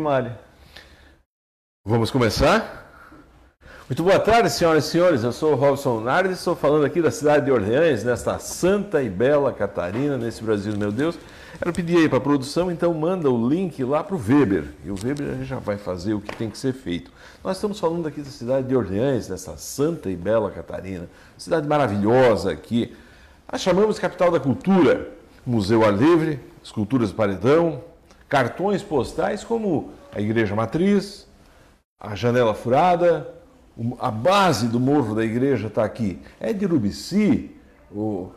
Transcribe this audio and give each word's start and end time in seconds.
Mário. 0.00 0.32
Vamos 1.84 2.10
começar? 2.10 2.86
Muito 3.88 4.02
boa 4.02 4.18
tarde, 4.18 4.50
senhoras 4.50 4.84
e 4.84 4.90
senhores. 4.90 5.24
Eu 5.24 5.32
sou 5.32 5.52
o 5.52 5.54
Robson 5.54 6.00
Nardes, 6.00 6.36
estou 6.38 6.54
falando 6.54 6.84
aqui 6.84 7.00
da 7.00 7.10
cidade 7.10 7.46
de 7.46 7.50
Orleans, 7.50 8.04
nesta 8.04 8.38
santa 8.38 9.02
e 9.02 9.08
bela 9.08 9.50
Catarina, 9.50 10.18
nesse 10.18 10.44
Brasil, 10.44 10.76
meu 10.76 10.92
Deus. 10.92 11.18
Quero 11.58 11.72
pedir 11.72 11.96
aí 11.96 12.08
para 12.08 12.18
a 12.18 12.20
produção, 12.20 12.70
então 12.70 12.92
manda 12.92 13.30
o 13.30 13.48
link 13.48 13.82
lá 13.82 14.04
para 14.04 14.14
o 14.14 14.18
Weber. 14.18 14.64
E 14.84 14.90
o 14.90 14.94
Weber 14.94 15.42
já 15.44 15.58
vai 15.58 15.78
fazer 15.78 16.12
o 16.12 16.20
que 16.20 16.36
tem 16.36 16.50
que 16.50 16.58
ser 16.58 16.74
feito. 16.74 17.10
Nós 17.42 17.56
estamos 17.56 17.80
falando 17.80 18.06
aqui 18.06 18.20
da 18.20 18.30
cidade 18.30 18.68
de 18.68 18.76
Orleans, 18.76 19.28
nessa 19.28 19.56
santa 19.56 20.10
e 20.10 20.16
bela 20.16 20.50
Catarina. 20.50 21.08
Cidade 21.38 21.66
maravilhosa 21.66 22.52
aqui. 22.52 22.94
A 23.48 23.56
chamamos 23.56 23.98
capital 23.98 24.30
da 24.30 24.38
cultura. 24.38 25.08
Museu 25.46 25.82
Ar 25.82 25.94
Livre, 25.94 26.38
esculturas 26.62 27.08
do 27.08 27.14
paredão, 27.16 27.82
cartões 28.28 28.82
postais 28.82 29.42
como 29.42 29.90
a 30.14 30.20
Igreja 30.20 30.54
Matriz, 30.54 31.26
a 31.98 32.14
Janela 32.14 32.54
Furada, 32.54 33.34
a 33.98 34.10
base 34.10 34.66
do 34.68 34.80
morro 34.80 35.14
da 35.14 35.24
igreja 35.24 35.68
está 35.68 35.84
aqui. 35.84 36.18
É 36.40 36.52
de 36.52 36.64
Urubici, 36.64 37.50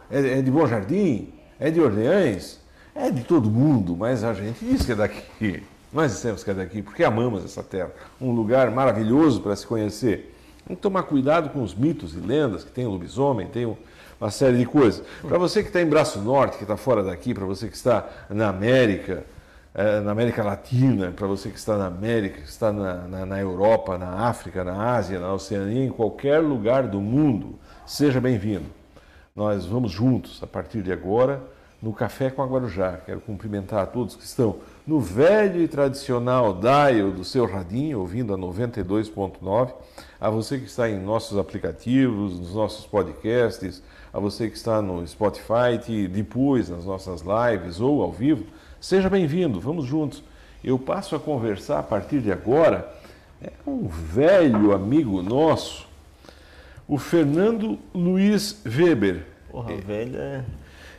é 0.09 0.41
de 0.41 0.52
Bom 0.52 0.67
Jardim, 0.67 1.34
é 1.59 1.70
de 1.72 1.81
Orleans, 1.81 2.59
é 2.95 3.09
de 3.09 3.23
todo 3.23 3.50
mundo, 3.50 3.95
mas 3.95 4.23
a 4.23 4.34
gente 4.34 4.64
diz 4.64 4.86
que 4.86 4.91
é 4.91 4.95
daqui. 4.95 5.64
Nós 5.92 6.12
dissemos 6.12 6.44
que 6.44 6.52
é 6.52 6.53
daqui 6.53 6.81
porque 6.81 7.03
amamos 7.03 7.44
essa 7.44 7.64
terra. 7.64 7.92
Um 8.20 8.31
lugar 8.31 8.72
maravilhoso 8.72 9.42
para 9.42 9.55
se 9.55 9.66
conhecer. 9.67 10.36
Tem 10.66 10.76
que 10.76 10.81
tomar 10.81 11.03
cuidado 11.03 11.50
com 11.50 11.61
os 11.64 11.76
mitos 11.76 12.14
e 12.14 12.20
lendas 12.20 12.64
que 12.64 12.72
tem 12.72 12.86
o 12.86 12.92
lobisomem, 12.92 13.48
tem 13.48 13.78
uma 14.20 14.31
série 14.31 14.58
de 14.58 14.66
coisas. 14.66 15.03
Para 15.28 15.38
você 15.38 15.61
que 15.64 15.70
está 15.70 15.81
em 15.81 15.88
Braço 15.88 16.20
Norte, 16.20 16.58
que 16.58 16.64
está 16.64 16.78
fora 16.78 17.03
daqui, 17.03 17.33
para 17.33 17.45
você 17.45 17.67
que 17.67 17.76
está 17.76 18.08
na 18.30 18.48
América, 18.50 19.26
é, 19.73 20.02
na 20.02 20.11
América 20.11 20.44
Latina, 20.44 21.11
para 21.11 21.27
você 21.27 21.50
que 21.50 21.58
está 21.58 21.77
na 21.77 21.88
América, 21.88 22.41
que 22.41 22.50
está 22.50 22.72
na, 22.72 23.08
na, 23.08 23.25
na, 23.25 23.39
Europa, 23.39 23.97
na 23.97 24.27
África, 24.27 24.64
na 24.64 24.95
Ásia, 24.95 25.19
na 25.19 25.33
Oceania, 25.33 25.86
em 25.86 25.89
qualquer 25.89 26.39
lugar 26.39 26.88
do 26.88 27.00
mundo, 27.00 27.58
seja 27.86 28.19
bem-vindo. 28.19 28.66
Nós 29.33 29.66
vamos 29.66 29.92
juntos, 29.92 30.44
a 30.44 30.47
partir 30.47 30.81
de 30.81 30.92
agora, 30.92 31.42
no 31.81 31.94
Café 31.94 32.30
com 32.30 32.44
a 32.44 32.45
Guarujá. 32.45 32.97
Quero 33.05 33.22
cumprimentar 33.22 33.81
a 33.81 33.86
todos 33.86 34.16
que 34.16 34.23
estão 34.23 34.58
no 34.86 34.99
velho 34.99 35.61
e 35.61 35.67
tradicional 35.67 36.53
dial 36.53 37.11
do 37.11 37.23
seu 37.23 37.45
radinho, 37.45 37.99
ouvindo 37.99 38.33
a 38.33 38.38
92.9, 38.38 39.73
a 40.19 40.30
você 40.30 40.59
que 40.59 40.66
está 40.66 40.89
em 40.89 40.99
nossos 40.99 41.38
aplicativos, 41.38 42.38
nos 42.38 42.53
nossos 42.53 42.86
podcasts, 42.86 43.81
a 44.14 44.19
você 44.19 44.49
que 44.49 44.58
está 44.58 44.81
no 44.81 45.05
Spotify, 45.08 46.08
depois 46.11 46.69
nas 46.69 46.86
nossas 46.86 47.22
lives 47.22 47.80
ou 47.80 48.03
ao 48.03 48.11
vivo, 48.11 48.45
seja 48.81 49.07
bem-vindo, 49.09 49.59
vamos 49.59 49.85
juntos. 49.85 50.23
Eu 50.63 50.77
passo 50.79 51.15
a 51.15 51.19
conversar 51.19 51.79
a 51.79 51.83
partir 51.83 52.19
de 52.19 52.31
agora 52.31 52.91
é 53.41 53.51
um 53.65 53.87
velho 53.87 54.73
amigo 54.73 55.21
nosso, 55.21 55.87
o 56.87 56.97
Fernando 56.97 57.77
Luiz 57.93 58.59
Weber. 58.65 59.23
Porra, 59.52 59.75
velho 59.75 60.19
é. 60.19 60.43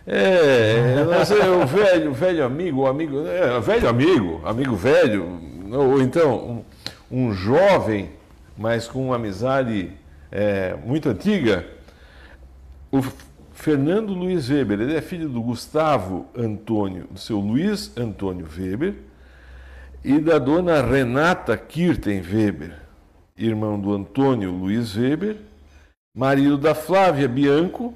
É, 0.06 1.05
não 1.05 1.25
sei, 1.25 1.41
o 1.48 1.66
velho, 1.66 2.12
velho 2.12 2.44
amigo, 2.44 2.86
amigo, 2.86 3.27
é, 3.27 3.60
velho 3.60 3.88
amigo, 3.88 4.41
amigo 4.44 4.77
velho, 4.77 5.41
ou 5.72 6.00
então 6.00 6.64
um, 7.10 7.19
um 7.28 7.33
jovem, 7.33 8.10
mas 8.56 8.88
com 8.88 9.06
uma 9.06 9.16
amizade 9.16 9.92
é, 10.30 10.77
muito 10.84 11.08
antiga, 11.08 11.66
o 12.91 13.00
Fernando 13.62 14.12
Luiz 14.12 14.50
Weber, 14.50 14.81
ele 14.81 14.97
é 14.97 15.00
filho 15.00 15.28
do 15.28 15.41
Gustavo 15.41 16.27
Antônio, 16.37 17.06
do 17.09 17.17
seu 17.21 17.39
Luiz 17.39 17.97
Antônio 17.97 18.45
Weber, 18.45 18.97
e 20.03 20.19
da 20.19 20.37
dona 20.37 20.83
Renata 20.83 21.56
Kirten 21.56 22.21
Weber, 22.22 22.75
irmão 23.37 23.78
do 23.78 23.95
Antônio 23.95 24.51
Luiz 24.51 24.97
Weber, 24.97 25.37
marido 26.12 26.59
da 26.59 26.75
Flávia 26.75 27.28
Bianco 27.28 27.95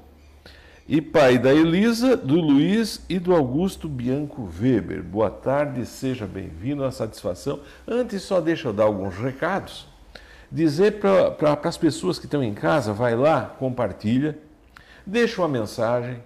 e 0.87 1.01
pai 1.01 1.37
da 1.37 1.53
Elisa, 1.53 2.15
do 2.15 2.35
Luiz 2.35 3.03
e 3.09 3.19
do 3.19 3.35
Augusto 3.35 3.89
Bianco 3.89 4.49
Weber. 4.61 5.03
Boa 5.03 5.29
tarde, 5.29 5.85
seja 5.85 6.25
bem-vindo 6.25 6.85
à 6.85 6.91
satisfação. 6.91 7.59
Antes, 7.85 8.21
só 8.21 8.39
deixa 8.39 8.69
eu 8.69 8.73
dar 8.73 8.85
alguns 8.85 9.17
recados. 9.17 9.85
Dizer 10.49 11.01
para 11.01 11.59
as 11.61 11.77
pessoas 11.77 12.17
que 12.17 12.23
estão 12.23 12.41
em 12.41 12.53
casa, 12.53 12.93
vai 12.93 13.17
lá, 13.17 13.53
compartilha 13.59 14.46
deixa 15.07 15.41
uma 15.41 15.47
mensagem 15.47 16.21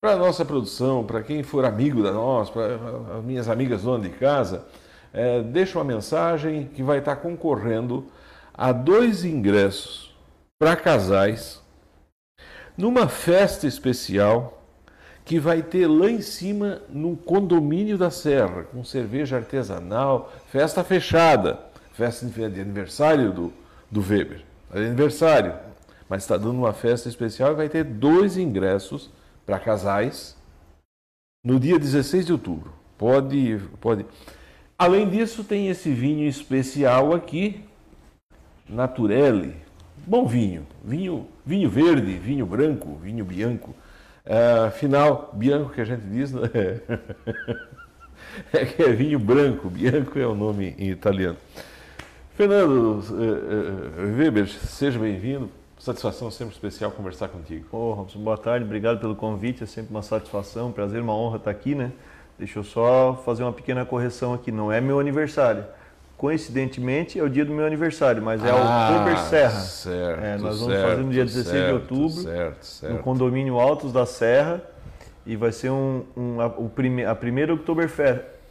para 0.00 0.12
a 0.12 0.16
nossa 0.16 0.44
produção, 0.44 1.02
para 1.02 1.22
quem 1.22 1.42
for 1.42 1.64
amigo 1.64 2.02
da 2.02 2.12
nossa, 2.12 2.52
para 2.52 2.74
as 3.18 3.24
minhas 3.24 3.48
amigas 3.48 3.82
donas 3.82 4.02
de 4.08 4.16
casa, 4.16 4.64
é, 5.12 5.42
deixa 5.42 5.78
uma 5.78 5.84
mensagem 5.84 6.66
que 6.66 6.82
vai 6.82 6.98
estar 6.98 7.16
concorrendo 7.16 8.06
a 8.52 8.70
dois 8.70 9.24
ingressos 9.24 10.14
para 10.58 10.76
casais 10.76 11.60
numa 12.76 13.08
festa 13.08 13.66
especial 13.66 14.62
que 15.24 15.40
vai 15.40 15.62
ter 15.62 15.86
lá 15.86 16.10
em 16.10 16.20
cima 16.20 16.80
no 16.88 17.16
condomínio 17.16 17.98
da 17.98 18.10
Serra, 18.10 18.64
com 18.64 18.84
cerveja 18.84 19.36
artesanal, 19.36 20.32
festa 20.50 20.84
fechada, 20.84 21.58
festa 21.92 22.24
de 22.26 22.60
aniversário 22.60 23.32
do, 23.32 23.52
do 23.90 24.00
Weber. 24.00 24.42
Aniversário, 24.72 25.54
mas 26.08 26.22
está 26.22 26.36
dando 26.36 26.58
uma 26.58 26.72
festa 26.72 27.08
especial 27.08 27.52
e 27.52 27.56
vai 27.56 27.68
ter 27.68 27.84
dois 27.84 28.36
ingressos 28.36 29.10
para 29.44 29.58
casais 29.58 30.36
no 31.44 31.60
dia 31.60 31.78
16 31.78 32.26
de 32.26 32.32
outubro. 32.32 32.72
Pode, 32.96 33.60
pode. 33.80 34.06
Além 34.78 35.08
disso, 35.08 35.44
tem 35.44 35.68
esse 35.68 35.92
vinho 35.92 36.28
especial 36.28 37.12
aqui, 37.12 37.64
Naturelli. 38.68 39.56
Bom 40.06 40.26
vinho, 40.26 40.66
vinho, 40.84 41.26
vinho 41.44 41.68
verde, 41.68 42.16
vinho 42.16 42.46
branco, 42.46 42.96
vinho 43.02 43.24
bianco. 43.24 43.74
É, 44.24 44.66
afinal, 44.66 45.30
bianco 45.34 45.70
que 45.70 45.80
a 45.80 45.84
gente 45.84 46.02
diz 46.02 46.32
né? 46.32 46.48
é 48.52 48.64
que 48.64 48.82
é 48.82 48.92
vinho 48.92 49.18
branco, 49.18 49.68
bianco 49.68 50.18
é 50.18 50.26
o 50.26 50.34
nome 50.34 50.74
em 50.78 50.90
italiano. 50.90 51.36
Fernando 52.36 52.70
uh, 52.70 53.12
uh, 53.12 54.16
Weber, 54.16 54.48
seja 54.48 54.98
bem-vindo. 54.98 55.50
Satisfação 55.78 56.28
sempre 56.30 56.54
especial 56.54 56.90
conversar 56.90 57.28
contigo. 57.28 57.64
Ô, 57.70 57.92
Robson, 57.92 58.18
boa 58.18 58.36
tarde, 58.36 58.64
obrigado 58.64 58.98
pelo 58.98 59.14
convite, 59.14 59.62
é 59.62 59.66
sempre 59.66 59.92
uma 59.92 60.02
satisfação, 60.02 60.68
um 60.68 60.72
prazer, 60.72 61.00
uma 61.00 61.14
honra 61.14 61.36
estar 61.36 61.50
aqui, 61.52 61.74
né? 61.74 61.92
Deixa 62.36 62.58
eu 62.58 62.64
só 62.64 63.20
fazer 63.24 63.44
uma 63.44 63.52
pequena 63.52 63.84
correção 63.84 64.34
aqui, 64.34 64.50
não 64.50 64.72
é 64.72 64.80
meu 64.80 64.98
aniversário. 64.98 65.64
Coincidentemente 66.16 67.16
é 67.16 67.22
o 67.22 67.30
dia 67.30 67.44
do 67.44 67.52
meu 67.52 67.64
aniversário, 67.64 68.20
mas 68.20 68.44
é 68.44 68.50
ah, 68.50 68.90
Oktober 68.90 69.18
Serra. 69.18 69.60
Certo, 69.60 70.24
é, 70.24 70.36
nós 70.36 70.58
vamos 70.58 70.74
certo, 70.74 70.88
fazer 70.88 71.02
no 71.02 71.12
dia 71.12 71.24
16 71.24 71.46
certo, 71.46 71.66
de 71.66 71.72
outubro, 71.72 72.22
certo, 72.22 72.66
certo. 72.66 72.92
no 72.92 72.98
condomínio 72.98 73.60
Altos 73.60 73.92
da 73.92 74.04
Serra, 74.04 74.60
e 75.24 75.36
vai 75.36 75.52
ser 75.52 75.70
um, 75.70 76.02
um, 76.16 76.40
a, 76.40 76.46
o 76.46 76.68
prime, 76.68 77.04
a 77.04 77.14
primeira 77.14 77.54
Oktober, 77.54 77.88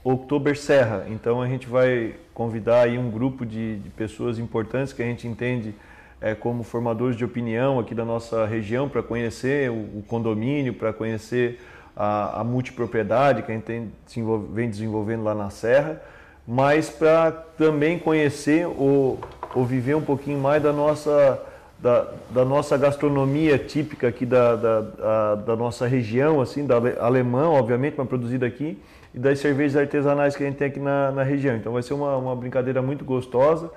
Oktober 0.01 0.57
Serra. 0.57 1.05
Então 1.09 1.41
a 1.41 1.47
gente 1.47 1.67
vai 1.67 2.15
convidar 2.33 2.83
aí 2.83 2.97
um 2.97 3.11
grupo 3.11 3.45
de, 3.45 3.79
de 3.79 3.89
pessoas 3.89 4.39
importantes 4.39 4.93
que 4.93 5.01
a 5.01 5.05
gente 5.05 5.27
entende 5.27 5.75
é, 6.19 6.33
como 6.33 6.63
formadores 6.63 7.15
de 7.15 7.23
opinião 7.23 7.79
aqui 7.79 7.93
da 7.93 8.03
nossa 8.03 8.45
região 8.45 8.89
para 8.89 9.03
conhecer 9.03 9.69
o, 9.69 9.99
o 9.99 10.03
condomínio, 10.07 10.73
para 10.73 10.91
conhecer 10.91 11.59
a, 11.95 12.41
a, 12.41 12.43
multipropriedade 12.43 13.43
que 13.43 13.51
a 13.51 13.55
gente 13.55 13.63
tem, 13.63 13.91
desenvolve, 14.05 14.47
vem 14.53 14.69
desenvolvendo 14.69 15.23
lá 15.23 15.35
na 15.35 15.49
Serra, 15.49 16.01
mas 16.47 16.89
para 16.89 17.31
também 17.31 17.99
conhecer 17.99 18.65
ou, 18.65 19.19
ou 19.53 19.65
viver 19.65 19.95
um 19.95 20.01
pouquinho 20.01 20.39
mais 20.39 20.61
da 20.61 20.73
nossa, 20.73 21.41
da, 21.79 22.07
da 22.31 22.45
nossa 22.45 22.77
gastronomia 22.77 23.57
típica 23.57 24.07
aqui 24.07 24.25
da, 24.25 24.55
da, 24.55 24.81
da, 24.81 25.35
da 25.35 25.55
nossa 25.55 25.85
região, 25.85 26.41
assim, 26.41 26.65
da 26.65 26.77
alemã, 26.99 27.49
obviamente, 27.49 27.95
mas 27.97 28.07
produzida 28.07 28.45
aqui, 28.45 28.81
e 29.13 29.19
das 29.19 29.39
cervejas 29.39 29.79
artesanais 29.79 30.35
que 30.35 30.43
a 30.43 30.47
gente 30.47 30.57
tem 30.57 30.67
aqui 30.67 30.79
na, 30.79 31.11
na 31.11 31.23
região. 31.23 31.55
Então 31.55 31.73
vai 31.73 31.83
ser 31.83 31.93
uma, 31.93 32.15
uma 32.17 32.35
brincadeira 32.35 32.81
muito 32.81 33.03
gostosa 33.03 33.69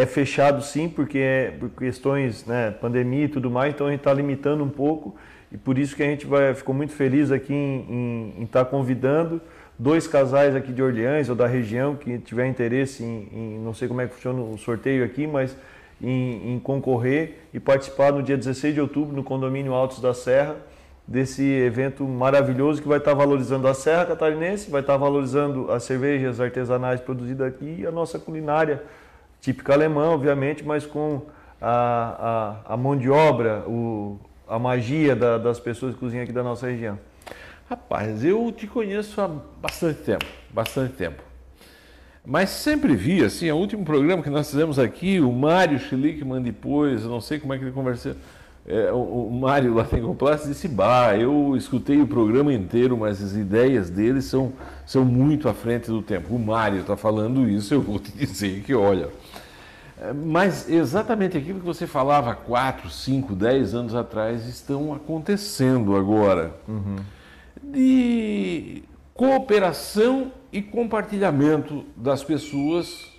é 0.00 0.06
fechado 0.06 0.62
sim, 0.62 0.88
porque 0.88 1.18
é 1.18 1.50
por 1.58 1.70
questões, 1.70 2.46
né, 2.46 2.70
pandemia 2.70 3.24
e 3.24 3.28
tudo 3.28 3.50
mais, 3.50 3.74
então 3.74 3.86
a 3.86 3.90
gente 3.90 4.00
está 4.00 4.12
limitando 4.12 4.64
um 4.64 4.68
pouco 4.68 5.14
e 5.52 5.56
por 5.56 5.78
isso 5.78 5.96
que 5.96 6.02
a 6.02 6.06
gente 6.06 6.26
vai, 6.26 6.54
ficou 6.54 6.74
muito 6.74 6.92
feliz 6.92 7.30
aqui 7.30 7.52
em, 7.52 8.34
estar 8.42 8.64
tá 8.64 8.70
convidando 8.70 9.40
dois 9.78 10.06
casais 10.06 10.54
aqui 10.54 10.72
de 10.72 10.82
Orleans 10.82 11.28
ou 11.28 11.34
da 11.34 11.46
região 11.46 11.96
que 11.96 12.18
tiver 12.18 12.46
interesse 12.46 13.02
em, 13.02 13.28
em 13.32 13.58
não 13.58 13.74
sei 13.74 13.88
como 13.88 14.00
é 14.00 14.06
que 14.06 14.14
funciona 14.14 14.40
o 14.40 14.56
sorteio 14.58 15.04
aqui, 15.04 15.26
mas 15.26 15.56
em, 16.00 16.54
em, 16.54 16.60
concorrer 16.60 17.38
e 17.52 17.60
participar 17.60 18.12
no 18.12 18.22
dia 18.22 18.36
16 18.36 18.74
de 18.74 18.80
outubro 18.80 19.14
no 19.14 19.24
condomínio 19.24 19.74
Altos 19.74 20.00
da 20.00 20.14
Serra 20.14 20.56
desse 21.06 21.42
evento 21.42 22.04
maravilhoso 22.04 22.80
que 22.80 22.86
vai 22.86 22.98
estar 22.98 23.10
tá 23.10 23.16
valorizando 23.16 23.66
a 23.66 23.74
Serra 23.74 24.06
Catarinense, 24.06 24.70
vai 24.70 24.80
estar 24.80 24.92
tá 24.92 24.98
valorizando 24.98 25.70
as 25.72 25.82
cervejas 25.82 26.40
artesanais 26.40 27.00
produzidas 27.00 27.48
aqui 27.48 27.78
e 27.80 27.86
a 27.86 27.90
nossa 27.90 28.18
culinária 28.18 28.82
típica 29.40 29.72
alemã, 29.72 30.10
obviamente, 30.10 30.64
mas 30.64 30.84
com 30.86 31.22
a, 31.60 32.62
a, 32.66 32.74
a 32.74 32.76
mão 32.76 32.96
de 32.96 33.10
obra, 33.10 33.64
o, 33.66 34.18
a 34.48 34.58
magia 34.58 35.14
da, 35.14 35.38
das 35.38 35.58
pessoas 35.58 35.94
que 35.94 36.00
cozinham 36.00 36.24
aqui 36.24 36.32
da 36.32 36.42
nossa 36.42 36.66
região? 36.66 36.98
Rapaz, 37.68 38.24
eu 38.24 38.50
te 38.50 38.66
conheço 38.66 39.20
há 39.20 39.28
bastante 39.28 40.00
tempo, 40.00 40.26
bastante 40.50 40.94
tempo. 40.94 41.22
Mas 42.24 42.50
sempre 42.50 42.94
vi, 42.94 43.24
assim, 43.24 43.50
o 43.50 43.56
último 43.56 43.84
programa 43.84 44.22
que 44.22 44.28
nós 44.28 44.50
fizemos 44.50 44.78
aqui, 44.78 45.20
o 45.20 45.32
Mário 45.32 45.78
Schlickman 45.78 46.42
depois, 46.42 47.04
não 47.04 47.20
sei 47.20 47.38
como 47.38 47.54
é 47.54 47.58
que 47.58 47.64
ele 47.64 47.72
conversou, 47.72 48.14
é, 48.66 48.92
o, 48.92 49.26
o 49.28 49.40
Mário 49.40 49.74
lá 49.74 49.84
tem 49.84 50.02
Complast 50.02 50.46
disse, 50.46 50.68
bah, 50.68 51.16
eu 51.16 51.56
escutei 51.56 52.00
o 52.00 52.06
programa 52.06 52.52
inteiro, 52.52 52.96
mas 52.96 53.22
as 53.22 53.34
ideias 53.34 53.88
dele 53.88 54.20
são, 54.20 54.52
são 54.86 55.04
muito 55.04 55.48
à 55.48 55.54
frente 55.54 55.86
do 55.86 56.02
tempo. 56.02 56.34
O 56.34 56.38
Mário 56.38 56.80
está 56.80 56.96
falando 56.96 57.48
isso, 57.48 57.74
eu 57.74 57.80
vou 57.80 57.98
te 57.98 58.12
dizer 58.12 58.62
que, 58.62 58.74
olha, 58.74 59.08
é, 60.00 60.12
mas 60.12 60.68
exatamente 60.68 61.36
aquilo 61.36 61.60
que 61.60 61.66
você 61.66 61.86
falava 61.86 62.34
4, 62.34 62.88
5, 62.90 63.34
10 63.34 63.74
anos 63.74 63.94
atrás 63.94 64.46
estão 64.46 64.94
acontecendo 64.94 65.96
agora. 65.96 66.54
Uhum. 66.68 66.96
De 67.62 68.82
cooperação 69.14 70.32
e 70.52 70.62
compartilhamento 70.62 71.84
das 71.96 72.24
pessoas, 72.24 73.10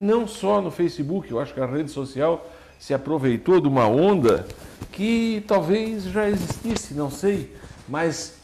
não 0.00 0.26
só 0.26 0.60
no 0.60 0.70
Facebook, 0.70 1.30
eu 1.30 1.40
acho 1.40 1.54
que 1.54 1.60
a 1.60 1.66
rede 1.66 1.90
social 1.90 2.46
se 2.78 2.94
aproveitou 2.94 3.60
de 3.60 3.68
uma 3.68 3.86
onda 3.86 4.46
que 4.92 5.44
talvez 5.46 6.04
já 6.04 6.28
existisse, 6.28 6.94
não 6.94 7.10
sei, 7.10 7.54
mas 7.88 8.38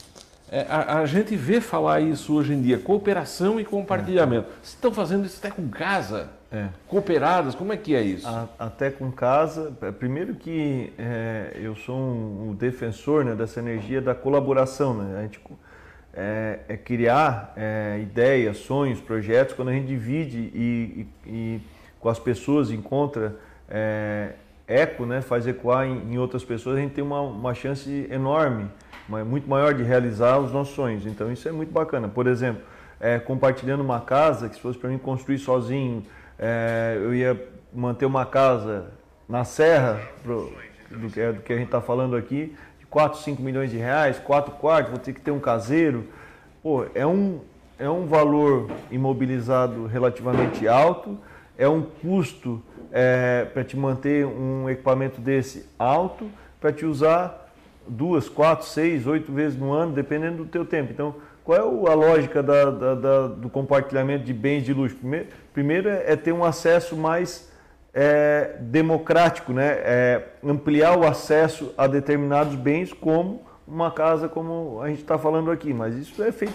é, 0.50 0.66
a, 0.68 0.98
a, 0.98 1.06
gente 1.06 1.34
vê 1.34 1.60
falar 1.60 2.00
isso 2.00 2.34
hoje 2.34 2.52
em 2.52 2.62
dia, 2.62 2.78
cooperação 2.78 3.58
e 3.58 3.64
compartilhamento. 3.64 4.46
É. 4.48 4.52
Vocês 4.62 4.74
estão 4.74 4.92
fazendo 4.92 5.26
isso 5.26 5.38
até 5.38 5.50
com 5.50 5.68
casa? 5.68 6.28
É. 6.52 6.68
Cooperadas, 6.86 7.54
como 7.54 7.72
é 7.72 7.76
que 7.76 7.94
é 7.94 8.02
isso? 8.02 8.28
A, 8.28 8.48
até 8.58 8.90
com 8.90 9.10
casa, 9.10 9.76
é, 9.82 9.90
primeiro 9.90 10.34
que 10.34 10.92
é, 10.98 11.56
eu 11.56 11.74
sou 11.74 11.96
um, 11.96 12.50
um 12.50 12.54
defensor 12.54 13.24
né, 13.24 13.34
dessa 13.34 13.58
energia 13.58 14.00
da 14.00 14.14
colaboração. 14.14 14.94
Né? 14.94 15.18
A 15.18 15.22
gente 15.22 15.40
é, 16.12 16.60
é 16.68 16.76
criar 16.76 17.54
ideias, 18.00 18.58
sonhos, 18.58 19.00
projetos, 19.00 19.54
quando 19.54 19.70
a 19.70 19.72
gente 19.72 19.86
divide 19.86 20.38
e, 20.54 21.08
e, 21.26 21.28
e 21.28 21.60
com 21.98 22.08
as 22.08 22.20
pessoas 22.20 22.70
encontra 22.70 23.34
eco, 24.66 25.06
né, 25.06 25.20
faz 25.20 25.46
ecoar 25.46 25.86
em, 25.86 26.12
em, 26.12 26.18
outras 26.18 26.44
pessoas, 26.44 26.78
a 26.78 26.80
gente 26.80 26.94
tem 26.94 27.04
uma, 27.04 27.20
uma 27.20 27.54
chance 27.54 28.06
enorme, 28.10 28.70
muito 29.26 29.48
maior 29.48 29.74
de 29.74 29.82
realizar 29.82 30.38
os 30.38 30.52
nossos 30.52 30.74
sonhos. 30.74 31.04
Então 31.06 31.30
isso 31.30 31.48
é 31.48 31.52
muito 31.52 31.72
bacana. 31.72 32.08
Por 32.08 32.26
exemplo, 32.26 32.62
compartilhando 33.26 33.82
uma 33.82 34.00
casa 34.00 34.48
que 34.48 34.54
se 34.54 34.60
fosse 34.60 34.78
para 34.78 34.88
mim 34.88 34.98
construir 34.98 35.38
sozinho, 35.38 36.02
é, 36.38 36.94
eu 36.96 37.14
ia 37.14 37.48
manter 37.72 38.06
uma 38.06 38.24
casa 38.24 38.86
na 39.28 39.44
serra, 39.44 40.00
pro, 40.22 40.52
do, 40.90 41.08
que, 41.10 41.32
do 41.32 41.42
que 41.42 41.52
a 41.52 41.56
gente 41.56 41.66
está 41.66 41.80
falando 41.80 42.16
aqui, 42.16 42.54
de 42.78 42.86
4, 42.86 43.20
5 43.20 43.42
milhões 43.42 43.70
de 43.70 43.76
reais, 43.76 44.18
quatro 44.18 44.52
quartos, 44.52 44.90
vou 44.90 45.00
ter 45.00 45.12
que 45.12 45.20
ter 45.20 45.30
um 45.30 45.40
caseiro. 45.40 46.06
Pô, 46.62 46.86
é 46.94 47.06
um, 47.06 47.40
é 47.78 47.88
um 47.88 48.06
valor 48.06 48.70
imobilizado 48.90 49.86
relativamente 49.86 50.66
alto, 50.68 51.18
é 51.58 51.68
um 51.68 51.82
custo 51.82 52.62
é, 52.96 53.44
para 53.52 53.64
te 53.64 53.76
manter 53.76 54.24
um 54.24 54.70
equipamento 54.70 55.20
desse 55.20 55.66
alto, 55.76 56.30
para 56.60 56.72
te 56.72 56.86
usar 56.86 57.52
duas, 57.88 58.28
quatro, 58.28 58.64
seis, 58.64 59.04
oito 59.04 59.32
vezes 59.32 59.58
no 59.58 59.72
ano, 59.72 59.92
dependendo 59.92 60.44
do 60.44 60.46
teu 60.46 60.64
tempo. 60.64 60.92
Então, 60.92 61.16
qual 61.42 61.58
é 61.58 61.90
a 61.90 61.94
lógica 61.94 62.40
da, 62.40 62.70
da, 62.70 62.94
da, 62.94 63.26
do 63.26 63.50
compartilhamento 63.50 64.24
de 64.24 64.32
bens 64.32 64.62
de 64.62 64.72
luxo? 64.72 64.94
Primeiro, 64.94 65.26
primeiro 65.52 65.88
é, 65.88 66.12
é 66.12 66.16
ter 66.16 66.30
um 66.30 66.44
acesso 66.44 66.96
mais 66.96 67.52
é, 67.92 68.58
democrático, 68.60 69.52
né? 69.52 69.72
É 69.84 70.28
ampliar 70.44 70.96
o 70.96 71.04
acesso 71.04 71.74
a 71.76 71.88
determinados 71.88 72.54
bens, 72.54 72.92
como 72.92 73.42
uma 73.66 73.90
casa, 73.90 74.28
como 74.28 74.80
a 74.80 74.88
gente 74.88 75.00
está 75.00 75.18
falando 75.18 75.50
aqui. 75.50 75.74
Mas 75.74 75.96
isso 75.96 76.22
é 76.22 76.30
feito 76.30 76.54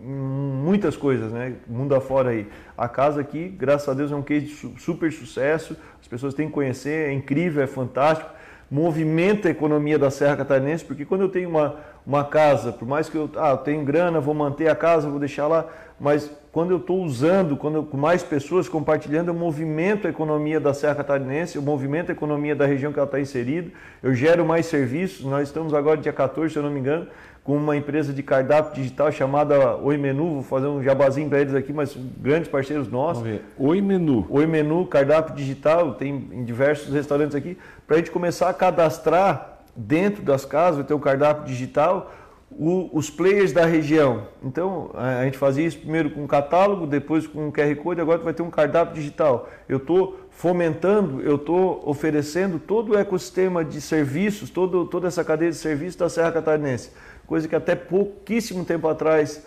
em 0.00 0.08
muitas 0.08 0.96
coisas, 0.96 1.32
né? 1.32 1.54
Mundo 1.66 1.94
afora 1.94 2.30
aí. 2.30 2.46
A 2.80 2.88
casa 2.88 3.20
aqui, 3.20 3.46
graças 3.46 3.86
a 3.90 3.92
Deus, 3.92 4.10
é 4.10 4.14
um 4.14 4.22
case 4.22 4.46
de 4.46 4.80
super 4.80 5.12
sucesso. 5.12 5.76
As 6.00 6.08
pessoas 6.08 6.32
têm 6.32 6.46
que 6.46 6.54
conhecer, 6.54 7.10
é 7.10 7.12
incrível, 7.12 7.62
é 7.62 7.66
fantástico. 7.66 8.30
Movimenta 8.70 9.48
a 9.48 9.50
economia 9.50 9.98
da 9.98 10.10
Serra 10.10 10.38
Catarinense, 10.38 10.86
porque 10.86 11.04
quando 11.04 11.20
eu 11.20 11.28
tenho 11.28 11.50
uma 11.50 11.76
uma 12.06 12.24
casa, 12.24 12.72
por 12.72 12.86
mais 12.88 13.08
que 13.08 13.16
eu, 13.16 13.30
ah, 13.36 13.58
eu 13.66 13.84
grana, 13.84 14.20
vou 14.20 14.34
manter 14.34 14.68
a 14.68 14.74
casa, 14.74 15.08
vou 15.08 15.18
deixar 15.18 15.46
lá, 15.46 15.66
mas 15.98 16.30
quando 16.50 16.70
eu 16.70 16.78
estou 16.78 17.02
usando, 17.02 17.56
quando 17.56 17.76
eu, 17.76 17.84
com 17.84 17.96
mais 17.96 18.22
pessoas 18.22 18.68
compartilhando, 18.68 19.28
eu 19.28 19.34
movimento 19.34 20.06
a 20.06 20.10
economia 20.10 20.58
da 20.58 20.72
Serra 20.72 20.96
Catarinense, 20.96 21.56
eu 21.56 21.62
movimento 21.62 22.10
a 22.10 22.12
economia 22.12 22.56
da 22.56 22.66
região 22.66 22.92
que 22.92 22.98
ela 22.98 23.06
está 23.06 23.20
inserida, 23.20 23.70
eu 24.02 24.14
gero 24.14 24.44
mais 24.44 24.66
serviços. 24.66 25.24
Nós 25.24 25.48
estamos 25.48 25.74
agora, 25.74 25.98
dia 25.98 26.12
14, 26.12 26.52
se 26.52 26.58
eu 26.58 26.62
não 26.62 26.70
me 26.70 26.80
engano, 26.80 27.06
com 27.42 27.56
uma 27.56 27.76
empresa 27.76 28.12
de 28.12 28.22
cardápio 28.22 28.74
digital 28.74 29.10
chamada 29.10 29.76
Oi 29.76 29.96
Menu, 29.96 30.34
vou 30.34 30.42
fazer 30.42 30.66
um 30.66 30.82
jabazinho 30.82 31.28
para 31.28 31.40
eles 31.40 31.54
aqui, 31.54 31.72
mas 31.72 31.96
grandes 32.18 32.48
parceiros 32.48 32.88
nossos. 32.88 33.24
Oi 33.58 33.80
Menu. 33.80 34.26
Oi 34.28 34.46
Menu, 34.46 34.86
cardápio 34.86 35.34
digital, 35.34 35.94
tem 35.94 36.28
em 36.32 36.44
diversos 36.44 36.92
restaurantes 36.92 37.34
aqui, 37.34 37.56
para 37.86 37.96
a 37.96 37.98
gente 37.98 38.10
começar 38.10 38.48
a 38.48 38.54
cadastrar 38.54 39.60
dentro 39.74 40.22
das 40.22 40.44
casas, 40.44 40.76
vai 40.76 40.84
ter 40.84 40.94
o 40.94 40.98
cardápio 40.98 41.44
digital, 41.44 42.12
o, 42.50 42.90
os 42.92 43.08
players 43.08 43.52
da 43.52 43.64
região. 43.64 44.26
Então, 44.42 44.90
a, 44.94 45.20
a, 45.20 45.24
gente 45.24 45.38
fazia 45.38 45.66
isso 45.66 45.78
primeiro 45.78 46.10
com 46.10 46.24
um 46.24 46.26
catálogo, 46.26 46.86
depois 46.86 47.26
com 47.26 47.46
um 47.46 47.52
QR 47.52 47.74
Code, 47.76 48.00
agora 48.00 48.18
vai 48.18 48.34
ter 48.34 48.42
um 48.42 48.50
cardápio 48.50 48.94
digital. 48.94 49.48
Eu 49.68 49.78
estou 49.78 50.18
fomentando, 50.30 51.22
eu 51.22 51.36
estou 51.36 51.82
oferecendo 51.86 52.58
todo 52.58 52.92
o 52.92 52.98
ecossistema 52.98 53.64
de 53.64 53.80
serviços, 53.80 54.50
todo, 54.50 54.86
toda 54.86 55.08
essa 55.08 55.24
cadeia 55.24 55.50
de 55.50 55.56
serviços 55.56 55.96
da 55.96 56.08
Serra 56.08 56.32
Catarinense. 56.32 56.90
Coisa 57.30 57.48
que 57.48 57.54
até 57.54 57.74
pouquíssimo 57.74 58.64
tempo 58.64 58.88
atrás 58.88 59.42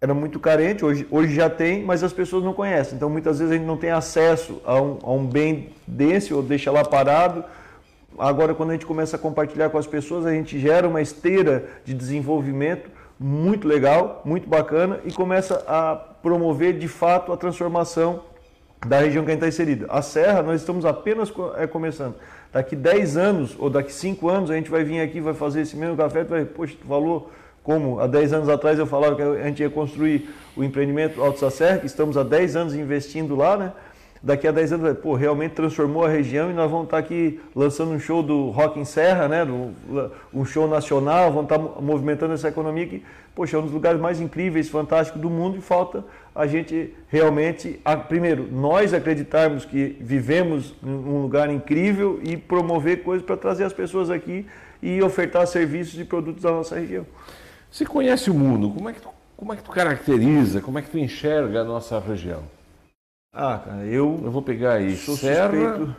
era 0.00 0.14
muito 0.14 0.38
carente, 0.38 0.84
hoje, 0.84 1.06
hoje 1.10 1.34
já 1.34 1.50
tem, 1.50 1.82
mas 1.82 2.02
as 2.02 2.12
pessoas 2.12 2.42
não 2.42 2.54
conhecem. 2.54 2.94
Então, 2.94 3.10
muitas 3.10 3.38
vezes 3.38 3.52
a 3.52 3.56
gente 3.56 3.66
não 3.66 3.76
tem 3.76 3.90
acesso 3.90 4.62
a 4.64 4.80
um, 4.80 4.98
a 5.02 5.10
um 5.10 5.26
bem 5.26 5.70
desse 5.86 6.32
ou 6.32 6.42
deixa 6.42 6.70
lá 6.70 6.84
parado 6.84 7.44
Agora, 8.18 8.54
quando 8.54 8.70
a 8.70 8.72
gente 8.72 8.86
começa 8.86 9.16
a 9.16 9.18
compartilhar 9.18 9.68
com 9.68 9.76
as 9.76 9.86
pessoas, 9.86 10.24
a 10.24 10.32
gente 10.32 10.58
gera 10.58 10.88
uma 10.88 11.02
esteira 11.02 11.66
de 11.84 11.92
desenvolvimento 11.92 12.90
muito 13.18 13.68
legal, 13.68 14.22
muito 14.24 14.48
bacana 14.48 15.00
e 15.04 15.12
começa 15.12 15.62
a 15.66 15.94
promover 15.94 16.78
de 16.78 16.88
fato 16.88 17.32
a 17.32 17.36
transformação 17.36 18.22
da 18.86 19.00
região 19.00 19.24
que 19.24 19.30
a 19.30 19.34
gente 19.34 19.44
está 19.44 19.48
inserida. 19.48 19.86
A 19.90 20.00
Serra, 20.00 20.42
nós 20.42 20.60
estamos 20.60 20.84
apenas 20.86 21.32
é, 21.56 21.66
começando. 21.66 22.14
Daqui 22.52 22.74
10 22.74 23.16
anos 23.16 23.56
ou 23.58 23.68
daqui 23.68 23.92
5 23.92 24.28
anos, 24.28 24.50
a 24.50 24.54
gente 24.54 24.70
vai 24.70 24.84
vir 24.84 25.00
aqui, 25.00 25.20
vai 25.20 25.34
fazer 25.34 25.62
esse 25.62 25.76
mesmo 25.76 25.96
café, 25.96 26.24
vai, 26.24 26.44
poxa, 26.44 26.74
tu 26.80 26.86
falou 26.86 27.30
como 27.62 27.98
há 27.98 28.06
10 28.06 28.32
anos 28.32 28.48
atrás 28.48 28.78
eu 28.78 28.86
falava 28.86 29.16
que 29.16 29.22
a 29.22 29.44
gente 29.44 29.60
ia 29.60 29.68
construir 29.68 30.30
o 30.56 30.62
empreendimento 30.62 31.20
Alto 31.20 31.50
Serra, 31.50 31.78
que 31.78 31.86
estamos 31.86 32.16
há 32.16 32.22
10 32.22 32.54
anos 32.54 32.74
investindo 32.74 33.34
lá, 33.34 33.56
né? 33.56 33.72
daqui 34.22 34.46
a 34.46 34.52
10 34.52 34.72
anos, 34.74 34.98
pô, 34.98 35.14
realmente 35.14 35.52
transformou 35.52 36.04
a 36.04 36.08
região 36.08 36.50
e 36.50 36.54
nós 36.54 36.70
vamos 36.70 36.86
estar 36.86 36.98
aqui 36.98 37.40
lançando 37.54 37.92
um 37.92 37.98
show 37.98 38.22
do 38.22 38.50
Rock 38.50 38.78
em 38.78 38.84
Serra, 38.84 39.28
né? 39.28 39.46
um 40.32 40.44
show 40.44 40.68
nacional, 40.68 41.32
vamos 41.32 41.50
estar 41.50 41.58
movimentando 41.80 42.34
essa 42.34 42.48
economia 42.48 42.86
que, 42.86 43.04
poxa, 43.34 43.56
é 43.56 43.60
um 43.60 43.62
dos 43.62 43.72
lugares 43.72 44.00
mais 44.00 44.20
incríveis, 44.20 44.68
fantásticos 44.68 45.20
do 45.20 45.28
mundo 45.28 45.56
e 45.58 45.60
falta 45.60 46.04
a 46.36 46.46
gente 46.46 46.94
realmente, 47.08 47.80
primeiro, 48.08 48.46
nós 48.52 48.92
acreditarmos 48.92 49.64
que 49.64 49.96
vivemos 50.00 50.74
num 50.82 51.22
lugar 51.22 51.50
incrível 51.50 52.20
e 52.22 52.36
promover 52.36 53.02
coisas 53.02 53.24
para 53.24 53.38
trazer 53.38 53.64
as 53.64 53.72
pessoas 53.72 54.10
aqui 54.10 54.46
e 54.82 55.02
ofertar 55.02 55.46
serviços 55.46 55.98
e 55.98 56.04
produtos 56.04 56.42
da 56.42 56.50
nossa 56.50 56.78
região. 56.78 57.06
Você 57.70 57.86
conhece 57.86 58.30
o 58.30 58.34
mundo, 58.34 58.70
como 58.70 58.88
é 58.88 58.92
que 58.92 59.00
tu, 59.00 59.08
como 59.34 59.52
é 59.54 59.56
que 59.56 59.62
tu 59.62 59.70
caracteriza, 59.70 60.60
como 60.60 60.78
é 60.78 60.82
que 60.82 60.90
tu 60.90 60.98
enxerga 60.98 61.62
a 61.62 61.64
nossa 61.64 61.98
região? 61.98 62.42
Ah, 63.34 63.58
cara, 63.64 63.84
eu. 63.84 64.20
Eu 64.22 64.30
vou 64.30 64.42
pegar 64.42 64.74
aí 64.74 64.94
serra, 64.96 65.50
suspeito. 65.50 65.96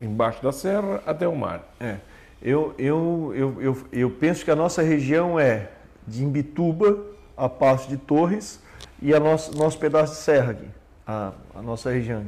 embaixo 0.00 0.42
da 0.42 0.52
serra 0.52 1.02
até 1.04 1.26
o 1.26 1.34
mar. 1.34 1.64
É. 1.80 1.96
Eu, 2.40 2.74
eu, 2.78 3.32
eu, 3.34 3.62
eu, 3.62 3.78
eu 3.92 4.10
penso 4.10 4.44
que 4.44 4.50
a 4.50 4.56
nossa 4.56 4.82
região 4.82 5.38
é 5.38 5.70
de 6.06 6.22
Imbituba 6.22 6.96
a 7.36 7.48
Passo 7.48 7.88
de 7.88 7.96
Torres 7.96 8.60
e 9.00 9.14
a 9.14 9.20
nosso, 9.20 9.56
nosso 9.56 9.78
pedaço 9.78 10.14
de 10.14 10.20
serra 10.20 10.52
aqui, 10.52 10.68
a, 11.06 11.32
a 11.54 11.62
nossa 11.62 11.90
região. 11.90 12.24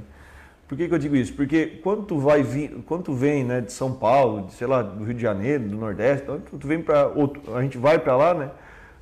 Por 0.69 0.79
que, 0.79 0.87
que, 0.87 0.95
eu 0.95 0.99
digo 0.99 1.17
isso? 1.17 1.35
Porque 1.35 1.81
quando 1.83 2.05
tu 2.05 2.19
vai 2.19 2.43
vir, 2.43 2.71
quando 2.87 3.05
tu 3.05 3.13
vem, 3.13 3.43
né, 3.43 3.61
de 3.61 3.73
São 3.73 3.93
Paulo, 3.93 4.47
de, 4.47 4.53
sei 4.53 4.69
lá, 4.69 4.83
do 4.83 5.03
Rio 5.03 5.15
de 5.15 5.23
Janeiro, 5.23 5.65
do 5.65 5.77
Nordeste, 5.77 6.23
então, 6.23 6.41
tu 6.41 6.67
vem 6.67 6.81
para 6.81 7.11
a 7.55 7.63
gente 7.63 7.77
vai 7.77 7.99
para 7.99 8.17
lá, 8.17 8.35
né? 8.35 8.51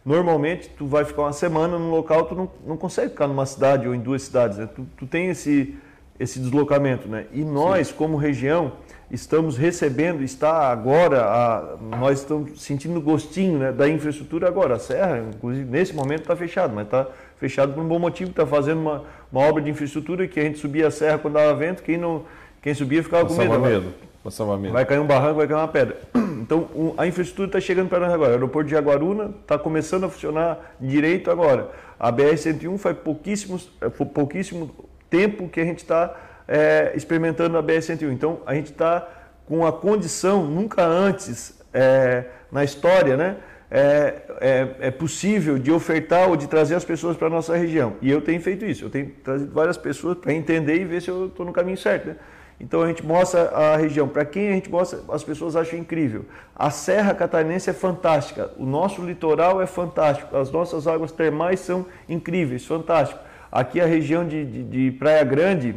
normalmente 0.08 0.70
tu 0.70 0.86
vai 0.86 1.04
ficar 1.04 1.22
uma 1.22 1.32
semana 1.34 1.78
num 1.78 1.90
local, 1.90 2.24
tu 2.24 2.34
não, 2.34 2.50
não 2.66 2.76
consegue 2.78 3.10
ficar 3.10 3.28
numa 3.28 3.44
cidade 3.44 3.86
ou 3.86 3.94
em 3.94 4.00
duas 4.00 4.22
cidades, 4.22 4.56
né? 4.56 4.66
tu, 4.66 4.86
tu 4.96 5.06
tem 5.06 5.28
esse, 5.28 5.76
esse 6.18 6.38
deslocamento, 6.40 7.06
né? 7.06 7.26
E 7.30 7.44
nós, 7.44 7.88
Sim. 7.88 7.94
como 7.94 8.16
região, 8.16 8.72
estamos 9.10 9.56
recebendo, 9.56 10.22
está 10.22 10.70
agora, 10.70 11.24
a, 11.24 11.76
nós 11.96 12.20
estamos 12.20 12.60
sentindo 12.62 13.00
gostinho 13.00 13.58
né, 13.58 13.72
da 13.72 13.88
infraestrutura 13.88 14.48
agora. 14.48 14.74
A 14.74 14.78
Serra, 14.78 15.18
inclusive, 15.18 15.70
nesse 15.70 15.94
momento 15.94 16.20
está 16.22 16.36
fechado, 16.36 16.74
mas 16.74 16.84
está 16.84 17.06
fechado 17.38 17.72
por 17.72 17.82
um 17.82 17.88
bom 17.88 17.98
motivo, 17.98 18.30
está 18.30 18.46
fazendo 18.46 18.80
uma, 18.80 19.04
uma 19.32 19.40
obra 19.42 19.62
de 19.62 19.70
infraestrutura 19.70 20.26
que 20.26 20.38
a 20.38 20.42
gente 20.42 20.58
subia 20.58 20.88
a 20.88 20.90
serra 20.90 21.18
quando 21.18 21.34
dava 21.34 21.54
vento, 21.54 21.82
quem, 21.82 21.96
não, 21.96 22.24
quem 22.60 22.74
subia 22.74 23.02
ficava 23.02 23.24
Passava 23.24 23.46
com 23.46 23.60
medo. 23.60 23.82
medo. 23.82 23.94
Passava 24.22 24.58
medo. 24.58 24.72
Vai 24.72 24.84
cair 24.84 24.98
um 24.98 25.06
barranco, 25.06 25.36
vai 25.36 25.46
cair 25.46 25.56
uma 25.56 25.68
pedra. 25.68 25.96
Então 26.38 26.94
a 26.96 27.06
infraestrutura 27.06 27.48
está 27.48 27.60
chegando 27.60 27.90
para 27.90 28.00
nós 28.00 28.10
agora. 28.10 28.30
O 28.30 28.32
aeroporto 28.32 28.68
de 28.68 28.74
Jaguaruna 28.74 29.34
está 29.42 29.58
começando 29.58 30.04
a 30.04 30.08
funcionar 30.08 30.76
direito 30.80 31.30
agora. 31.30 31.70
A 32.00 32.10
BR-101 32.10 32.78
faz 32.78 32.96
pouquíssimos, 32.96 33.68
é, 33.82 33.90
pouquíssimo 33.90 34.70
tempo 35.10 35.46
que 35.46 35.60
a 35.60 35.64
gente 35.64 35.80
está 35.80 36.16
é, 36.48 36.92
experimentando 36.96 37.58
a 37.58 37.62
BR-101. 37.62 38.10
Então 38.10 38.40
a 38.46 38.54
gente 38.54 38.72
está 38.72 39.06
com 39.46 39.66
a 39.66 39.72
condição, 39.72 40.44
nunca 40.44 40.84
antes 40.84 41.60
é, 41.72 42.24
na 42.50 42.64
história, 42.64 43.16
né? 43.16 43.36
É, 43.70 44.22
é, 44.40 44.68
é, 44.80 44.90
possível 44.90 45.58
de 45.58 45.70
ofertar 45.70 46.26
ou 46.30 46.36
de 46.36 46.46
trazer 46.46 46.74
as 46.74 46.86
pessoas 46.86 47.18
para 47.18 47.26
a 47.26 47.30
nossa 47.30 47.54
região. 47.54 47.96
E 48.00 48.10
eu 48.10 48.22
tenho 48.22 48.40
feito 48.40 48.64
isso. 48.64 48.86
Eu 48.86 48.88
tenho 48.88 49.10
trazido 49.22 49.52
várias 49.52 49.76
pessoas 49.76 50.16
para 50.16 50.32
entender 50.32 50.80
e 50.80 50.84
ver 50.86 51.02
se 51.02 51.10
eu 51.10 51.26
estou 51.26 51.44
no 51.44 51.52
caminho 51.52 51.76
certo. 51.76 52.08
Né? 52.08 52.16
Então 52.58 52.82
a 52.82 52.88
gente 52.88 53.04
mostra 53.04 53.50
a 53.50 53.76
região. 53.76 54.08
Para 54.08 54.24
quem 54.24 54.48
a 54.48 54.52
gente 54.52 54.70
mostra, 54.70 55.00
as 55.10 55.22
pessoas 55.22 55.54
acham 55.54 55.78
incrível. 55.78 56.24
A 56.56 56.70
Serra 56.70 57.14
Catarinense 57.14 57.68
é 57.68 57.74
fantástica. 57.74 58.50
O 58.56 58.64
nosso 58.64 59.04
litoral 59.04 59.60
é 59.60 59.66
fantástico. 59.66 60.34
As 60.34 60.50
nossas 60.50 60.86
águas 60.86 61.12
termais 61.12 61.60
são 61.60 61.86
incríveis, 62.08 62.64
fantástico. 62.64 63.20
Aqui 63.52 63.82
a 63.82 63.86
região 63.86 64.26
de, 64.26 64.44
de, 64.46 64.62
de 64.64 64.90
Praia 64.92 65.24
Grande, 65.24 65.76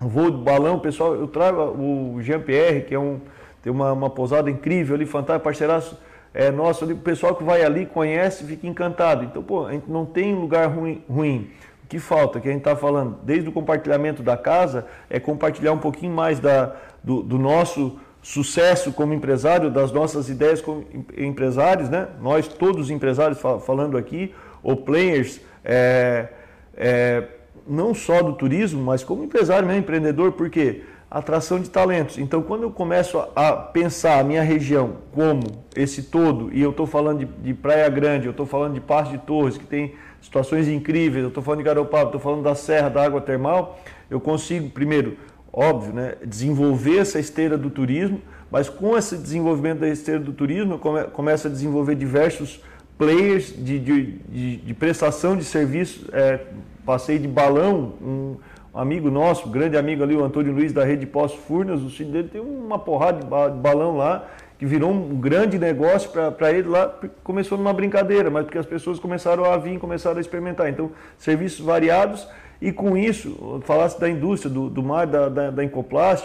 voo 0.00 0.30
de 0.30 0.38
balão, 0.38 0.78
pessoal, 0.78 1.14
eu 1.14 1.28
trago 1.28 1.60
o 1.60 2.22
Jean-Pierre, 2.22 2.82
que 2.82 2.94
é 2.94 2.98
um, 2.98 3.20
tem 3.62 3.72
uma, 3.72 3.92
uma 3.92 4.10
pousada 4.10 4.50
incrível 4.50 4.94
ali, 4.94 5.06
fantástico, 5.06 5.44
parceiraço 5.44 5.98
é 6.34 6.50
nosso 6.50 6.84
o 6.84 6.96
pessoal 6.96 7.36
que 7.36 7.44
vai 7.44 7.62
ali, 7.62 7.86
conhece, 7.86 8.44
fica 8.44 8.66
encantado. 8.66 9.24
Então, 9.24 9.40
pô, 9.40 9.66
a 9.66 9.72
gente 9.72 9.88
não 9.88 10.04
tem 10.04 10.34
lugar 10.34 10.66
ruim. 10.66 11.02
ruim. 11.08 11.48
O 11.84 11.86
que 11.86 12.00
falta, 12.00 12.40
que 12.40 12.48
a 12.48 12.50
gente 12.50 12.60
está 12.60 12.74
falando, 12.74 13.18
desde 13.22 13.48
o 13.48 13.52
compartilhamento 13.52 14.20
da 14.20 14.36
casa, 14.36 14.84
é 15.08 15.20
compartilhar 15.20 15.72
um 15.72 15.78
pouquinho 15.78 16.12
mais 16.12 16.40
da, 16.40 16.74
do, 17.04 17.22
do 17.22 17.38
nosso 17.38 18.00
sucesso 18.20 18.92
como 18.92 19.14
empresário, 19.14 19.70
das 19.70 19.92
nossas 19.92 20.28
ideias 20.28 20.60
como 20.60 20.84
empresários, 21.16 21.88
né? 21.88 22.08
Nós, 22.20 22.48
todos 22.48 22.86
os 22.86 22.90
empresários 22.90 23.38
falando 23.64 23.96
aqui, 23.96 24.34
ou 24.62 24.76
players, 24.76 25.40
é, 25.62 26.28
é, 26.74 27.24
não 27.66 27.94
só 27.94 28.22
do 28.22 28.32
turismo, 28.32 28.82
mas 28.82 29.02
como 29.02 29.24
empresário, 29.24 29.66
mesmo, 29.66 29.80
empreendedor, 29.80 30.32
porque 30.32 30.82
atração 31.10 31.60
de 31.60 31.70
talentos. 31.70 32.18
Então, 32.18 32.42
quando 32.42 32.64
eu 32.64 32.70
começo 32.70 33.18
a 33.36 33.52
pensar 33.52 34.18
a 34.18 34.24
minha 34.24 34.42
região 34.42 34.96
como 35.12 35.42
esse 35.76 36.02
todo, 36.02 36.52
e 36.52 36.60
eu 36.60 36.70
estou 36.70 36.86
falando 36.86 37.20
de, 37.20 37.24
de, 37.24 37.54
Praia 37.54 37.88
Grande, 37.88 38.26
eu 38.26 38.32
estou 38.32 38.46
falando 38.46 38.74
de 38.74 38.80
Passo 38.80 39.12
de 39.12 39.18
Torres, 39.18 39.56
que 39.56 39.64
tem 39.64 39.94
situações 40.20 40.66
incríveis, 40.66 41.22
eu 41.22 41.28
estou 41.28 41.42
falando 41.42 41.58
de 41.58 41.64
Garopaba, 41.64 42.06
estou 42.06 42.20
falando 42.20 42.42
da 42.42 42.54
Serra, 42.54 42.88
da 42.88 43.04
Água 43.04 43.20
Termal, 43.20 43.78
eu 44.10 44.18
consigo, 44.20 44.70
primeiro, 44.70 45.16
óbvio, 45.52 45.92
né, 45.92 46.14
desenvolver 46.26 46.98
essa 46.98 47.20
esteira 47.20 47.56
do 47.56 47.70
turismo, 47.70 48.20
mas 48.50 48.68
com 48.68 48.96
esse 48.96 49.16
desenvolvimento 49.16 49.80
da 49.80 49.88
esteira 49.88 50.20
do 50.20 50.32
turismo, 50.32 50.74
eu 50.74 50.78
come, 50.78 51.04
começo 51.04 51.46
a 51.46 51.50
desenvolver 51.50 51.94
diversos 51.94 52.60
players 52.98 53.54
de, 53.56 53.78
de, 53.78 54.56
de, 54.56 54.74
prestação 54.74 55.36
de 55.36 55.44
serviços, 55.44 56.08
é, 56.12 56.40
passei 56.84 57.18
de 57.18 57.28
balão, 57.28 57.92
um, 58.02 58.36
amigo 58.74 59.10
nosso, 59.10 59.48
grande 59.48 59.76
amigo 59.76 60.02
ali, 60.02 60.16
o 60.16 60.24
Antônio 60.24 60.52
Luiz 60.52 60.72
da 60.72 60.84
Rede 60.84 61.06
Poço 61.06 61.36
Furnas, 61.36 61.82
o 61.82 61.88
filho 61.88 62.10
dele 62.10 62.28
tem 62.28 62.40
uma 62.40 62.78
porrada 62.78 63.20
de 63.20 63.58
balão 63.58 63.96
lá, 63.96 64.26
que 64.58 64.66
virou 64.66 64.90
um 64.90 65.16
grande 65.16 65.58
negócio 65.58 66.10
para 66.10 66.52
ele 66.52 66.68
lá, 66.68 66.92
começou 67.22 67.58
numa 67.58 67.72
brincadeira, 67.72 68.30
mas 68.30 68.44
porque 68.44 68.58
as 68.58 68.66
pessoas 68.66 68.98
começaram 68.98 69.44
a 69.44 69.56
vir, 69.56 69.78
começaram 69.78 70.18
a 70.18 70.20
experimentar. 70.20 70.68
Então, 70.68 70.90
serviços 71.18 71.64
variados 71.64 72.26
e 72.60 72.72
com 72.72 72.96
isso, 72.96 73.60
falasse 73.64 74.00
da 74.00 74.08
indústria, 74.08 74.50
do, 74.50 74.70
do 74.70 74.82
mar, 74.82 75.06
da, 75.06 75.28
da, 75.28 75.50
da 75.50 75.62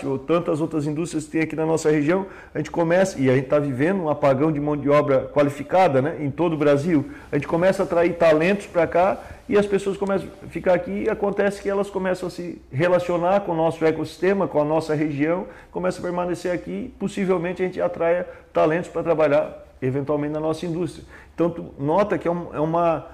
ou 0.05 0.17
tantas 0.17 0.61
outras 0.61 0.85
indústrias 0.87 1.25
que 1.25 1.31
tem 1.31 1.41
aqui 1.41 1.55
na 1.55 1.65
nossa 1.65 1.89
região, 1.89 2.27
a 2.53 2.59
gente 2.59 2.71
começa, 2.71 3.19
e 3.19 3.29
a 3.29 3.35
gente 3.35 3.45
está 3.45 3.59
vivendo 3.59 4.03
um 4.03 4.09
apagão 4.09 4.51
de 4.51 4.59
mão 4.59 4.77
de 4.77 4.89
obra 4.89 5.29
qualificada 5.33 6.01
né, 6.01 6.17
em 6.19 6.31
todo 6.31 6.53
o 6.53 6.57
Brasil, 6.57 7.09
a 7.31 7.35
gente 7.35 7.47
começa 7.47 7.83
a 7.83 7.85
atrair 7.85 8.13
talentos 8.13 8.67
para 8.67 8.87
cá 8.87 9.17
e 9.49 9.57
as 9.57 9.65
pessoas 9.65 9.97
começam 9.97 10.29
a 10.43 10.47
ficar 10.47 10.75
aqui 10.75 11.05
e 11.05 11.09
acontece 11.09 11.59
que 11.59 11.67
elas 11.67 11.89
começam 11.89 12.27
a 12.27 12.29
se 12.29 12.61
relacionar 12.71 13.41
com 13.41 13.51
o 13.51 13.55
nosso 13.55 13.83
ecossistema, 13.83 14.47
com 14.47 14.61
a 14.61 14.63
nossa 14.63 14.93
região, 14.93 15.47
começam 15.71 16.01
a 16.01 16.03
permanecer 16.03 16.53
aqui 16.53 16.93
possivelmente 16.99 17.63
a 17.63 17.65
gente 17.65 17.81
atraia 17.81 18.27
talentos 18.53 18.89
para 18.89 19.01
trabalhar 19.01 19.65
eventualmente 19.81 20.33
na 20.33 20.39
nossa 20.39 20.67
indústria. 20.67 21.03
Então, 21.33 21.71
nota 21.79 22.17
que 22.17 22.27
é, 22.27 22.31
é 22.31 22.59
uma 22.59 23.07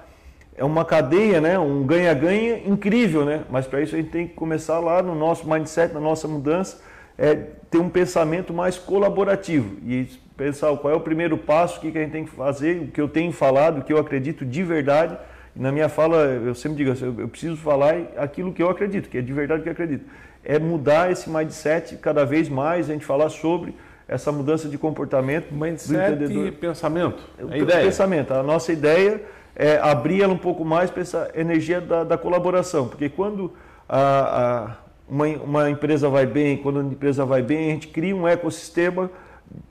é 0.58 0.64
uma 0.64 0.84
cadeia, 0.84 1.40
né? 1.40 1.58
um 1.58 1.84
ganha-ganha 1.84 2.66
incrível, 2.66 3.24
né? 3.24 3.44
mas 3.50 3.66
para 3.66 3.82
isso 3.82 3.94
a 3.94 3.98
gente 3.98 4.10
tem 4.10 4.26
que 4.26 4.34
começar 4.34 4.78
lá 4.78 5.02
no 5.02 5.14
nosso 5.14 5.48
mindset, 5.48 5.92
na 5.92 6.00
nossa 6.00 6.26
mudança, 6.26 6.80
é 7.18 7.34
ter 7.70 7.78
um 7.78 7.90
pensamento 7.90 8.54
mais 8.54 8.78
colaborativo 8.78 9.76
e 9.86 10.08
pensar 10.36 10.74
qual 10.78 10.92
é 10.92 10.96
o 10.96 11.00
primeiro 11.00 11.36
passo, 11.36 11.78
o 11.78 11.80
que 11.80 11.96
a 11.96 12.00
gente 12.00 12.12
tem 12.12 12.24
que 12.24 12.30
fazer, 12.30 12.80
o 12.80 12.86
que 12.88 13.00
eu 13.00 13.08
tenho 13.08 13.32
falado, 13.32 13.78
o 13.78 13.82
que 13.82 13.92
eu 13.92 13.98
acredito 13.98 14.44
de 14.44 14.62
verdade. 14.62 15.16
E 15.56 15.60
na 15.60 15.72
minha 15.72 15.88
fala, 15.88 16.16
eu 16.16 16.54
sempre 16.54 16.76
digo 16.78 16.90
assim, 16.92 17.14
eu 17.18 17.28
preciso 17.28 17.56
falar 17.56 17.94
aquilo 18.16 18.52
que 18.52 18.62
eu 18.62 18.68
acredito, 18.68 19.08
que 19.08 19.18
é 19.18 19.22
de 19.22 19.32
verdade 19.32 19.62
que 19.62 19.68
eu 19.68 19.72
acredito. 19.72 20.04
É 20.44 20.58
mudar 20.58 21.10
esse 21.10 21.30
mindset 21.30 21.96
cada 21.96 22.24
vez 22.24 22.48
mais, 22.48 22.90
a 22.90 22.92
gente 22.92 23.06
falar 23.06 23.30
sobre 23.30 23.74
essa 24.06 24.30
mudança 24.30 24.68
de 24.68 24.78
comportamento 24.78 25.52
mindset 25.52 26.16
do 26.16 26.24
entendedor. 26.24 26.46
e 26.46 26.52
pensamento. 26.52 27.24
A 27.38 27.54
é 27.54 27.58
ideia. 27.58 27.84
Pensamento. 27.84 28.34
A 28.34 28.42
nossa 28.42 28.72
ideia 28.72 29.22
é, 29.56 29.78
abrir 29.78 30.22
ela 30.22 30.32
um 30.32 30.38
pouco 30.38 30.64
mais 30.64 30.90
para 30.90 31.02
essa 31.02 31.30
energia 31.34 31.80
da, 31.80 32.04
da 32.04 32.18
colaboração, 32.18 32.86
porque 32.86 33.08
quando 33.08 33.52
a, 33.88 34.68
a, 34.68 34.76
uma, 35.08 35.26
uma, 35.26 35.70
empresa 35.70 36.08
vai 36.08 36.26
bem, 36.26 36.58
quando 36.58 36.80
a 36.80 36.82
empresa 36.82 37.24
vai 37.24 37.40
bem, 37.40 37.70
a 37.70 37.74
gente 37.74 37.88
cria 37.88 38.14
um 38.14 38.28
ecossistema 38.28 39.10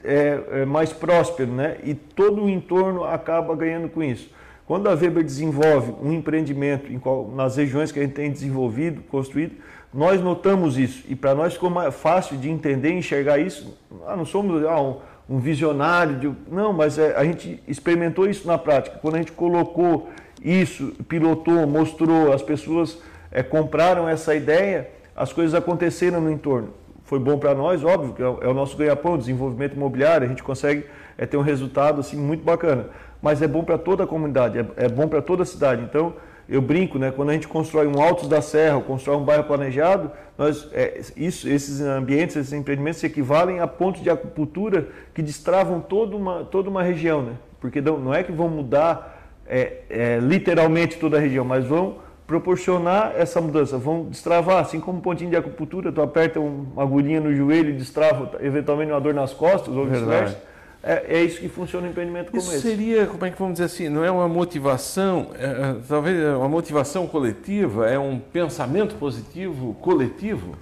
é, 0.04 0.40
é 0.52 0.66
mais 0.66 0.92
próspero, 0.92 1.52
né? 1.52 1.78
E 1.84 1.94
todo 1.94 2.44
o 2.44 2.50
entorno 2.50 3.04
acaba 3.04 3.56
ganhando 3.56 3.88
com 3.88 4.02
isso. 4.02 4.30
Quando 4.68 4.90
a 4.90 4.94
Weber 4.94 5.24
desenvolve 5.24 5.94
um 6.02 6.12
empreendimento 6.12 6.92
qual, 7.00 7.30
nas 7.30 7.56
regiões 7.56 7.92
que 7.92 8.00
a 8.00 8.02
gente 8.02 8.16
tem 8.16 8.32
desenvolvido, 8.32 9.02
construído, 9.04 9.56
nós 9.94 10.20
notamos 10.20 10.78
isso 10.78 11.04
e 11.08 11.16
para 11.16 11.36
nós 11.36 11.54
ficou 11.54 11.70
mais 11.70 11.94
fácil 11.94 12.36
de 12.38 12.50
entender 12.50 12.90
e 12.90 12.98
enxergar 12.98 13.38
isso. 13.38 13.78
Ah, 14.08 14.16
não 14.16 14.26
somos 14.26 14.66
ah, 14.66 14.82
um, 14.82 14.98
um 15.30 15.40
visionário, 15.40 16.16
de, 16.18 16.32
não, 16.52 16.74
mas 16.74 16.98
é, 16.98 17.16
a 17.16 17.24
gente 17.24 17.62
experimentou 17.68 18.28
isso 18.28 18.48
na 18.48 18.58
prática. 18.58 18.98
Quando 19.00 19.16
a 19.16 19.18
gente 19.20 19.32
colocou 19.34 20.10
isso, 20.44 20.94
pilotou, 21.08 21.68
mostrou, 21.68 22.34
as 22.34 22.42
pessoas 22.42 22.98
é, 23.32 23.44
compraram 23.44 24.10
essa 24.10 24.36
ideia, 24.36 24.90
as 25.16 25.32
coisas 25.32 25.54
aconteceram 25.54 26.20
no 26.20 26.32
entorno. 26.32 26.70
Foi 27.04 27.20
bom 27.20 27.38
para 27.38 27.54
nós, 27.54 27.84
óbvio, 27.84 28.14
que 28.14 28.22
é 28.22 28.28
o 28.28 28.40
é 28.42 28.54
nosso 28.54 28.76
ganha-pão, 28.76 29.16
desenvolvimento 29.16 29.76
imobiliário, 29.76 30.26
a 30.26 30.30
gente 30.30 30.42
consegue 30.42 30.86
é, 31.18 31.26
ter 31.26 31.38
um 31.38 31.42
resultado 31.42 32.00
assim 32.00 32.18
muito 32.18 32.44
bacana. 32.44 32.88
Mas 33.26 33.42
é 33.42 33.48
bom 33.48 33.64
para 33.64 33.76
toda 33.76 34.04
a 34.04 34.08
comunidade, 34.08 34.60
é, 34.60 34.86
é 34.86 34.88
bom 34.88 35.08
para 35.08 35.20
toda 35.20 35.42
a 35.42 35.46
cidade. 35.48 35.82
Então, 35.82 36.14
eu 36.48 36.62
brinco, 36.62 37.00
né? 37.00 37.10
Quando 37.10 37.32
a 37.32 37.34
gente 37.34 37.48
constrói 37.48 37.88
um 37.88 38.00
Altos 38.00 38.30
da 38.30 38.40
Serra, 38.40 38.80
constrói 38.82 39.16
um 39.16 39.26
bairro 39.26 39.46
planejado, 39.46 40.12
nós, 40.38 40.70
é, 40.72 41.02
isso, 41.18 41.50
esses 41.50 41.82
ambientes, 41.82 42.36
esses 42.36 42.54
empreendimentos 42.54 43.00
se 43.00 43.08
equivalem 43.08 43.62
a 43.62 43.66
pontos 43.66 44.04
de 44.04 44.12
acupuntura 44.12 44.90
que 45.12 45.24
destravam 45.24 45.82
toda 45.82 46.16
uma, 46.16 46.46
toda 46.46 46.70
uma 46.70 46.84
região, 46.84 47.24
né? 47.24 47.32
Porque 47.60 47.82
não, 47.82 47.98
não 47.98 48.14
é 48.14 48.22
que 48.22 48.32
vão 48.32 48.48
mudar 48.48 49.28
é, 49.48 49.78
é, 49.90 50.20
literalmente 50.22 51.00
toda 51.00 51.18
a 51.18 51.20
região, 51.20 51.44
mas 51.44 51.66
vão 51.66 51.96
proporcionar 52.28 53.14
essa 53.18 53.42
mudança, 53.42 53.76
vão 53.76 54.06
destravar, 54.06 54.60
assim 54.60 54.80
como 54.80 55.00
um 55.00 55.02
pontinho 55.02 55.32
de 55.32 55.36
acupuntura, 55.36 55.92
tu 55.92 56.00
aperta 56.00 56.40
uma 56.40 56.84
agulhinha 56.84 57.20
no 57.20 57.34
joelho 57.34 57.72
e 57.72 57.74
destrava 57.74 58.34
eventualmente 58.40 58.92
uma 58.92 59.02
dor 59.02 59.16
nas 59.16 59.34
costas 59.34 59.76
ou 59.76 59.88
vice-versa 59.88 60.54
é, 60.86 61.18
é 61.18 61.24
isso 61.24 61.40
que 61.40 61.50
funciona 61.50 61.88
um 61.88 61.90
empreendimento 61.90 62.30
como 62.30 62.44
isso 62.44 62.54
esse. 62.54 62.62
seria, 62.62 63.08
como 63.08 63.26
é 63.26 63.32
que 63.32 63.40
vamos 63.40 63.54
dizer 63.54 63.66
assim, 63.66 63.90
não 63.90 64.06
é 64.06 64.12
uma 64.12 64.28
motivação, 64.28 65.32
é, 65.34 65.46
é 65.46 65.76
talvez 65.88 66.16
é 66.16 66.36
uma 66.36 66.48
motivação 66.48 67.08
coletiva, 67.08 67.90
é 67.90 67.98
um 67.98 68.20
pensamento 68.20 68.94
positivo 68.96 69.74
coletivo? 69.82 70.56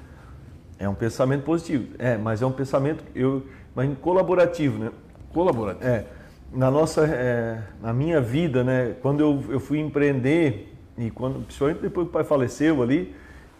É 0.79 0.87
um 0.87 0.95
pensamento 0.95 1.43
positivo, 1.43 1.87
é, 1.99 2.15
mas 2.15 2.41
é 2.41 2.45
um 2.45 2.53
pensamento, 2.53 3.03
eu, 3.13 3.45
mas 3.75 3.89
colaborativo, 3.99 4.79
né? 4.85 4.91
Colaborativo. 5.33 5.85
É, 5.85 6.05
na 6.53 6.71
nossa, 6.71 7.05
é, 7.05 7.59
na 7.81 7.91
minha 7.93 8.21
vida, 8.21 8.63
né, 8.63 8.95
quando 9.01 9.19
eu, 9.19 9.43
eu 9.49 9.59
fui 9.59 9.79
empreender, 9.79 10.73
e 10.97 11.09
quando, 11.11 11.43
principalmente 11.45 11.81
depois 11.81 12.05
que 12.05 12.09
o 12.11 12.13
pai 12.13 12.23
faleceu 12.23 12.81
ali, 12.81 13.13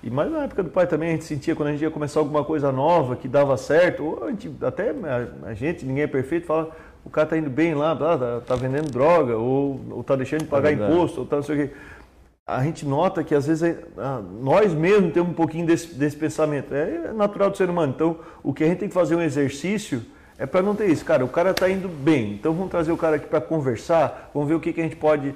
e 0.04 0.10
mais 0.10 0.30
na 0.30 0.44
época 0.44 0.62
do 0.62 0.70
pai 0.70 0.86
também 0.86 1.10
a 1.10 1.12
gente 1.14 1.24
sentia 1.24 1.56
quando 1.56 1.70
a 1.70 1.72
gente 1.72 1.82
ia 1.82 1.90
começar 1.90 2.20
alguma 2.20 2.44
coisa 2.44 2.72
nova 2.72 3.16
que 3.16 3.28
dava 3.28 3.56
certo, 3.56 4.04
ou 4.04 4.26
a 4.26 4.30
gente, 4.32 4.52
até 4.62 4.90
a, 4.90 5.48
a 5.48 5.54
gente, 5.54 5.86
ninguém 5.86 6.04
é 6.04 6.08
perfeito, 6.08 6.46
fala, 6.46 6.70
o 7.06 7.10
cara 7.10 7.28
tá 7.28 7.38
indo 7.38 7.50
bem 7.50 7.74
lá, 7.74 7.96
tá, 7.96 8.42
tá 8.42 8.56
vendendo 8.56 8.92
droga, 8.92 9.38
ou, 9.38 9.80
ou 9.90 10.04
tá 10.04 10.16
deixando 10.16 10.42
de 10.42 10.48
pagar 10.48 10.72
é 10.72 10.74
imposto, 10.74 11.22
ou 11.22 11.26
tá 11.26 11.38
não 11.38 11.44
sei 11.44 11.56
o 11.56 11.68
quê. 11.68 11.74
A 12.46 12.62
gente 12.62 12.86
nota 12.86 13.24
que 13.24 13.34
às 13.34 13.48
vezes 13.48 13.64
é, 13.64 13.78
nós 14.42 14.74
mesmos 14.74 15.14
temos 15.14 15.32
um 15.32 15.34
pouquinho 15.34 15.66
desse, 15.66 15.96
desse 15.96 16.18
pensamento. 16.18 16.74
É 16.76 17.14
natural 17.14 17.50
do 17.50 17.56
ser 17.56 17.70
humano. 17.70 17.94
Então, 17.96 18.18
o 18.44 18.54
que 18.54 18.66
a 18.66 18.68
gente 18.68 18.80
tem 18.80 18.90
que 18.90 18.94
fazer 18.94 19.16
um 19.16 19.22
exercício 19.22 20.04
é 20.38 20.46
para 20.46 20.62
não 20.62 20.76
ter 20.76 20.90
isso. 20.90 21.06
Cara, 21.06 21.24
o 21.24 21.30
cara 21.30 21.52
está 21.52 21.70
indo 21.70 21.88
bem, 21.88 22.34
então 22.34 22.54
vamos 22.54 22.70
trazer 22.70 22.92
o 22.92 22.98
cara 22.98 23.16
aqui 23.16 23.28
para 23.28 23.40
conversar, 23.40 24.30
vamos 24.34 24.50
ver 24.50 24.56
o 24.56 24.60
que, 24.60 24.74
que 24.74 24.82
a 24.82 24.84
gente 24.84 24.98
pode 24.98 25.34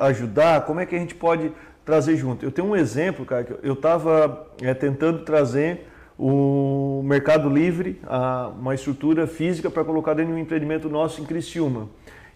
ajudar, 0.00 0.66
como 0.66 0.80
é 0.80 0.84
que 0.84 0.94
a 0.94 0.98
gente 0.98 1.14
pode 1.14 1.50
trazer 1.84 2.16
junto. 2.16 2.44
Eu 2.44 2.50
tenho 2.50 2.68
um 2.68 2.76
exemplo, 2.76 3.24
cara, 3.24 3.44
que 3.44 3.54
eu 3.62 3.74
estava 3.74 4.46
é, 4.60 4.72
tentando 4.74 5.24
trazer 5.24 5.86
o 6.18 7.02
Mercado 7.04 7.48
Livre, 7.48 8.00
uma 8.58 8.74
estrutura 8.74 9.26
física 9.26 9.70
para 9.70 9.82
colocar 9.82 10.14
dentro 10.14 10.32
de 10.32 10.38
um 10.38 10.42
empreendimento 10.42 10.88
nosso 10.88 11.20
em 11.20 11.24
Criciúma. 11.24 11.88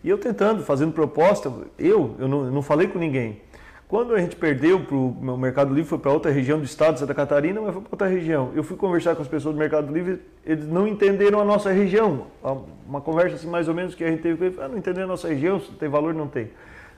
E 0.02 0.08
eu 0.08 0.18
tentando, 0.18 0.62
fazendo 0.62 0.92
proposta, 0.92 1.52
eu, 1.78 2.14
eu 2.18 2.26
não, 2.26 2.46
eu 2.46 2.50
não 2.50 2.62
falei 2.62 2.88
com 2.88 2.98
ninguém. 2.98 3.40
Quando 3.88 4.14
a 4.14 4.18
gente 4.18 4.34
perdeu 4.34 4.80
para 4.80 4.96
o 4.96 5.38
Mercado 5.38 5.72
Livre, 5.72 5.88
foi 5.88 5.98
para 5.98 6.10
outra 6.10 6.32
região 6.32 6.58
do 6.58 6.64
estado 6.64 6.98
Santa 6.98 7.14
Catarina, 7.14 7.60
mas 7.60 7.72
foi 7.72 7.82
para 7.82 7.92
outra 7.92 8.08
região. 8.08 8.50
Eu 8.52 8.64
fui 8.64 8.76
conversar 8.76 9.14
com 9.14 9.22
as 9.22 9.28
pessoas 9.28 9.54
do 9.54 9.58
Mercado 9.58 9.92
Livre, 9.92 10.20
eles 10.44 10.66
não 10.66 10.88
entenderam 10.88 11.40
a 11.40 11.44
nossa 11.44 11.70
região. 11.70 12.26
Uma 12.84 13.00
conversa 13.00 13.36
assim, 13.36 13.48
mais 13.48 13.68
ou 13.68 13.74
menos, 13.74 13.94
que 13.94 14.02
a 14.02 14.08
gente 14.10 14.22
teve 14.22 14.36
com 14.36 14.44
eles, 14.44 14.58
ah, 14.58 14.66
não 14.66 14.76
entenderam 14.76 15.04
a 15.04 15.10
nossa 15.10 15.28
região, 15.28 15.60
se 15.60 15.70
tem 15.72 15.88
valor, 15.88 16.12
não 16.12 16.26
tem. 16.26 16.50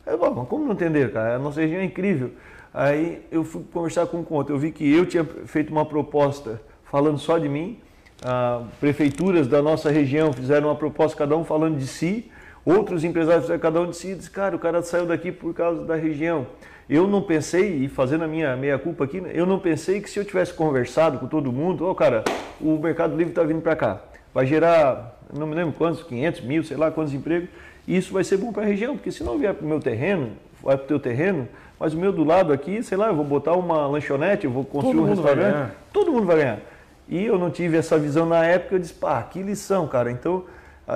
Aí 0.08 0.14
eu, 0.14 0.34
mas 0.34 0.48
como 0.48 0.64
não 0.64 0.72
entender, 0.72 1.12
cara? 1.12 1.36
A 1.36 1.38
nossa 1.38 1.60
região 1.60 1.82
é 1.82 1.84
incrível. 1.84 2.30
Aí 2.72 3.22
eu 3.30 3.44
fui 3.44 3.62
conversar 3.70 4.06
com 4.06 4.20
o 4.20 4.24
conta, 4.24 4.50
eu 4.52 4.58
vi 4.58 4.72
que 4.72 4.90
eu 4.90 5.04
tinha 5.04 5.24
feito 5.24 5.70
uma 5.70 5.84
proposta 5.84 6.60
falando 6.84 7.18
só 7.18 7.36
de 7.36 7.48
mim, 7.48 7.78
ah, 8.24 8.62
prefeituras 8.80 9.46
da 9.46 9.60
nossa 9.60 9.90
região 9.90 10.32
fizeram 10.32 10.68
uma 10.68 10.74
proposta, 10.74 11.16
cada 11.16 11.36
um 11.36 11.44
falando 11.44 11.76
de 11.76 11.86
si, 11.86 12.30
outros 12.64 13.04
empresários 13.04 13.44
fizeram 13.44 13.60
cada 13.60 13.80
um 13.82 13.90
de 13.90 13.96
si, 13.96 14.12
e 14.12 14.14
disse, 14.14 14.30
cara, 14.30 14.56
o 14.56 14.58
cara 14.58 14.82
saiu 14.82 15.04
daqui 15.04 15.30
por 15.30 15.52
causa 15.52 15.84
da 15.84 15.94
região. 15.94 16.46
Eu 16.88 17.06
não 17.06 17.20
pensei, 17.20 17.84
e 17.84 17.88
fazendo 17.88 18.24
a 18.24 18.26
minha 18.26 18.56
meia-culpa 18.56 19.04
aqui, 19.04 19.22
eu 19.34 19.44
não 19.44 19.58
pensei 19.58 20.00
que 20.00 20.08
se 20.08 20.18
eu 20.18 20.24
tivesse 20.24 20.54
conversado 20.54 21.18
com 21.18 21.26
todo 21.26 21.52
mundo, 21.52 21.84
ó, 21.84 21.90
oh, 21.90 21.94
cara, 21.94 22.24
o 22.58 22.78
Mercado 22.78 23.14
Livre 23.14 23.32
está 23.32 23.42
vindo 23.42 23.60
para 23.60 23.76
cá, 23.76 24.00
vai 24.32 24.46
gerar, 24.46 25.18
não 25.36 25.46
me 25.46 25.54
lembro 25.54 25.74
quantos, 25.76 26.02
500 26.02 26.40
mil, 26.40 26.64
sei 26.64 26.78
lá 26.78 26.90
quantos 26.90 27.12
empregos, 27.12 27.50
e 27.88 27.96
isso 27.96 28.12
vai 28.12 28.22
ser 28.22 28.36
bom 28.36 28.52
para 28.52 28.64
a 28.64 28.66
região, 28.66 28.94
porque 28.94 29.10
se 29.10 29.24
não 29.24 29.38
vier 29.38 29.54
para 29.54 29.64
o 29.64 29.68
meu 29.68 29.80
terreno, 29.80 30.32
vai 30.62 30.76
para 30.76 30.84
o 30.84 30.86
teu 30.86 31.00
terreno, 31.00 31.48
mas 31.80 31.94
o 31.94 31.96
meu 31.96 32.12
do 32.12 32.22
lado 32.22 32.52
aqui, 32.52 32.82
sei 32.82 32.98
lá, 32.98 33.06
eu 33.06 33.14
vou 33.14 33.24
botar 33.24 33.54
uma 33.54 33.86
lanchonete, 33.86 34.44
eu 34.44 34.50
vou 34.50 34.62
construir 34.62 34.94
todo 34.94 35.06
um 35.06 35.08
restaurante, 35.08 35.72
todo 35.90 36.12
mundo 36.12 36.26
vai 36.26 36.36
ganhar. 36.36 36.60
E 37.08 37.24
eu 37.24 37.38
não 37.38 37.50
tive 37.50 37.78
essa 37.78 37.98
visão 37.98 38.26
na 38.26 38.44
época, 38.44 38.74
eu 38.74 38.78
disse, 38.78 38.92
pá, 38.92 39.22
que 39.22 39.42
lição, 39.42 39.88
cara. 39.88 40.10
Então, 40.10 40.44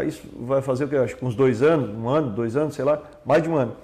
isso 0.06 0.22
vai 0.38 0.60
fazer 0.60 0.84
o 0.84 0.88
que? 0.88 0.96
Acho 0.96 1.16
que 1.16 1.24
uns 1.24 1.34
dois 1.34 1.62
anos, 1.62 1.88
um 1.96 2.10
ano, 2.10 2.28
dois 2.28 2.58
anos, 2.58 2.74
sei 2.74 2.84
lá, 2.84 3.02
mais 3.24 3.42
de 3.42 3.48
um 3.48 3.56
ano. 3.56 3.74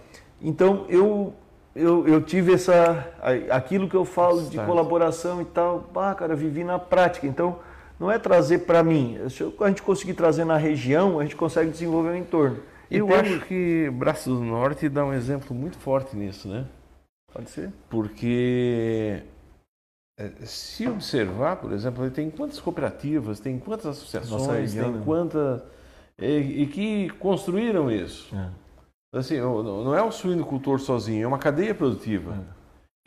Então, 0.43 0.85
eu 0.91 1.33
eu, 1.75 2.07
eu 2.07 2.21
tive 2.21 2.53
essa. 2.53 3.07
aquilo 3.49 3.89
que 3.89 3.95
eu 3.95 4.05
falo 4.05 4.43
de 4.43 4.59
colaboração 4.59 5.41
e 5.41 5.47
tal, 5.47 5.81
pá, 5.95 6.15
cara, 6.15 6.37
vivi 6.37 6.63
na 6.63 6.79
prática. 6.79 7.27
Então, 7.27 7.57
não 7.99 8.11
é 8.11 8.19
trazer 8.19 8.59
para 8.59 8.83
mim. 8.83 9.19
Se 9.31 9.45
a 9.61 9.69
gente 9.69 9.83
conseguir 9.83 10.13
trazer 10.15 10.45
na 10.45 10.57
região, 10.57 11.19
a 11.19 11.23
gente 11.23 11.37
consegue 11.37 11.71
desenvolver 11.71 12.11
o 12.11 12.17
entorno. 12.17 12.59
Eu 12.91 13.07
termos... 13.07 13.33
acho 13.33 13.47
que 13.47 13.91
Braço 13.91 14.31
do 14.31 14.43
Norte 14.43 14.89
dá 14.89 15.05
um 15.05 15.13
exemplo 15.13 15.55
muito 15.55 15.79
forte 15.79 16.17
nisso, 16.17 16.49
né? 16.49 16.67
Pode 17.33 17.51
ser. 17.51 17.73
Porque 17.91 19.23
é, 20.19 20.31
se 20.45 20.89
observar, 20.89 21.57
por 21.57 21.73
exemplo, 21.73 22.05
ele 22.05 22.11
tem 22.11 22.31
quantas 22.31 22.59
cooperativas, 22.59 23.39
tem 23.39 23.59
quantas 23.59 23.87
associações, 23.87 24.73
região, 24.73 24.91
tem 24.91 24.93
né? 24.95 25.03
quantas. 25.05 25.63
E, 26.19 26.63
e, 26.63 26.67
que 26.67 27.11
construíram 27.11 27.91
isso. 27.91 28.35
É. 28.35 28.51
Assim, 29.19 29.39
não 29.39 29.95
é 29.95 30.03
o 30.03 30.11
suinocultor 30.11 30.81
sozinho, 30.81 31.25
é 31.25 31.27
uma 31.27 31.39
cadeia 31.39 31.75
produtiva. 31.75 32.35
É. 32.35 32.58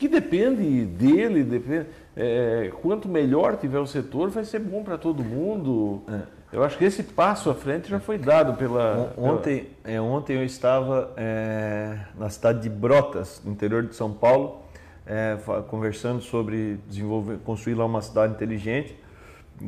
Que 0.02 0.08
depende 0.08 0.84
dele, 0.84 1.44
depende, 1.44 1.86
é, 2.18 2.72
quanto 2.82 3.08
melhor 3.08 3.56
tiver 3.56 3.78
o 3.78 3.86
setor, 3.86 4.32
vai 4.32 4.44
ser 4.44 4.58
bom 4.58 4.84
para 4.84 4.98
todo 4.98 5.24
mundo. 5.24 6.02
É. 6.12 6.22
Eu 6.58 6.64
acho 6.64 6.76
que 6.76 6.84
esse 6.84 7.04
passo 7.04 7.52
à 7.52 7.54
frente 7.54 7.88
já 7.88 8.00
foi 8.00 8.18
dado 8.18 8.58
pela. 8.58 9.14
Ontem, 9.16 9.68
pela... 9.84 9.96
É, 9.96 10.02
ontem 10.02 10.38
eu 10.38 10.44
estava 10.44 11.12
é, 11.16 12.00
na 12.18 12.32
cidade 12.32 12.62
de 12.62 12.70
Brotas, 12.70 13.44
no 13.46 13.52
interior 13.52 13.84
de 13.84 13.96
São 13.96 14.12
Paulo, 14.12 14.64
é, 15.06 15.38
conversando 15.68 16.20
sobre 16.20 16.80
desenvolver, 16.88 17.38
construir 17.46 17.76
lá 17.76 17.86
uma 17.86 18.02
cidade 18.02 18.34
inteligente. 18.34 18.98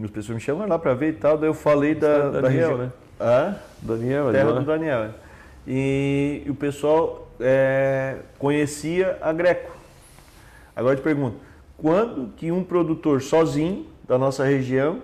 As 0.04 0.10
pessoas 0.10 0.38
me 0.38 0.42
chamaram 0.42 0.72
lá 0.72 0.80
para 0.80 0.96
ver 0.96 1.10
e 1.10 1.14
tal. 1.14 1.38
Daí 1.38 1.48
eu 1.48 1.54
falei 1.54 1.94
da, 1.94 2.32
da, 2.32 2.42
Daniel, 2.42 2.50
região, 2.50 2.78
né? 2.80 2.92
Ah? 3.20 3.54
Daniel, 3.84 4.32
terra 4.32 4.52
do 4.54 4.66
Daniel. 4.66 5.10
E, 5.68 6.42
e 6.44 6.50
o 6.50 6.56
pessoal 6.56 7.28
é, 7.40 8.16
conhecia 8.40 9.20
a 9.22 9.32
Greco. 9.32 9.83
Agora 10.76 10.94
eu 10.94 11.00
te 11.00 11.04
pergunto, 11.04 11.38
quando 11.78 12.30
que 12.36 12.52
um 12.52 12.64
produtor 12.64 13.22
sozinho 13.22 13.86
da 14.08 14.18
nossa 14.18 14.44
região 14.44 15.02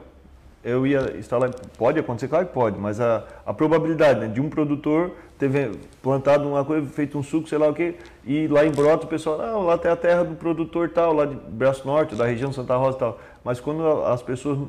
eu 0.64 0.86
ia 0.86 1.18
instalar. 1.18 1.52
Pode 1.78 2.00
acontecer, 2.00 2.28
claro 2.28 2.46
que 2.46 2.54
pode, 2.54 2.78
mas 2.78 3.00
a, 3.00 3.24
a 3.46 3.54
probabilidade 3.54 4.20
né, 4.20 4.28
de 4.28 4.42
um 4.42 4.50
produtor 4.50 5.12
ter 5.38 5.72
plantado 6.02 6.48
uma 6.48 6.66
coisa, 6.66 6.86
feito 6.90 7.18
um 7.18 7.24
suco, 7.24 7.48
sei 7.48 7.58
lá 7.58 7.70
o 7.70 7.74
quê, 7.74 7.96
e 8.26 8.46
lá 8.48 8.66
em 8.66 8.72
Broto 8.72 9.06
o 9.08 9.10
pessoal, 9.10 9.38
não, 9.38 9.64
lá 9.64 9.78
tem 9.78 9.90
a 9.90 9.96
terra 9.96 10.24
do 10.24 10.36
produtor 10.36 10.90
tal, 10.90 11.14
lá 11.14 11.26
de 11.26 11.36
Braço 11.36 11.88
Norte, 11.88 12.14
da 12.14 12.26
região 12.26 12.52
Santa 12.52 12.76
Rosa 12.76 12.98
tal. 12.98 13.20
Mas 13.44 13.60
quando 13.62 13.86
as 14.04 14.22
pessoas 14.22 14.68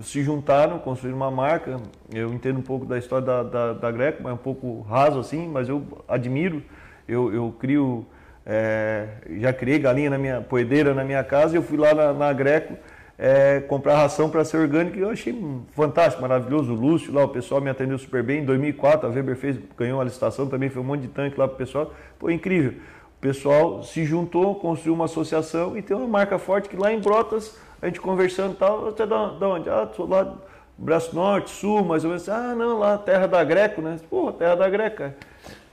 se 0.00 0.22
juntaram, 0.22 0.78
construíram 0.78 1.16
uma 1.18 1.30
marca, 1.30 1.80
eu 2.14 2.32
entendo 2.32 2.60
um 2.60 2.62
pouco 2.62 2.86
da 2.86 2.96
história 2.96 3.26
da, 3.26 3.42
da, 3.42 3.72
da 3.72 3.90
Greco, 3.90 4.22
mas 4.22 4.30
é 4.30 4.34
um 4.34 4.38
pouco 4.38 4.80
raso 4.82 5.18
assim, 5.18 5.48
mas 5.48 5.68
eu 5.68 5.82
admiro, 6.06 6.62
eu, 7.08 7.34
eu 7.34 7.54
crio, 7.58 8.06
é, 8.46 9.06
já 9.38 9.52
criei 9.52 9.78
galinha 9.78 10.10
na 10.10 10.18
minha, 10.18 10.40
poedeira 10.40 10.94
na 10.94 11.04
minha 11.04 11.22
casa, 11.22 11.54
e 11.54 11.58
eu 11.58 11.62
fui 11.62 11.78
lá 11.78 11.94
na, 11.94 12.12
na 12.12 12.32
Greco, 12.32 12.74
é, 13.18 13.60
comprar 13.60 13.96
ração 13.96 14.28
para 14.28 14.44
ser 14.44 14.56
orgânica 14.56 14.98
e 14.98 15.00
eu 15.00 15.10
achei 15.10 15.32
fantástico, 15.74 16.20
maravilhoso. 16.20 16.72
O 16.72 16.74
Lúcio 16.74 17.12
lá, 17.12 17.24
o 17.24 17.28
pessoal 17.28 17.60
me 17.60 17.70
atendeu 17.70 17.96
super 17.96 18.22
bem. 18.22 18.40
Em 18.42 18.44
2004, 18.44 19.06
a 19.06 19.10
Weber 19.12 19.36
fez, 19.36 19.56
ganhou 19.76 19.98
uma 19.98 20.04
licitação 20.04 20.48
também, 20.48 20.68
foi 20.68 20.82
um 20.82 20.84
monte 20.84 21.02
de 21.02 21.08
tanque 21.08 21.38
lá 21.38 21.46
para 21.46 21.54
o 21.54 21.58
pessoal. 21.58 21.94
Foi 22.18 22.32
incrível. 22.32 22.72
O 22.72 23.20
pessoal 23.20 23.82
se 23.84 24.04
juntou, 24.04 24.56
construiu 24.56 24.94
uma 24.94 25.04
associação 25.04 25.76
e 25.76 25.82
tem 25.82 25.96
uma 25.96 26.08
marca 26.08 26.36
forte 26.38 26.68
que 26.68 26.76
lá 26.76 26.92
em 26.92 26.98
Brotas, 26.98 27.56
a 27.80 27.86
gente 27.86 28.00
conversando 28.00 28.54
e 28.54 28.56
tal, 28.56 28.88
até 28.88 29.06
da, 29.06 29.26
da 29.28 29.48
onde? 29.48 29.70
Ah, 29.70 29.88
sou 29.94 30.08
lá 30.08 30.34
Braço 30.76 31.14
Norte, 31.14 31.50
Sul, 31.50 31.84
mais 31.84 32.02
ou 32.02 32.10
menos. 32.10 32.28
Ah, 32.28 32.54
não, 32.56 32.80
lá, 32.80 32.98
terra 32.98 33.28
da 33.28 33.44
Greco, 33.44 33.80
né? 33.80 34.00
Pô, 34.10 34.32
terra 34.32 34.56
da 34.56 34.68
Greca. 34.68 35.14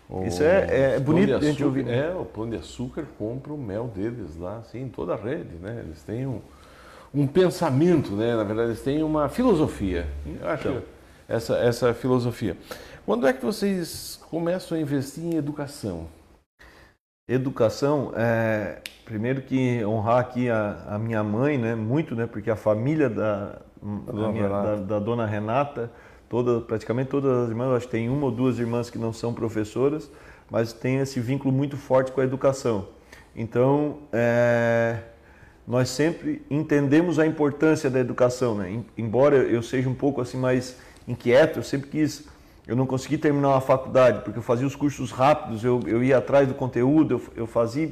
O 0.09 0.25
Isso 0.25 0.41
é, 0.41 0.95
é 0.95 0.99
bonito 0.99 1.35
a 1.35 1.39
gente 1.39 1.63
ouvir. 1.63 1.87
É, 1.87 2.11
o 2.15 2.25
Pão 2.25 2.49
de 2.49 2.55
Açúcar 2.55 3.05
compra 3.17 3.53
o 3.53 3.57
mel 3.57 3.87
deles 3.87 4.35
lá, 4.35 4.57
assim, 4.57 4.81
em 4.81 4.89
toda 4.89 5.13
a 5.13 5.15
rede, 5.15 5.55
né? 5.61 5.83
Eles 5.85 6.01
têm 6.01 6.25
um 6.25 6.41
um 7.13 7.27
pensamento, 7.27 8.11
né? 8.15 8.35
na 8.35 8.43
verdade, 8.43 8.69
eles 8.69 8.81
têm 8.81 9.03
uma 9.03 9.29
filosofia. 9.29 10.07
Eu 10.25 10.47
acho 10.47 10.67
então. 10.67 10.83
essa, 11.27 11.57
essa 11.57 11.93
filosofia. 11.93 12.55
Quando 13.05 13.27
é 13.27 13.33
que 13.33 13.43
vocês 13.43 14.19
começam 14.29 14.77
a 14.77 14.81
investir 14.81 15.23
em 15.23 15.35
educação? 15.35 16.07
Educação, 17.27 18.11
é, 18.15 18.79
primeiro 19.05 19.41
que 19.41 19.83
honrar 19.85 20.19
aqui 20.19 20.49
a, 20.49 20.83
a, 20.87 20.99
minha 20.99 21.23
mãe, 21.23 21.57
né? 21.57 21.75
muito, 21.75 22.15
né? 22.15 22.27
porque 22.27 22.49
a 22.49 22.55
família 22.55 23.09
da, 23.09 23.57
da, 23.81 24.31
minha, 24.31 24.49
da, 24.49 24.75
da 24.75 24.99
dona 24.99 25.25
Renata, 25.25 25.91
toda, 26.29 26.61
praticamente 26.61 27.09
todas 27.09 27.45
as 27.45 27.49
irmãs, 27.49 27.75
acho 27.75 27.85
que 27.87 27.91
tem 27.91 28.07
uma 28.07 28.25
ou 28.25 28.31
duas 28.31 28.59
irmãs 28.59 28.89
que 28.89 28.97
não 28.97 29.11
são 29.11 29.33
professoras, 29.33 30.09
mas 30.49 30.71
tem 30.71 30.99
esse 30.99 31.19
vínculo 31.19 31.53
muito 31.53 31.75
forte 31.75 32.11
com 32.11 32.21
a 32.21 32.23
educação. 32.23 32.87
Então, 33.35 33.99
é, 34.13 34.99
nós 35.67 35.89
sempre 35.89 36.41
entendemos 36.49 37.19
a 37.19 37.25
importância 37.25 37.89
da 37.89 37.99
educação, 37.99 38.55
né? 38.55 38.81
Embora 38.97 39.37
eu 39.37 39.61
seja 39.61 39.89
um 39.89 39.93
pouco 39.93 40.21
assim 40.21 40.37
mais 40.37 40.77
inquieto, 41.07 41.59
eu 41.59 41.63
sempre 41.63 41.89
quis, 41.89 42.27
eu 42.67 42.75
não 42.75 42.85
consegui 42.85 43.17
terminar 43.17 43.49
uma 43.49 43.61
faculdade 43.61 44.21
porque 44.23 44.39
eu 44.39 44.43
fazia 44.43 44.65
os 44.65 44.75
cursos 44.75 45.11
rápidos, 45.11 45.63
eu, 45.63 45.79
eu 45.85 46.03
ia 46.03 46.17
atrás 46.17 46.47
do 46.47 46.53
conteúdo, 46.53 47.15
eu, 47.15 47.41
eu 47.43 47.47
fazia 47.47 47.91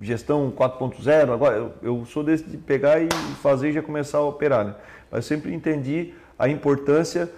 gestão 0.00 0.52
4.0, 0.56 1.32
agora 1.32 1.56
eu, 1.56 1.72
eu, 1.82 2.04
sou 2.04 2.22
desse 2.22 2.44
de 2.44 2.56
pegar 2.56 3.00
e 3.00 3.08
fazer 3.40 3.70
e 3.70 3.72
já 3.72 3.82
começar 3.82 4.18
a 4.18 4.24
operar, 4.24 4.64
né? 4.64 4.74
Mas 5.10 5.24
eu 5.24 5.36
sempre 5.36 5.54
entendi 5.54 6.12
a 6.38 6.48
importância 6.48 7.30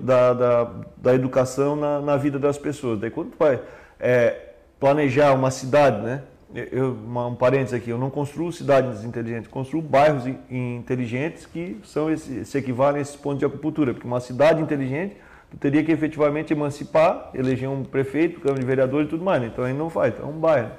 da, 0.00 0.32
da, 0.32 0.70
da, 0.96 1.14
educação 1.14 1.74
na, 1.74 2.00
na, 2.00 2.16
vida 2.16 2.38
das 2.38 2.56
pessoas. 2.56 3.00
Daí 3.00 3.10
quando 3.10 3.30
tu 3.30 3.36
vai 3.38 3.60
é, 3.98 4.50
planejar 4.78 5.32
uma 5.32 5.50
cidade, 5.50 6.02
né? 6.02 6.22
eu, 6.70 6.92
uma, 6.92 7.26
um 7.26 7.34
parênteses 7.34 7.74
aqui, 7.74 7.90
eu 7.90 7.98
não 7.98 8.08
construo 8.08 8.52
cidades 8.52 9.02
inteligentes, 9.02 9.48
construo 9.48 9.82
bairros 9.82 10.24
inteligentes 10.48 11.46
que 11.46 11.80
são 11.82 12.08
esse, 12.08 12.44
se 12.44 12.56
equivalem 12.56 12.98
a 12.98 13.02
esses 13.02 13.16
pontos 13.16 13.40
de 13.40 13.44
acupuntura, 13.44 13.92
porque 13.92 14.06
uma 14.06 14.20
cidade 14.20 14.62
inteligente 14.62 15.16
tu 15.50 15.56
teria 15.56 15.82
que 15.82 15.90
efetivamente 15.90 16.52
emancipar, 16.52 17.30
eleger 17.34 17.68
um 17.68 17.84
prefeito, 17.84 18.40
câmara 18.40 18.60
de 18.60 18.66
vereadores 18.66 19.08
e 19.08 19.10
tudo 19.10 19.24
mais, 19.24 19.42
né? 19.42 19.48
então 19.52 19.64
aí 19.64 19.72
não 19.72 19.90
faz, 19.90 20.14
então 20.14 20.26
é 20.26 20.30
um 20.30 20.38
bairro. 20.38 20.70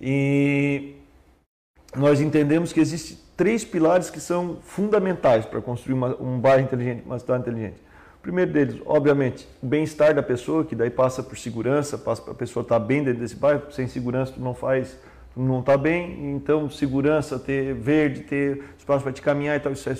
E 0.00 0.96
nós 1.96 2.20
entendemos 2.20 2.72
que 2.72 2.80
existem 2.80 3.23
três 3.36 3.64
pilares 3.64 4.10
que 4.10 4.20
são 4.20 4.58
fundamentais 4.62 5.44
para 5.44 5.60
construir 5.60 5.94
uma, 5.94 6.20
um 6.20 6.38
bairro 6.38 6.62
inteligente, 6.62 7.02
uma 7.04 7.18
cidade 7.18 7.42
inteligente 7.42 7.84
primeiro 8.24 8.50
deles, 8.50 8.80
obviamente, 8.86 9.46
o 9.62 9.66
bem-estar 9.66 10.14
da 10.14 10.22
pessoa, 10.22 10.64
que 10.64 10.74
daí 10.74 10.88
passa 10.88 11.22
por 11.22 11.36
segurança, 11.36 11.98
passa 11.98 12.22
para 12.22 12.32
a 12.32 12.34
pessoa 12.34 12.62
estar 12.62 12.80
tá 12.80 12.84
bem 12.84 13.04
dentro 13.04 13.20
desse 13.20 13.36
bairro, 13.36 13.70
sem 13.70 13.86
segurança 13.86 14.32
tu 14.32 14.40
não 14.40 14.54
faz, 14.54 14.98
tu 15.34 15.40
não 15.40 15.60
está 15.60 15.76
bem, 15.76 16.32
então 16.34 16.70
segurança, 16.70 17.38
ter 17.38 17.74
verde, 17.74 18.20
ter 18.20 18.64
espaço 18.78 19.02
para 19.02 19.12
te 19.12 19.20
caminhar 19.20 19.56
e 19.56 19.60
tal, 19.60 19.72
isso 19.72 19.90
é 19.90 19.96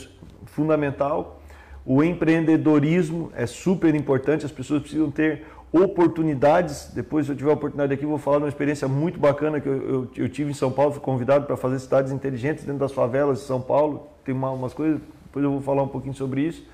fundamental. 0.46 1.42
O 1.84 2.02
empreendedorismo 2.02 3.30
é 3.36 3.44
super 3.44 3.94
importante, 3.94 4.46
as 4.46 4.52
pessoas 4.52 4.80
precisam 4.80 5.10
ter 5.10 5.44
oportunidades. 5.74 6.92
Depois, 6.94 7.26
se 7.26 7.32
eu 7.32 7.36
tiver 7.36 7.50
a 7.50 7.54
oportunidade 7.54 7.92
aqui, 7.92 8.06
vou 8.06 8.16
falar 8.16 8.38
de 8.38 8.44
uma 8.44 8.48
experiência 8.48 8.86
muito 8.86 9.18
bacana 9.18 9.60
que 9.60 9.68
eu, 9.68 9.88
eu, 9.88 10.10
eu 10.16 10.28
tive 10.28 10.52
em 10.52 10.54
São 10.54 10.70
Paulo. 10.70 10.92
Fui 10.92 11.00
convidado 11.00 11.46
para 11.46 11.56
fazer 11.56 11.80
cidades 11.80 12.12
inteligentes 12.12 12.64
dentro 12.64 12.78
das 12.78 12.92
favelas 12.92 13.40
de 13.40 13.44
São 13.44 13.60
Paulo. 13.60 14.08
Tem 14.24 14.32
uma, 14.32 14.50
umas 14.52 14.72
coisas, 14.72 15.00
depois 15.24 15.44
eu 15.44 15.50
vou 15.50 15.60
falar 15.60 15.82
um 15.82 15.88
pouquinho 15.88 16.14
sobre 16.14 16.42
isso. 16.42 16.64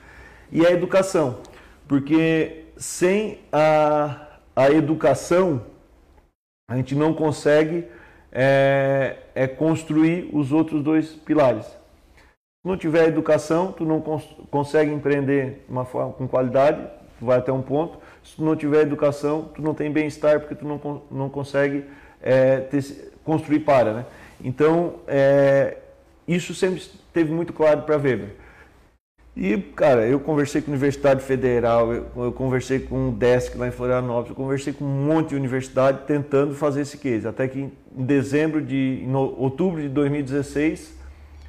E 0.52 0.66
a 0.66 0.70
educação, 0.70 1.38
porque 1.88 2.66
sem 2.76 3.38
a, 3.50 4.26
a 4.54 4.70
educação, 4.70 5.62
a 6.68 6.76
gente 6.76 6.94
não 6.94 7.14
consegue 7.14 7.86
é, 8.30 9.16
é 9.34 9.46
construir 9.46 10.28
os 10.32 10.52
outros 10.52 10.82
dois 10.82 11.08
pilares. 11.08 11.64
Se 11.66 12.68
não 12.68 12.76
tiver 12.76 13.08
educação, 13.08 13.72
tu 13.72 13.86
não 13.86 14.00
cons 14.02 14.24
consegue 14.50 14.92
empreender 14.92 15.64
uma 15.68 15.86
com 15.86 16.28
qualidade, 16.28 16.86
vai 17.18 17.38
até 17.38 17.50
um 17.50 17.62
ponto. 17.62 17.98
Se 18.24 18.36
tu 18.36 18.44
não 18.44 18.54
tiver 18.54 18.82
educação, 18.82 19.50
tu 19.54 19.62
não 19.62 19.74
tem 19.74 19.90
bem-estar 19.90 20.40
porque 20.40 20.54
tu 20.54 20.66
não, 20.66 21.02
não 21.10 21.28
consegue 21.28 21.84
é, 22.22 22.58
ter, 22.60 23.12
construir 23.24 23.60
para, 23.60 23.92
né? 23.92 24.06
Então, 24.42 24.94
é, 25.06 25.76
isso 26.26 26.54
sempre 26.54 26.80
esteve 26.80 27.32
muito 27.32 27.52
claro 27.52 27.82
para 27.82 27.96
Weber. 27.96 28.30
E, 29.36 29.56
cara, 29.58 30.06
eu 30.06 30.18
conversei 30.18 30.60
com 30.60 30.70
a 30.70 30.74
Universidade 30.74 31.22
Federal, 31.22 31.92
eu, 31.92 32.06
eu, 32.16 32.32
conversei 32.32 32.80
com 32.80 33.08
o 33.08 33.12
Desk 33.12 33.56
lá 33.56 33.68
em 33.68 33.70
Florianópolis, 33.70 34.30
eu 34.30 34.36
conversei 34.36 34.72
com 34.72 34.84
um 34.84 35.06
monte 35.06 35.30
de 35.30 35.36
universidade 35.36 36.00
tentando 36.06 36.54
fazer 36.54 36.82
esse 36.82 36.98
case. 36.98 37.26
Até 37.26 37.46
que 37.46 37.60
em 37.60 38.04
dezembro 38.04 38.60
de, 38.60 39.02
em 39.02 39.14
outubro 39.14 39.80
de 39.80 39.88
2016, 39.88 40.94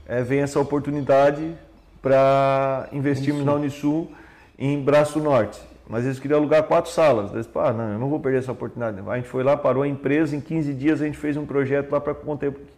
é, 0.08 0.22
vem 0.22 0.40
essa 0.42 0.60
oportunidade 0.60 1.54
para 2.02 2.88
investirmos 2.92 3.44
na 3.44 3.54
Unisul 3.54 4.12
em 4.58 4.82
Braço 4.82 5.20
Norte. 5.20 5.60
Mas 5.92 6.06
eles 6.06 6.20
queriam 6.20 6.40
alugar 6.40 6.64
quatro 6.64 6.90
salas. 6.90 7.34
Eles 7.34 7.50
ah, 7.54 7.74
não, 7.74 7.92
eu 7.92 8.00
não 8.00 8.10
vou 8.10 8.18
perder 8.18 8.38
essa 8.38 8.54
oportunidade. 8.54 8.98
A 9.06 9.16
gente 9.18 9.28
foi 9.28 9.44
lá, 9.44 9.58
parou 9.58 9.84
a 9.84 9.88
empresa, 9.90 10.34
em 10.34 10.40
15 10.40 10.74
dias 10.74 11.02
a 11.02 11.06
gente 11.06 11.18
fez 11.18 11.36
um 11.36 11.46
projeto 11.46 11.92
lá 11.92 12.00
para 12.00 12.16
que 12.16 12.22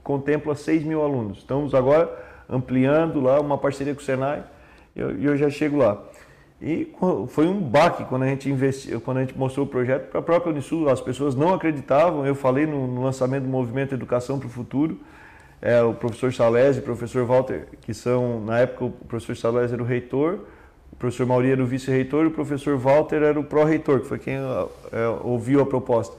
contempla 0.04 0.56
6 0.56 0.84
mil 0.84 1.04
alunos. 1.04 1.38
Estamos 1.38 1.76
agora 1.76 2.12
ampliando 2.49 3.21
lá 3.21 3.39
uma 3.39 3.56
parceria 3.56 3.93
com 3.93 4.02
o 4.02 4.04
Senai 4.04 4.43
e 4.95 4.99
eu, 4.99 5.12
eu, 5.21 5.38
já 5.38 5.47
chego 5.47 5.78
lá. 5.78 6.02
E 6.60 6.91
foi 7.28 7.45
um 7.45 7.62
baque 7.62 8.04
quando 8.06 8.23
a 8.23 8.28
gente 8.28 8.49
investiu, 8.49 8.99
quando 8.99 9.17
a 9.17 9.19
gente 9.21 9.38
mostrou 9.38 9.67
o 9.67 9.69
projeto 9.69 10.10
para 10.10 10.19
a 10.19 10.23
própria 10.23 10.52
Unisul. 10.52 10.89
As 10.89 10.99
pessoas 10.99 11.36
não 11.36 11.54
acreditavam. 11.54 12.26
Eu 12.26 12.34
falei 12.34 12.65
no, 12.65 12.88
no 12.88 13.04
lançamento 13.04 13.43
do 13.43 13.49
movimento 13.49 13.93
Educação 13.93 14.39
para 14.39 14.47
o 14.47 14.49
Futuro. 14.49 14.99
É, 15.62 15.84
o 15.84 15.93
professor 15.93 16.34
Salese 16.34 16.80
e 16.80 16.82
o 16.82 16.84
professor 16.84 17.23
Walter, 17.26 17.67
que 17.82 17.93
são, 17.93 18.43
na 18.43 18.62
época, 18.62 18.86
o 18.86 18.91
professor 18.91 19.38
Salese 19.38 19.71
era 19.71 19.84
o 19.84 19.86
reitor, 19.86 20.39
professor 21.04 21.26
Mauri 21.26 21.52
era 21.52 21.62
o 21.62 21.66
vice-reitor 21.66 22.24
e 22.24 22.28
o 22.28 22.32
professor 22.32 22.78
Walter 22.78 23.18
era 23.18 23.38
o 23.38 23.44
pró-reitor, 23.44 24.00
que 24.00 24.08
foi 24.08 24.18
quem 24.18 24.36
é, 24.36 25.08
ouviu 25.22 25.60
a 25.60 25.66
proposta. 25.66 26.16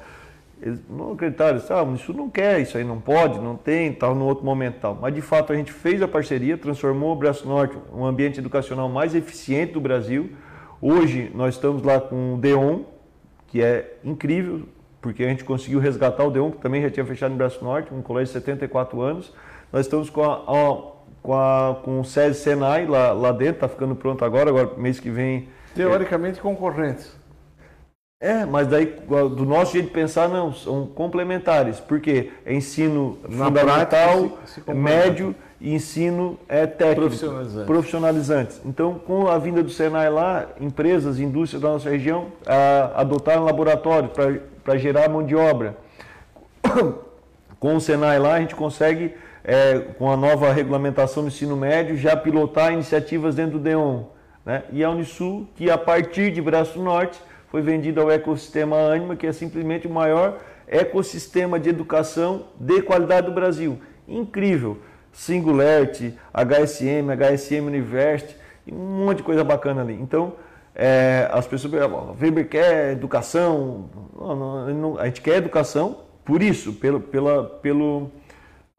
Eles 0.60 0.78
não 0.90 1.12
acreditaram, 1.12 1.56
eles 1.56 1.70
ah, 1.70 1.86
isso 1.94 2.12
não 2.12 2.28
quer, 2.28 2.60
isso 2.60 2.76
aí 2.76 2.84
não 2.84 3.00
pode, 3.00 3.38
não 3.40 3.56
tem, 3.56 3.94
tal, 3.94 4.14
no 4.14 4.26
outro 4.26 4.44
momento 4.44 4.80
tal. 4.80 4.98
Mas 5.00 5.14
de 5.14 5.22
fato 5.22 5.54
a 5.54 5.56
gente 5.56 5.72
fez 5.72 6.02
a 6.02 6.08
parceria, 6.08 6.58
transformou 6.58 7.12
o 7.12 7.16
Braço 7.16 7.48
Norte 7.48 7.78
um 7.94 8.04
ambiente 8.04 8.38
educacional 8.38 8.86
mais 8.90 9.14
eficiente 9.14 9.72
do 9.72 9.80
Brasil. 9.80 10.32
Hoje 10.82 11.32
nós 11.34 11.54
estamos 11.54 11.82
lá 11.82 11.98
com 11.98 12.34
o 12.34 12.36
Deon, 12.36 12.80
que 13.46 13.62
é 13.62 13.96
incrível, 14.04 14.64
porque 15.00 15.24
a 15.24 15.28
gente 15.28 15.44
conseguiu 15.44 15.80
resgatar 15.80 16.24
o 16.24 16.30
Deon, 16.30 16.50
que 16.50 16.58
também 16.58 16.82
já 16.82 16.90
tinha 16.90 17.06
fechado 17.06 17.30
no 17.30 17.38
Braço 17.38 17.64
Norte, 17.64 17.92
um 17.92 18.02
colégio 18.02 18.34
de 18.34 18.40
74 18.40 19.00
anos. 19.00 19.32
Nós 19.72 19.86
estamos 19.86 20.10
com, 20.10 20.22
a, 20.22 20.34
a, 20.34 20.93
com, 21.24 21.34
a, 21.34 21.76
com 21.82 22.00
o 22.00 22.04
SESI 22.04 22.38
Senai 22.38 22.86
lá, 22.86 23.12
lá 23.12 23.32
dentro, 23.32 23.54
está 23.54 23.68
ficando 23.68 23.96
pronto 23.96 24.22
agora, 24.22 24.50
agora 24.50 24.72
mês 24.76 25.00
que 25.00 25.08
vem. 25.10 25.48
Teoricamente 25.74 26.38
é... 26.38 26.42
concorrentes. 26.42 27.16
É, 28.20 28.44
mas 28.44 28.68
daí 28.68 28.86
do 28.86 29.44
nosso 29.44 29.72
jeito 29.72 29.86
de 29.86 29.90
pensar 29.90 30.28
não, 30.28 30.52
são 30.52 30.86
complementares, 30.86 31.80
porque 31.80 32.30
é 32.44 32.54
ensino 32.54 33.18
Na 33.28 33.46
fundamental, 33.46 34.38
se, 34.44 34.60
se 34.62 34.74
médio 34.74 35.34
e 35.60 35.74
ensino 35.74 36.38
é 36.46 36.66
técnico, 36.66 37.00
profissionalizante. 37.00 37.66
profissionalizantes. 37.66 38.60
Então, 38.64 38.98
com 38.98 39.28
a 39.28 39.38
vinda 39.38 39.62
do 39.62 39.70
Senai 39.70 40.10
lá, 40.10 40.46
empresas, 40.60 41.18
indústrias 41.18 41.62
da 41.62 41.70
nossa 41.70 41.88
região 41.88 42.28
a, 42.46 43.00
adotaram 43.00 43.44
laboratórios 43.44 44.10
para 44.62 44.76
gerar 44.76 45.08
mão 45.08 45.24
de 45.24 45.34
obra. 45.34 45.76
Com 47.60 47.76
o 47.76 47.80
Senai 47.80 48.18
lá, 48.18 48.34
a 48.34 48.40
gente 48.40 48.54
consegue, 48.54 49.14
é, 49.44 49.78
com 49.98 50.10
a 50.10 50.16
nova 50.16 50.50
regulamentação 50.52 51.22
do 51.22 51.28
ensino 51.28 51.56
médio, 51.56 51.96
já 51.96 52.16
pilotar 52.16 52.72
iniciativas 52.72 53.34
dentro 53.34 53.58
do 53.58 53.58
DEON. 53.58 54.06
Né? 54.44 54.62
E 54.72 54.82
a 54.82 54.90
Unisul, 54.90 55.46
que 55.54 55.70
a 55.70 55.76
partir 55.76 56.32
de 56.32 56.40
Braço 56.40 56.82
Norte, 56.82 57.20
foi 57.48 57.60
vendida 57.60 58.00
ao 58.00 58.10
ecossistema 58.10 58.76
Anima, 58.76 59.14
que 59.14 59.26
é 59.26 59.32
simplesmente 59.32 59.86
o 59.86 59.90
maior 59.90 60.38
ecossistema 60.66 61.60
de 61.60 61.68
educação 61.68 62.46
de 62.58 62.82
qualidade 62.82 63.26
do 63.26 63.32
Brasil. 63.32 63.78
Incrível! 64.08 64.78
Singularity, 65.12 66.18
HSM, 66.32 67.08
HSM 67.12 67.66
University, 67.68 68.34
um 68.70 69.04
monte 69.04 69.18
de 69.18 69.22
coisa 69.22 69.44
bacana 69.44 69.82
ali. 69.82 69.94
Então, 69.94 70.32
é, 70.74 71.28
as 71.32 71.46
pessoas 71.46 71.70
perguntam, 71.70 72.16
Weber 72.20 72.48
quer 72.48 72.92
educação? 72.92 73.88
Não, 74.18 74.74
não, 74.74 74.98
a 74.98 75.04
gente 75.06 75.20
quer 75.20 75.36
educação 75.36 75.98
por 76.24 76.42
isso, 76.42 76.72
pelo, 76.72 76.98
pela, 76.98 77.44
pelo, 77.44 78.10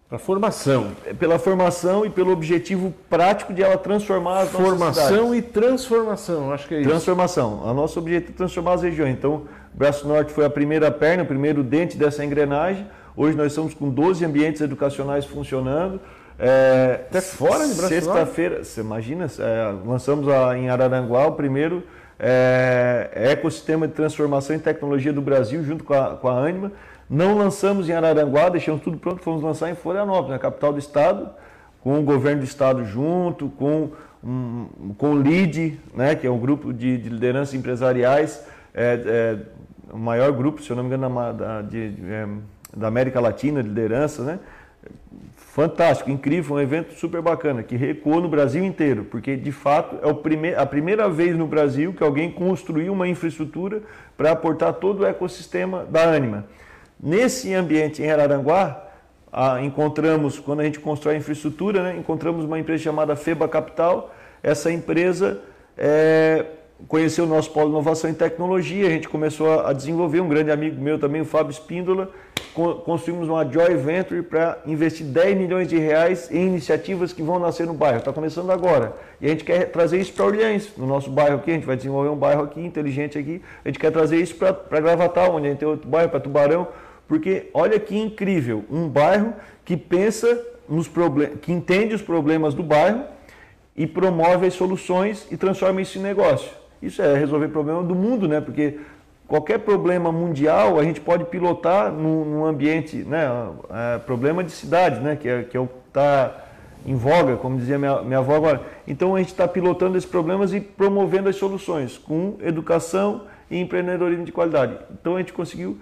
a 0.09 0.19
formação. 0.19 0.91
Pela 1.17 1.39
formação 1.39 2.05
e 2.05 2.09
pelo 2.09 2.31
objetivo 2.31 2.93
prático 3.09 3.53
de 3.53 3.63
ela 3.63 3.77
transformar 3.77 4.41
as 4.41 4.49
Formação 4.49 5.33
e 5.33 5.41
transformação, 5.41 6.51
acho 6.51 6.67
que 6.67 6.75
é 6.75 6.79
isso. 6.81 6.89
Transformação. 6.89 7.63
O 7.63 7.73
nosso 7.73 7.97
objetivo 7.97 8.31
é 8.33 8.37
transformar 8.37 8.73
as 8.73 8.83
regiões. 8.83 9.13
Então, 9.13 9.33
o 9.73 9.77
Braço 9.77 10.07
Norte 10.07 10.31
foi 10.31 10.45
a 10.45 10.49
primeira 10.49 10.91
perna, 10.91 11.23
o 11.23 11.25
primeiro 11.25 11.63
dente 11.63 11.97
dessa 11.97 12.23
engrenagem. 12.23 12.87
Hoje 13.17 13.35
nós 13.35 13.47
estamos 13.47 13.73
com 13.73 13.89
12 13.89 14.23
ambientes 14.23 14.61
educacionais 14.61 15.25
funcionando. 15.25 15.99
É, 16.37 17.05
Até 17.09 17.21
fora 17.21 17.65
de 17.67 17.73
Braço 17.73 17.87
Sexta-feira, 17.87 18.63
você 18.63 18.81
imagina, 18.81 19.25
é, 19.39 19.73
lançamos 19.85 20.27
a, 20.27 20.57
em 20.57 20.69
Araranguá 20.69 21.25
o 21.25 21.31
primeiro 21.31 21.81
é, 22.19 23.09
ecossistema 23.13 23.87
de 23.87 23.93
transformação 23.93 24.55
e 24.55 24.59
tecnologia 24.59 25.13
do 25.13 25.21
Brasil, 25.21 25.63
junto 25.63 25.83
com 25.83 25.93
a, 25.93 26.15
com 26.15 26.27
a 26.27 26.45
Anima. 26.45 26.71
Não 27.09 27.37
lançamos 27.37 27.87
em 27.87 27.93
Araranguá, 27.93 28.49
deixamos 28.49 28.81
tudo 28.81 28.97
pronto, 28.97 29.21
fomos 29.21 29.43
lançar 29.43 29.69
em 29.69 29.75
Florianópolis, 29.75 30.31
na 30.31 30.39
capital 30.39 30.73
do 30.73 30.79
estado, 30.79 31.29
com 31.81 31.99
o 31.99 32.03
governo 32.03 32.41
do 32.41 32.45
estado 32.45 32.83
junto, 32.83 33.47
com, 33.49 33.91
um, 34.23 34.93
com 34.97 35.11
o 35.11 35.21
LID, 35.21 35.79
né, 35.93 36.15
que 36.15 36.25
é 36.25 36.31
um 36.31 36.39
grupo 36.39 36.73
de, 36.73 36.97
de 36.97 37.09
lideranças 37.09 37.53
empresariais, 37.53 38.43
é, 38.73 39.01
é, 39.05 39.37
o 39.93 39.97
maior 39.97 40.31
grupo, 40.31 40.63
se 40.63 40.69
eu 40.71 40.75
não 40.75 40.83
me 40.83 40.89
engano, 40.95 41.33
da, 41.33 41.61
de, 41.61 41.93
é, 42.09 42.27
da 42.75 42.87
América 42.87 43.19
Latina 43.19 43.61
de 43.61 43.69
liderança, 43.69 44.23
né? 44.23 44.39
Fantástico, 45.37 46.09
incrível, 46.09 46.57
um 46.57 46.59
evento 46.59 46.95
super 46.95 47.21
bacana, 47.21 47.63
que 47.63 47.77
recuou 47.77 48.19
no 48.19 48.27
Brasil 48.27 48.61
inteiro, 48.65 49.05
porque 49.05 49.37
de 49.37 49.53
fato 49.53 49.97
é 50.05 50.13
prime 50.13 50.53
a 50.53 50.65
primeira 50.65 51.07
vez 51.07 51.37
no 51.37 51.47
Brasil 51.47 51.93
que 51.93 52.03
alguém 52.03 52.29
construiu 52.29 52.91
uma 52.91 53.07
infraestrutura 53.07 53.81
para 54.17 54.31
aportar 54.31 54.73
todo 54.73 55.03
o 55.03 55.05
ecossistema 55.05 55.85
da 55.85 56.11
Anima. 56.11 56.43
Nesse 57.01 57.53
ambiente 57.53 58.01
em 58.01 58.09
Araranguá, 58.09 58.85
ah, 59.31 59.61
encontramos, 59.61 60.39
quando 60.39 60.61
a 60.61 60.63
gente 60.63 60.79
constrói 60.79 61.17
infraestrutura, 61.17 61.83
né, 61.83 61.97
encontramos 61.97 62.45
uma 62.45 62.57
empresa 62.57 62.83
chamada 62.83 63.15
FEBA 63.15 63.47
Capital. 63.47 64.13
Essa 64.41 64.71
empresa 64.71 65.41
é, 65.77 66.45
conheceu 66.87 67.25
o 67.25 67.27
nosso 67.27 67.51
polo 67.51 67.65
de 67.65 67.71
inovação 67.71 68.09
e 68.09 68.13
tecnologia, 68.13 68.87
a 68.87 68.89
gente 68.89 69.09
começou 69.09 69.65
a, 69.65 69.73
desenvolver, 69.73 70.19
um 70.19 70.29
grande 70.29 70.51
amigo 70.51 70.81
meu 70.81 70.99
também, 70.99 71.21
o 71.21 71.25
Fábio 71.25 71.51
Espíndola, 71.51 72.11
construímos 72.85 73.27
uma 73.27 73.43
joint 73.43 73.75
venture 73.75 74.21
para 74.21 74.59
investir 74.65 75.05
10 75.05 75.37
milhões 75.37 75.67
de 75.67 75.77
reais 75.77 76.31
em 76.31 76.47
iniciativas 76.47 77.11
que 77.11 77.21
vão 77.21 77.37
nascer 77.37 77.67
no 77.67 77.73
bairro. 77.73 77.97
Está 77.97 78.13
começando 78.13 78.49
agora. 78.49 78.93
E 79.19 79.25
a 79.25 79.29
gente 79.29 79.43
quer 79.43 79.69
trazer 79.71 79.99
isso 79.99 80.13
para 80.13 80.25
Orleans, 80.25 80.69
no 80.77 80.87
nosso 80.87 81.09
bairro 81.09 81.35
aqui. 81.35 81.51
A 81.51 81.53
gente 81.55 81.65
vai 81.65 81.75
desenvolver 81.75 82.09
um 82.09 82.15
bairro 82.15 82.43
aqui, 82.43 82.61
inteligente 82.61 83.17
aqui. 83.17 83.41
A 83.63 83.67
gente 83.67 83.77
quer 83.77 83.91
trazer 83.91 84.21
isso 84.21 84.35
para 84.35 84.79
Gravatal, 84.79 85.35
onde 85.35 85.47
a 85.47 85.49
gente 85.49 85.59
tem 85.59 85.67
outro 85.67 85.89
bairro, 85.89 86.09
para 86.09 86.21
Tubarão. 86.21 86.67
Porque 87.07 87.49
olha 87.53 87.79
que 87.79 87.97
incrível, 87.97 88.65
um 88.69 88.87
bairro 88.87 89.33
que 89.63 89.77
pensa 89.77 90.41
nos 90.67 90.87
problemas, 90.87 91.39
que 91.41 91.51
entende 91.51 91.93
os 91.93 92.01
problemas 92.01 92.53
do 92.53 92.63
bairro 92.63 93.03
e 93.75 93.85
promove 93.85 94.47
as 94.47 94.53
soluções 94.53 95.27
e 95.31 95.37
transforma 95.37 95.81
isso 95.81 95.97
em 95.97 96.01
negócio. 96.01 96.49
Isso 96.81 97.01
é 97.01 97.17
resolver 97.17 97.47
problema 97.49 97.83
do 97.83 97.95
mundo, 97.95 98.27
né? 98.27 98.41
Porque 98.41 98.79
qualquer 99.27 99.59
problema 99.59 100.11
mundial 100.11 100.79
a 100.79 100.83
gente 100.83 101.01
pode 101.01 101.25
pilotar 101.25 101.91
num, 101.91 102.45
ambiente, 102.45 102.97
né? 102.97 103.27
É, 103.69 103.97
problema 103.99 104.43
de 104.43 104.51
cidade, 104.51 104.99
né? 104.99 105.15
Que 105.15 105.27
é, 105.27 105.43
que 105.43 105.57
é 105.57 105.59
o 105.59 105.67
que 105.67 105.73
está 105.87 106.45
em 106.85 106.95
voga, 106.95 107.35
como 107.37 107.57
dizia 107.57 107.79
minha, 107.79 108.01
minha 108.01 108.19
avó 108.19 108.35
agora. 108.35 108.61
Então 108.87 109.15
a 109.15 109.19
gente 109.19 109.29
está 109.29 109.47
pilotando 109.47 109.97
esses 109.97 110.09
problemas 110.09 110.53
e 110.53 110.59
promovendo 110.59 111.27
as 111.29 111.35
soluções 111.35 111.97
com 111.97 112.35
educação 112.41 113.23
e 113.49 113.59
empreendedorismo 113.59 114.25
de 114.25 114.31
qualidade. 114.31 114.77
Então 114.91 115.15
a 115.15 115.19
gente 115.19 115.33
conseguiu 115.33 115.79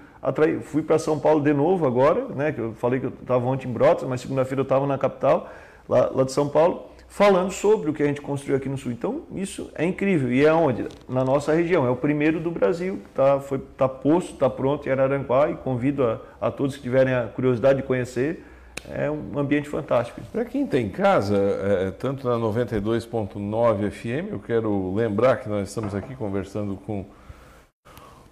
Fui 0.64 0.82
para 0.82 0.98
São 0.98 1.20
Paulo 1.20 1.42
de 1.42 1.54
novo 1.54 1.86
agora, 1.86 2.26
né? 2.30 2.52
Que 2.52 2.60
eu 2.60 2.74
falei 2.74 3.00
que 3.00 3.08
eu 3.08 3.14
estava 3.22 3.46
ontem 3.46 3.68
em 3.68 3.74
Brotas, 3.74 4.08
mas 4.08 4.22
segunda-feira 4.22 4.62
eu 4.62 4.64
estava 4.64 4.88
na 4.88 4.98
capital, 4.98 5.50
lá, 5.88 6.10
lá 6.14 6.24
de 6.24 6.32
São 6.32 6.48
Paulo. 6.48 6.90
falando 7.10 7.52
sobre 7.52 7.92
o 7.92 7.94
que 7.94 8.02
a 8.02 8.08
gente 8.08 8.22
construiu 8.22 8.58
aqui 8.58 8.68
no 8.68 8.78
Sul. 8.78 8.92
Então, 8.92 9.22
isso 9.36 9.70
é 9.76 9.86
incrível. 9.86 10.32
E 10.34 10.44
é 10.44 10.52
onde? 10.52 10.88
Na 11.08 11.24
nossa 11.24 11.54
região. 11.54 11.86
É 11.86 11.90
o 11.90 11.96
primeiro 11.96 12.40
do 12.40 12.50
Brasil. 12.50 13.02
Está 13.10 13.40
tá 13.78 13.88
posto, 13.88 14.34
está 14.34 14.50
pronto 14.50 14.88
em 14.88 14.92
Araranguá 14.92 15.50
e 15.50 15.56
convido 15.56 16.04
a, 16.04 16.20
a 16.42 16.50
todos 16.50 16.76
que 16.76 16.82
tiverem 16.82 17.14
a 17.14 17.28
curiosidade 17.28 17.82
de 17.82 17.88
conhecer. 17.88 18.44
É 18.90 19.10
um 19.10 19.38
ambiente 19.38 19.70
fantástico. 19.70 20.20
Para 20.32 20.44
quem 20.44 20.66
tem 20.66 20.90
casa, 20.90 21.38
é, 21.38 21.92
tanto 21.92 22.28
na 22.28 22.36
92.9 22.36 23.92
FM, 23.92 24.32
eu 24.32 24.40
quero 24.40 24.94
lembrar 24.94 25.38
que 25.38 25.48
nós 25.48 25.70
estamos 25.70 25.96
aqui 25.96 26.16
conversando 26.16 26.76
com 26.76 27.06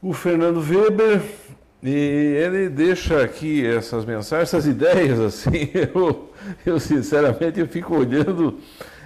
o 0.01 0.13
Fernando 0.13 0.60
Weber, 0.60 1.21
e 1.84 1.89
ele 1.89 2.70
deixa 2.70 3.24
aqui 3.24 3.65
essas 3.65 4.06
mensagens, 4.06 4.50
essas 4.50 4.67
ideias, 4.67 5.20
assim, 5.20 5.70
eu, 5.74 6.30
eu 6.63 6.80
sinceramente 6.80 7.60
eu 7.60 7.67
fico 7.67 7.96
olhando. 7.96 8.60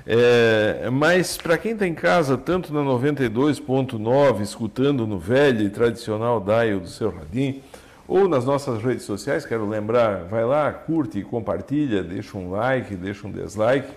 É, 0.07 0.87
mas 0.91 1.35
para 1.37 1.57
quem 1.57 1.71
está 1.71 1.87
em 1.87 1.95
casa, 1.95 2.37
tanto 2.37 2.73
na 2.73 2.81
92.9, 2.81 4.41
escutando 4.41 5.07
no 5.07 5.17
velho 5.17 5.65
e 5.65 5.69
tradicional 5.69 6.39
dial 6.39 6.79
do 6.79 6.87
seu 6.87 7.09
radinho, 7.09 7.61
ou 8.07 8.27
nas 8.27 8.45
nossas 8.45 8.83
redes 8.83 9.03
sociais, 9.03 9.45
quero 9.45 9.67
lembrar, 9.67 10.25
vai 10.25 10.45
lá, 10.45 10.71
curte, 10.71 11.23
compartilha, 11.23 12.03
deixa 12.03 12.37
um 12.37 12.51
like, 12.51 12.95
deixa 12.95 13.25
um 13.25 13.31
dislike, 13.31 13.91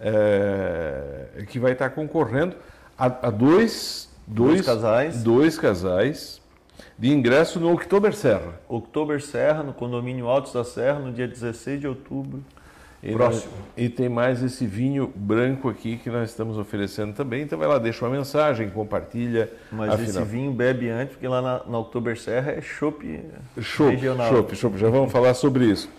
é, 0.00 1.44
que 1.48 1.58
vai 1.58 1.72
estar 1.72 1.90
tá 1.90 1.94
concorrendo 1.94 2.56
a, 2.96 3.06
a 3.06 3.30
dois, 3.30 4.08
dois, 4.26 4.54
dois 4.54 4.66
casais, 4.66 5.22
dois 5.22 5.58
casais 5.58 6.41
de 6.98 7.10
ingresso 7.10 7.58
no 7.58 7.72
October 7.72 8.14
Serra. 8.14 8.60
October 8.68 9.20
Serra, 9.20 9.62
no 9.62 9.72
condomínio 9.72 10.28
Altos 10.28 10.52
da 10.52 10.64
Serra, 10.64 10.98
no 10.98 11.12
dia 11.12 11.26
16 11.26 11.80
de 11.80 11.88
outubro. 11.88 12.42
E 13.02 13.12
próximo. 13.12 13.52
e 13.76 13.88
tem 13.88 14.08
mais 14.08 14.44
esse 14.44 14.64
vinho 14.64 15.12
branco 15.12 15.68
aqui 15.68 15.96
que 15.96 16.08
nós 16.08 16.30
estamos 16.30 16.56
oferecendo 16.56 17.12
também. 17.12 17.42
Então 17.42 17.58
vai 17.58 17.66
lá, 17.66 17.76
deixa 17.78 18.04
uma 18.04 18.16
mensagem, 18.16 18.70
compartilha. 18.70 19.50
Mas 19.72 19.90
afinal. 19.90 20.08
esse 20.08 20.22
vinho 20.22 20.52
bebe 20.52 20.88
antes, 20.88 21.14
porque 21.14 21.26
lá 21.26 21.42
na, 21.42 21.64
na 21.66 21.78
October 21.78 22.16
Serra 22.16 22.52
é 22.52 22.60
chopp 22.60 23.20
regional. 23.90 24.30
Chopp, 24.30 24.54
chopp. 24.54 24.78
Já 24.78 24.88
vamos 24.88 25.10
falar 25.10 25.34
sobre 25.34 25.64
isso. 25.64 25.90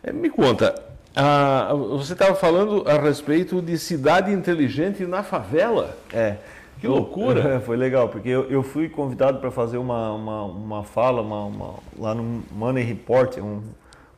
É, 0.00 0.12
me 0.12 0.30
conta, 0.30 0.80
a, 1.16 1.72
você 1.74 2.12
estava 2.12 2.34
falando 2.34 2.84
a 2.88 2.98
respeito 2.98 3.62
de 3.62 3.78
cidade 3.78 4.32
inteligente 4.32 5.04
na 5.06 5.22
favela. 5.22 5.96
É. 6.12 6.36
Que 6.84 6.88
loucura! 6.88 7.60
Foi 7.64 7.78
legal, 7.78 8.10
porque 8.10 8.28
eu, 8.28 8.42
eu 8.50 8.62
fui 8.62 8.90
convidado 8.90 9.38
para 9.38 9.50
fazer 9.50 9.78
uma, 9.78 10.12
uma, 10.12 10.44
uma 10.44 10.84
fala 10.84 11.22
uma, 11.22 11.46
uma, 11.46 11.74
lá 11.98 12.14
no 12.14 12.42
Money 12.52 12.84
Report, 12.84 13.38
um 13.38 13.62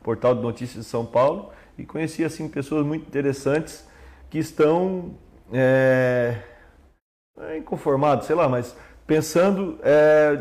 portal 0.03 0.35
de 0.35 0.41
notícias 0.41 0.83
de 0.83 0.91
São 0.91 1.05
Paulo, 1.05 1.49
e 1.77 1.85
conheci 1.85 2.25
assim, 2.25 2.49
pessoas 2.49 2.85
muito 2.85 3.07
interessantes 3.07 3.87
que 4.29 4.37
estão 4.37 5.11
é, 5.53 6.39
é 7.39 7.57
inconformados, 7.57 8.27
sei 8.27 8.35
lá, 8.35 8.49
mas 8.49 8.75
pensando 9.05 9.79
é, 9.81 10.37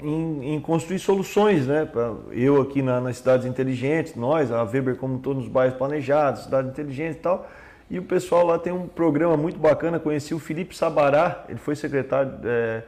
em, 0.00 0.54
em, 0.54 0.60
construir 0.60 1.00
soluções, 1.00 1.66
né? 1.66 1.88
Eu 2.30 2.62
aqui 2.62 2.82
na, 2.82 3.00
nas 3.00 3.16
cidades 3.16 3.44
inteligentes, 3.44 4.14
nós, 4.14 4.52
a 4.52 4.62
Weber 4.62 4.94
como 4.94 5.18
todos 5.18 5.42
os 5.42 5.48
bairros 5.48 5.76
planejados, 5.76 6.44
cidades 6.44 6.70
inteligentes 6.70 7.16
e 7.16 7.20
tal, 7.20 7.48
e 7.90 7.98
o 7.98 8.02
pessoal 8.02 8.44
lá 8.46 8.58
tem 8.58 8.72
um 8.72 8.86
programa 8.86 9.36
muito 9.36 9.58
bacana. 9.58 9.98
Conheci 9.98 10.34
o 10.34 10.38
Felipe 10.38 10.76
Sabará, 10.76 11.44
ele 11.48 11.58
foi 11.58 11.74
secretário 11.74 12.32
de 12.32 12.48
é, 12.48 12.82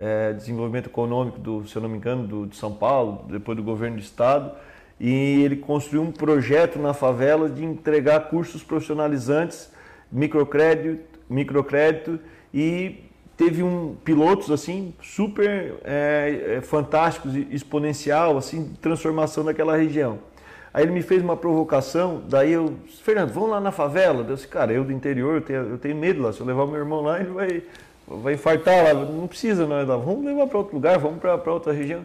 é, 0.00 0.32
Desenvolvimento 0.32 0.88
Econômico, 0.88 1.38
do, 1.38 1.66
se 1.66 1.76
eu 1.76 1.82
não 1.82 1.88
me 1.88 1.98
engano, 1.98 2.26
do, 2.26 2.46
de 2.46 2.56
São 2.56 2.72
Paulo, 2.72 3.26
depois 3.28 3.56
do 3.56 3.62
governo 3.62 3.96
do 3.96 4.02
estado. 4.02 4.52
E 4.98 5.42
ele 5.42 5.56
construiu 5.56 6.02
um 6.02 6.10
projeto 6.10 6.78
na 6.78 6.94
favela 6.94 7.48
de 7.48 7.64
entregar 7.64 8.28
cursos 8.28 8.62
profissionalizantes, 8.62 9.70
microcrédito, 10.10 11.18
microcrédito 11.28 12.18
e 12.52 13.04
teve 13.36 13.62
um 13.62 13.94
pilotos 14.04 14.50
assim 14.50 14.94
super 15.00 15.74
é, 15.84 16.56
é 16.56 16.60
fantásticos, 16.60 17.34
exponencial, 17.50 18.36
assim 18.36 18.74
transformação 18.80 19.44
daquela 19.44 19.76
região. 19.76 20.18
Aí 20.72 20.84
ele 20.84 20.92
me 20.92 21.02
fez 21.02 21.22
uma 21.22 21.36
provocação, 21.36 22.22
daí 22.28 22.52
eu, 22.52 22.74
Fernando, 23.02 23.32
vamos 23.32 23.50
lá 23.50 23.60
na 23.60 23.72
favela? 23.72 24.20
Eu 24.20 24.34
disse, 24.34 24.46
cara, 24.46 24.72
eu 24.72 24.84
do 24.84 24.92
interior, 24.92 25.36
eu 25.36 25.40
tenho, 25.40 25.60
eu 25.60 25.78
tenho 25.78 25.96
medo 25.96 26.22
lá, 26.22 26.32
se 26.32 26.40
eu 26.40 26.46
levar 26.46 26.66
meu 26.66 26.76
irmão 26.76 27.00
lá, 27.00 27.18
ele 27.18 27.30
vai, 27.30 27.62
vai 28.06 28.34
infartar 28.34 28.84
lá, 28.84 28.94
não 28.94 29.26
precisa 29.26 29.66
não, 29.66 29.86
vamos 30.00 30.24
levar 30.24 30.46
para 30.46 30.58
outro 30.58 30.74
lugar, 30.74 30.98
vamos 30.98 31.18
para 31.18 31.52
outra 31.52 31.72
região. 31.72 32.04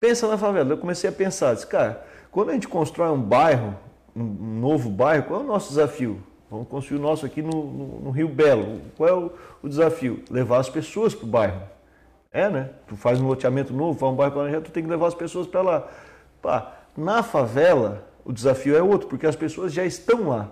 Pensa 0.00 0.28
na 0.28 0.38
favela. 0.38 0.70
Eu 0.70 0.78
comecei 0.78 1.10
a 1.10 1.12
pensar, 1.12 1.54
disse, 1.54 1.66
cara, 1.66 2.04
quando 2.30 2.50
a 2.50 2.52
gente 2.52 2.68
constrói 2.68 3.10
um 3.10 3.20
bairro, 3.20 3.74
um 4.14 4.60
novo 4.60 4.88
bairro, 4.88 5.24
qual 5.24 5.40
é 5.40 5.44
o 5.44 5.46
nosso 5.46 5.70
desafio? 5.70 6.20
Vamos 6.50 6.68
construir 6.68 6.98
o 6.98 7.02
nosso 7.02 7.26
aqui 7.26 7.42
no, 7.42 7.50
no, 7.50 8.00
no 8.00 8.10
Rio 8.10 8.28
Belo. 8.28 8.80
Qual 8.96 9.08
é 9.08 9.12
o, 9.12 9.32
o 9.62 9.68
desafio? 9.68 10.22
Levar 10.30 10.58
as 10.58 10.68
pessoas 10.68 11.14
para 11.14 11.26
o 11.26 11.28
bairro. 11.28 11.62
É, 12.32 12.48
né? 12.48 12.70
Tu 12.86 12.96
faz 12.96 13.20
um 13.20 13.26
loteamento 13.26 13.72
novo, 13.72 13.98
faz 13.98 14.12
um 14.12 14.16
bairro 14.16 14.32
planejado, 14.32 14.64
tu 14.64 14.70
tem 14.70 14.82
que 14.82 14.88
levar 14.88 15.08
as 15.08 15.14
pessoas 15.14 15.46
para 15.46 15.62
lá. 15.62 15.88
Pá, 16.40 16.77
na 16.98 17.22
favela, 17.22 18.04
o 18.24 18.32
desafio 18.32 18.76
é 18.76 18.82
outro, 18.82 19.08
porque 19.08 19.26
as 19.26 19.36
pessoas 19.36 19.72
já 19.72 19.84
estão 19.84 20.28
lá 20.28 20.50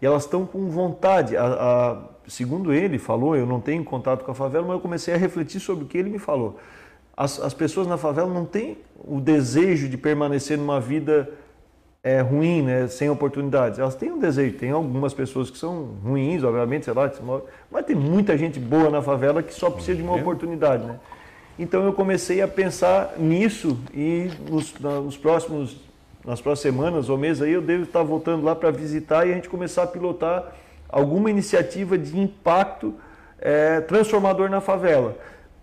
e 0.00 0.06
elas 0.06 0.22
estão 0.22 0.46
com 0.46 0.70
vontade. 0.70 1.36
A, 1.36 1.44
a, 1.44 1.96
segundo 2.28 2.72
ele 2.72 2.98
falou, 2.98 3.36
eu 3.36 3.44
não 3.44 3.60
tenho 3.60 3.82
contato 3.82 4.24
com 4.24 4.30
a 4.30 4.34
favela, 4.34 4.64
mas 4.64 4.74
eu 4.76 4.80
comecei 4.80 5.12
a 5.12 5.16
refletir 5.16 5.60
sobre 5.60 5.84
o 5.84 5.88
que 5.88 5.98
ele 5.98 6.08
me 6.08 6.18
falou. 6.18 6.56
As, 7.16 7.40
as 7.40 7.52
pessoas 7.52 7.88
na 7.88 7.96
favela 7.96 8.32
não 8.32 8.44
têm 8.44 8.78
o 9.04 9.20
desejo 9.20 9.88
de 9.88 9.98
permanecer 9.98 10.56
numa 10.56 10.80
vida 10.80 11.28
é, 12.00 12.20
ruim, 12.20 12.62
né, 12.62 12.86
sem 12.86 13.10
oportunidades. 13.10 13.80
Elas 13.80 13.96
têm 13.96 14.12
um 14.12 14.20
desejo. 14.20 14.56
Tem 14.56 14.70
algumas 14.70 15.12
pessoas 15.12 15.50
que 15.50 15.58
são 15.58 15.96
ruins, 16.04 16.44
obviamente, 16.44 16.84
sei 16.84 16.94
lá, 16.94 17.10
mas 17.68 17.84
tem 17.84 17.96
muita 17.96 18.38
gente 18.38 18.60
boa 18.60 18.88
na 18.88 19.02
favela 19.02 19.42
que 19.42 19.52
só 19.52 19.68
precisa 19.68 19.96
de 19.96 20.02
uma 20.04 20.14
oportunidade, 20.14 20.84
né? 20.84 21.00
Então 21.58 21.84
eu 21.84 21.92
comecei 21.92 22.40
a 22.40 22.46
pensar 22.46 23.14
nisso 23.18 23.76
e 23.92 24.30
nos, 24.48 24.72
nos 24.78 25.16
próximos 25.16 25.87
nas 26.24 26.40
próximas 26.40 26.74
semanas 26.74 27.08
ou 27.08 27.16
meses 27.16 27.42
aí 27.42 27.52
eu 27.52 27.62
devo 27.62 27.84
estar 27.84 28.02
voltando 28.02 28.44
lá 28.44 28.54
para 28.54 28.70
visitar 28.70 29.26
e 29.26 29.32
a 29.32 29.34
gente 29.34 29.48
começar 29.48 29.84
a 29.84 29.86
pilotar 29.86 30.52
alguma 30.88 31.30
iniciativa 31.30 31.96
de 31.98 32.18
impacto 32.18 32.94
é, 33.40 33.80
transformador 33.82 34.48
na 34.48 34.60
favela, 34.60 35.16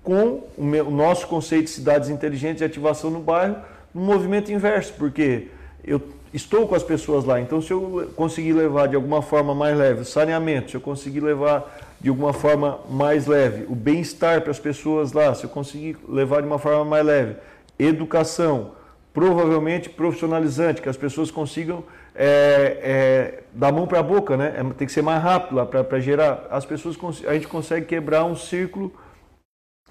com 0.03 0.43
o, 0.57 0.63
meu, 0.63 0.87
o, 0.87 0.91
nosso 0.91 1.27
conceito 1.27 1.65
de 1.65 1.71
cidades 1.71 2.09
inteligentes 2.09 2.61
e 2.61 2.65
ativação 2.65 3.09
no 3.09 3.19
bairro, 3.19 3.57
no 3.93 4.01
movimento 4.01 4.51
inverso, 4.51 4.93
porque 4.97 5.47
eu 5.83 6.01
estou 6.33 6.67
com 6.67 6.75
as 6.75 6.83
pessoas 6.83 7.25
lá, 7.25 7.39
então 7.39 7.61
se 7.61 7.71
eu 7.71 8.11
conseguir 8.15 8.53
levar 8.53 8.87
de 8.87 8.95
alguma 8.95 9.21
forma 9.21 9.55
mais 9.55 9.77
leve 9.77 10.01
o 10.01 10.05
saneamento, 10.05 10.71
se 10.71 10.77
eu 10.77 10.81
conseguir 10.81 11.21
levar 11.21 11.75
de 11.99 12.09
alguma 12.09 12.33
forma 12.33 12.79
mais 12.89 13.25
leve 13.25 13.65
o 13.67 13.75
bem-estar 13.75 14.41
para 14.41 14.51
as 14.51 14.59
pessoas 14.59 15.11
lá, 15.11 15.33
se 15.33 15.43
eu 15.43 15.49
conseguir 15.49 15.97
levar 16.07 16.41
de 16.41 16.47
uma 16.47 16.59
forma 16.59 16.85
mais 16.85 17.05
leve 17.05 17.35
educação, 17.79 18.71
provavelmente 19.15 19.89
profissionalizante, 19.89 20.81
que 20.81 20.89
as 20.89 20.97
pessoas 20.97 21.31
consigam 21.31 21.85
é, 22.13 23.41
é, 23.55 23.71
mão 23.71 23.87
para 23.87 23.99
a 23.99 24.03
boca, 24.03 24.35
né? 24.35 24.53
É, 24.57 24.73
tem 24.73 24.85
que 24.85 24.91
ser 24.91 25.01
mais 25.01 25.23
rápido 25.23 25.65
para 25.65 25.99
gerar. 26.01 26.45
As 26.51 26.65
pessoas 26.65 26.97
a 27.25 27.33
gente 27.33 27.47
consegue 27.47 27.85
quebrar 27.85 28.25
um 28.25 28.35
círculo 28.35 28.93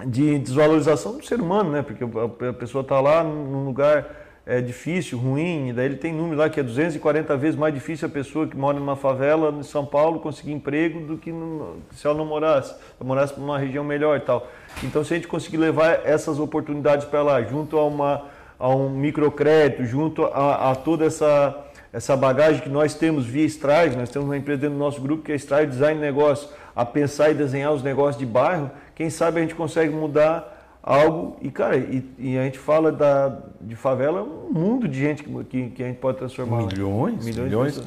de 0.06 0.38
desvalorização 0.38 1.16
do 1.16 1.24
ser 1.24 1.40
humano, 1.40 1.72
né? 1.72 1.80
Porque 1.82 2.04
a 2.04 2.52
pessoa 2.52 2.82
está 2.82 3.00
lá 3.00 3.24
num 3.24 3.64
lugar 3.64 4.24
é, 4.44 4.60
difícil, 4.60 5.18
ruim, 5.18 5.72
daí 5.72 5.86
ele 5.86 5.96
tem 5.96 6.12
número 6.12 6.36
lá 6.36 6.50
que 6.50 6.60
é 6.60 6.62
240 6.62 7.34
vezes 7.38 7.58
mais 7.58 7.72
difícil 7.72 8.06
a 8.06 8.10
pessoa 8.10 8.46
que 8.46 8.54
mora 8.54 8.78
numa 8.78 8.94
favela 8.94 9.50
em 9.58 9.62
São 9.62 9.86
Paulo 9.86 10.20
conseguir 10.20 10.52
emprego 10.52 11.00
do 11.00 11.16
que 11.16 11.32
no, 11.32 11.78
se 11.92 12.06
ela 12.06 12.14
não 12.14 12.26
morasse, 12.26 12.74
se 12.74 12.80
ela 13.00 13.08
morasse 13.08 13.40
numa 13.40 13.58
região 13.58 13.82
melhor 13.82 14.18
e 14.18 14.20
tal. 14.20 14.46
Então, 14.82 15.02
se 15.02 15.14
a 15.14 15.16
gente 15.16 15.28
conseguir 15.28 15.56
levar 15.56 16.02
essas 16.04 16.38
oportunidades 16.38 17.06
para 17.06 17.22
lá, 17.22 17.42
junto 17.42 17.78
a 17.78 17.86
uma 17.86 18.33
a 18.58 18.68
um 18.68 18.90
microcrédito, 18.90 19.84
junto 19.84 20.24
a, 20.24 20.70
a, 20.70 20.74
toda 20.74 21.04
essa, 21.04 21.64
essa 21.92 22.16
bagagem 22.16 22.62
que 22.62 22.68
nós 22.68 22.94
temos 22.94 23.26
via 23.26 23.44
Stride, 23.44 23.96
nós 23.96 24.10
temos 24.10 24.28
uma 24.28 24.36
empresa 24.36 24.62
dentro 24.62 24.76
do 24.76 24.80
nosso 24.80 25.00
grupo 25.00 25.22
que 25.22 25.32
é 25.32 25.34
Stride 25.34 25.70
Design 25.70 26.00
Negócio, 26.00 26.48
a 26.74 26.84
pensar 26.84 27.30
e 27.30 27.34
desenhar 27.34 27.72
os 27.72 27.82
negócios 27.82 28.18
de 28.18 28.26
bairro, 28.26 28.70
quem 28.94 29.10
sabe 29.10 29.38
a 29.38 29.42
gente 29.42 29.54
consegue 29.54 29.92
mudar 29.94 30.54
algo. 30.82 31.36
E 31.40 31.50
cara 31.50 31.76
e, 31.76 32.04
e, 32.18 32.38
a 32.38 32.44
gente 32.44 32.58
fala 32.58 32.92
da 32.92 33.38
de 33.60 33.74
favela 33.74 34.22
um 34.22 34.52
mundo 34.52 34.86
de 34.86 34.98
gente 34.98 35.22
que, 35.22 35.44
que, 35.44 35.70
que 35.70 35.82
a 35.82 35.86
gente 35.86 35.98
pode 35.98 36.18
transformar 36.18 36.66
milhões 36.66 37.24
milhões, 37.24 37.48
milhões. 37.48 37.82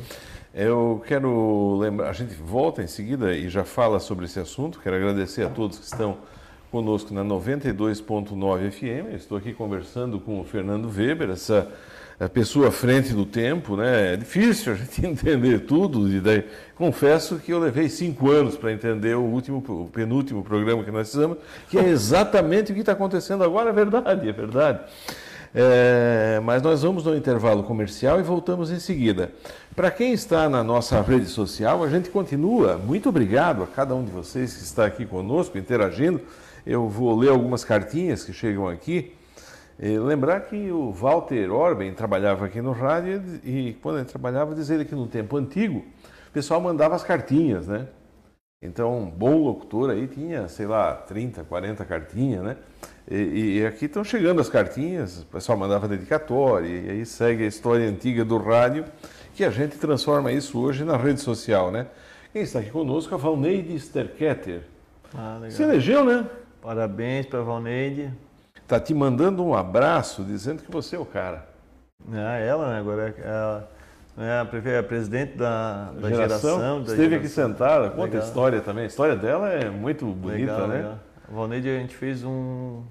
eu 0.54 1.04
quero 1.06 1.78
lembrar 1.78 2.10
a 2.10 2.14
gente 2.14 2.34
volta 2.34 2.82
em 2.82 2.88
seguida 2.88 3.36
e 3.36 3.50
já 3.50 3.64
fala 3.64 4.00
sobre 4.00 4.26
esse 4.26 4.40
assunto. 4.40 4.80
Quero 4.80 4.96
agradecer 4.96 5.44
a 5.44 5.50
todos 5.50 5.78
que 5.78 5.86
estão 5.86 6.18
conosco 6.72 7.14
na 7.14 7.24
92.9 7.24 8.72
FM. 8.72 9.16
estou 9.16 9.38
aqui 9.38 9.54
conversando 9.54 10.20
com 10.20 10.42
o 10.42 10.44
Fernando 10.44 10.90
Weber, 10.90 11.30
essa 11.30 11.68
pessoa 12.34 12.70
à 12.70 12.72
frente 12.72 13.14
do 13.14 13.26
tempo, 13.26 13.76
né? 13.76 14.14
É 14.14 14.18
difícil 14.18 14.74
a 14.74 14.76
gente 14.76 15.06
entender 15.06 15.60
tudo. 15.60 16.10
E 16.12 16.20
daí, 16.20 16.44
confesso 16.76 17.38
que 17.38 17.54
eu 17.54 17.60
levei 17.60 17.90
cinco 17.90 18.32
anos 18.32 18.58
para 18.58 18.72
entender 18.72 19.16
o 19.16 19.22
último, 19.22 19.64
o 19.68 19.90
penúltimo 19.92 20.44
programa 20.44 20.84
que 20.84 20.92
nós 20.92 21.12
fizemos, 21.12 21.38
que 21.70 21.78
é 21.78 21.88
exatamente 21.88 22.72
o 22.72 22.76
que 22.76 22.82
está 22.82 22.94
acontecendo 22.94 23.44
agora. 23.44 23.70
É 23.70 23.74
verdade, 23.74 24.28
é 24.28 24.34
verdade. 24.34 24.80
É, 25.54 26.42
mas 26.44 26.62
nós 26.62 26.84
vamos 26.84 27.06
no 27.06 27.16
intervalo 27.16 27.64
comercial 27.64 28.20
e 28.20 28.24
voltamos 28.24 28.72
em 28.72 28.80
seguida. 28.80 29.32
Para 29.76 29.92
quem 29.92 30.12
está 30.12 30.50
na 30.50 30.64
nossa 30.64 31.00
rede 31.02 31.28
social, 31.28 31.84
a 31.84 31.90
gente 31.90 32.10
continua. 32.10 32.78
Muito 32.78 33.10
obrigado 33.10 33.64
a 33.64 33.68
cada 33.68 33.96
um 33.96 34.04
de 34.04 34.12
vocês 34.12 34.56
que 34.56 34.64
está 34.64 34.86
aqui 34.86 35.06
conosco, 35.06 35.58
interagindo. 35.58 36.20
Eu 36.68 36.90
vou 36.90 37.18
ler 37.18 37.30
algumas 37.30 37.64
cartinhas 37.64 38.26
que 38.26 38.34
chegam 38.34 38.68
aqui. 38.68 39.14
E 39.80 39.98
lembrar 39.98 40.42
que 40.42 40.70
o 40.70 40.92
Walter 40.92 41.50
Orben 41.50 41.94
trabalhava 41.94 42.46
aqui 42.46 42.62
no 42.62 42.74
rádio 42.74 43.22
e 43.42 43.78
quando 43.82 44.00
ele 44.00 44.06
trabalhava, 44.06 44.54
diz 44.54 44.70
ele 44.70 44.84
que 44.84 44.94
no 44.94 45.08
tempo 45.08 45.38
antigo, 45.38 45.86
o 46.28 46.32
pessoal 46.34 46.60
mandava 46.60 46.94
as 46.94 47.04
cartinhas, 47.04 47.68
né? 47.68 47.88
Então, 48.62 49.04
um 49.04 49.10
bom 49.10 49.38
locutor 49.44 49.92
aí 49.92 50.08
tinha, 50.08 50.50
sei 50.50 50.66
lá, 50.66 50.94
30, 50.94 51.46
40 51.46 51.86
cartinhas, 51.86 52.44
né? 52.44 52.58
E, 53.10 53.60
e 53.60 53.66
aqui 53.66 53.86
estão 53.86 54.04
chegando 54.04 54.42
as 54.42 54.50
cartinhas, 54.50 55.22
o 55.22 55.26
pessoal 55.28 55.58
mandava 55.58 55.88
dedicatória, 55.88 56.68
e 56.68 56.90
aí 56.90 57.06
segue 57.06 57.44
a 57.44 57.48
história 57.48 57.88
antiga 57.88 58.26
do 58.26 58.38
rádio, 58.38 58.84
que 59.36 59.46
a 59.46 59.52
gente 59.52 59.78
transforma 59.78 60.34
isso 60.34 60.60
hoje 60.60 60.84
na 60.84 60.98
rede 60.98 61.22
social, 61.22 61.72
né? 61.72 61.88
Quem 62.34 62.42
está 62.42 62.60
aqui 62.60 62.72
conosco 62.72 63.14
é 63.14 63.16
a 63.16 63.22
Valneide 63.22 63.74
Sterketter. 63.80 64.64
Ah, 65.16 65.38
legal. 65.40 65.52
Se 65.52 65.64
elegeu, 65.64 66.04
né? 66.04 66.28
Parabéns 66.68 67.26
para 67.26 67.40
a 67.40 67.44
Valneide. 67.44 68.12
Está 68.62 68.78
te 68.78 68.94
mandando 68.94 69.42
um 69.42 69.56
abraço, 69.56 70.22
dizendo 70.22 70.62
que 70.62 70.70
você 70.70 70.98
é 70.98 71.00
o 71.00 71.06
cara. 71.06 71.48
Ah, 72.12 72.36
ela, 72.40 72.74
né? 72.74 72.80
Agora 72.82 73.16
é 73.18 73.26
a, 73.26 73.64
é 74.22 74.40
a, 74.42 74.46
pre- 74.46 74.78
a 74.78 74.84
presidente 74.84 75.38
da, 75.38 75.94
da 75.94 76.10
Geração, 76.10 76.58
geração. 76.58 76.84
da 76.84 76.92
esteve 76.92 77.16
aqui 77.16 77.28
geração. 77.30 77.52
sentada, 77.54 77.90
conta 77.92 78.02
a 78.02 78.04
Legal. 78.08 78.22
história 78.28 78.60
também. 78.60 78.84
A 78.84 78.88
história 78.88 79.16
dela 79.16 79.48
é 79.50 79.70
muito 79.70 80.06
bonita, 80.08 80.52
Legal, 80.52 80.68
né? 80.68 80.76
legal. 80.76 81.00
A 81.30 81.34
Valneide, 81.34 81.70
a 81.70 81.80
gente 81.80 81.96
fez 81.96 82.26
um, 82.26 82.84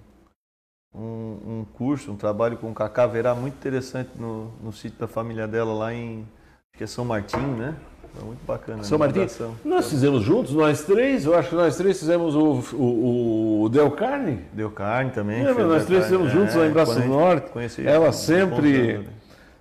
um, 0.95 1.01
um 1.47 1.67
curso, 1.75 2.11
um 2.11 2.17
trabalho 2.17 2.57
com 2.57 2.71
o 2.71 2.75
Cacá 2.75 3.07
Verá 3.07 3.35
muito 3.35 3.57
interessante 3.57 4.09
no, 4.19 4.53
no 4.63 4.73
sítio 4.73 4.99
da 4.99 5.07
família 5.07 5.47
dela 5.47 5.75
lá 5.75 5.93
em 5.93 6.21
acho 6.21 6.79
que 6.79 6.85
é 6.85 6.87
São 6.87 7.05
Martinho, 7.05 7.55
né? 7.59 7.75
Foi 8.17 8.25
muito 8.27 8.45
bacana. 8.47 8.83
São 8.83 8.99
Martinho, 8.99 9.27
divulgação. 9.27 9.55
nós 9.65 9.89
fizemos 9.91 10.23
juntos, 10.23 10.53
nós 10.55 10.83
três, 10.85 11.25
eu 11.27 11.35
acho 11.37 11.51
que 11.51 11.55
nós 11.55 11.77
três 11.77 11.99
fizemos 11.99 12.35
o, 12.35 12.63
o, 12.77 13.63
o 13.65 13.69
Del 13.69 13.91
Carne. 13.91 14.41
Deu 14.53 14.71
carne 14.71 15.11
também. 15.11 15.45
Lembra, 15.45 15.67
nós 15.67 15.85
três 15.85 16.05
fizemos 16.05 16.31
juntos 16.33 16.55
lá 16.55 16.67
em 16.67 16.71
Braço 16.71 16.93
a 16.93 16.95
gente 16.97 17.09
Norte. 17.09 17.51
conheci 17.51 17.87
Ela 17.87 18.11
sempre- 18.13 18.99
né? 18.99 19.05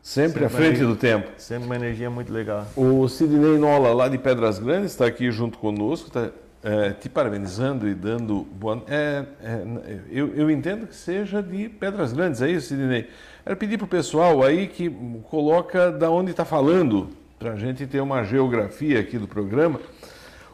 Sempre 0.01 0.45
à 0.45 0.49
Sempre 0.49 0.63
frente 0.63 0.77
ali. 0.77 0.85
do 0.87 0.95
tempo. 0.95 1.29
Sempre 1.37 1.65
uma 1.65 1.75
energia 1.75 2.09
muito 2.11 2.31
legal. 2.31 2.67
O 2.77 3.07
Sidney 3.07 3.57
Nola, 3.57 3.91
lá 3.91 4.07
de 4.07 4.19
Pedras 4.19 4.59
Grandes, 4.59 4.91
está 4.91 5.07
aqui 5.07 5.31
junto 5.31 5.57
conosco, 5.57 6.07
está 6.09 6.29
é, 6.63 6.91
te 6.91 7.09
parabenizando 7.09 7.87
e 7.89 7.93
dando 7.95 8.43
boa. 8.53 8.83
É, 8.87 9.23
é, 9.43 9.63
eu, 10.11 10.31
eu 10.35 10.51
entendo 10.51 10.85
que 10.85 10.95
seja 10.95 11.41
de 11.41 11.69
Pedras 11.69 12.13
Grandes, 12.13 12.39
é 12.43 12.49
isso, 12.51 12.67
Sidney? 12.67 13.07
Era 13.43 13.55
pedir 13.55 13.77
para 13.79 13.85
o 13.85 13.87
pessoal 13.87 14.43
aí 14.43 14.67
que 14.67 14.89
coloca 15.29 15.91
da 15.91 16.09
onde 16.11 16.29
está 16.29 16.45
falando, 16.45 17.09
para 17.37 17.51
a 17.51 17.55
gente 17.55 17.85
ter 17.85 18.01
uma 18.01 18.23
geografia 18.23 18.99
aqui 18.99 19.17
do 19.17 19.27
programa. 19.27 19.79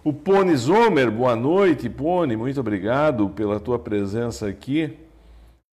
O 0.03 0.11
Pone 0.11 0.55
Zomer, 0.55 1.11
boa 1.11 1.35
noite, 1.35 1.89
Pone, 1.89 2.35
muito 2.35 2.59
obrigado 2.59 3.29
pela 3.29 3.59
tua 3.59 3.77
presença 3.77 4.47
aqui. 4.47 4.97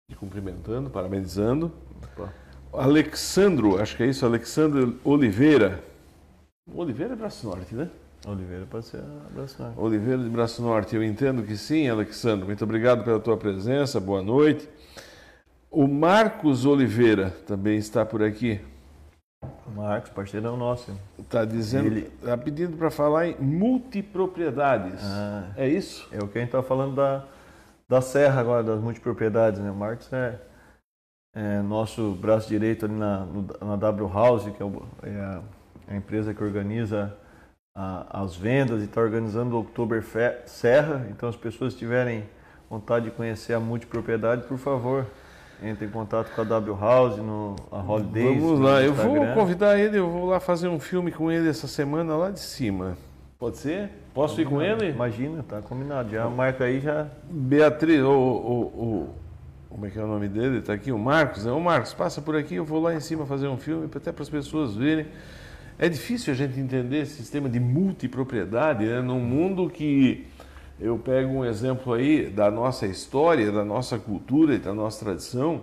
Te 0.09 0.15
cumprimentando, 0.17 0.89
parabenizando. 0.89 1.71
Opa. 2.13 2.33
Alexandro, 2.73 3.81
acho 3.81 3.95
que 3.95 4.03
é 4.03 4.07
isso, 4.07 4.25
Alexandro 4.25 4.99
Oliveira. 5.03 5.83
Oliveira 6.73 7.13
é 7.13 7.15
Braço 7.15 7.47
Norte, 7.47 7.73
né? 7.73 7.89
Oliveira 8.25 8.65
pode 8.69 8.85
ser 8.85 9.01
abraçado. 9.29 9.81
Oliveira 9.81 10.21
de 10.21 10.29
Braço 10.29 10.61
Norte, 10.61 10.95
eu 10.95 11.03
entendo 11.03 11.43
que 11.43 11.55
sim, 11.55 11.87
Alexandro. 11.87 12.45
Muito 12.45 12.63
obrigado 12.63 13.05
pela 13.05 13.19
tua 13.19 13.37
presença, 13.37 13.99
boa 13.99 14.21
noite. 14.21 14.67
O 15.71 15.87
Marcos 15.87 16.65
Oliveira 16.65 17.31
também 17.45 17.77
está 17.77 18.05
por 18.05 18.21
aqui. 18.21 18.59
Marcos, 19.75 20.09
parceirão 20.11 20.57
nosso. 20.57 20.91
Está 21.19 21.45
dizendo, 21.45 21.87
Ele- 21.87 22.11
está 22.21 22.37
pedindo 22.37 22.75
para 22.77 22.89
falar 22.89 23.27
em 23.27 23.35
multipropriedades. 23.39 24.99
Ah. 25.03 25.51
É 25.55 25.67
isso? 25.67 26.07
É 26.11 26.17
o 26.23 26.27
que 26.27 26.37
a 26.37 26.41
gente 26.41 26.49
está 26.49 26.63
falando 26.63 26.95
da, 26.95 27.23
da 27.87 28.01
Serra 28.01 28.41
agora, 28.41 28.63
das 28.63 28.79
multipropriedades, 28.79 29.59
né? 29.59 29.69
O 29.69 29.75
Marcos 29.75 30.11
é, 30.11 30.39
é 31.35 31.61
nosso 31.61 32.11
braço 32.13 32.47
direito 32.47 32.85
ali 32.85 32.95
na, 32.95 33.27
na 33.61 33.75
W 33.75 34.07
House, 34.11 34.45
que 34.55 34.61
é, 34.61 34.65
o- 34.65 34.83
é 35.03 35.19
a, 35.19 35.41
a 35.89 35.95
empresa 35.95 36.33
que 36.33 36.43
organiza 36.43 37.15
a- 37.75 38.21
as 38.23 38.35
vendas 38.35 38.81
e 38.81 38.85
está 38.85 39.01
organizando 39.01 39.55
o 39.55 39.59
Oktober 39.59 40.03
Serra. 40.45 41.05
Então, 41.11 41.29
as 41.29 41.35
pessoas 41.35 41.75
tiverem 41.75 42.23
vontade 42.69 43.05
de 43.05 43.11
conhecer 43.11 43.53
a 43.53 43.59
multipropriedade, 43.59 44.47
por 44.47 44.57
favor, 44.57 45.05
entre 45.63 45.85
em 45.85 45.89
contato 45.89 46.33
com 46.33 46.41
a 46.41 46.43
W 46.43 46.77
House, 46.79 47.17
no 47.17 47.55
a 47.71 47.79
Holidays. 47.81 48.39
Vamos 48.41 48.59
no 48.59 48.65
lá, 48.65 48.81
eu 48.81 48.93
vou 48.93 49.25
convidar 49.33 49.79
ele, 49.79 49.97
eu 49.97 50.09
vou 50.09 50.25
lá 50.25 50.39
fazer 50.39 50.67
um 50.67 50.79
filme 50.79 51.11
com 51.11 51.31
ele 51.31 51.49
essa 51.49 51.67
semana 51.67 52.15
lá 52.15 52.29
de 52.31 52.39
cima. 52.39 52.97
Pode 53.39 53.57
ser? 53.57 53.89
Posso 54.13 54.41
ir 54.41 54.45
com 54.45 54.61
ele? 54.61 54.89
Imagina, 54.89 55.43
tá 55.47 55.61
combinado. 55.61 56.09
Já 56.09 56.27
marca 56.27 56.63
aí, 56.65 56.79
já 56.79 57.07
Beatriz, 57.29 58.01
o, 58.01 58.09
o, 58.09 58.61
o- 58.65 59.09
como 59.69 59.85
é 59.85 59.89
que 59.91 59.99
é 59.99 60.03
o 60.03 60.07
nome 60.07 60.27
dele? 60.27 60.57
Está 60.57 60.73
aqui, 60.73 60.91
o 60.91 60.97
Marcos. 60.97 61.45
Né? 61.45 61.51
O 61.51 61.59
Marcos, 61.61 61.93
passa 61.93 62.19
por 62.19 62.35
aqui, 62.35 62.55
eu 62.55 62.65
vou 62.65 62.81
lá 62.81 62.95
em 62.95 62.99
cima 62.99 63.25
fazer 63.27 63.47
um 63.47 63.57
filme, 63.57 63.87
até 63.93 64.11
para 64.11 64.23
as 64.23 64.29
pessoas 64.29 64.75
verem. 64.75 65.05
É 65.77 65.87
difícil 65.87 66.33
a 66.33 66.35
gente 66.35 66.59
entender 66.59 67.01
esse 67.01 67.13
sistema 67.17 67.47
de 67.47 67.59
multipropriedade, 67.59 68.85
né? 68.85 69.01
num 69.01 69.19
mundo 69.19 69.69
que 69.69 70.25
eu 70.79 70.97
pego 70.97 71.29
um 71.29 71.45
exemplo 71.45 71.93
aí 71.93 72.29
da 72.29 72.51
nossa 72.51 72.85
história, 72.85 73.51
da 73.51 73.65
nossa 73.65 73.97
cultura 73.97 74.55
e 74.55 74.59
da 74.59 74.73
nossa 74.73 75.03
tradição. 75.03 75.61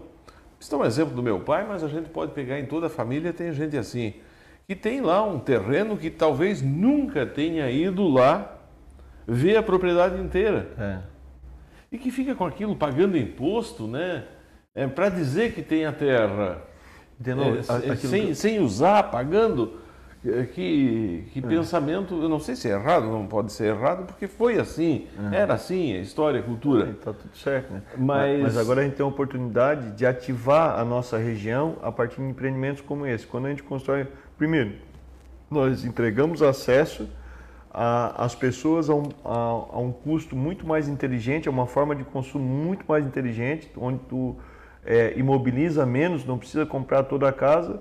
Isso 0.58 0.74
é 0.74 0.78
um 0.78 0.84
exemplo 0.84 1.14
do 1.14 1.22
meu 1.22 1.40
pai, 1.40 1.64
mas 1.68 1.84
a 1.84 1.88
gente 1.88 2.08
pode 2.08 2.32
pegar 2.32 2.58
em 2.58 2.66
toda 2.66 2.86
a 2.86 2.90
família, 2.90 3.32
tem 3.32 3.52
gente 3.52 3.76
assim, 3.76 4.14
que 4.66 4.74
tem 4.74 5.00
lá 5.00 5.22
um 5.24 5.38
terreno 5.38 5.96
que 5.96 6.10
talvez 6.10 6.62
nunca 6.62 7.26
tenha 7.26 7.70
ido 7.70 8.08
lá 8.08 8.58
ver 9.26 9.56
a 9.56 9.62
propriedade 9.62 10.20
inteira 10.20 10.70
é. 10.78 10.98
e 11.92 11.98
que 11.98 12.10
fica 12.10 12.34
com 12.34 12.44
aquilo 12.44 12.74
pagando 12.74 13.16
imposto, 13.16 13.86
né? 13.86 14.24
É, 14.74 14.86
para 14.88 15.08
dizer 15.08 15.52
que 15.52 15.62
tem 15.62 15.84
a 15.86 15.92
terra, 15.92 16.62
De 17.18 17.32
novo, 17.32 17.56
é, 17.56 17.90
é, 17.92 17.96
sem, 17.96 18.26
que- 18.28 18.34
sem 18.34 18.58
usar, 18.58 19.04
pagando. 19.04 19.83
É, 20.26 20.44
Que, 20.44 21.24
que 21.32 21.40
pensamento, 21.42 22.14
eu 22.22 22.28
não 22.28 22.38
sei 22.40 22.56
se 22.56 22.68
é 22.68 22.72
errado, 22.72 23.06
não 23.06 23.26
pode 23.26 23.52
ser 23.52 23.66
errado, 23.74 24.06
porque 24.06 24.26
foi 24.26 24.58
assim, 24.58 25.06
era 25.32 25.54
assim, 25.54 25.94
a 25.94 26.00
história, 26.00 26.40
a 26.40 26.42
cultura. 26.42 26.90
Está 26.90 27.12
tudo 27.12 27.36
certo, 27.36 27.72
né? 27.72 27.82
Mas- 27.96 28.42
Mas 28.42 28.56
agora 28.56 28.80
a 28.80 28.84
gente 28.84 28.94
tem 28.96 29.04
a 29.04 29.08
oportunidade 29.08 29.90
de 29.92 30.06
ativar 30.06 30.78
a 30.78 30.84
nossa 30.84 31.18
região 31.18 31.76
a 31.82 31.92
partir 31.92 32.16
de 32.16 32.28
empreendimentos 32.28 32.80
como 32.82 33.06
esse. 33.06 33.26
Quando 33.26 33.46
a 33.46 33.50
gente 33.50 33.62
constrói, 33.62 34.06
primeiro, 34.38 34.72
nós 35.50 35.84
entregamos 35.84 36.42
acesso 36.42 37.08
às 37.72 38.34
pessoas 38.34 38.88
a 38.88 38.94
um, 38.94 39.08
a- 39.24 39.66
a 39.74 39.78
um 39.78 39.90
custo 39.92 40.36
muito 40.36 40.66
mais 40.66 40.88
inteligente, 40.88 41.48
a 41.48 41.50
uma 41.50 41.66
forma 41.66 41.94
de 41.94 42.04
consumo 42.04 42.44
muito 42.44 42.84
mais 42.88 43.04
inteligente, 43.04 43.70
onde 43.76 43.98
tu 44.08 44.36
é, 44.86 45.14
imobiliza 45.18 45.84
menos, 45.86 46.24
não 46.26 46.36
precisa 46.38 46.64
comprar 46.66 47.02
toda 47.04 47.26
a 47.28 47.32
casa. 47.32 47.80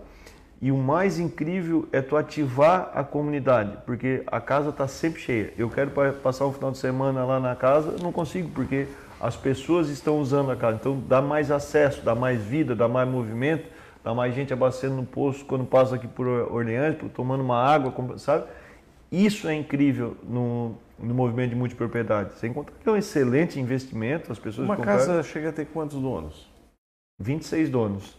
E 0.64 0.72
o 0.72 0.78
mais 0.78 1.20
incrível 1.20 1.86
é 1.92 2.02
tu 2.02 2.16
ativar 2.16 2.90
a 2.96 3.04
comunidade, 3.04 3.78
porque 3.86 4.24
a 4.26 4.40
casa 4.40 4.70
está 4.70 4.88
sempre 4.88 5.20
cheia. 5.20 5.54
Eu 5.58 5.70
quero 5.70 5.92
pa- 5.92 6.14
passar 6.14 6.46
um 6.46 6.54
final 6.54 6.72
de 6.72 6.78
semana 6.78 7.26
lá 7.26 7.38
na 7.38 7.54
casa, 7.54 7.98
não 8.02 8.14
consigo, 8.14 8.50
porque 8.52 8.88
as 9.20 9.36
pessoas 9.36 9.90
estão 9.90 10.20
usando 10.22 10.52
a 10.52 10.56
casa. 10.56 10.78
Então 10.80 10.98
dá 11.06 11.22
mais 11.22 11.52
acesso, 11.52 12.02
dá 12.02 12.16
mais 12.16 12.42
vida, 12.42 12.74
dá 12.74 12.88
mais 12.88 13.10
movimento, 13.10 13.68
dá 14.02 14.14
mais 14.14 14.34
gente 14.34 14.54
abastecendo 14.54 14.96
no 14.96 15.06
posto 15.06 15.44
quando 15.44 15.66
passa 15.66 15.96
aqui 15.96 16.08
por 16.08 16.26
Orleans, 16.28 16.96
tomando 17.14 17.44
uma 17.44 17.62
água, 17.62 17.94
sabe? 18.18 18.46
Isso 19.12 19.50
é 19.50 19.54
incrível 19.56 20.16
no, 20.24 20.78
no 20.98 21.14
movimento 21.14 21.50
de 21.50 21.56
multipropriedade. 21.58 22.36
Sem 22.36 22.54
contar 22.54 22.72
que 22.82 22.88
é 22.88 22.92
um 22.94 22.96
excelente 22.96 23.60
investimento, 23.60 24.32
as 24.32 24.40
pessoas 24.40 24.66
Uma 24.66 24.78
compraram- 24.78 24.98
casa 24.98 25.24
chega 25.24 25.50
a 25.50 25.52
ter 25.52 25.66
quantos 25.66 26.02
donos? 26.02 26.50
26 27.20 27.70
donos. 27.70 28.18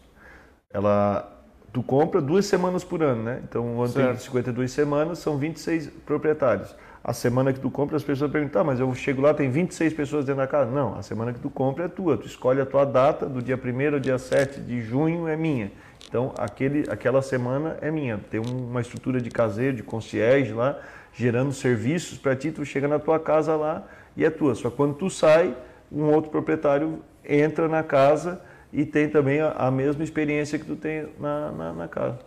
Ela 0.71 1.31
tu 1.75 1.83
compra 1.83 2.21
duas 2.23 2.47
semanas 2.47 2.85
por 2.85 3.03
ano, 3.03 3.23
né? 3.25 3.41
Então, 3.43 3.77
o 3.77 3.83
ano 3.83 3.93
tem 3.93 4.05
Certo. 4.05 4.23
52 4.23 4.71
semanas, 4.71 5.19
são 5.19 5.37
26 5.37 5.89
proprietários. 6.07 6.75
A 7.03 7.13
semana 7.13 7.53
que 7.53 7.59
tu 7.61 7.69
compra, 7.71 7.97
as 7.97 8.03
pessoas 8.05 8.31
perguntam, 8.31 8.63
tá, 8.63 8.65
mas 8.65 8.79
eu 8.81 8.95
chego 8.95 9.21
lá, 9.21 9.35
tem 9.35 9.51
26 9.51 9.93
pessoas 9.93 10.25
dentro 10.25 10.41
da 10.41 10.47
casa. 10.47 10.71
Não, 10.71 10.97
a 10.97 11.03
semana 11.03 11.33
que 11.33 11.41
tu 11.41 11.51
compra 11.51 11.85
é 11.85 11.89
tua. 11.89 12.17
Tu 12.17 12.27
escolhe 12.29 12.61
a 12.61 12.65
tua 12.65 12.85
data, 12.87 13.27
do 13.27 13.43
dia 13.43 13.59
1 13.63 13.93
ao 13.95 14.01
dia 14.01 14.17
7 14.19 14.61
de 14.61 14.81
junho 14.81 15.27
é 15.29 15.37
minha. 15.37 15.71
Então, 16.09 16.33
aquele, 16.39 16.89
aquela 16.89 17.21
semana 17.21 17.77
é 17.83 17.91
minha. 17.91 18.19
Tem 18.31 18.41
um- 18.41 18.69
uma 18.71 18.81
estrutura 18.81 19.21
de 19.21 19.29
caseiro, 19.29 19.77
de 19.77 19.83
concierge 19.83 20.53
lá, 20.55 20.79
gerando 21.13 21.53
serviços 21.53 22.17
para 22.19 22.37
ti. 22.37 22.53
Tu 22.53 22.65
chega 22.65 22.87
na 22.87 23.01
tua 23.01 23.19
casa 23.19 23.57
lá 23.57 23.83
e 24.17 24.25
é 24.25 24.31
tua. 24.31 24.55
Só 24.55 24.71
que 24.71 24.77
quando 24.77 24.95
tu 24.95 25.11
sai, 25.11 25.55
um 25.91 26.05
outro 26.05 26.31
proprietário 26.31 27.01
entra 27.29 27.69
na 27.69 27.83
casa 27.83 28.41
e 28.75 28.85
tem 28.85 29.09
também 29.09 29.41
a, 29.41 29.53
a 29.53 29.71
mesma 29.71 30.03
experiência 30.03 30.59
que 30.59 30.65
tu 30.65 30.75
tem 30.75 31.07
na, 31.19 31.53
na, 31.53 31.73
na 31.73 31.89
casa. 31.89 32.19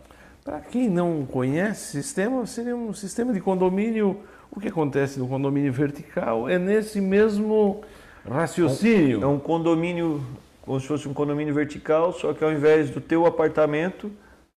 Para 0.42 0.60
quem 0.60 0.88
não 0.88 1.26
conhece, 1.26 1.92
sistema 1.92 2.46
seria 2.46 2.74
um 2.74 2.92
sistema 2.94 3.32
de 3.34 3.40
condomínio. 3.40 4.18
O 4.50 4.58
que 4.58 4.68
acontece 4.68 5.18
no 5.18 5.28
condomínio 5.28 5.70
vertical 5.72 6.48
é 6.48 6.58
nesse 6.58 7.02
mesmo 7.02 7.82
raciocínio. 8.26 9.22
É 9.22 9.26
um 9.26 9.38
condomínio 9.38 10.24
como 10.62 10.80
se 10.80 10.86
fosse 10.86 11.08
um 11.08 11.14
condomínio 11.14 11.54
vertical, 11.54 12.12
só 12.12 12.34
que 12.34 12.44
ao 12.44 12.52
invés 12.52 12.90
do 12.90 13.00
teu 13.00 13.24
apartamento, 13.24 14.10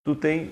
tu 0.04 0.14
tem 0.14 0.52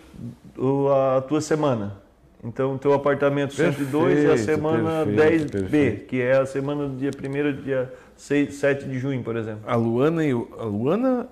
a 1.18 1.22
tua 1.22 1.42
semana. 1.42 1.98
Então, 2.42 2.76
o 2.76 2.78
teu 2.78 2.94
apartamento 2.94 3.54
perfeito, 3.54 3.92
102 3.92 4.24
é 4.24 4.32
a 4.32 4.38
semana 4.38 5.06
perfeito, 5.06 5.46
10B, 5.46 5.52
perfeito. 5.52 6.06
que 6.06 6.22
é 6.22 6.38
a 6.38 6.46
semana 6.46 6.88
do 6.88 6.96
dia 6.96 7.12
1 7.12 7.62
dia 7.62 7.94
6, 8.20 8.54
7 8.54 8.86
de 8.86 9.00
junho, 9.00 9.24
por 9.24 9.38
exemplo. 9.38 9.64
A 9.66 9.76
Luana, 9.76 10.26
e 10.26 10.32
a 10.32 10.64
Luana 10.66 11.30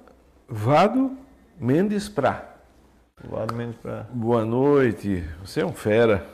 Vado 0.48 1.18
Mendes 1.60 2.08
Prá. 2.08 2.56
Vado 3.30 3.54
Mendes 3.54 3.76
Prá. 3.76 4.06
Boa 4.10 4.46
noite. 4.46 5.22
Você 5.44 5.60
é 5.60 5.66
um 5.66 5.74
fera. 5.74 6.26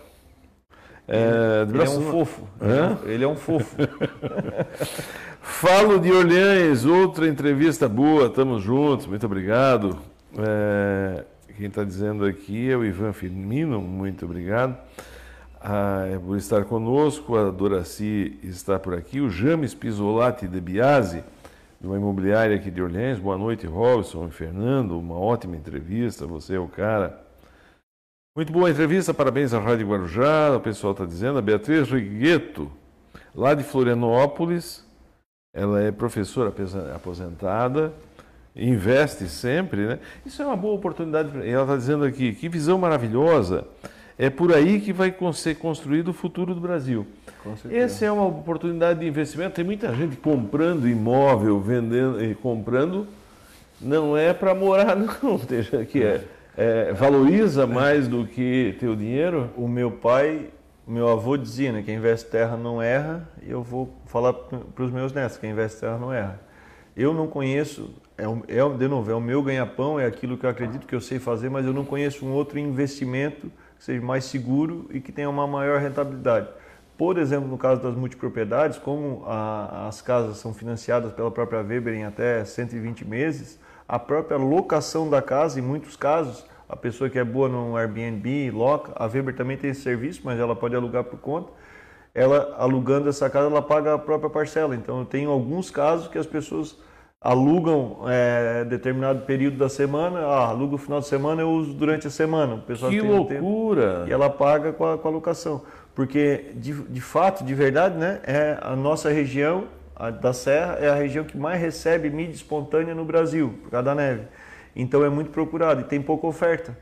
É, 1.08 1.66
ele, 1.68 1.82
é 1.82 1.90
um 1.90 2.02
fofo. 2.04 2.48
Hã? 2.62 2.98
Ele 3.06 3.24
é 3.24 3.28
um 3.28 3.36
fofo. 3.36 3.76
Falo 5.42 6.00
de 6.00 6.12
Orleans, 6.12 6.86
outra 6.86 7.28
entrevista 7.28 7.90
boa, 7.90 8.28
estamos 8.28 8.62
juntos, 8.62 9.08
muito 9.08 9.26
obrigado. 9.26 9.98
É, 10.38 11.26
quem 11.58 11.66
está 11.66 11.84
dizendo 11.84 12.26
aqui 12.26 12.70
é 12.70 12.78
o 12.78 12.86
Ivan 12.86 13.12
Firmino, 13.12 13.82
muito 13.82 14.24
obrigado 14.24 14.78
ah, 15.66 16.06
é 16.12 16.20
por 16.20 16.36
estar 16.36 16.66
conosco. 16.66 17.38
A 17.38 17.50
Doraci 17.50 18.38
está 18.44 18.78
por 18.78 18.94
aqui. 18.94 19.22
O 19.22 19.30
James 19.30 19.74
Pisolati 19.74 20.46
de 20.46 20.60
Biase, 20.60 21.24
de 21.80 21.88
uma 21.88 21.96
imobiliária 21.96 22.58
aqui 22.58 22.70
de 22.70 22.82
Orleans. 22.82 23.18
Boa 23.18 23.38
noite, 23.38 23.66
Robson 23.66 24.28
e 24.28 24.32
Fernando. 24.32 25.00
Uma 25.00 25.18
ótima 25.18 25.56
entrevista, 25.56 26.28
você 26.28 26.56
é 26.56 26.60
o 26.60 26.68
cara. 26.68 27.18
Muito 28.36 28.52
boa 28.52 28.70
entrevista, 28.70 29.14
parabéns 29.14 29.54
à 29.54 29.60
Rádio 29.60 29.88
Guarujá. 29.88 30.54
O 30.58 30.60
pessoal 30.60 30.92
está 30.92 31.06
dizendo. 31.06 31.40
A 31.40 31.42
Beatriz 31.42 31.90
Rigueto, 31.90 32.70
lá 33.34 33.54
de 33.54 33.64
Florianópolis. 33.64 34.86
Ela 35.56 35.84
é 35.84 35.92
professora 35.94 36.52
aposentada, 36.94 37.94
investe 38.56 39.30
sempre, 39.30 39.86
né? 39.86 40.00
Isso 40.26 40.42
é 40.42 40.46
uma 40.46 40.58
boa 40.58 40.74
oportunidade. 40.74 41.30
Ela 41.48 41.62
está 41.62 41.78
dizendo 41.78 42.04
aqui, 42.04 42.34
que 42.34 42.50
visão 42.50 42.78
maravilhosa. 42.78 43.66
É 44.18 44.30
por 44.30 44.54
aí 44.54 44.80
que 44.80 44.94
vai 44.94 45.14
ser 45.34 45.56
construído 45.56 46.10
o 46.10 46.14
futuro 46.14 46.54
do 46.54 46.62
Brasil. 46.62 47.06
Essa 47.70 48.06
é 48.06 48.12
uma 48.12 48.26
oportunidade 48.26 49.00
de 49.00 49.08
investimento. 49.08 49.56
Tem 49.56 49.66
muita 49.66 49.94
gente 49.94 50.16
comprando 50.18 50.88
imóvel, 50.88 51.60
vendendo 51.60 52.24
e 52.24 52.36
comprando. 52.36 53.08
Não 53.82 54.16
é 54.16 54.34
para 54.34 54.54
morar, 54.54 54.96
não. 54.96 55.40
Que 55.90 56.04
é, 56.04 56.22
é, 56.56 56.94
valoriza 56.94 57.66
mais 57.66 58.08
do 58.08 58.26
que 58.26 58.76
teu 58.80 58.96
dinheiro. 58.96 59.50
O 59.58 59.68
meu 59.68 59.92
pai 59.92 60.50
meu 60.86 61.08
avô 61.08 61.38
dizia, 61.38 61.72
né, 61.72 61.82
quem 61.82 61.96
investe 61.96 62.30
terra 62.30 62.58
não 62.58 62.82
erra, 62.82 63.28
e 63.42 63.50
eu 63.50 63.64
vou 63.64 63.94
falar 64.06 64.34
para 64.34 64.84
os 64.84 64.92
meus 64.92 65.14
netos, 65.14 65.38
quem 65.38 65.52
investe 65.52 65.80
terra 65.80 65.98
não 65.98 66.12
erra. 66.12 66.40
Eu 66.96 67.14
não 67.14 67.26
conheço, 67.26 67.90
é, 68.18 68.24
é, 68.24 68.70
de 68.70 68.88
novo, 68.88 69.10
é 69.10 69.16
o 69.16 69.22
meu 69.22 69.42
ganha-pão, 69.42 70.00
é 70.00 70.06
aquilo 70.06 70.38
que 70.38 70.46
eu 70.46 70.50
acredito 70.50 70.86
que 70.86 70.94
eu 70.94 71.02
sei 71.02 71.20
fazer, 71.20 71.50
mas 71.50 71.66
eu 71.66 71.74
não 71.74 71.86
conheço 71.86 72.26
um 72.26 72.34
outro 72.34 72.60
investimento 72.60 73.50
seja 73.84 74.02
mais 74.02 74.24
seguro 74.24 74.90
e 74.92 75.02
que 75.02 75.12
tenha 75.12 75.30
uma 75.30 75.46
maior 75.46 75.78
rentabilidade. 75.82 76.48
Por 76.98 77.18
exemplo, 77.18 77.50
no 77.50 77.58
caso 77.58 77.82
das 77.82 77.94
multipropriedades, 77.94 78.78
como 78.78 79.24
a, 79.26 79.88
as 79.90 80.02
casas 80.02 80.38
são 80.38 80.54
financiadas 80.54 81.12
pela 81.12 81.30
própria 81.30 81.60
Weber 81.60 81.94
em 81.94 82.06
até 82.06 82.46
120 82.46 83.04
meses, 83.04 83.60
a 83.86 84.00
própria 84.00 84.38
locação 84.38 85.10
da 85.10 85.22
casa, 85.22 85.60
em 85.60 85.62
muitos 85.62 85.98
casos, 85.98 86.46
a 86.70 86.78
pessoa 86.78 87.10
que 87.10 87.20
é 87.20 87.26
boa 87.26 87.50
no 87.50 87.76
Airbnb, 87.76 88.52
loca, 88.52 88.94
a 88.96 89.06
Weber 89.06 89.36
também 89.36 89.58
tem 89.58 89.72
esse 89.72 89.82
serviço, 89.82 90.22
mas 90.24 90.40
ela 90.40 90.56
pode 90.56 90.74
alugar 90.78 91.04
por 91.04 91.20
conta. 91.20 91.52
Ela 92.16 92.56
alugando 92.58 93.10
essa 93.10 93.30
casa, 93.30 93.48
ela 93.48 93.62
paga 93.62 93.96
a 93.96 94.00
própria 94.00 94.30
parcela. 94.30 94.78
Então, 94.78 95.00
eu 95.00 95.06
tenho 95.06 95.30
alguns 95.30 95.70
casos 95.70 96.08
que 96.08 96.18
as 96.18 96.26
pessoas 96.26 96.78
alugam 97.24 98.00
é, 98.08 98.66
determinado 98.66 99.22
período 99.22 99.58
da 99.58 99.70
semana, 99.70 100.20
ah, 100.20 100.50
aluga 100.50 100.76
o 100.76 100.78
final 100.78 101.00
de 101.00 101.08
semana, 101.08 101.42
eu 101.42 101.50
uso 101.50 101.74
durante 101.74 102.06
a 102.06 102.10
semana. 102.10 102.56
O 102.56 102.62
pessoal 102.62 102.92
que 102.92 103.00
loucura! 103.00 103.96
Tempo, 104.00 104.10
e 104.10 104.12
ela 104.12 104.30
paga 104.30 104.74
com 104.74 104.86
a, 104.86 104.98
com 104.98 105.08
a 105.08 105.12
locação. 105.12 105.62
Porque, 105.96 106.52
de, 106.56 106.74
de 106.74 107.02
fato, 107.02 107.44
de 107.44 107.54
verdade, 107.54 107.98
né, 107.98 108.20
é 108.24 108.58
a 108.62 108.76
nossa 108.76 109.10
região 109.10 109.66
a 109.96 110.10
da 110.10 110.34
Serra 110.34 110.78
é 110.80 110.90
a 110.90 110.96
região 110.96 111.24
que 111.24 111.38
mais 111.38 111.62
recebe 111.62 112.10
mídia 112.10 112.34
espontânea 112.34 112.96
no 112.96 113.06
Brasil, 113.06 113.58
por 113.64 113.72
causa 113.72 113.86
da 113.86 113.96
neve. 113.96 114.24
Então 114.76 115.06
é 115.06 115.10
muito 115.10 115.30
procurado 115.30 115.82
e 115.82 115.84
tem 115.84 116.02
pouca 116.02 116.28
oferta. 116.28 116.78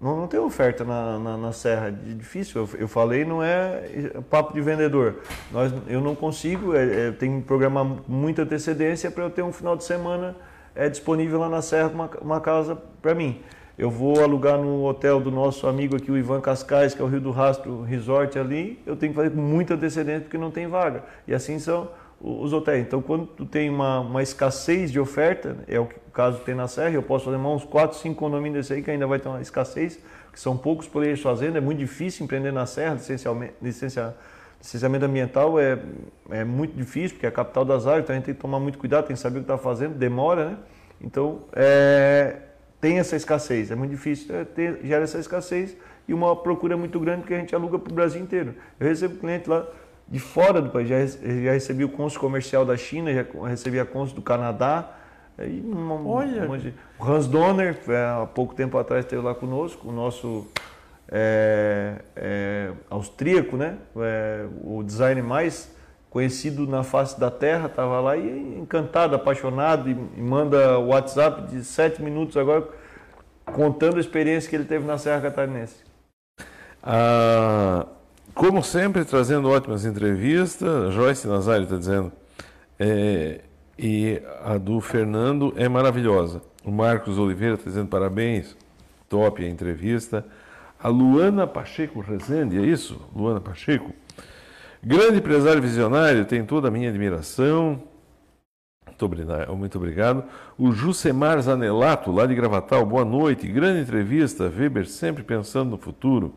Não, 0.00 0.16
não 0.16 0.26
tem 0.26 0.38
oferta 0.40 0.84
na, 0.84 1.18
na, 1.18 1.36
na 1.36 1.52
Serra, 1.52 1.88
é 1.88 2.14
difícil. 2.14 2.62
Eu, 2.62 2.80
eu, 2.80 2.88
falei, 2.88 3.24
não 3.24 3.42
é 3.42 4.10
papo 4.28 4.52
de 4.52 4.60
vendedor. 4.60 5.20
Nós, 5.50 5.72
eu 5.86 6.00
não 6.00 6.14
consigo, 6.14 6.74
é, 6.74 7.08
é, 7.08 7.12
tenho 7.12 7.40
que 7.40 7.46
programar 7.46 7.84
muita 8.06 8.42
antecedência 8.42 9.10
para 9.10 9.24
eu 9.24 9.30
ter 9.30 9.42
um 9.42 9.52
final 9.52 9.76
de 9.76 9.84
semana 9.84 10.36
é, 10.74 10.88
disponível 10.88 11.38
lá 11.38 11.48
na 11.48 11.62
Serra 11.62 11.88
uma, 11.88 12.10
uma 12.20 12.40
casa 12.40 12.76
para 13.00 13.14
mim. 13.14 13.40
Eu 13.76 13.90
vou 13.90 14.22
alugar 14.22 14.56
no 14.56 14.84
hotel 14.84 15.20
do 15.20 15.32
nosso 15.32 15.66
amigo 15.66 15.96
aqui, 15.96 16.10
o 16.10 16.16
Ivan 16.16 16.40
Cascais, 16.40 16.94
que 16.94 17.02
é 17.02 17.04
o 17.04 17.08
Rio 17.08 17.20
do 17.20 17.32
Rastro 17.32 17.82
Resort 17.82 18.38
ali. 18.38 18.80
Eu 18.86 18.94
tenho 18.94 19.12
que 19.12 19.16
fazer 19.16 19.30
com 19.30 19.40
muita 19.40 19.74
antecedência 19.74 20.20
porque 20.20 20.38
não 20.38 20.50
tem 20.50 20.68
vaga. 20.68 21.02
E 21.26 21.34
assim 21.34 21.58
são 21.58 21.88
os 22.24 22.54
hotéis. 22.54 22.86
Então, 22.86 23.02
quando 23.02 23.26
tu 23.26 23.44
tem 23.44 23.68
uma, 23.68 24.00
uma 24.00 24.22
escassez 24.22 24.90
de 24.90 24.98
oferta, 24.98 25.58
é 25.68 25.78
o 25.78 25.86
caso 26.12 26.38
tem 26.38 26.54
na 26.54 26.66
Serra, 26.66 26.94
eu 26.94 27.02
posso 27.02 27.26
fazer 27.26 27.36
uns 27.36 27.64
4, 27.64 27.98
5 27.98 28.14
condomínios 28.14 28.66
desse 28.66 28.72
aí 28.72 28.82
que 28.82 28.90
ainda 28.90 29.06
vai 29.06 29.18
ter 29.18 29.28
uma 29.28 29.42
escassez, 29.42 29.98
que 30.32 30.40
são 30.40 30.56
poucos 30.56 30.88
players 30.88 31.20
fazendo, 31.20 31.58
é 31.58 31.60
muito 31.60 31.78
difícil 31.78 32.24
empreender 32.24 32.50
na 32.50 32.64
Serra, 32.64 32.94
licencia, 32.94 34.14
licenciamento 34.60 35.04
ambiental 35.04 35.60
é, 35.60 35.78
é 36.30 36.44
muito 36.44 36.74
difícil, 36.74 37.16
porque 37.16 37.26
é 37.26 37.28
a 37.28 37.32
capital 37.32 37.64
das 37.64 37.86
áreas, 37.86 38.04
então 38.04 38.14
a 38.14 38.16
gente 38.16 38.24
tem 38.24 38.34
que 38.34 38.40
tomar 38.40 38.58
muito 38.58 38.78
cuidado, 38.78 39.06
tem 39.06 39.14
que 39.14 39.20
saber 39.20 39.40
o 39.40 39.42
que 39.42 39.52
está 39.52 39.58
fazendo, 39.58 39.94
demora, 39.94 40.50
né? 40.50 40.56
Então, 41.00 41.42
é, 41.52 42.36
tem 42.80 42.98
essa 42.98 43.16
escassez, 43.16 43.70
é 43.70 43.74
muito 43.74 43.90
difícil 43.90 44.34
é, 44.34 44.44
ter, 44.44 44.80
gera 44.82 45.04
essa 45.04 45.18
escassez 45.18 45.76
e 46.08 46.14
uma 46.14 46.34
procura 46.34 46.76
muito 46.76 46.98
grande 46.98 47.24
que 47.24 47.34
a 47.34 47.38
gente 47.38 47.54
aluga 47.54 47.78
para 47.78 47.92
o 47.92 47.94
Brasil 47.94 48.22
inteiro. 48.22 48.54
Eu 48.80 48.88
recebo 48.88 49.16
cliente 49.16 49.48
lá 49.48 49.66
de 50.08 50.18
fora 50.18 50.60
do 50.60 50.70
país. 50.70 50.88
Já, 50.88 51.06
já 51.06 51.52
recebi 51.52 51.84
o 51.84 51.88
cônsul 51.88 52.20
comercial 52.20 52.64
da 52.64 52.76
China, 52.76 53.12
já 53.12 53.24
recebi 53.46 53.80
a 53.80 53.84
cônsul 53.84 54.16
do 54.16 54.22
Canadá. 54.22 54.90
Aí, 55.36 55.60
uma, 55.60 55.94
Olha! 56.08 56.44
Uma, 56.44 56.58
o 56.98 57.04
Hans 57.04 57.26
Donner, 57.26 57.78
é, 57.88 58.22
há 58.22 58.26
pouco 58.26 58.54
tempo 58.54 58.78
atrás, 58.78 59.04
esteve 59.04 59.22
lá 59.22 59.34
conosco, 59.34 59.88
o 59.88 59.92
nosso 59.92 60.46
é, 61.10 61.96
é, 62.14 62.70
austríaco, 62.88 63.56
né? 63.56 63.76
É, 63.96 64.46
o 64.62 64.82
design 64.82 65.20
mais 65.22 65.74
conhecido 66.08 66.64
na 66.68 66.84
face 66.84 67.18
da 67.18 67.28
terra, 67.28 67.66
estava 67.66 68.00
lá 68.00 68.16
e 68.16 68.58
encantado, 68.58 69.16
apaixonado, 69.16 69.90
e, 69.90 69.92
e 70.16 70.20
manda 70.22 70.78
o 70.78 70.88
WhatsApp 70.88 71.48
de 71.48 71.64
sete 71.64 72.00
minutos 72.00 72.36
agora, 72.36 72.68
contando 73.44 73.96
a 73.96 74.00
experiência 74.00 74.48
que 74.48 74.54
ele 74.54 74.64
teve 74.64 74.86
na 74.86 74.96
Serra 74.96 75.22
Catarinense. 75.22 75.82
Ah, 76.80 77.86
como 78.34 78.62
sempre, 78.62 79.04
trazendo 79.04 79.48
ótimas 79.48 79.84
entrevistas. 79.84 80.92
Joyce 80.92 81.26
Nazário 81.26 81.64
está 81.64 81.76
dizendo. 81.76 82.12
É, 82.78 83.40
e 83.78 84.20
a 84.44 84.58
do 84.58 84.80
Fernando 84.80 85.54
é 85.56 85.68
maravilhosa. 85.68 86.42
O 86.64 86.70
Marcos 86.70 87.18
Oliveira 87.18 87.54
está 87.54 87.70
dizendo 87.70 87.88
parabéns, 87.88 88.56
top 89.08 89.44
a 89.44 89.48
entrevista. 89.48 90.26
A 90.82 90.88
Luana 90.88 91.46
Pacheco 91.46 92.00
Rezende, 92.00 92.58
é 92.58 92.62
isso? 92.62 93.00
Luana 93.14 93.40
Pacheco. 93.40 93.92
Grande 94.82 95.18
empresário 95.18 95.62
visionário, 95.62 96.24
tem 96.24 96.44
toda 96.44 96.68
a 96.68 96.70
minha 96.70 96.90
admiração. 96.90 97.82
Muito 99.56 99.76
obrigado. 99.76 100.24
O 100.56 100.72
Jusemar 100.72 101.40
Zanelato, 101.40 102.12
lá 102.12 102.26
de 102.26 102.34
Gravatal, 102.34 102.86
boa 102.86 103.04
noite. 103.04 103.46
Grande 103.48 103.80
entrevista. 103.80 104.44
Weber 104.48 104.86
sempre 104.86 105.22
pensando 105.22 105.70
no 105.70 105.78
futuro. 105.78 106.34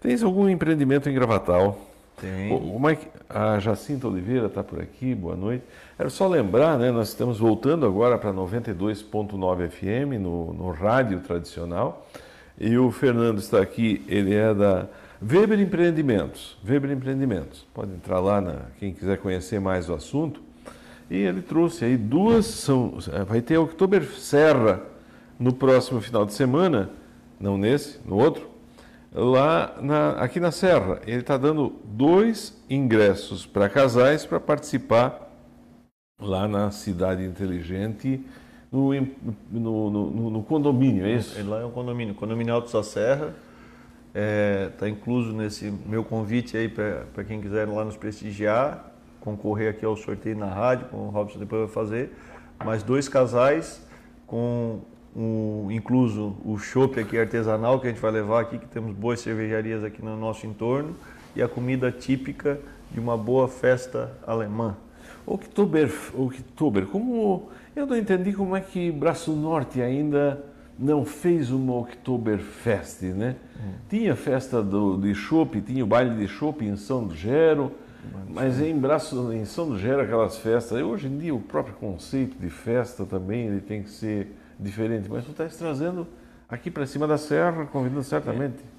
Tens 0.00 0.22
algum 0.22 0.48
empreendimento 0.48 1.08
em 1.08 1.14
Gravatal? 1.14 1.76
Tem. 2.20 2.52
O, 2.52 2.76
o 2.76 2.80
Mike, 2.80 3.08
a 3.28 3.58
Jacinta 3.58 4.06
Oliveira 4.06 4.46
está 4.46 4.62
por 4.62 4.80
aqui, 4.80 5.12
boa 5.12 5.34
noite. 5.34 5.64
Era 5.98 6.08
só 6.08 6.28
lembrar, 6.28 6.78
né, 6.78 6.92
nós 6.92 7.08
estamos 7.08 7.40
voltando 7.40 7.84
agora 7.84 8.16
para 8.16 8.32
92.9 8.32 9.68
FM 9.68 10.20
no, 10.20 10.52
no 10.52 10.70
rádio 10.70 11.18
tradicional. 11.20 12.06
E 12.56 12.78
o 12.78 12.92
Fernando 12.92 13.38
está 13.38 13.60
aqui, 13.60 14.04
ele 14.08 14.34
é 14.34 14.54
da 14.54 14.86
Weber 15.20 15.60
Empreendimentos. 15.60 16.56
Weber 16.64 16.92
Empreendimentos. 16.92 17.66
Pode 17.74 17.92
entrar 17.92 18.20
lá, 18.20 18.40
na, 18.40 18.56
quem 18.78 18.92
quiser 18.92 19.18
conhecer 19.18 19.60
mais 19.60 19.88
o 19.88 19.94
assunto. 19.94 20.40
E 21.10 21.16
ele 21.16 21.42
trouxe 21.42 21.84
aí 21.84 21.96
duas, 21.96 22.46
são, 22.46 22.98
vai 23.26 23.40
ter 23.40 23.58
Oktober 23.58 24.04
Serra 24.04 24.80
no 25.40 25.52
próximo 25.52 26.00
final 26.00 26.24
de 26.24 26.34
semana, 26.34 26.90
não 27.40 27.58
nesse, 27.58 27.98
no 28.04 28.16
outro, 28.16 28.57
lá 29.12 29.76
na, 29.80 30.10
aqui 30.12 30.40
na 30.40 30.50
Serra. 30.50 31.00
Ele 31.06 31.20
está 31.20 31.36
dando 31.36 31.74
dois 31.84 32.56
ingressos 32.68 33.46
para 33.46 33.68
casais 33.68 34.26
para 34.26 34.40
participar 34.40 35.28
lá 36.20 36.48
na 36.48 36.70
Cidade 36.70 37.24
Inteligente, 37.24 38.24
no, 38.70 38.92
no, 39.50 39.90
no, 39.90 40.30
no, 40.30 40.42
condomínio, 40.42 41.06
é 41.06 41.12
isso? 41.12 41.42
Lá 41.48 41.60
é 41.60 41.64
um 41.64 41.70
condomínio, 41.70 42.14
condomínio 42.14 42.52
Alto 42.52 42.70
da 42.72 42.82
Serra. 42.82 43.34
Está 44.08 44.20
é, 44.20 44.68
tá 44.78 44.88
incluso 44.88 45.32
nesse 45.32 45.70
meu 45.86 46.02
convite 46.02 46.56
aí 46.56 46.68
para 46.68 47.24
quem 47.24 47.40
quiser 47.40 47.68
lá 47.68 47.84
nos 47.84 47.96
prestigiar, 47.96 48.92
concorrer 49.20 49.70
aqui 49.70 49.84
ao 49.84 49.96
sorteio 49.96 50.36
na 50.36 50.46
rádio, 50.46 50.86
com 50.88 50.96
o 50.96 51.10
Robson 51.10 51.38
depois 51.38 51.62
vai 51.62 51.70
fazer. 51.70 52.12
mais 52.64 52.82
dois 52.82 53.08
casais 53.08 53.86
com 54.26 54.80
o, 55.14 55.68
incluso 55.70 56.36
o 56.44 56.58
chopp 56.58 56.98
aqui 57.00 57.18
artesanal 57.18 57.80
que 57.80 57.86
a 57.86 57.90
gente 57.90 58.00
vai 58.00 58.10
levar 58.10 58.40
aqui, 58.40 58.58
que 58.58 58.66
temos 58.66 58.94
boas 58.94 59.20
cervejarias 59.20 59.82
aqui 59.82 60.04
no 60.04 60.16
nosso 60.16 60.46
entorno, 60.46 60.94
e 61.34 61.42
a 61.42 61.48
comida 61.48 61.90
típica 61.90 62.58
de 62.90 63.00
uma 63.00 63.16
boa 63.16 63.48
festa 63.48 64.12
alemã. 64.26 64.76
Oktober, 65.26 65.90
Oktober, 66.14 66.86
como 66.86 67.50
eu 67.76 67.86
não 67.86 67.96
entendi 67.96 68.32
como 68.32 68.56
é 68.56 68.60
que 68.60 68.90
Braço 68.90 69.32
Norte 69.32 69.80
ainda 69.82 70.42
não 70.78 71.04
fez 71.04 71.50
uma 71.50 71.76
Oktoberfest, 71.76 73.02
né? 73.02 73.36
Hum. 73.56 73.72
Tinha 73.90 74.14
festa 74.14 74.62
do, 74.62 74.96
de 74.96 75.14
chopp, 75.14 75.60
tinha 75.60 75.84
o 75.84 75.86
baile 75.86 76.16
de 76.16 76.28
chopp 76.28 76.64
em 76.64 76.76
São 76.76 77.04
do 77.04 77.14
Gero, 77.14 77.72
mas 78.28 78.60
em, 78.60 78.76
Braço, 78.78 79.32
em 79.32 79.44
São 79.44 79.68
do 79.68 79.78
Gero 79.78 80.00
aquelas 80.00 80.38
festas, 80.38 80.80
hoje 80.80 81.08
em 81.08 81.18
dia 81.18 81.34
o 81.34 81.40
próprio 81.40 81.74
conceito 81.74 82.38
de 82.38 82.48
festa 82.48 83.04
também 83.04 83.48
ele 83.48 83.60
tem 83.60 83.82
que 83.82 83.90
ser 83.90 84.37
diferente, 84.58 85.08
mas 85.08 85.24
tu 85.24 85.30
estás 85.30 85.56
trazendo 85.56 86.06
aqui 86.48 86.70
para 86.70 86.86
cima 86.86 87.06
da 87.06 87.18
serra, 87.18 87.66
convidando 87.66 88.02
certamente. 88.02 88.56
É. 88.64 88.78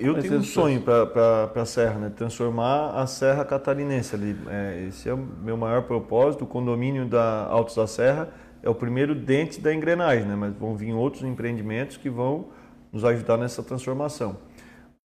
Eu 0.00 0.20
tenho 0.20 0.38
um 0.38 0.42
sonho 0.42 0.82
para 0.82 1.50
a 1.54 1.64
Serra, 1.64 1.98
né? 1.98 2.12
transformar 2.14 2.90
a 2.90 3.06
Serra 3.06 3.42
Catarinense 3.42 4.14
ali. 4.14 4.36
É, 4.46 4.84
esse 4.86 5.08
é 5.08 5.14
o 5.14 5.16
meu 5.16 5.56
maior 5.56 5.84
propósito. 5.84 6.44
O 6.44 6.46
condomínio 6.46 7.06
da 7.06 7.46
Altos 7.46 7.74
da 7.74 7.86
Serra 7.86 8.28
é 8.62 8.68
o 8.68 8.74
primeiro 8.74 9.14
dente 9.14 9.60
da 9.60 9.72
engrenagem, 9.72 10.26
né? 10.26 10.36
mas 10.36 10.54
vão 10.54 10.76
vir 10.76 10.92
outros 10.92 11.22
empreendimentos 11.22 11.96
que 11.96 12.10
vão 12.10 12.48
nos 12.92 13.02
ajudar 13.02 13.38
nessa 13.38 13.62
transformação. 13.62 14.36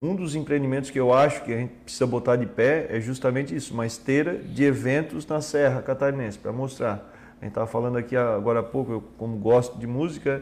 Um 0.03 0.17
dos 0.17 0.35
empreendimentos 0.35 0.91
que 0.91 0.99
eu 0.99 1.13
acho 1.13 1.45
que 1.45 1.53
a 1.53 1.59
gente 1.59 1.75
precisa 1.85 2.07
botar 2.07 2.35
de 2.35 2.47
pé 2.47 2.89
é 2.91 3.01
justamente 3.01 3.55
isso, 3.55 3.73
uma 3.73 3.87
esteira 3.87 4.37
de 4.37 4.65
eventos 4.65 5.25
na 5.29 5.41
Serra 5.41 5.81
Catarinense, 5.81 6.39
para 6.39 6.51
mostrar. 6.51 7.12
A 7.43 7.45
gente 7.45 7.51
estava 7.51 7.67
falando 7.67 7.99
aqui 7.99 8.17
agora 8.17 8.61
há 8.61 8.63
pouco, 8.63 8.93
eu 8.93 9.03
como 9.19 9.37
gosto 9.37 9.77
de 9.77 9.85
música 9.85 10.41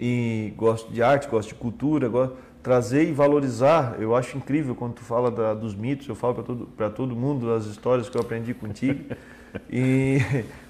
e 0.00 0.54
gosto 0.56 0.90
de 0.90 1.02
arte, 1.02 1.28
gosto 1.28 1.50
de 1.50 1.54
cultura, 1.56 2.08
gosto, 2.08 2.34
trazer 2.62 3.06
e 3.06 3.12
valorizar, 3.12 3.96
eu 4.00 4.16
acho 4.16 4.38
incrível 4.38 4.74
quando 4.74 4.94
tu 4.94 5.02
fala 5.02 5.30
da, 5.30 5.52
dos 5.52 5.74
mitos, 5.74 6.08
eu 6.08 6.14
falo 6.14 6.34
para 6.34 6.42
todo, 6.42 6.66
todo 6.96 7.14
mundo 7.14 7.52
as 7.52 7.66
histórias 7.66 8.08
que 8.08 8.16
eu 8.16 8.22
aprendi 8.22 8.54
contigo. 8.54 9.04
e, 9.70 10.18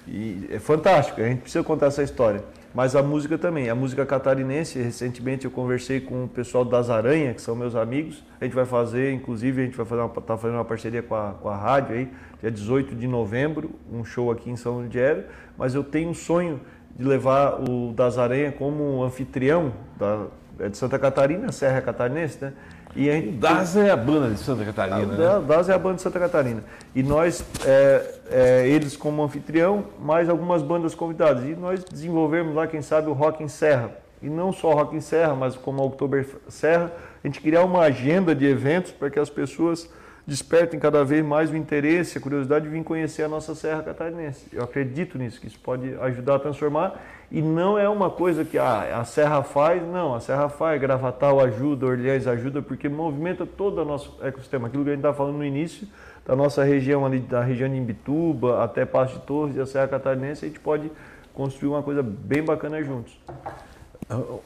e 0.05 0.49
é 0.51 0.59
fantástico, 0.59 1.21
a 1.21 1.23
gente 1.29 1.39
precisa 1.39 1.63
contar 1.63 1.85
essa 1.85 2.03
história 2.03 2.43
mas 2.75 2.93
a 2.93 3.01
música 3.01 3.37
também. 3.37 3.69
A 3.69 3.73
música 3.73 4.05
catarinense, 4.05 4.77
recentemente 4.77 5.45
eu 5.45 5.51
conversei 5.51 6.01
com 6.01 6.25
o 6.25 6.27
pessoal 6.27 6.65
das 6.65 6.89
Aranha, 6.89 7.33
que 7.33 7.41
são 7.41 7.55
meus 7.55 7.73
amigos. 7.73 8.21
A 8.39 8.43
gente 8.43 8.53
vai 8.53 8.65
fazer, 8.65 9.13
inclusive, 9.13 9.61
a 9.61 9.65
gente 9.65 9.77
vai 9.77 9.85
fazer 9.85 10.01
uma, 10.01 10.09
tá 10.09 10.37
fazendo 10.37 10.57
uma 10.57 10.65
parceria 10.65 11.01
com 11.01 11.15
a, 11.15 11.31
com 11.41 11.47
a 11.47 11.55
rádio 11.55 11.95
aí, 11.95 12.11
dia 12.41 12.51
18 12.51 12.93
de 12.93 13.07
novembro, 13.07 13.71
um 13.89 14.03
show 14.03 14.29
aqui 14.29 14.49
em 14.49 14.57
São 14.57 14.79
Ludgero. 14.81 15.23
Mas 15.57 15.73
eu 15.73 15.85
tenho 15.85 16.09
um 16.09 16.13
sonho 16.13 16.59
de 16.93 17.05
levar 17.05 17.61
o 17.61 17.93
das 17.93 18.17
Aranha 18.17 18.51
como 18.51 19.01
anfitrião 19.01 19.71
da, 19.97 20.27
é 20.59 20.69
de 20.69 20.77
Santa 20.77 20.99
Catarina, 20.99 21.51
Serra 21.51 21.81
Catarinense, 21.81 22.43
né? 22.43 22.53
E 22.95 23.09
a 23.09 23.13
gente, 23.13 23.31
DAS 23.31 23.75
é 23.75 23.91
a 23.91 23.97
banda 23.97 24.33
de 24.33 24.39
Santa 24.39 24.63
Catarina. 24.63 25.13
A, 25.13 25.39
né? 25.39 25.45
DAS 25.45 25.67
é 25.67 25.73
a 25.73 25.77
banda 25.77 25.95
de 25.95 26.01
Santa 26.01 26.19
Catarina. 26.19 26.63
E 26.95 27.03
nós, 27.03 27.43
é, 27.65 28.15
é, 28.31 28.67
eles 28.67 28.95
como 28.95 29.21
anfitrião, 29.21 29.83
mais 29.99 30.29
algumas 30.29 30.61
bandas 30.61 30.95
convidadas. 30.95 31.43
E 31.43 31.55
nós 31.55 31.83
desenvolvemos 31.83 32.55
lá, 32.55 32.65
quem 32.67 32.81
sabe, 32.81 33.09
o 33.09 33.13
Rock 33.13 33.43
em 33.43 33.49
Serra. 33.49 33.91
E 34.21 34.29
não 34.29 34.53
só 34.53 34.73
Rock 34.73 34.95
em 34.95 35.01
Serra, 35.01 35.35
mas 35.35 35.55
como 35.57 35.81
a 35.81 35.85
Oktober 35.85 36.25
Serra, 36.47 36.91
a 37.21 37.27
gente 37.27 37.41
criar 37.41 37.63
uma 37.63 37.81
agenda 37.81 38.33
de 38.33 38.45
eventos 38.45 38.91
para 38.91 39.09
que 39.09 39.19
as 39.19 39.29
pessoas 39.29 39.89
despertem 40.25 40.79
cada 40.79 41.03
vez 41.05 41.23
mais 41.23 41.51
o 41.51 41.55
interesse, 41.55 42.17
a 42.17 42.21
curiosidade 42.21 42.65
de 42.65 42.71
vir 42.71 42.83
conhecer 42.83 43.23
a 43.23 43.27
nossa 43.27 43.53
Serra 43.53 43.83
Catarinense. 43.83 44.47
Eu 44.51 44.63
acredito 44.63 45.17
nisso, 45.17 45.39
que 45.39 45.47
isso 45.47 45.59
pode 45.59 45.95
ajudar 45.95 46.35
a 46.35 46.39
transformar 46.39 46.99
e 47.31 47.41
não 47.41 47.77
é 47.77 47.87
uma 47.87 48.09
coisa 48.09 48.45
que 48.45 48.57
ah, 48.57 48.99
a 48.99 49.03
Serra 49.03 49.43
faz, 49.43 49.81
não, 49.83 50.15
a 50.15 50.19
Serra 50.19 50.49
faz, 50.49 50.79
Gravatal 50.79 51.39
ajuda, 51.39 51.85
Orleans 51.85 52.27
ajuda, 52.27 52.61
porque 52.61 52.87
movimenta 52.89 53.45
todo 53.45 53.81
o 53.81 53.85
nosso 53.85 54.17
ecossistema. 54.21 54.67
Aquilo 54.67 54.83
que 54.83 54.89
a 54.89 54.93
gente 54.93 54.99
estava 54.99 55.17
falando 55.17 55.37
no 55.37 55.45
início, 55.45 55.87
da 56.25 56.35
nossa 56.35 56.63
região 56.63 57.05
ali, 57.05 57.19
da 57.19 57.41
região 57.41 57.69
de 57.69 57.75
Imbituba 57.75 58.63
até 58.63 58.85
Passo 58.85 59.19
de 59.19 59.25
Torres 59.25 59.55
e 59.55 59.59
a 59.59 59.65
Serra 59.65 59.87
Catarinense, 59.87 60.45
a 60.45 60.47
gente 60.47 60.59
pode 60.59 60.91
construir 61.33 61.69
uma 61.69 61.83
coisa 61.83 62.01
bem 62.01 62.43
bacana 62.43 62.81
juntos. 62.81 63.19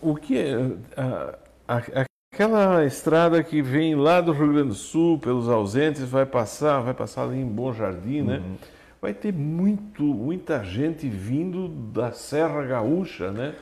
O 0.02 0.16
que 0.16 0.38
é, 0.38 0.56
a, 1.68 2.09
Aquela 2.40 2.86
estrada 2.86 3.44
que 3.44 3.62
vem 3.62 3.96
lá 3.96 4.22
do 4.22 4.32
Rio 4.32 4.54
Grande 4.54 4.70
do 4.70 4.74
Sul, 4.74 5.20
pelos 5.20 5.50
ausentes, 5.50 6.04
vai 6.04 6.26
passar, 6.26 6.80
vai 6.80 6.94
passar 6.94 7.24
ali 7.24 7.38
em 7.38 7.46
Bom 7.46 7.74
Jardim, 7.74 8.22
né? 8.22 8.38
Uhum. 8.38 8.56
Vai 9.02 9.14
ter 9.14 9.34
muito, 9.34 10.04
muita 10.04 10.64
gente 10.64 11.10
vindo 11.10 11.68
da 11.68 12.14
Serra 12.14 12.64
Gaúcha, 12.64 13.30
né? 13.30 13.56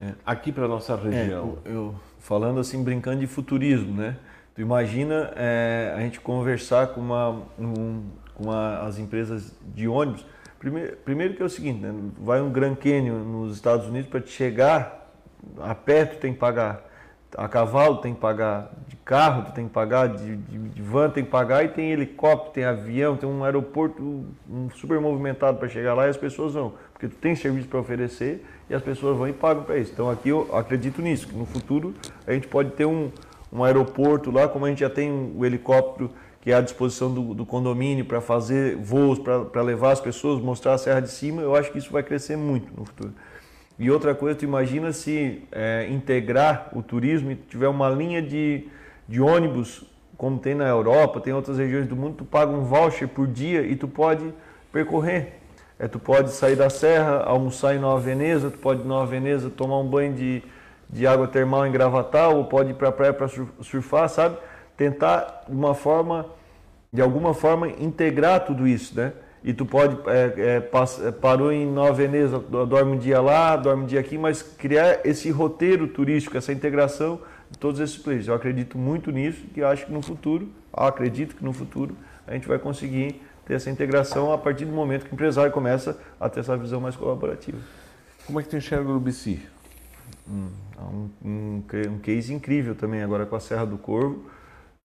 É. 0.00 0.14
Aqui 0.24 0.50
para 0.50 0.66
nossa 0.66 0.94
é, 0.94 0.96
região. 0.96 1.58
É, 1.62 1.68
eu, 1.68 1.74
eu, 1.74 1.94
falando 2.18 2.58
assim, 2.58 2.82
brincando 2.82 3.20
de 3.20 3.26
futurismo, 3.26 3.94
né? 3.94 4.16
Tu 4.54 4.62
imagina 4.62 5.34
é, 5.36 5.92
a 5.94 6.00
gente 6.00 6.18
conversar 6.18 6.86
com, 6.94 7.02
uma, 7.02 7.42
um, 7.58 8.02
com 8.34 8.44
uma, 8.44 8.78
as 8.78 8.98
empresas 8.98 9.54
de 9.74 9.86
ônibus. 9.86 10.24
Primeiro, 10.58 10.96
primeiro 11.04 11.34
que 11.34 11.42
é 11.42 11.44
o 11.44 11.50
seguinte, 11.50 11.82
né? 11.82 11.94
vai 12.18 12.40
um 12.40 12.50
Grand 12.50 12.76
Canyon 12.76 13.18
nos 13.18 13.54
Estados 13.54 13.86
Unidos 13.86 14.08
para 14.08 14.22
te 14.22 14.30
chegar 14.30 15.06
a 15.60 15.74
pé 15.74 16.06
tu 16.06 16.16
tem 16.16 16.32
que 16.32 16.38
pagar 16.38 16.86
a 17.36 17.48
cavalo 17.48 17.98
tem 17.98 18.14
que 18.14 18.20
pagar, 18.20 18.72
de 18.88 18.96
carro 18.96 19.44
tu 19.44 19.52
tem 19.52 19.66
que 19.66 19.72
pagar, 19.72 20.08
de, 20.08 20.36
de, 20.36 20.58
de, 20.58 20.82
van 20.82 21.10
tem 21.10 21.24
que 21.24 21.30
pagar, 21.30 21.64
e 21.64 21.68
tem 21.68 21.92
helicóptero, 21.92 22.52
tem 22.52 22.64
avião, 22.64 23.16
tem 23.16 23.28
um 23.28 23.44
aeroporto 23.44 24.24
um 24.48 24.70
super 24.70 24.98
movimentado 25.00 25.58
para 25.58 25.68
chegar 25.68 25.94
lá 25.94 26.06
e 26.06 26.10
as 26.10 26.16
pessoas 26.16 26.54
vão. 26.54 26.72
Porque 26.92 27.08
tu 27.08 27.16
tem 27.16 27.36
serviço 27.36 27.68
para 27.68 27.78
oferecer 27.78 28.44
e 28.70 28.74
as 28.74 28.82
pessoas 28.82 29.16
vão 29.18 29.28
e 29.28 29.32
pagam 29.32 29.64
para 29.64 29.76
isso. 29.76 29.92
Então 29.92 30.10
aqui 30.10 30.30
eu 30.30 30.48
acredito 30.56 31.02
nisso, 31.02 31.28
que 31.28 31.36
no 31.36 31.44
futuro 31.44 31.94
a 32.26 32.32
gente 32.32 32.48
pode 32.48 32.70
ter 32.70 32.86
um, 32.86 33.10
um 33.52 33.62
aeroporto 33.62 34.30
lá, 34.30 34.48
como 34.48 34.64
a 34.64 34.68
gente 34.70 34.80
já 34.80 34.90
tem 34.90 35.32
o 35.36 35.44
helicóptero 35.44 36.10
que 36.46 36.52
é 36.52 36.54
à 36.54 36.60
disposição 36.60 37.12
do, 37.12 37.34
do 37.34 37.44
condomínio 37.44 38.04
para 38.04 38.20
fazer 38.20 38.76
voos, 38.76 39.18
para 39.18 39.62
levar 39.62 39.90
as 39.90 40.00
pessoas, 40.00 40.40
mostrar 40.40 40.74
a 40.74 40.78
Serra 40.78 41.00
de 41.00 41.10
Cima, 41.10 41.42
eu 41.42 41.56
acho 41.56 41.72
que 41.72 41.78
isso 41.78 41.90
vai 41.90 42.04
crescer 42.04 42.36
muito 42.36 42.72
no 42.72 42.84
futuro. 42.84 43.12
E 43.78 43.90
outra 43.90 44.14
coisa, 44.14 44.38
tu 44.38 44.44
imagina 44.44 44.92
se 44.92 45.42
é, 45.52 45.86
integrar 45.90 46.70
o 46.72 46.82
turismo 46.82 47.30
e 47.30 47.36
tiver 47.36 47.68
uma 47.68 47.90
linha 47.90 48.22
de, 48.22 48.66
de 49.06 49.20
ônibus, 49.20 49.84
como 50.16 50.38
tem 50.38 50.54
na 50.54 50.66
Europa, 50.66 51.20
tem 51.20 51.32
outras 51.32 51.58
regiões 51.58 51.86
do 51.86 51.94
mundo, 51.94 52.16
tu 52.18 52.24
paga 52.24 52.50
um 52.50 52.64
voucher 52.64 53.06
por 53.06 53.26
dia 53.26 53.60
e 53.60 53.76
tu 53.76 53.86
pode 53.86 54.32
percorrer. 54.72 55.34
É, 55.78 55.86
tu 55.86 55.98
pode 55.98 56.30
sair 56.30 56.56
da 56.56 56.70
serra, 56.70 57.22
almoçar 57.24 57.74
em 57.74 57.78
Nova 57.78 58.00
Veneza, 58.00 58.50
tu 58.50 58.56
pode 58.56 58.80
ir 58.80 58.84
em 58.84 58.88
Nova 58.88 59.04
Veneza 59.04 59.50
tomar 59.50 59.78
um 59.78 59.86
banho 59.86 60.14
de, 60.14 60.42
de 60.88 61.06
água 61.06 61.28
termal 61.28 61.66
em 61.66 61.70
Gravatal, 61.70 62.38
ou 62.38 62.44
pode 62.46 62.70
ir 62.70 62.74
para 62.74 62.88
a 62.88 62.92
praia 62.92 63.12
para 63.12 63.28
surfar, 63.60 64.08
sabe? 64.08 64.38
Tentar 64.74 65.44
de 65.46 65.54
uma 65.54 65.74
forma, 65.74 66.24
de 66.90 67.02
alguma 67.02 67.34
forma, 67.34 67.68
integrar 67.68 68.46
tudo 68.46 68.66
isso, 68.66 68.96
né? 68.98 69.12
E 69.44 69.52
tu 69.52 69.64
pode 69.64 69.96
é, 70.10 70.34
é, 70.36 71.06
é, 71.06 71.10
parou 71.12 71.52
em 71.52 71.66
Nova 71.66 71.92
Veneza, 71.92 72.38
dorme 72.38 72.92
um 72.92 72.98
dia 72.98 73.20
lá, 73.20 73.56
dorme 73.56 73.84
um 73.84 73.86
dia 73.86 74.00
aqui, 74.00 74.18
mas 74.18 74.42
criar 74.42 75.00
esse 75.04 75.30
roteiro 75.30 75.86
turístico, 75.86 76.36
essa 76.36 76.52
integração 76.52 77.20
de 77.50 77.58
todos 77.58 77.80
esses 77.80 77.96
players. 77.96 78.26
Eu 78.26 78.34
acredito 78.34 78.76
muito 78.76 79.10
nisso 79.10 79.44
e 79.54 79.62
acho 79.62 79.86
que 79.86 79.92
no 79.92 80.02
futuro, 80.02 80.48
acredito 80.72 81.36
que 81.36 81.44
no 81.44 81.52
futuro 81.52 81.96
a 82.26 82.32
gente 82.34 82.48
vai 82.48 82.58
conseguir 82.58 83.22
ter 83.44 83.54
essa 83.54 83.70
integração 83.70 84.32
a 84.32 84.38
partir 84.38 84.64
do 84.64 84.72
momento 84.72 85.04
que 85.04 85.12
o 85.12 85.14
empresário 85.14 85.52
começa 85.52 85.96
a 86.18 86.28
ter 86.28 86.40
essa 86.40 86.56
visão 86.56 86.80
mais 86.80 86.96
colaborativa. 86.96 87.58
Como 88.26 88.40
é 88.40 88.42
que 88.42 88.48
tu 88.48 88.56
enxerga 88.56 88.90
o 88.90 88.98
BC? 88.98 89.38
Hum, 90.28 90.48
um, 90.80 91.08
um, 91.24 91.62
um 91.88 91.98
case 91.98 92.34
incrível 92.34 92.74
também 92.74 93.00
agora 93.00 93.24
com 93.24 93.36
a 93.36 93.40
Serra 93.40 93.64
do 93.64 93.78
Corvo 93.78 94.24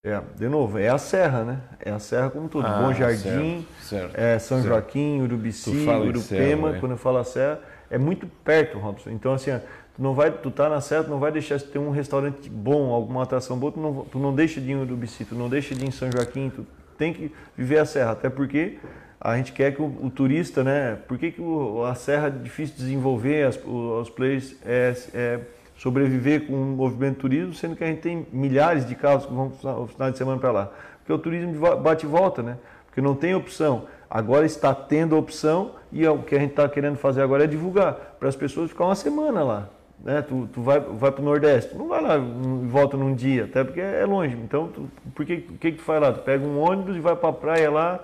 é, 0.04 0.20
de 0.36 0.49
novo, 0.49 0.80
é 0.80 0.89
a 0.89 0.97
serra, 0.97 1.43
né? 1.43 1.60
É 1.80 1.91
a 1.91 1.99
serra 1.99 2.32
como 2.32 2.49
tudo. 2.49 2.66
Ah, 2.66 2.82
Bom 2.82 2.91
Jardim, 2.93 3.68
certo, 3.82 4.12
certo, 4.12 4.16
é 4.16 4.39
São 4.39 4.58
certo. 4.58 4.70
Joaquim, 4.70 5.22
Urubici, 5.22 5.70
Urupema, 5.70 6.70
serra, 6.70 6.80
quando 6.80 6.91
eu 6.93 6.97
falo 6.97 7.18
a 7.20 7.24
serra, 7.24 7.60
é 7.88 7.99
muito 7.99 8.26
perto, 8.43 8.80
Robson. 8.80 9.12
Então, 9.12 9.34
assim, 9.34 9.52
tu 9.95 10.02
não 10.02 10.16
vai, 10.16 10.32
tu 10.32 10.49
tá 10.49 10.68
na 10.68 10.82
serra, 10.82 11.04
tu 11.04 11.12
não 11.12 11.20
vai 11.20 11.32
deixar 11.32 11.58
de 11.58 11.66
ter 11.66 11.78
um 11.78 11.91
restaurante 11.91 12.49
bom, 12.49 12.91
alguma 12.91 13.22
atração 13.22 13.60
boa, 13.60 13.72
tu 13.72 13.80
não, 13.80 14.06
tu 14.06 14.18
não 14.18 14.34
deixa 14.34 14.60
de 14.60 14.72
ir 14.72 14.74
em 14.74 14.82
Urubici, 14.82 15.24
tu 15.24 15.36
não 15.36 15.47
deixa 15.47 15.76
de 15.76 15.86
ir 15.86 15.89
em 15.89 15.91
São 15.91 16.12
Joaquim, 16.12 16.49
tu 16.49 16.66
tem 16.97 17.14
que 17.14 17.32
viver 17.56 17.78
a 17.78 17.86
serra, 17.86 18.12
até 18.12 18.28
porque 18.28 18.80
a 19.20 19.38
gente 19.38 19.52
quer 19.52 19.76
que 19.76 19.84
o, 19.84 19.86
o 19.86 20.10
turista, 20.10 20.64
né? 20.64 20.97
Por 21.08 21.20
que, 21.20 21.32
que 21.32 21.41
o, 21.41 21.86
a 21.86 21.93
serra 21.93 22.26
é 22.26 22.32
difícil 22.32 22.76
de 22.76 22.82
desenvolver, 22.82 23.45
as, 23.45 23.60
os 23.64 24.10
players 24.10 24.56
é, 24.66 24.95
é 25.14 25.39
sobreviver 25.82 26.46
com 26.46 26.54
um 26.54 26.76
movimento 26.76 27.22
turismo, 27.22 27.56
sendo 27.56 27.76
que 27.76 27.84
a 27.84 27.88
gente 27.88 28.02
tem 28.02 28.28
milhares 28.32 28.86
de 28.86 28.94
carros 28.94 29.26
que 29.26 29.34
vão 29.34 29.52
no 29.64 29.88
final 29.88 30.12
de 30.12 30.18
semana 30.18 30.40
para 30.40 30.52
lá. 30.52 30.72
Porque 31.00 31.12
o 31.12 31.18
turismo 31.18 31.60
bate 31.78 32.06
e 32.06 32.10
volta, 32.10 32.44
né? 32.44 32.58
Porque 32.86 33.02
não 33.02 33.16
tem 33.16 33.34
opção. 33.34 33.86
Agora 34.08 34.46
está 34.46 34.76
tendo 34.76 35.18
opção 35.18 35.72
e 35.92 36.08
o 36.08 36.20
que 36.20 36.36
a 36.36 36.40
gente 36.40 36.52
está 36.52 36.70
querendo 36.70 36.98
fazer 36.98 37.24
agora 37.24 37.46
é 37.46 37.48
divulgar 37.48 37.94
para 38.20 38.30
as 38.30 38.36
pessoas 38.36 38.70
ficar 38.70 38.86
uma 38.86 38.94
semana 38.94 39.44
lá. 39.44 39.70
Né? 40.04 40.22
Tu, 40.22 40.48
tu 40.54 40.62
vai, 40.62 40.80
vai 40.80 41.12
para 41.12 41.22
o 41.22 41.26
Nordeste, 41.26 41.76
não 41.76 41.88
vai 41.88 42.00
lá 42.00 42.16
e 42.16 42.68
volta 42.68 42.96
num 42.96 43.16
dia, 43.16 43.46
até 43.46 43.64
porque 43.64 43.82
é 43.82 44.06
longe. 44.06 44.38
Então, 44.38 44.68
tu, 44.68 44.88
por 45.16 45.26
que, 45.26 45.38
que, 45.38 45.72
que 45.72 45.78
tu 45.78 45.82
faz 45.82 46.00
lá? 46.00 46.14
Tu 46.14 46.20
pega 46.20 46.46
um 46.46 46.60
ônibus 46.60 46.96
e 46.96 47.00
vai 47.00 47.16
para 47.16 47.30
a 47.30 47.34
praia 47.34 47.72
lá, 47.72 48.00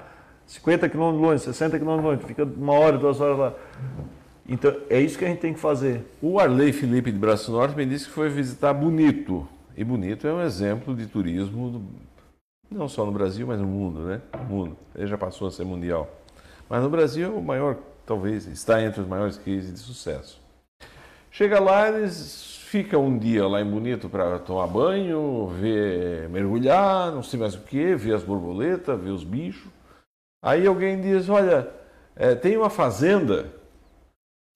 50 0.47 0.89
quilômetros 0.89 1.21
longe, 1.21 1.43
60 1.43 1.77
quilômetros 1.77 2.11
longe, 2.11 2.25
fica 2.25 2.43
uma 2.43 2.73
hora, 2.73 2.97
duas 2.97 3.21
horas 3.21 3.37
lá. 3.37 3.53
Então, 4.47 4.73
é 4.89 4.99
isso 4.99 5.17
que 5.17 5.25
a 5.25 5.27
gente 5.27 5.39
tem 5.39 5.53
que 5.53 5.59
fazer. 5.59 6.05
O 6.21 6.39
Arley 6.39 6.71
Felipe 6.71 7.11
de 7.11 7.19
Braço 7.19 7.51
Norte 7.51 7.75
me 7.75 7.85
disse 7.85 8.05
que 8.05 8.11
foi 8.11 8.29
visitar 8.29 8.73
Bonito. 8.73 9.47
E 9.75 9.83
Bonito 9.83 10.25
é 10.25 10.33
um 10.33 10.41
exemplo 10.41 10.95
de 10.95 11.05
turismo, 11.05 11.69
do, 11.69 11.85
não 12.71 12.87
só 12.87 13.05
no 13.05 13.11
Brasil, 13.11 13.45
mas 13.45 13.59
no 13.59 13.67
mundo, 13.67 13.99
né? 14.01 14.21
No 14.37 14.45
mundo. 14.45 14.77
Ele 14.95 15.07
já 15.07 15.17
passou 15.17 15.47
a 15.47 15.51
ser 15.51 15.65
mundial. 15.65 16.09
Mas 16.69 16.81
no 16.81 16.89
Brasil, 16.89 17.37
o 17.37 17.41
maior, 17.41 17.77
talvez, 18.05 18.47
está 18.47 18.81
entre 18.81 19.01
os 19.01 19.07
maiores 19.07 19.37
cases 19.37 19.73
de 19.73 19.79
sucesso. 19.79 20.41
Chega 21.29 21.59
lá, 21.59 21.89
eles 21.89 22.57
ficam 22.67 23.05
um 23.05 23.17
dia 23.17 23.47
lá 23.47 23.61
em 23.61 23.69
Bonito 23.69 24.09
para 24.09 24.39
tomar 24.39 24.67
banho, 24.67 25.47
ver, 25.59 26.27
mergulhar, 26.29 27.11
não 27.11 27.21
sei 27.21 27.39
mais 27.39 27.53
o 27.53 27.61
que, 27.61 27.95
ver 27.95 28.15
as 28.15 28.23
borboletas, 28.23 28.99
ver 28.99 29.11
os 29.11 29.23
bichos. 29.23 29.71
Aí 30.41 30.65
alguém 30.65 30.99
diz: 30.99 31.29
Olha, 31.29 31.69
é, 32.15 32.33
tem 32.35 32.57
uma 32.57 32.69
fazenda 32.69 33.56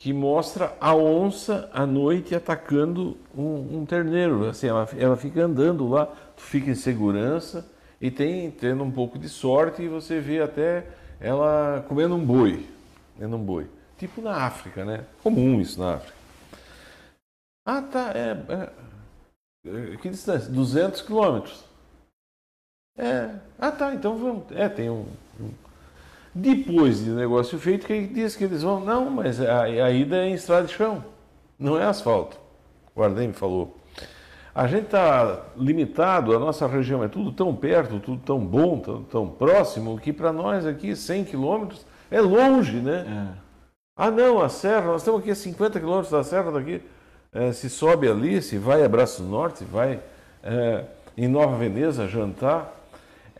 que 0.01 0.11
mostra 0.11 0.75
a 0.81 0.95
onça 0.95 1.69
à 1.71 1.85
noite 1.85 2.33
atacando 2.33 3.15
um, 3.37 3.81
um 3.81 3.85
terneiro. 3.85 4.49
Assim, 4.49 4.65
ela, 4.65 4.89
ela 4.97 5.15
fica 5.15 5.43
andando 5.43 5.87
lá, 5.87 6.07
tu 6.07 6.41
fica 6.41 6.71
em 6.71 6.75
segurança 6.75 7.69
e 8.01 8.09
tem 8.09 8.49
tendo 8.49 8.83
um 8.83 8.89
pouco 8.89 9.19
de 9.19 9.29
sorte 9.29 9.83
e 9.83 9.87
você 9.87 10.19
vê 10.19 10.41
até 10.41 10.87
ela 11.19 11.85
comendo 11.87 12.15
um 12.15 12.25
boi, 12.25 12.67
comendo 13.13 13.35
um 13.35 13.45
boi. 13.45 13.67
Tipo 13.95 14.23
na 14.23 14.37
África, 14.37 14.83
né? 14.83 15.05
Comum 15.21 15.61
isso 15.61 15.79
na 15.79 15.93
África. 15.93 16.15
Ah, 17.63 17.83
tá, 17.83 18.11
é, 18.15 18.71
é 19.93 19.97
que 19.97 20.09
distância? 20.09 20.49
200 20.49 21.03
quilômetros. 21.03 21.63
É, 22.97 23.35
ah, 23.59 23.71
tá, 23.71 23.93
então 23.93 24.17
vamos. 24.17 24.45
É, 24.49 24.67
tem 24.67 24.89
um, 24.89 25.05
depois 26.33 27.03
de 27.03 27.11
negócio 27.11 27.59
feito, 27.59 27.85
que 27.85 28.07
diz 28.07 28.35
que 28.35 28.43
eles 28.43 28.63
vão. 28.63 28.79
Não, 28.79 29.09
mas 29.09 29.41
a, 29.41 29.63
a 29.63 29.91
ida 29.91 30.17
é 30.17 30.29
em 30.29 30.33
estrada 30.33 30.67
de 30.67 30.73
chão, 30.73 31.03
não 31.59 31.77
é 31.77 31.83
asfalto. 31.83 32.37
O 32.95 33.03
Ardem 33.03 33.29
me 33.29 33.33
falou. 33.33 33.77
A 34.53 34.67
gente 34.67 34.85
está 34.85 35.45
limitado, 35.55 36.35
a 36.35 36.39
nossa 36.39 36.67
região 36.67 37.03
é 37.03 37.07
tudo 37.07 37.31
tão 37.31 37.55
perto, 37.55 37.99
tudo 37.99 38.21
tão 38.21 38.39
bom, 38.39 38.79
tão, 38.79 39.03
tão 39.03 39.27
próximo, 39.27 39.97
que 39.97 40.11
para 40.11 40.33
nós 40.33 40.65
aqui 40.65 40.93
100 40.93 41.23
quilômetros 41.23 41.85
é 42.09 42.19
longe, 42.19 42.77
né? 42.77 43.33
É. 43.37 43.41
Ah, 43.95 44.11
não, 44.11 44.41
a 44.41 44.49
serra, 44.49 44.87
nós 44.87 45.01
estamos 45.01 45.21
aqui 45.21 45.31
a 45.31 45.35
50 45.35 45.79
quilômetros 45.79 46.11
da 46.11 46.23
serra 46.23 46.51
daqui. 46.51 46.81
É, 47.31 47.53
se 47.53 47.69
sobe 47.69 48.09
ali, 48.09 48.41
se 48.41 48.57
vai 48.57 48.83
a 48.83 48.89
Braço 48.89 49.23
Norte, 49.23 49.63
vai 49.63 50.01
é, 50.43 50.83
em 51.15 51.29
Nova 51.29 51.55
Veneza 51.55 52.07
jantar 52.07 52.80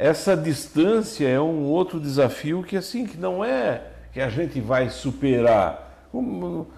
essa 0.02 0.36
distância 0.36 1.28
é 1.28 1.40
um 1.40 1.66
outro 1.66 2.00
desafio 2.00 2.64
que 2.64 2.76
assim 2.76 3.06
que 3.06 3.18
não 3.18 3.46
é 3.46 3.84
que 4.12 4.20
a 4.20 4.30
gente 4.30 4.60
vai 4.60 4.90
superar. 4.90 6.10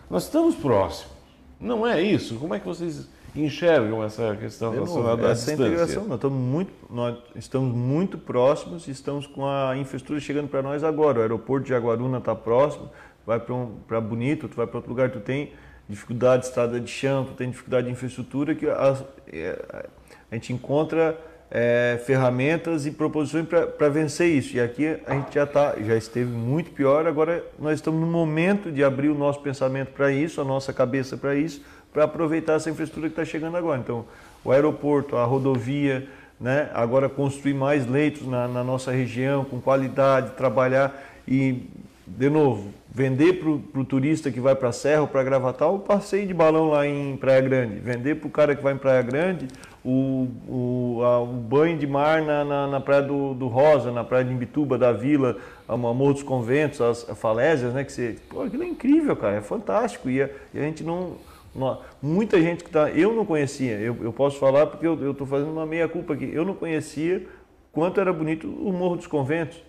Nós 0.09 0.23
estamos 0.25 0.55
próximos. 0.55 1.13
Não 1.57 1.87
é 1.87 2.01
isso. 2.01 2.35
Como 2.35 2.53
é 2.53 2.59
que 2.59 2.65
vocês 2.65 3.07
enxergam 3.33 4.03
essa 4.03 4.35
questão 4.35 4.71
relacionada 4.71 5.29
à 5.29 5.31
essa 5.31 5.51
distância? 5.51 5.67
integração, 5.67 6.03
nós 6.03 6.15
estamos 6.15 6.37
muito, 6.37 6.73
nós 6.89 7.17
estamos 7.33 7.73
muito 7.73 8.17
próximos, 8.17 8.89
estamos 8.89 9.25
com 9.25 9.47
a 9.47 9.77
infraestrutura 9.77 10.19
chegando 10.19 10.49
para 10.49 10.61
nós 10.61 10.83
agora. 10.83 11.19
O 11.19 11.21
aeroporto 11.21 11.63
de 11.63 11.69
Jaguaruna 11.69 12.17
está 12.17 12.35
próximo, 12.35 12.89
vai 13.25 13.39
para 13.39 13.55
um, 13.55 13.77
Bonito, 14.01 14.49
tu 14.49 14.57
vai 14.57 14.67
para 14.67 14.77
outro 14.79 14.91
lugar, 14.91 15.09
tu 15.09 15.21
tem 15.21 15.53
dificuldade 15.87 16.41
de 16.41 16.49
estrada 16.49 16.77
de 16.77 16.91
chão, 16.91 17.23
tu 17.23 17.31
tem 17.35 17.49
dificuldade 17.49 17.87
de 17.87 17.93
infraestrutura 17.93 18.53
que 18.53 18.67
a, 18.67 18.97
é, 19.31 19.85
a 20.29 20.35
gente 20.35 20.51
encontra 20.51 21.17
é, 21.55 22.01
ferramentas 22.03 22.87
e 22.87 22.91
proposições 22.91 23.45
para 23.77 23.87
vencer 23.87 24.27
isso. 24.27 24.57
E 24.57 24.59
aqui 24.59 24.97
a 25.05 25.13
gente 25.13 25.35
já, 25.35 25.45
tá, 25.45 25.75
já 25.85 25.95
esteve 25.95 26.31
muito 26.31 26.71
pior, 26.71 27.05
agora 27.05 27.45
nós 27.59 27.75
estamos 27.75 28.01
no 28.01 28.07
momento 28.07 28.71
de 28.71 28.83
abrir 28.83 29.09
o 29.09 29.15
nosso 29.15 29.39
pensamento 29.39 29.89
para 29.89 30.11
isso, 30.11 30.41
a 30.41 30.43
nossa 30.43 30.73
cabeça 30.73 31.15
para 31.15 31.35
isso, 31.35 31.63
para 31.93 32.05
aproveitar 32.05 32.53
essa 32.53 32.71
infraestrutura 32.71 33.07
que 33.07 33.13
está 33.13 33.23
chegando 33.23 33.55
agora. 33.55 33.79
Então, 33.79 34.03
o 34.43 34.51
aeroporto, 34.51 35.15
a 35.15 35.25
rodovia, 35.25 36.07
né, 36.41 36.71
agora 36.73 37.07
construir 37.07 37.53
mais 37.53 37.85
leitos 37.85 38.27
na, 38.27 38.47
na 38.47 38.63
nossa 38.63 38.91
região, 38.91 39.45
com 39.45 39.61
qualidade, 39.61 40.31
trabalhar 40.31 40.99
e, 41.27 41.61
de 42.05 42.29
novo, 42.29 42.69
vender 42.89 43.39
para 43.39 43.49
o 43.49 43.85
turista 43.85 44.29
que 44.29 44.39
vai 44.39 44.55
para 44.55 44.69
a 44.69 44.73
Serra 44.73 45.01
ou 45.01 45.07
para 45.07 45.23
Gravatal 45.23 45.75
o 45.75 45.79
passeio 45.79 46.27
de 46.27 46.33
balão 46.33 46.69
lá 46.69 46.85
em 46.85 47.15
Praia 47.15 47.41
Grande, 47.41 47.79
vender 47.79 48.15
para 48.15 48.27
o 48.27 48.31
cara 48.31 48.55
que 48.55 48.61
vai 48.61 48.73
em 48.73 48.77
Praia 48.77 49.01
Grande 49.01 49.47
o, 49.83 50.27
o, 50.47 51.03
a, 51.03 51.21
o 51.21 51.27
banho 51.27 51.77
de 51.77 51.85
mar 51.85 52.21
na, 52.21 52.43
na, 52.43 52.67
na, 52.67 52.79
praia 52.79 53.01
do, 53.01 53.33
do, 53.33 53.47
Rosa, 53.47 53.91
na 53.91 54.03
praia 54.03 54.23
de 54.23 54.33
Imbituba, 54.33 54.77
da 54.77 54.91
Vila, 54.91 55.37
a 55.67 55.75
Morro 55.75 56.13
dos 56.13 56.23
Conventos, 56.23 56.79
as, 56.79 57.09
as 57.09 57.19
falésias, 57.19 57.73
né? 57.73 57.83
Que 57.83 57.91
você, 57.91 58.15
pô, 58.29 58.43
aquilo 58.43 58.63
é 58.63 58.67
incrível, 58.67 59.15
cara, 59.15 59.35
é 59.35 59.41
fantástico. 59.41 60.09
E 60.09 60.21
a, 60.21 60.29
e 60.53 60.59
a 60.59 60.61
gente 60.61 60.83
não, 60.83 61.17
não, 61.53 61.79
Muita 62.01 62.39
gente 62.41 62.63
que 62.63 62.69
está. 62.69 62.89
Eu 62.91 63.13
não 63.13 63.25
conhecia, 63.25 63.77
eu, 63.79 63.97
eu 64.01 64.13
posso 64.13 64.39
falar 64.39 64.67
porque 64.67 64.87
eu 64.87 65.11
estou 65.11 65.27
fazendo 65.27 65.51
uma 65.51 65.65
meia-culpa 65.65 66.13
aqui. 66.13 66.31
Eu 66.33 66.45
não 66.45 66.53
conhecia 66.53 67.25
quanto 67.71 67.99
era 67.99 68.13
bonito 68.13 68.47
o 68.47 68.71
Morro 68.71 68.95
dos 68.95 69.07
Conventos. 69.07 69.61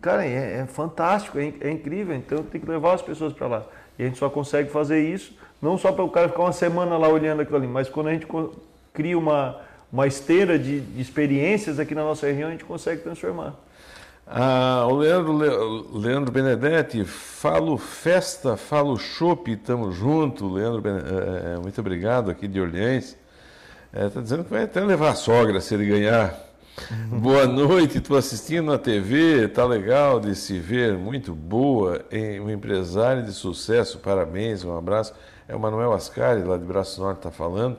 Cara, 0.00 0.24
é, 0.24 0.60
é 0.60 0.66
fantástico, 0.66 1.38
é, 1.38 1.52
é, 1.60 1.70
incrível, 1.70 2.14
então 2.14 2.42
tem 2.42 2.60
que 2.60 2.70
levar 2.70 2.94
as 2.94 3.02
pessoas 3.02 3.32
para 3.32 3.46
lá. 3.46 3.66
E 3.98 4.02
a 4.02 4.06
gente 4.06 4.18
só 4.18 4.28
consegue 4.28 4.70
fazer 4.70 5.02
isso, 5.02 5.32
não 5.62 5.78
só 5.78 5.90
para 5.92 6.04
o 6.04 6.10
cara 6.10 6.28
ficar 6.28 6.42
uma 6.42 6.52
semana 6.52 6.98
lá 6.98 7.08
olhando 7.08 7.40
aquilo 7.40 7.56
ali, 7.56 7.66
mas 7.66 7.88
quando 7.88 8.08
a 8.08 8.12
gente 8.12 8.26
cria 8.92 9.18
uma, 9.18 9.60
uma 9.90 10.06
esteira 10.06 10.58
de, 10.58 10.80
de 10.80 11.00
experiências 11.00 11.78
aqui 11.78 11.94
na 11.94 12.02
nossa 12.02 12.26
região, 12.26 12.48
a 12.48 12.52
gente 12.52 12.64
consegue 12.64 13.02
transformar. 13.02 13.54
Ah, 14.30 14.86
o 14.86 14.96
Leandro, 14.96 15.98
Leandro 15.98 16.30
Benedetti, 16.30 17.02
falo 17.02 17.78
festa, 17.78 18.58
falo 18.58 18.98
chopp, 18.98 19.50
estamos 19.50 19.96
junto. 19.96 20.52
Leandro, 20.52 20.82
é, 20.86 21.54
é, 21.54 21.58
muito 21.58 21.80
obrigado 21.80 22.30
aqui 22.30 22.46
de 22.46 22.60
Orleans. 22.60 23.16
Está 23.90 24.20
é, 24.20 24.22
dizendo 24.22 24.44
que 24.44 24.50
vai 24.50 24.64
até 24.64 24.80
levar 24.80 25.10
a 25.10 25.14
sogra 25.14 25.62
se 25.62 25.72
ele 25.72 25.86
ganhar. 25.86 26.47
Boa 27.10 27.46
noite, 27.46 27.98
estou 27.98 28.16
assistindo 28.16 28.66
na 28.66 28.78
TV, 28.78 29.48
tá 29.48 29.64
legal 29.64 30.20
de 30.20 30.34
se 30.34 30.58
ver, 30.58 30.96
muito 30.96 31.34
boa, 31.34 32.04
um 32.42 32.50
empresário 32.50 33.22
de 33.22 33.32
sucesso, 33.32 33.98
parabéns, 33.98 34.64
um 34.64 34.76
abraço. 34.76 35.14
É 35.46 35.54
o 35.54 35.60
Manuel 35.60 35.92
Ascari, 35.92 36.42
lá 36.42 36.56
de 36.56 36.64
Braço 36.64 37.00
Norte, 37.00 37.18
está 37.18 37.30
falando. 37.30 37.78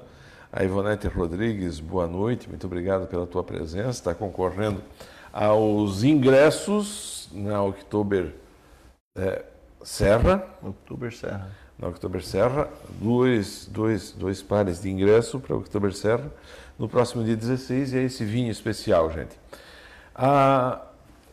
A 0.51 0.63
Ivonete 0.63 1.07
Rodrigues, 1.07 1.79
boa 1.79 2.07
noite, 2.07 2.49
muito 2.49 2.65
obrigado 2.65 3.07
pela 3.07 3.27
tua 3.27 3.43
presença. 3.43 3.89
Está 3.89 4.15
concorrendo 4.15 4.81
aos 5.31 6.03
ingressos 6.03 7.29
na 7.31 7.61
Oktober 7.63 8.33
é, 9.15 9.43
Serra. 9.83 10.43
Oktober 10.63 11.13
Serra. 11.13 11.51
Na 11.77 11.87
Oktober 11.87 12.23
Serra, 12.23 12.67
dois, 12.99 13.69
dois, 13.71 14.11
dois 14.11 14.41
pares 14.41 14.81
de 14.81 14.89
ingresso 14.89 15.39
para 15.39 15.55
Oktober 15.55 15.93
Serra 15.93 16.29
no 16.79 16.87
próximo 16.87 17.23
dia 17.23 17.35
16 17.35 17.93
e 17.93 17.97
é 17.97 18.03
esse 18.03 18.23
vinho 18.23 18.49
especial, 18.49 19.11
gente. 19.11 19.37
Ah, 20.15 20.81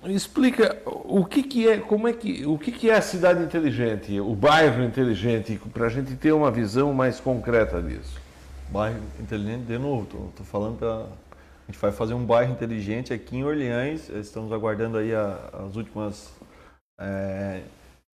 explica 0.04 0.76
o 0.84 1.24
que, 1.24 1.42
que 1.44 1.68
é, 1.68 1.78
como 1.78 2.08
é 2.08 2.12
que, 2.12 2.44
o 2.44 2.58
que, 2.58 2.72
que 2.72 2.90
é 2.90 2.96
a 2.96 3.00
cidade 3.00 3.42
inteligente, 3.42 4.20
o 4.20 4.34
bairro 4.34 4.82
inteligente, 4.82 5.58
para 5.72 5.86
a 5.86 5.88
gente 5.88 6.16
ter 6.16 6.32
uma 6.32 6.50
visão 6.50 6.92
mais 6.92 7.20
concreta 7.20 7.80
disso. 7.80 8.20
Bairro 8.68 9.00
inteligente, 9.20 9.64
de 9.64 9.78
novo, 9.78 10.02
estou 10.02 10.44
falando 10.44 10.78
para. 10.78 11.06
A 11.68 11.72
gente 11.72 11.80
vai 11.80 11.90
fazer 11.90 12.14
um 12.14 12.24
bairro 12.24 12.52
inteligente 12.52 13.12
aqui 13.12 13.38
em 13.38 13.44
Orleans. 13.44 14.08
Estamos 14.08 14.52
aguardando 14.52 14.98
aí 14.98 15.12
a, 15.12 15.36
as 15.66 15.74
últimas 15.74 16.32
é, 17.00 17.62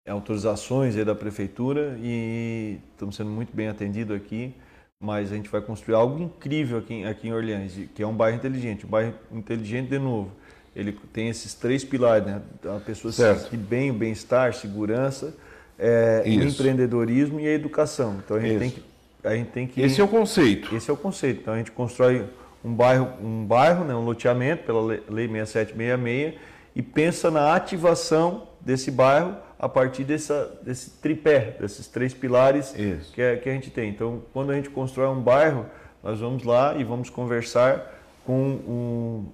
autorizações 0.09 0.95
da 0.95 1.15
prefeitura 1.15 1.97
e 2.01 2.79
estamos 2.93 3.15
sendo 3.15 3.31
muito 3.31 3.55
bem 3.55 3.69
atendidos 3.69 4.17
aqui. 4.17 4.55
Mas 5.03 5.33
a 5.33 5.35
gente 5.35 5.49
vai 5.49 5.61
construir 5.61 5.97
algo 5.97 6.23
incrível 6.23 6.79
aqui, 6.79 7.05
aqui 7.05 7.29
em 7.29 7.33
Orleans, 7.33 7.73
que 7.95 8.03
é 8.03 8.07
um 8.07 8.15
bairro 8.15 8.37
inteligente. 8.37 8.87
Um 8.87 8.89
bairro 8.89 9.15
inteligente, 9.33 9.89
de 9.89 9.99
novo, 9.99 10.31
ele 10.77 10.97
tem 11.13 11.29
esses 11.29 11.55
três 11.55 11.85
pilares, 11.85 12.25
né? 12.25 12.41
A 12.65 12.79
pessoa 12.79 13.13
certo. 13.13 13.51
se 13.51 13.57
bem, 13.57 13.91
o 13.91 13.95
bem-estar, 13.95 14.55
segurança, 14.55 15.35
é, 15.77 16.23
empreendedorismo 16.25 17.41
e 17.41 17.49
a 17.49 17.53
educação. 17.53 18.23
Então 18.25 18.37
a 18.37 18.41
gente 18.41 18.53
Isso. 18.53 18.61
tem 18.61 18.71
que 18.71 18.93
a 19.25 19.37
gente 19.37 19.51
tem 19.51 19.67
que. 19.67 19.81
Esse 19.81 20.01
é 20.01 20.05
o 20.05 20.09
conceito. 20.09 20.75
Esse 20.75 20.91
é 20.91 20.93
o 20.93 20.97
conceito. 20.97 21.43
Então 21.43 21.55
a 21.55 21.59
gente 21.59 21.71
constrói 21.71 22.25
um 22.65 22.75
bairro, 22.75 23.09
um 23.23 23.45
bairro, 23.45 23.85
né, 23.85 23.95
um 23.95 24.05
loteamento 24.05 24.65
pela 24.65 24.83
lei 24.83 25.29
6766 25.29 26.35
e 26.75 26.83
pensa 26.83 27.31
na 27.31 27.55
ativação 27.55 28.49
desse 28.61 28.91
bairro 28.91 29.37
a 29.63 29.69
partir 29.69 30.05
dessa, 30.05 30.51
desse 30.63 30.91
tripé, 30.91 31.57
desses 31.59 31.87
três 31.87 32.13
pilares 32.13 32.75
que, 33.15 33.23
é, 33.23 33.37
que 33.37 33.49
a 33.49 33.53
gente 33.53 33.71
tem. 33.71 33.89
Então, 33.89 34.21
quando 34.33 34.51
a 34.51 34.55
gente 34.55 34.69
constrói 34.69 35.07
um 35.09 35.21
bairro, 35.21 35.65
nós 36.03 36.19
vamos 36.19 36.43
lá 36.43 36.75
e 36.77 36.83
vamos 36.83 37.09
conversar 37.09 37.95
com 38.27 38.35
um 38.35 39.25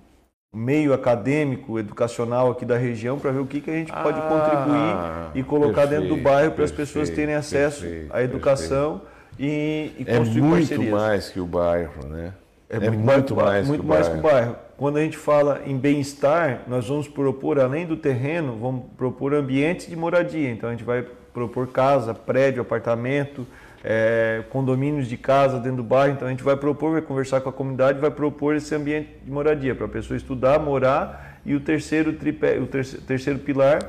meio 0.55 0.93
acadêmico, 0.93 1.79
educacional 1.79 2.51
aqui 2.51 2.65
da 2.65 2.77
região 2.77 3.19
para 3.19 3.33
ver 3.33 3.41
o 3.41 3.47
que, 3.47 3.61
que 3.61 3.71
a 3.71 3.75
gente 3.75 3.93
pode 3.93 4.21
ah, 4.21 5.31
contribuir 5.33 5.41
e 5.41 5.43
colocar 5.43 5.89
perfeito, 5.89 6.03
dentro 6.03 6.17
do 6.17 6.23
bairro 6.23 6.53
para 6.53 6.65
as 6.65 6.73
pessoas 6.73 7.11
terem 7.11 7.35
acesso 7.35 7.83
perfeito, 7.83 8.15
à 8.15 8.23
educação. 8.23 8.99
Perfeito 8.99 9.19
e, 9.39 9.93
e 9.99 10.05
é 10.07 10.19
construir 10.19 10.39
é 10.39 10.43
muito 10.43 10.69
parcerias. 10.69 10.93
mais 10.93 11.29
que 11.29 11.41
o 11.41 11.47
bairro, 11.47 12.07
né? 12.09 12.35
É, 12.69 12.77
é 12.77 12.91
muito, 12.91 13.01
muito, 13.01 13.37
mais, 13.37 13.67
muito 13.67 13.81
que, 13.81 13.87
o 13.87 13.89
mais 13.89 14.09
que 14.09 14.17
o 14.17 14.21
bairro. 14.21 14.57
Quando 14.79 14.97
a 14.97 15.01
gente 15.01 15.19
fala 15.19 15.63
em 15.67 15.77
bem-estar, 15.77 16.63
nós 16.69 16.87
vamos 16.87 17.09
propor, 17.09 17.59
além 17.59 17.85
do 17.85 17.97
terreno, 17.97 18.57
vamos 18.57 18.85
propor 18.97 19.35
ambientes 19.35 19.89
de 19.89 19.97
moradia. 19.97 20.49
Então 20.49 20.69
a 20.69 20.73
gente 20.73 20.85
vai 20.85 21.05
propor 21.35 21.67
casa, 21.67 22.15
prédio, 22.15 22.63
apartamento, 22.63 23.45
é, 23.83 24.45
condomínios 24.51 25.09
de 25.09 25.17
casa 25.17 25.59
dentro 25.59 25.79
do 25.79 25.83
bairro. 25.83 26.15
Então 26.15 26.29
a 26.29 26.31
gente 26.31 26.45
vai 26.45 26.57
propor, 26.57 26.93
vai 26.93 27.03
conversar 27.03 27.41
com 27.41 27.49
a 27.49 27.53
comunidade, 27.53 27.99
vai 27.99 28.13
propor 28.13 28.55
esse 28.55 28.73
ambiente 28.73 29.09
de 29.25 29.31
moradia 29.33 29.75
para 29.75 29.87
a 29.87 29.89
pessoa 29.89 30.17
estudar, 30.17 30.61
morar 30.61 31.41
e 31.45 31.57
o 31.57 31.61
terceiro 31.61 32.13
tripé, 32.13 32.57
o 32.61 32.67
terceiro, 32.69 33.05
terceiro 33.05 33.39
pilar 33.41 33.81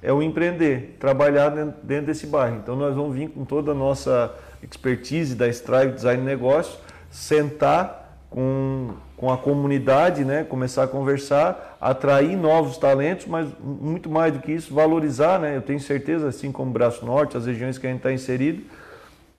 é 0.00 0.12
o 0.12 0.22
empreender, 0.22 0.96
trabalhar 1.00 1.48
dentro, 1.48 2.06
desse 2.06 2.24
bairro. 2.24 2.58
Então 2.62 2.76
nós 2.76 2.94
vamos 2.94 3.16
vir 3.16 3.30
com 3.30 3.44
toda 3.44 3.72
a 3.72 3.74
nossa 3.74 4.32
expertise 4.62 5.34
da 5.34 5.48
Strive 5.48 5.94
Design 5.94 6.22
Negócio, 6.22 6.78
sentar 7.10 8.20
com, 8.30 8.94
com 9.16 9.32
a 9.32 9.36
comunidade, 9.36 10.24
né? 10.24 10.44
começar 10.44 10.84
a 10.84 10.86
conversar, 10.86 11.78
atrair 11.80 12.36
novos 12.36 12.76
talentos, 12.76 13.26
mas 13.26 13.48
muito 13.58 14.10
mais 14.10 14.32
do 14.32 14.40
que 14.40 14.52
isso, 14.52 14.74
valorizar. 14.74 15.40
Né? 15.40 15.56
Eu 15.56 15.62
tenho 15.62 15.80
certeza, 15.80 16.28
assim 16.28 16.52
como 16.52 16.70
o 16.70 16.72
Braço 16.72 17.04
Norte, 17.04 17.36
as 17.36 17.46
regiões 17.46 17.78
que 17.78 17.86
a 17.86 17.90
gente 17.90 18.00
está 18.00 18.12
inserido, 18.12 18.62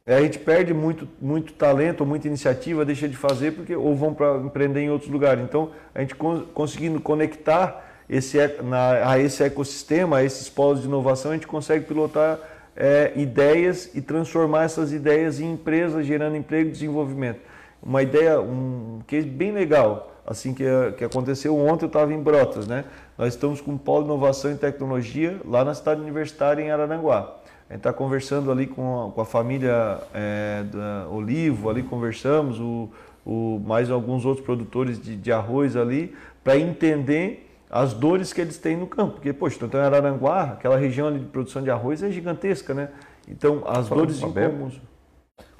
é, 0.06 0.16
a 0.16 0.22
gente 0.22 0.40
perde 0.40 0.74
muito, 0.74 1.08
muito 1.22 1.54
talento, 1.54 2.06
muita 2.06 2.28
iniciativa, 2.28 2.84
deixa 2.86 3.08
de 3.08 3.16
fazer 3.16 3.52
porque 3.52 3.76
ou 3.76 3.96
vão 3.96 4.14
para 4.14 4.38
empreender 4.38 4.82
em 4.82 4.90
outros 4.90 5.12
lugares. 5.12 5.44
Então, 5.44 5.72
a 5.94 6.00
gente 6.00 6.16
conseguindo 6.16 7.00
conectar 7.00 7.86
esse, 8.10 8.38
na, 8.64 9.12
a 9.12 9.20
esse 9.20 9.44
ecossistema, 9.44 10.18
a 10.18 10.24
esses 10.24 10.50
polos 10.50 10.82
de 10.82 10.88
inovação, 10.88 11.32
a 11.32 11.34
gente 11.34 11.46
consegue 11.46 11.86
pilotar 11.86 12.40
é, 12.76 13.12
ideias 13.16 13.92
e 13.94 14.02
transformar 14.02 14.64
essas 14.64 14.94
ideias 14.94 15.42
em 15.42 15.52
empresas, 15.52 16.06
gerando 16.06 16.38
emprego 16.38 16.70
e 16.70 16.72
desenvolvimento 16.72 17.47
uma 17.82 18.02
ideia, 18.02 18.40
um 18.42 19.00
case 19.08 19.28
bem 19.28 19.52
legal, 19.52 20.12
assim 20.26 20.54
que, 20.54 20.64
que 20.98 21.04
aconteceu 21.04 21.58
ontem, 21.58 21.86
eu 21.86 21.88
estava 21.88 22.14
em 22.14 22.22
Brotas, 22.22 22.68
né? 22.68 22.86
Nós 23.18 23.34
estamos 23.34 23.62
com 23.62 23.72
um 23.72 23.78
polo 23.78 24.04
de 24.04 24.10
inovação 24.10 24.52
e 24.52 24.56
tecnologia 24.56 25.40
lá 25.46 25.64
na 25.64 25.74
cidade 25.74 26.02
universitária 26.02 26.62
em 26.62 26.70
Araranguá. 26.70 27.36
A 27.70 27.74
gente 27.74 27.80
está 27.80 27.92
conversando 27.92 28.52
ali 28.52 28.68
com 28.68 29.08
a, 29.08 29.12
com 29.12 29.22
a 29.22 29.26
família 29.26 30.00
é, 30.14 30.64
da 30.64 31.08
Olivo, 31.10 31.70
ali 31.70 31.84
conversamos, 31.84 32.60
o, 32.60 32.90
o, 33.26 33.60
mais 33.66 33.92
alguns 33.92 34.26
outros 34.26 34.46
produtores 34.46 35.02
de, 35.02 35.16
de 35.16 35.32
arroz 35.32 35.76
ali, 35.76 36.16
para 36.44 36.58
entender 36.58 37.50
as 37.70 37.94
dores 37.94 38.32
que 38.32 38.40
eles 38.40 38.58
têm 38.58 38.78
no 38.78 38.88
campo. 38.88 39.16
Porque, 39.16 39.34
poxa, 39.34 39.58
então 39.66 39.80
em 39.80 39.84
Araranguá, 39.84 40.44
aquela 40.44 40.78
região 40.78 41.12
de 41.12 41.26
produção 41.26 41.62
de 41.62 41.70
arroz 41.70 42.02
é 42.02 42.10
gigantesca, 42.10 42.74
né? 42.74 42.90
Então, 43.28 43.64
as 43.68 43.90
Falando 43.90 44.08
dores 44.08 44.22
incomuns. 44.22 44.80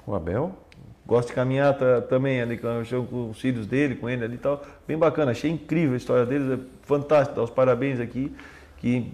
O 0.06 0.14
Abel? 0.14 0.52
Gosto 1.08 1.28
de 1.28 1.34
caminhar 1.34 1.74
também 2.06 2.42
ali 2.42 2.58
com 2.58 3.30
os 3.30 3.40
filhos 3.40 3.66
dele, 3.66 3.94
com 3.94 4.10
ele 4.10 4.22
ali 4.22 4.34
e 4.34 4.38
tal. 4.38 4.62
Bem 4.86 4.98
bacana, 4.98 5.30
achei 5.30 5.50
incrível 5.50 5.94
a 5.94 5.96
história 5.96 6.26
deles, 6.26 6.60
é 6.60 6.62
fantástico, 6.82 7.34
dar 7.34 7.42
os 7.44 7.50
parabéns 7.50 7.98
aqui, 7.98 8.30
que 8.76 9.10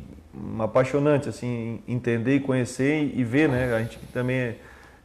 apaixonante 0.58 1.28
assim 1.28 1.80
entender 1.86 2.34
e 2.34 2.40
conhecer 2.40 3.12
e 3.14 3.22
ver, 3.22 3.48
né? 3.48 3.72
A 3.72 3.78
gente 3.78 3.96
também 4.12 4.56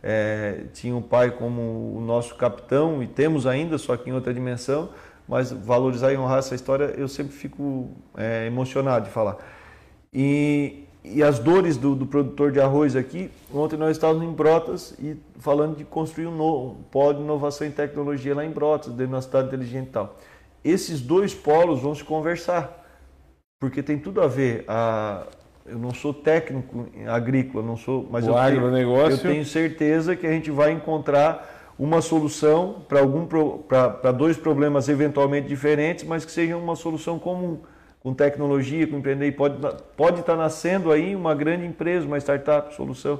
é, 0.01 0.63
tinha 0.73 0.95
um 0.95 1.01
pai 1.01 1.29
como 1.29 1.95
o 1.95 2.01
nosso 2.01 2.33
capitão 2.33 3.03
e 3.03 3.07
temos 3.07 3.45
ainda, 3.45 3.77
só 3.77 3.95
que 3.95 4.09
em 4.09 4.13
outra 4.13 4.33
dimensão, 4.33 4.89
mas 5.27 5.51
valorizar 5.51 6.11
e 6.11 6.17
honrar 6.17 6.39
essa 6.39 6.55
história 6.55 6.85
eu 6.97 7.07
sempre 7.07 7.33
fico 7.33 7.91
é, 8.17 8.47
emocionado 8.47 9.05
de 9.05 9.11
falar. 9.11 9.37
E 10.11 10.87
e 11.03 11.23
as 11.23 11.39
dores 11.39 11.77
do, 11.77 11.95
do, 11.95 12.05
produtor 12.05 12.51
de 12.51 12.59
arroz 12.59 12.95
aqui. 12.95 13.31
Ontem 13.53 13.77
nós 13.77 13.91
estávamos 13.91 14.23
em 14.23 14.31
Brotas 14.31 14.93
e 14.99 15.15
falando 15.39 15.77
de 15.77 15.83
construir 15.85 16.27
um, 16.27 16.35
novo, 16.35 16.77
um 16.79 16.83
polo 16.83 17.15
de 17.15 17.21
inovação 17.21 17.65
em 17.65 17.71
tecnologia 17.71 18.35
lá 18.35 18.45
em 18.45 18.51
Brotas, 18.51 18.93
dentro 18.93 19.13
da 19.13 19.21
cidade 19.21 19.47
inteligente 19.47 19.87
e 19.87 19.91
tal. 19.91 20.17
Esses 20.63 20.99
dois 20.99 21.33
polos 21.33 21.81
vão 21.81 21.95
se 21.95 22.03
conversar, 22.03 22.85
porque 23.59 23.81
tem 23.81 23.97
tudo 23.97 24.21
a 24.21 24.27
ver. 24.27 24.65
A, 24.67 25.25
eu 25.65 25.77
não 25.77 25.93
sou 25.93 26.13
técnico 26.13 26.87
agrícola, 27.07 27.63
não 27.63 27.77
sou, 27.77 28.07
mas 28.11 28.27
o 28.27 28.31
eu, 28.31 28.37
agronegócio. 28.37 29.17
Tenho, 29.19 29.29
eu 29.29 29.33
tenho 29.35 29.45
certeza 29.45 30.15
que 30.15 30.27
a 30.27 30.31
gente 30.31 30.51
vai 30.51 30.71
encontrar 30.71 31.73
uma 31.77 32.01
solução 32.01 32.83
para 32.89 32.99
algum 32.99 33.25
para 33.25 34.11
dois 34.11 34.35
problemas 34.35 34.89
eventualmente 34.89 35.47
diferentes, 35.47 36.03
mas 36.03 36.25
que 36.25 36.31
sejam 36.31 36.61
uma 36.61 36.75
solução 36.75 37.17
comum 37.17 37.59
com 38.01 38.13
tecnologia, 38.13 38.87
com 38.87 38.97
empreender, 38.97 39.31
pode, 39.33 39.55
pode 39.97 40.21
estar 40.21 40.35
nascendo 40.35 40.91
aí 40.91 41.15
uma 41.15 41.35
grande 41.35 41.65
empresa, 41.65 42.05
uma 42.05 42.17
startup, 42.17 42.73
solução. 42.73 43.19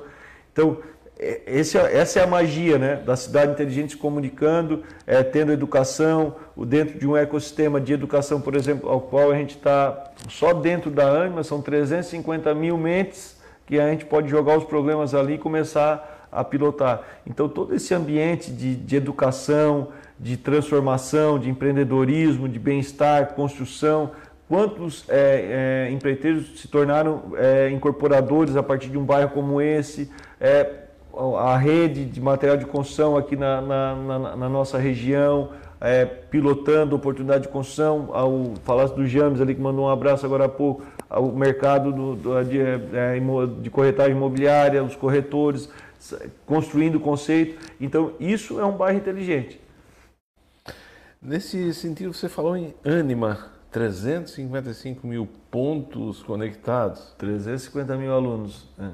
Então, 0.54 0.78
é, 1.20 1.42
esse, 1.46 1.78
é, 1.78 1.98
essa 1.98 2.22
é 2.22 2.24
a 2.24 2.28
magia 2.28 2.78
né, 2.78 2.96
da 2.96 3.18
cidade 3.18 3.52
inteligente 3.52 3.92
se 3.92 3.98
comunicando, 3.98 4.84
é, 5.06 5.22
tendo 5.22 5.52
educação, 5.52 6.36
dentro 6.66 6.98
de 6.98 7.06
um 7.06 7.18
ecossistema 7.18 7.82
de 7.82 7.92
educação, 7.92 8.40
por 8.40 8.56
exemplo, 8.56 8.90
ao 8.90 9.02
qual 9.02 9.32
a 9.32 9.36
gente 9.36 9.58
está 9.58 10.12
só 10.30 10.54
dentro 10.54 10.90
da 10.90 11.06
ANIMA, 11.10 11.44
são 11.44 11.62
350 11.62 12.54
mil 12.56 12.78
mentes 12.78 13.38
que 13.66 13.80
a 13.80 13.90
gente 13.92 14.06
pode 14.06 14.30
jogar 14.30 14.58
os 14.58 14.64
problemas 14.64 15.14
ali 15.14 15.34
e 15.34 15.38
começar 15.38 16.28
a 16.32 16.44
pilotar. 16.44 17.02
Então, 17.28 17.50
todo 17.50 17.76
esse 17.76 17.94
ambiente 17.94 18.52
de, 18.52 18.76
de 18.76 18.96
educação, 18.96 19.90
de 20.18 20.38
transformação, 20.38 21.38
de 21.38 21.50
empreendedorismo, 21.50 22.48
de 22.48 22.60
bem-estar, 22.60 23.34
construção, 23.34 24.12
Quantos 24.50 25.08
é, 25.08 25.86
é, 25.88 25.92
empreiteiros 25.92 26.60
se 26.60 26.68
tornaram 26.68 27.34
é, 27.38 27.70
incorporadores 27.70 28.56
a 28.56 28.64
partir 28.64 28.90
de 28.90 28.98
um 28.98 29.06
bairro 29.06 29.30
como 29.30 29.62
esse? 29.62 30.12
É, 30.42 30.86
a 31.38 31.56
rede 31.56 32.04
de 32.06 32.20
material 32.20 32.58
de 32.58 32.66
construção 32.66 33.16
aqui 33.16 33.36
na, 33.36 33.62
na, 33.62 33.96
na, 33.96 34.36
na 34.36 34.50
nossa 34.50 34.80
região, 34.80 35.52
é, 35.80 36.04
pilotando 36.04 36.96
oportunidade 36.96 37.44
de 37.44 37.50
construção, 37.50 38.10
ao 38.12 38.56
falasse 38.64 38.96
do 38.96 39.06
James 39.06 39.40
ali 39.40 39.54
que 39.54 39.62
mandou 39.62 39.86
um 39.86 39.90
abraço 39.90 40.26
agora 40.26 40.46
há 40.46 40.50
pouco, 40.50 40.84
ao 41.08 41.28
mercado 41.32 41.92
do, 41.92 42.16
do, 42.16 42.44
de, 42.44 42.60
é, 42.60 43.20
de 43.62 43.70
corretagem 43.70 44.14
imobiliária, 44.16 44.84
os 44.84 44.96
corretores, 44.96 45.70
construindo 46.48 46.96
o 46.96 47.00
conceito. 47.00 47.56
Então, 47.80 48.14
isso 48.20 48.60
é 48.60 48.66
um 48.66 48.76
bairro 48.76 48.98
inteligente. 48.98 49.62
Nesse 51.22 51.72
sentido, 51.72 52.16
você 52.16 52.28
falou 52.28 52.58
em 52.58 52.74
ânima 52.84 53.59
355 53.72 55.06
mil 55.06 55.28
pontos 55.52 56.24
conectados. 56.24 57.14
350 57.18 57.96
mil 57.96 58.14
alunos. 58.14 58.68
É. 58.80 58.90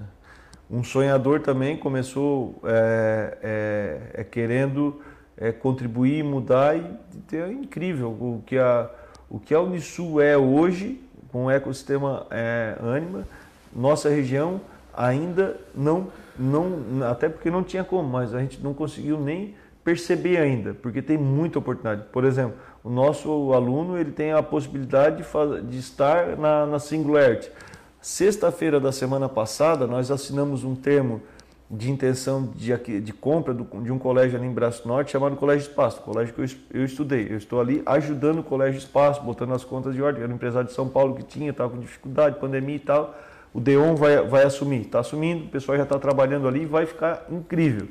Um 0.69 0.83
sonhador 0.83 1.41
também 1.41 1.77
começou 1.77 2.59
é, 2.63 3.37
é, 3.41 4.21
é 4.21 4.23
querendo 4.23 4.99
é, 5.37 5.51
contribuir, 5.51 6.23
mudar 6.23 6.75
e 6.75 7.35
é 7.35 7.51
incrível 7.51 8.09
o 8.09 8.43
que 8.45 8.57
a 8.57 8.89
o 9.29 9.39
que 9.39 9.53
a 9.53 9.59
Unisul 9.59 10.21
é 10.21 10.37
hoje 10.37 11.01
com 11.31 11.45
o 11.45 11.51
ecossistema 11.51 12.25
é, 12.29 12.77
Anima. 12.79 13.27
Nossa 13.75 14.09
região 14.09 14.61
ainda 14.93 15.59
não 15.73 16.07
não 16.37 17.03
até 17.09 17.29
porque 17.29 17.49
não 17.49 17.63
tinha 17.63 17.83
como, 17.83 18.07
mas 18.07 18.33
a 18.33 18.39
gente 18.39 18.61
não 18.61 18.73
conseguiu 18.73 19.19
nem 19.19 19.55
perceber 19.83 20.37
ainda, 20.37 20.73
porque 20.73 21.01
tem 21.01 21.17
muita 21.17 21.59
oportunidade. 21.59 22.07
Por 22.11 22.23
exemplo, 22.23 22.55
o 22.85 22.89
nosso 22.91 23.51
aluno 23.51 23.97
ele 23.97 24.11
tem 24.11 24.31
a 24.31 24.43
possibilidade 24.43 25.23
de, 25.23 25.61
de 25.63 25.79
estar 25.79 26.37
na, 26.37 26.67
na 26.67 26.77
Singularity. 26.77 27.51
Sexta-feira 27.99 28.79
da 28.79 28.91
semana 28.91 29.27
passada, 29.27 29.87
nós 29.87 30.11
assinamos 30.11 30.63
um 30.63 30.75
termo 30.75 31.19
de 31.67 31.89
intenção 31.89 32.53
de, 32.55 33.01
de 33.01 33.11
compra 33.11 33.55
do, 33.55 33.63
de 33.81 33.91
um 33.91 33.97
colégio 33.97 34.37
ali 34.37 34.45
em 34.45 34.53
Braço 34.53 34.87
Norte 34.87 35.11
chamado 35.11 35.35
Colégio 35.35 35.67
Espaço, 35.67 35.99
colégio 36.01 36.35
que 36.35 36.41
eu, 36.41 36.45
eu, 36.81 36.85
estudei. 36.85 37.25
Eu 37.27 37.37
estou 37.37 37.59
ali 37.59 37.81
ajudando 37.87 38.37
o 38.37 38.43
Colégio 38.43 38.77
Espaço, 38.77 39.19
botando 39.23 39.55
as 39.55 39.63
contas 39.63 39.95
de 39.95 40.03
ordem. 40.03 40.21
Era 40.21 40.31
um 40.31 40.35
empresário 40.35 40.67
de 40.67 40.75
São 40.75 40.87
Paulo 40.87 41.15
que 41.15 41.23
tinha, 41.23 41.49
estava 41.49 41.71
com 41.71 41.79
dificuldade, 41.79 42.39
pandemia 42.39 42.75
e 42.75 42.79
tal. 42.79 43.17
O 43.51 43.59
Deon 43.59 43.95
vai, 43.95 44.21
vai 44.27 44.43
assumir, 44.43 44.81
está 44.81 44.99
assumindo, 44.99 45.45
o 45.45 45.47
pessoal 45.47 45.75
já 45.75 45.85
está 45.85 45.97
trabalhando 45.97 46.47
ali 46.47 46.61
e 46.61 46.65
vai 46.67 46.85
ficar 46.85 47.25
incrível. 47.31 47.87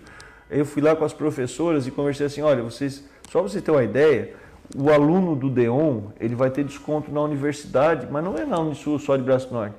Eu 0.48 0.64
fui 0.64 0.80
lá 0.80 0.94
com 0.94 1.04
as 1.04 1.12
professoras 1.12 1.84
e 1.88 1.90
conversei 1.90 2.26
assim, 2.26 2.42
olha, 2.42 2.62
vocês, 2.62 3.04
só 3.28 3.40
para 3.40 3.48
vocês 3.48 3.60
terem 3.60 3.80
uma 3.80 3.84
ideia, 3.84 4.43
o 4.76 4.90
aluno 4.90 5.36
do 5.36 5.50
DEON 5.50 6.04
ele 6.18 6.34
vai 6.34 6.50
ter 6.50 6.64
desconto 6.64 7.10
na 7.10 7.20
universidade, 7.20 8.06
mas 8.10 8.24
não 8.24 8.36
é 8.36 8.44
na 8.44 8.58
Unisul 8.58 8.98
só 8.98 9.16
de 9.16 9.22
Braço 9.22 9.52
Norte. 9.52 9.74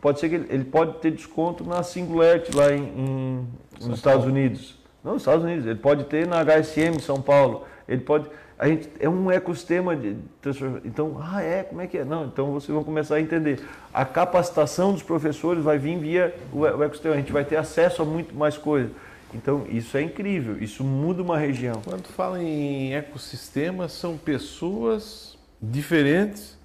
Pode 0.00 0.18
ser 0.18 0.28
que 0.28 0.34
ele, 0.36 0.46
ele 0.48 0.64
pode 0.64 0.94
ter 0.94 1.10
desconto 1.10 1.64
na 1.64 1.82
Singularity 1.82 2.56
lá 2.56 2.72
em, 2.72 2.82
em 2.82 3.46
nos 3.80 3.98
Estados 3.98 4.24
Unidos. 4.24 4.78
Não, 5.04 5.14
nos 5.14 5.22
Estados 5.22 5.44
Unidos. 5.44 5.66
Ele 5.66 5.78
pode 5.78 6.04
ter 6.04 6.26
na 6.26 6.42
HSM 6.42 6.98
São 7.00 7.20
Paulo. 7.20 7.64
Ele 7.88 8.00
pode. 8.00 8.26
A 8.58 8.68
gente 8.68 8.90
é 8.98 9.08
um 9.08 9.30
ecossistema 9.30 9.96
de 9.96 10.16
transformação. 10.40 10.82
Então, 10.84 11.18
ah, 11.20 11.42
é, 11.42 11.62
como 11.62 11.80
é 11.80 11.86
que 11.86 11.98
é? 11.98 12.04
Não, 12.04 12.26
então 12.26 12.52
vocês 12.52 12.74
vão 12.74 12.84
começar 12.84 13.16
a 13.16 13.20
entender. 13.20 13.60
A 13.92 14.04
capacitação 14.04 14.92
dos 14.92 15.02
professores 15.02 15.64
vai 15.64 15.78
vir 15.78 15.98
via 15.98 16.34
o, 16.52 16.60
o 16.60 16.82
ecossistema. 16.82 17.14
A 17.14 17.18
gente 17.18 17.32
vai 17.32 17.44
ter 17.44 17.56
acesso 17.56 18.02
a 18.02 18.04
muito 18.04 18.34
mais 18.34 18.56
coisas. 18.56 18.90
Então, 19.32 19.64
isso 19.68 19.96
é 19.96 20.02
incrível, 20.02 20.60
isso 20.60 20.82
muda 20.82 21.22
uma 21.22 21.38
região. 21.38 21.80
Quando 21.84 22.06
fala 22.08 22.42
em 22.42 22.94
ecossistema, 22.94 23.88
são 23.88 24.16
pessoas 24.16 25.38
diferentes, 25.62 26.58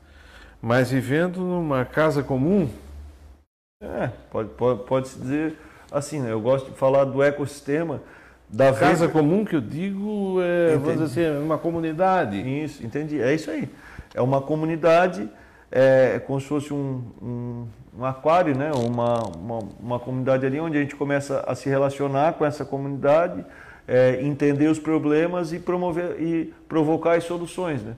mas 0.61 0.89
vivendo 0.89 1.41
numa 1.41 1.85
casa 1.85 2.23
comum? 2.23 2.69
É, 3.81 4.09
pode, 4.31 4.49
pode, 4.49 4.83
pode 4.83 5.07
se 5.09 5.19
dizer 5.19 5.57
assim, 5.91 6.19
né? 6.19 6.31
eu 6.31 6.41
gosto 6.41 6.71
de 6.71 6.77
falar 6.77 7.05
do 7.05 7.21
ecossistema 7.21 8.01
da 8.49 8.73
casa 8.73 9.07
comum 9.07 9.43
que 9.43 9.55
eu 9.55 9.61
digo 9.61 10.39
é, 10.41 10.77
vamos 10.77 10.93
dizer 10.93 11.03
assim, 11.05 11.37
é 11.37 11.39
uma 11.39 11.57
comunidade. 11.57 12.37
Isso, 12.37 12.85
entendi. 12.85 13.21
É 13.21 13.33
isso 13.33 13.51
aí. 13.51 13.69
É 14.13 14.21
uma 14.21 14.41
comunidade 14.41 15.29
é 15.71 16.19
como 16.25 16.39
se 16.39 16.47
fosse 16.47 16.73
um, 16.73 17.03
um, 17.21 17.67
um 17.97 18.05
aquário, 18.05 18.55
né? 18.55 18.71
uma, 18.73 19.23
uma, 19.23 19.59
uma, 19.79 19.99
comunidade 19.99 20.45
ali 20.45 20.59
onde 20.59 20.77
a 20.77 20.81
gente 20.81 20.95
começa 20.95 21.43
a 21.47 21.55
se 21.55 21.69
relacionar 21.69 22.33
com 22.33 22.45
essa 22.45 22.65
comunidade, 22.65 23.45
é, 23.87 24.21
entender 24.21 24.67
os 24.67 24.79
problemas 24.79 25.53
e 25.53 25.59
promover 25.59 26.19
e 26.19 26.53
provocar 26.67 27.15
as 27.15 27.23
soluções. 27.23 27.81
Né? 27.83 27.95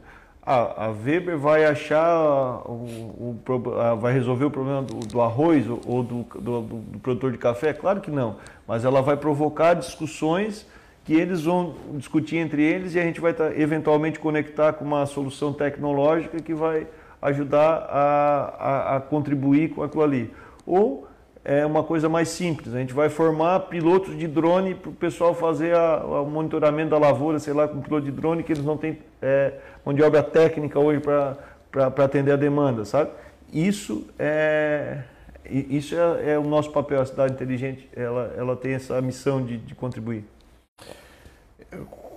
a, 0.49 0.87
Weber 0.91 1.37
vai 1.37 1.65
achar, 1.65 2.61
o, 2.65 3.35
o, 3.45 3.97
vai 3.99 4.13
resolver 4.13 4.45
o 4.45 4.51
problema 4.51 4.81
do, 4.81 4.99
do 4.99 5.19
arroz 5.19 5.65
ou 5.85 6.01
do, 6.01 6.23
do, 6.39 6.61
do, 6.61 6.99
produtor 6.99 7.33
de 7.33 7.37
café? 7.37 7.73
Claro 7.73 7.99
que 7.99 8.09
não, 8.09 8.37
mas 8.65 8.85
ela 8.85 9.01
vai 9.01 9.17
provocar 9.17 9.73
discussões 9.73 10.65
que 11.03 11.13
eles 11.13 11.43
vão 11.43 11.75
discutir 11.95 12.37
entre 12.37 12.63
eles 12.63 12.95
e 12.95 12.99
a 12.99 13.03
gente 13.03 13.19
vai 13.19 13.33
tá, 13.33 13.51
eventualmente 13.57 14.19
conectar 14.19 14.71
com 14.71 14.85
uma 14.85 15.05
solução 15.05 15.51
tecnológica 15.51 16.41
que 16.41 16.53
vai 16.53 16.87
ajudar 17.22 17.88
a, 17.89 18.53
a, 18.59 18.95
a 18.97 19.01
contribuir 19.01 19.70
com 19.70 19.84
aquilo 19.84 20.03
ali. 20.03 20.34
Ou 20.65 21.07
é 21.43 21.65
uma 21.65 21.82
coisa 21.82 22.09
mais 22.09 22.28
simples. 22.28 22.76
A 22.76 22.80
gente 22.80 22.93
vai 22.93 23.07
formar 23.07 23.61
pilotos 23.61 24.18
de 24.18 24.28
drone 24.28 24.76
para 24.76 24.89
o 24.89 24.93
pessoal 24.93 25.34
fazer 25.34 25.74
o 25.76 26.26
monitoramento 26.26 26.89
da 26.89 26.97
lavoura, 26.97 27.39
sei 27.39 27.53
lá, 27.53 27.65
com 27.68 27.80
piloto 27.82 28.05
de 28.05 28.11
drone, 28.11 28.43
que 28.43 28.51
eles 28.51 28.65
não 28.65 28.76
têm 28.76 28.99
é, 29.22 29.53
mão 29.86 29.95
de 29.95 30.03
obra 30.03 30.22
técnica 30.22 30.78
hoje 30.78 30.99
para 30.99 32.03
atender 32.03 32.34
a 32.34 32.36
demanda, 32.36 32.84
sabe? 32.84 33.11
Isso 33.53 34.05
é, 34.20 35.03
isso 35.49 35.95
é, 35.95 36.34
é, 36.34 36.38
o 36.38 36.43
nosso 36.43 36.70
papel, 36.72 36.99
a 37.01 37.05
cidade 37.05 37.34
inteligente, 37.34 37.89
ela, 37.95 38.34
ela 38.38 38.55
tem 38.57 38.74
essa 38.74 39.01
missão 39.01 39.41
de, 39.41 39.57
de 39.57 39.74
contribuir. 39.74 40.26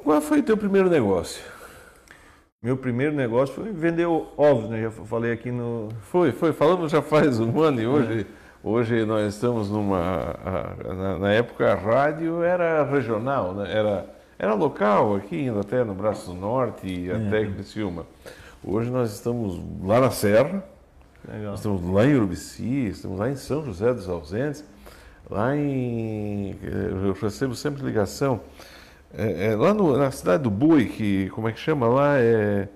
Qual 0.03 0.21
foi 0.21 0.41
o 0.41 0.43
teu 0.43 0.57
primeiro 0.57 0.91
negócio? 0.91 1.41
Meu 2.63 2.77
primeiro 2.77 3.17
negócio 3.17 3.55
foi 3.55 3.73
vender 3.73 4.07
ovos, 4.07 4.69
né? 4.69 4.83
Já 4.83 4.91
falei 4.91 5.33
aqui 5.33 5.51
no. 5.51 5.89
Foi, 6.03 6.31
foi. 6.31 6.53
Falamos 6.53 6.93
já 6.93 7.01
faz 7.01 7.41
um 7.41 7.59
ano 7.63 7.81
e 7.81 7.87
hoje. 7.87 8.27
É 8.37 8.41
Hoje 8.63 9.07
nós 9.07 9.33
estamos 9.33 9.71
numa. 9.71 10.37
Na, 10.85 11.19
na 11.19 11.33
época 11.33 11.73
a 11.73 11.75
rádio 11.75 12.43
era 12.43 12.85
regional, 12.85 13.55
né? 13.55 13.75
era, 13.75 14.15
era 14.39 14.53
local, 14.53 15.17
aqui 15.17 15.37
ainda 15.49 15.61
até 15.61 15.83
no 15.83 15.95
Braço 15.95 16.35
Norte 16.35 16.87
e 16.87 17.11
é. 17.11 17.15
até 17.15 17.47
Criciúma. 17.47 18.05
Hoje 18.63 18.91
nós 18.91 19.15
estamos 19.15 19.59
lá 19.83 19.99
na 19.99 20.11
Serra, 20.11 20.63
Legal. 21.27 21.55
estamos 21.55 21.83
lá 21.91 22.05
em 22.05 22.15
Urubici, 22.15 22.89
estamos 22.89 23.19
lá 23.19 23.31
em 23.31 23.37
São 23.37 23.65
José 23.65 23.95
dos 23.95 24.07
Ausentes, 24.07 24.63
lá 25.31 25.57
em. 25.57 26.59
Eu 26.63 27.15
recebo 27.15 27.55
sempre 27.55 27.83
ligação. 27.83 28.39
É, 29.13 29.47
é, 29.47 29.57
lá 29.57 29.75
no, 29.75 29.97
na 29.97 30.11
cidade 30.11 30.43
do 30.43 30.51
Bui, 30.51 30.87
que 30.87 31.29
como 31.31 31.49
é 31.49 31.53
que 31.53 31.59
chama 31.59 31.89
lá? 31.89 32.19
É, 32.19 32.69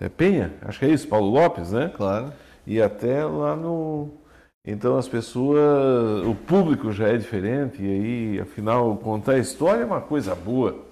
é 0.00 0.08
Penha, 0.08 0.52
acho 0.62 0.78
que 0.78 0.84
é 0.84 0.90
isso, 0.90 1.08
Paulo 1.08 1.30
Lopes, 1.30 1.72
né? 1.72 1.90
Claro. 1.96 2.32
E 2.66 2.80
até 2.80 3.24
lá 3.24 3.56
no 3.56 4.10
então 4.70 4.98
as 4.98 5.08
pessoas, 5.08 6.26
o 6.26 6.34
público 6.34 6.92
já 6.92 7.08
é 7.08 7.16
diferente, 7.16 7.82
e 7.82 7.86
aí, 7.86 8.40
afinal, 8.40 8.98
contar 8.98 9.32
a 9.32 9.38
história 9.38 9.80
é 9.80 9.86
uma 9.86 10.02
coisa 10.02 10.34
boa. 10.34 10.84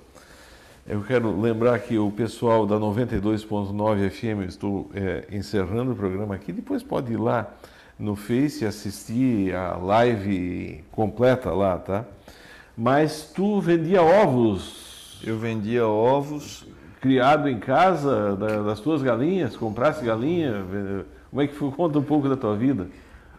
Eu 0.87 1.03
quero 1.03 1.39
lembrar 1.39 1.79
que 1.81 1.99
o 1.99 2.11
pessoal 2.11 2.67
da 2.67 2.77
92.9 2.77 4.09
FM, 4.09 4.49
estou 4.49 4.91
é, 4.95 5.27
encerrando 5.31 5.93
o 5.93 5.95
programa 5.95 6.35
aqui, 6.35 6.53
depois 6.53 6.83
pode 6.83 7.13
ir 7.13 7.19
lá 7.19 7.55
no 7.99 8.17
Face 8.17 8.65
assistir 8.65 9.55
a 9.55 9.77
live 9.77 10.83
completa 10.91 11.51
lá, 11.51 11.77
tá? 11.77 12.07
Mas 12.75 13.31
tu 13.35 13.61
vendia 13.61 14.01
ovos. 14.01 14.86
Eu 15.25 15.39
vendia 15.39 15.87
ovos. 15.87 16.67
Criado 17.01 17.49
em 17.49 17.59
casa, 17.59 18.35
das 18.37 18.81
tuas 18.81 19.03
galinhas, 19.03 19.57
comprasse 19.57 20.05
galinha. 20.05 20.65
Como 21.31 21.43
é 21.43 21.47
que 21.47 21.55
foi? 21.55 21.71
Conta 21.71 21.99
um 21.99 22.03
pouco 22.03 22.29
da 22.29 22.37
tua 22.37 22.57
vida 22.57 22.89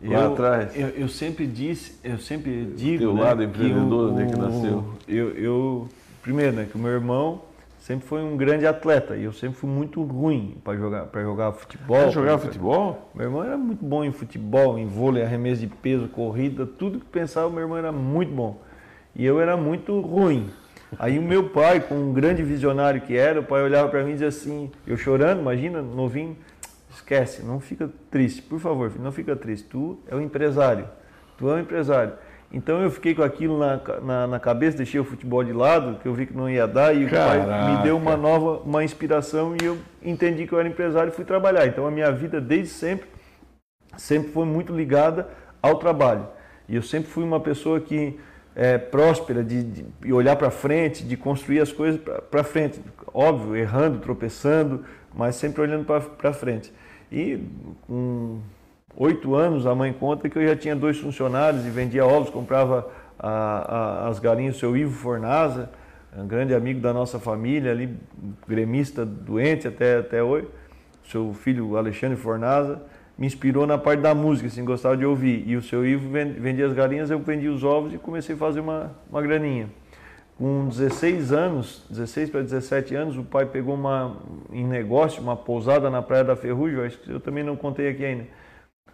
lá 0.01 0.21
eu, 0.21 0.33
atrás. 0.33 0.75
Eu, 0.75 0.87
eu, 0.89 1.07
sempre 1.09 1.45
disse, 1.47 1.99
eu 2.03 2.17
sempre 2.17 2.65
digo. 2.75 2.99
Teu 2.99 3.13
né, 3.13 3.21
lado 3.21 3.43
empreendedor, 3.43 4.11
onde 4.11 4.23
é 4.23 4.25
que 4.25 4.37
nasceu? 4.37 4.83
Eu, 5.07 5.29
eu, 5.31 5.89
primeiro, 6.21 6.55
né, 6.55 6.67
que 6.69 6.77
o 6.77 6.79
meu 6.79 6.91
irmão 6.91 7.41
sempre 7.79 8.05
foi 8.05 8.21
um 8.21 8.35
grande 8.35 8.67
atleta 8.67 9.15
e 9.15 9.23
eu 9.23 9.31
sempre 9.31 9.57
fui 9.57 9.69
muito 9.69 10.03
ruim 10.03 10.57
para 10.63 10.77
jogar, 10.77 11.05
para 11.05 11.21
jogar 11.23 11.51
futebol. 11.53 11.97
Para 11.97 12.09
jogar 12.09 12.37
futebol? 12.37 13.09
Meu 13.15 13.27
irmão 13.27 13.43
era 13.43 13.57
muito 13.57 13.83
bom 13.83 14.03
em 14.03 14.11
futebol, 14.11 14.77
em 14.77 14.85
vôlei, 14.85 15.23
arremesso 15.23 15.61
de 15.61 15.67
peso, 15.67 16.07
corrida, 16.09 16.65
tudo 16.65 16.99
que 16.99 17.05
pensava, 17.05 17.49
meu 17.49 17.61
irmão 17.61 17.77
era 17.77 17.91
muito 17.91 18.33
bom. 18.33 18.61
E 19.15 19.25
eu 19.25 19.39
era 19.39 19.55
muito 19.55 19.99
ruim. 20.01 20.49
Aí 20.97 21.19
o 21.19 21.21
meu 21.21 21.49
pai, 21.49 21.79
com 21.79 21.95
um 21.95 22.13
grande 22.13 22.43
visionário 22.43 23.01
que 23.01 23.15
era, 23.15 23.39
o 23.39 23.43
pai 23.43 23.61
olhava 23.61 23.89
para 23.89 24.03
mim 24.03 24.11
e 24.11 24.13
dizia 24.13 24.27
assim, 24.29 24.71
eu 24.85 24.95
chorando, 24.95 25.41
imagina, 25.41 25.81
novinho, 25.81 26.37
Esquece, 26.97 27.43
não 27.43 27.59
fica 27.59 27.89
triste, 28.09 28.41
por 28.41 28.59
favor, 28.59 28.91
não 28.99 29.11
fica 29.11 29.35
triste. 29.35 29.67
Tu 29.69 29.99
é 30.07 30.15
o 30.15 30.21
empresário, 30.21 30.89
tu 31.37 31.49
é 31.49 31.53
o 31.53 31.59
empresário. 31.59 32.13
Então 32.51 32.81
eu 32.81 32.89
fiquei 32.89 33.13
com 33.13 33.21
aquilo 33.21 33.59
na, 33.59 33.79
na, 34.01 34.27
na, 34.27 34.39
cabeça, 34.39 34.77
deixei 34.77 34.99
o 34.99 35.03
futebol 35.03 35.43
de 35.43 35.53
lado, 35.53 35.99
que 35.99 36.07
eu 36.07 36.13
vi 36.13 36.25
que 36.25 36.35
não 36.35 36.49
ia 36.49 36.65
dar, 36.65 36.95
e 36.95 37.05
o 37.05 37.09
pai 37.09 37.39
me 37.39 37.83
deu 37.83 37.97
uma 37.97 38.17
nova, 38.17 38.61
uma 38.63 38.83
inspiração 38.83 39.55
e 39.61 39.65
eu 39.65 39.77
entendi 40.01 40.47
que 40.47 40.53
eu 40.53 40.59
era 40.59 40.67
empresário 40.67 41.11
e 41.11 41.15
fui 41.15 41.23
trabalhar. 41.23 41.67
Então 41.67 41.85
a 41.85 41.91
minha 41.91 42.11
vida 42.11 42.41
desde 42.41 42.73
sempre, 42.73 43.07
sempre 43.95 44.31
foi 44.31 44.45
muito 44.45 44.75
ligada 44.75 45.29
ao 45.61 45.75
trabalho. 45.75 46.25
E 46.67 46.75
eu 46.75 46.81
sempre 46.81 47.09
fui 47.09 47.23
uma 47.23 47.39
pessoa 47.39 47.79
que 47.79 48.19
é, 48.57 48.75
próspera, 48.75 49.43
de, 49.43 49.61
de 49.61 50.11
olhar 50.11 50.35
para 50.35 50.49
frente, 50.49 51.03
de 51.03 51.15
construir 51.15 51.59
as 51.59 51.71
coisas 51.71 52.01
para 52.31 52.43
frente. 52.43 52.81
Óbvio, 53.13 53.55
errando, 53.55 53.99
tropeçando, 53.99 54.83
mas 55.13 55.35
sempre 55.35 55.61
olhando 55.61 55.85
para 55.85 56.33
frente. 56.33 56.73
E 57.11 57.39
com 57.85 58.39
oito 58.95 59.35
anos, 59.35 59.67
a 59.67 59.75
mãe 59.75 59.93
conta 59.93 60.27
que 60.27 60.39
eu 60.39 60.47
já 60.47 60.55
tinha 60.55 60.75
dois 60.75 60.97
funcionários 60.97 61.67
e 61.67 61.69
vendia 61.69 62.03
ovos, 62.03 62.31
comprava 62.31 62.89
a, 63.19 63.29
a, 63.29 64.07
as 64.07 64.17
galinhas 64.17 64.55
do 64.55 64.59
seu 64.59 64.75
Ivo 64.75 64.91
Fornaza, 64.91 65.69
um 66.17 66.25
grande 66.25 66.55
amigo 66.55 66.79
da 66.79 66.91
nossa 66.91 67.19
família 67.19 67.71
ali, 67.71 67.95
gremista 68.47 69.05
doente 69.05 69.67
até, 69.67 69.99
até 69.99 70.23
hoje, 70.23 70.47
seu 71.11 71.31
filho 71.31 71.77
Alexandre 71.77 72.17
Fornaza, 72.17 72.81
me 73.17 73.25
inspirou 73.25 73.65
na 73.65 73.77
parte 73.77 74.01
da 74.01 74.13
música, 74.13 74.47
assim, 74.47 74.63
gostava 74.63 74.95
de 74.95 75.05
ouvir. 75.05 75.43
E 75.47 75.55
o 75.55 75.61
seu 75.61 75.85
Ivo 75.85 76.09
vendia 76.09 76.67
as 76.67 76.73
galinhas, 76.73 77.09
eu 77.09 77.19
vendia 77.19 77.51
os 77.51 77.63
ovos 77.63 77.93
e 77.93 77.97
comecei 77.97 78.35
a 78.35 78.37
fazer 78.37 78.59
uma, 78.59 78.91
uma 79.09 79.21
graninha. 79.21 79.69
Com 80.37 80.67
16 80.67 81.31
anos, 81.31 81.83
16 81.89 82.29
para 82.29 82.43
17 82.43 82.93
anos, 82.93 83.17
o 83.17 83.23
pai 83.23 83.47
pegou 83.47 83.73
uma 83.73 84.17
em 84.51 84.63
negócio, 84.67 85.19
uma 85.21 85.35
pousada 85.35 85.89
na 85.89 86.01
Praia 86.03 86.23
da 86.23 86.35
Ferrugem, 86.35 86.79
acho 86.81 86.99
que 86.99 87.09
eu 87.09 87.19
também 87.19 87.43
não 87.43 87.55
contei 87.55 87.89
aqui 87.89 88.05
ainda. 88.05 88.27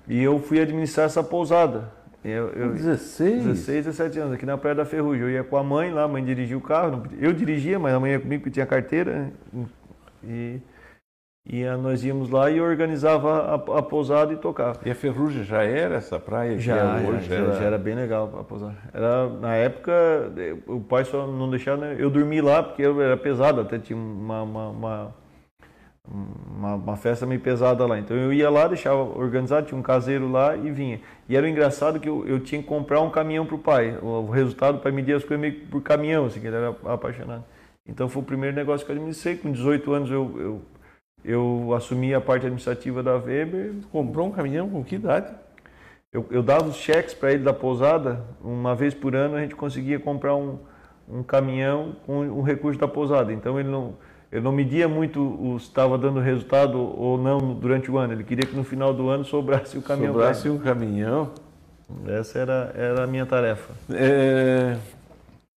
E 0.08 0.22
eu 0.24 0.40
fui 0.40 0.62
administrar 0.62 1.06
essa 1.06 1.22
pousada. 1.22 1.92
Eu, 2.24 2.48
eu, 2.52 2.72
16? 2.72 3.44
16, 3.44 3.86
17 3.86 4.20
anos, 4.20 4.34
aqui 4.36 4.46
na 4.46 4.58
Praia 4.58 4.76
da 4.76 4.86
Ferrugem. 4.86 5.24
Eu 5.24 5.30
ia 5.30 5.44
com 5.44 5.58
a 5.58 5.64
mãe 5.64 5.92
lá, 5.92 6.04
a 6.04 6.08
mãe 6.08 6.24
dirigia 6.24 6.58
o 6.58 6.62
carro. 6.62 7.04
Eu 7.20 7.34
dirigia, 7.34 7.78
mas 7.78 7.94
a 7.94 8.00
mãe 8.00 8.12
ia 8.12 8.20
comigo 8.22 8.42
porque 8.42 8.54
tinha 8.54 8.66
carteira. 8.66 9.30
E 10.24 10.62
e 11.46 11.66
nós 11.76 12.06
íamos 12.06 12.30
lá 12.30 12.50
e 12.50 12.62
organizava 12.62 13.54
a, 13.54 13.56
a, 13.80 13.82
pousada 13.82 14.32
e 14.32 14.38
tocava. 14.38 14.80
E 14.86 14.92
a 14.92 14.96
Ferrugem 14.96 15.44
já 15.44 15.62
era 15.62 15.96
essa 15.96 16.18
praia? 16.18 16.58
Já, 16.58 17.02
é 17.02 17.06
hoje, 17.06 17.28
já, 17.28 17.36
era... 17.36 17.54
já, 17.54 17.64
era... 17.64 17.78
bem 17.78 17.96
legal 17.96 18.34
a 18.40 18.44
pousada. 18.46 18.78
Era, 18.94 19.28
na 19.28 19.54
época, 19.54 19.92
o 20.68 20.80
pai 20.80 21.04
só 21.04 21.28
não 21.28 21.50
deixava... 21.50 21.86
Né? 21.86 21.98
Eu 22.00 22.10
dormi 22.10 22.40
lá 22.40 22.64
porque 22.64 22.82
era 22.82 23.18
pesado, 23.18 23.60
até 23.60 23.78
tinha 23.78 23.98
uma, 23.98 24.42
uma, 24.42 24.70
uma, 24.70 25.16
uma, 26.10 26.76
uma 26.76 26.96
festa 26.96 27.26
meio 27.26 27.42
pesada 27.42 27.86
lá. 27.86 28.00
Então 28.00 28.16
eu 28.16 28.32
ia 28.32 28.50
lá, 28.50 28.66
deixava 28.70 29.02
organizado, 29.02 29.68
tinha 29.68 29.78
um 29.78 29.84
caseiro 29.84 30.32
lá 30.32 30.56
e 30.56 30.72
vinha. 30.72 31.02
E 31.28 31.36
era 31.36 31.50
engraçado 31.50 32.00
que 32.00 32.08
eu, 32.08 32.26
eu 32.26 32.40
tinha 32.40 32.62
que 32.62 32.68
comprar 32.70 33.02
um 33.02 33.10
caminhão 33.10 33.46
para 33.46 33.56
o 33.56 33.60
pai. 33.60 33.98
O, 34.02 34.30
resultado, 34.30 34.80
para 34.80 34.94
medir 34.94 35.14
as 35.14 35.26
coisas 35.26 35.42
meio 35.42 35.68
por 35.68 35.82
caminhão, 35.82 36.26
assim, 36.26 36.40
que 36.40 36.48
ele 36.48 36.56
era 36.56 36.74
apaixonado. 36.86 37.44
Então 37.86 38.08
foi 38.08 38.22
o 38.22 38.26
primeiro 38.26 38.56
negócio 38.56 38.86
que 38.86 38.92
eu 38.94 38.96
administrei. 38.96 39.36
Com 39.36 39.52
18 39.52 39.92
anos 39.92 40.10
eu, 40.10 40.40
eu 40.40 40.62
eu 41.24 41.74
assumi 41.76 42.14
a 42.14 42.20
parte 42.20 42.46
administrativa 42.46 43.02
da 43.02 43.16
Weber. 43.16 43.74
Comprou 43.92 44.28
um 44.28 44.32
caminhão 44.32 44.70
com 44.70 44.84
que 44.84 44.96
idade? 44.96 45.34
Eu, 46.12 46.28
eu 46.30 46.44
dava 46.44 46.66
os 46.66 46.76
cheques 46.76 47.14
para 47.14 47.32
ele 47.32 47.44
da 47.44 47.54
pousada, 47.54 48.22
uma 48.40 48.76
vez 48.76 48.94
por 48.94 49.16
ano 49.16 49.36
a 49.36 49.42
gente 49.42 49.56
conseguia 49.56 50.00
comprar 50.00 50.36
um, 50.36 50.60
um 51.10 51.24
caminhão 51.24 51.96
com 52.06 52.20
um 52.20 52.44
recurso 52.44 52.80
da 52.80 52.88
pousada. 52.88 53.34
Então 53.34 53.60
ele 53.60 53.70
não, 53.70 53.96
ele 54.32 54.42
não 54.42 54.52
media 54.52 54.88
muito 54.88 55.58
se 55.60 55.66
estava 55.66 55.98
dando 55.98 56.20
resultado 56.20 56.78
ou 56.78 57.18
não 57.18 57.56
durante 57.56 57.90
o 57.90 57.98
ano. 57.98 58.14
Ele 58.14 58.24
queria 58.24 58.46
que 58.46 58.56
no 58.56 58.64
final 58.64 58.94
do 58.94 59.10
ano 59.10 59.26
sobrasse 59.26 59.76
o 59.76 59.82
caminhão. 59.82 60.14
Sobrasse 60.14 60.50
um 60.50 60.60
caminhão. 60.60 61.32
Essa 62.08 62.40
era, 62.40 62.74
era 62.76 63.04
a 63.06 63.08
minha 63.08 63.26
tarefa. 63.26 63.74
É, 63.92 64.78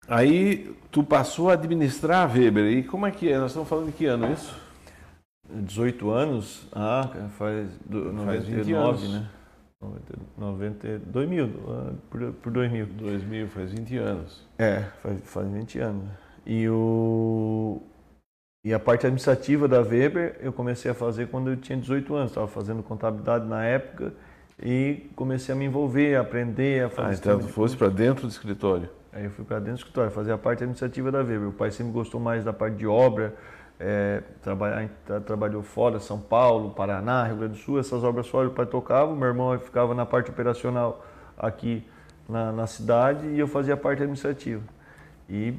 aí 0.09 0.75
tu 0.91 1.03
passou 1.03 1.51
a 1.51 1.53
administrar 1.53 2.31
a 2.31 2.33
Weber. 2.33 2.65
E 2.79 2.83
como 2.83 3.07
é 3.07 3.11
que 3.11 3.31
é? 3.31 3.39
Nós 3.39 3.51
estamos 3.51 3.69
falando 3.69 3.87
de 3.87 3.93
que 3.93 4.07
ano 4.07 4.33
isso? 4.33 4.66
18 5.51 6.11
anos, 6.11 6.69
ah, 6.73 7.11
faz, 7.39 7.69
do, 7.85 8.13
faz 8.25 8.49
99, 8.49 9.09
né? 9.09 9.29
90, 10.37 10.99
2000, 11.07 11.51
ah, 11.69 11.93
por, 12.11 12.33
por 12.35 12.53
2000. 12.53 12.87
2000, 12.87 13.49
faz 13.49 13.73
20 13.73 13.97
anos. 13.99 14.47
É, 14.59 14.85
faz, 15.03 15.21
faz 15.25 15.49
20 15.49 15.79
anos. 15.79 16.05
E 16.45 16.69
o... 16.69 17.83
E 18.65 18.75
a 18.75 18.81
parte 18.81 19.07
administrativa 19.07 19.69
da 19.69 19.81
Weber 19.81 20.39
eu 20.41 20.53
comecei 20.53 20.91
a 20.91 20.95
fazer 20.95 21.29
quando 21.29 21.51
eu 21.51 21.57
tinha 21.57 21.79
18 21.79 22.15
anos. 22.15 22.31
Estava 22.33 22.49
fazendo 22.49 22.83
contabilidade 22.83 23.47
na 23.47 23.65
época 23.65 24.13
e 24.61 25.09
comecei 25.15 25.55
a 25.55 25.57
me 25.57 25.67
envolver, 25.67 26.17
a 26.17 26.23
aprender, 26.23 26.85
a 26.85 26.89
fazer. 26.89 27.31
Ah, 27.31 27.35
então 27.35 27.39
tu 27.39 27.49
fosse 27.49 27.77
para 27.77 27.89
dentro 27.89 28.27
do 28.27 28.31
escritório? 28.31 28.89
Aí 29.13 29.25
eu 29.25 29.31
fui 29.31 29.45
para 29.45 29.59
dentro 29.59 29.75
do 29.75 29.79
escritório, 29.79 30.11
fazer 30.11 30.33
a 30.33 30.39
parte 30.39 30.65
administrativa 30.65 31.13
da 31.13 31.19
Weber. 31.19 31.49
O 31.49 31.53
pai 31.53 31.71
sempre 31.71 31.93
gostou 31.93 32.21
mais 32.21 32.45
da 32.45 32.53
parte 32.53 32.77
de 32.77 32.87
obra, 32.87 33.35
é, 33.79 34.23
trabalhar, 34.43 34.89
trabalhou 35.27 35.63
fora, 35.63 35.99
São 36.01 36.19
Paulo, 36.19 36.71
Paraná, 36.71 37.25
Rio 37.25 37.37
Grande 37.37 37.55
do 37.55 37.59
Sul, 37.59 37.79
essas 37.79 38.03
obras 38.03 38.27
fora 38.27 38.49
o 38.49 38.51
pai 38.51 38.67
tocava, 38.67 39.15
meu 39.15 39.29
irmão 39.29 39.59
ficava 39.59 39.95
na 39.95 40.07
parte 40.07 40.31
operacional 40.31 41.05
aqui 41.37 41.87
na, 42.29 42.53
na 42.53 42.67
cidade 42.67 43.27
e 43.27 43.39
eu 43.39 43.47
fazia 43.47 43.75
a 43.75 43.77
parte 43.77 44.03
administrativa. 44.03 44.63
E 45.29 45.55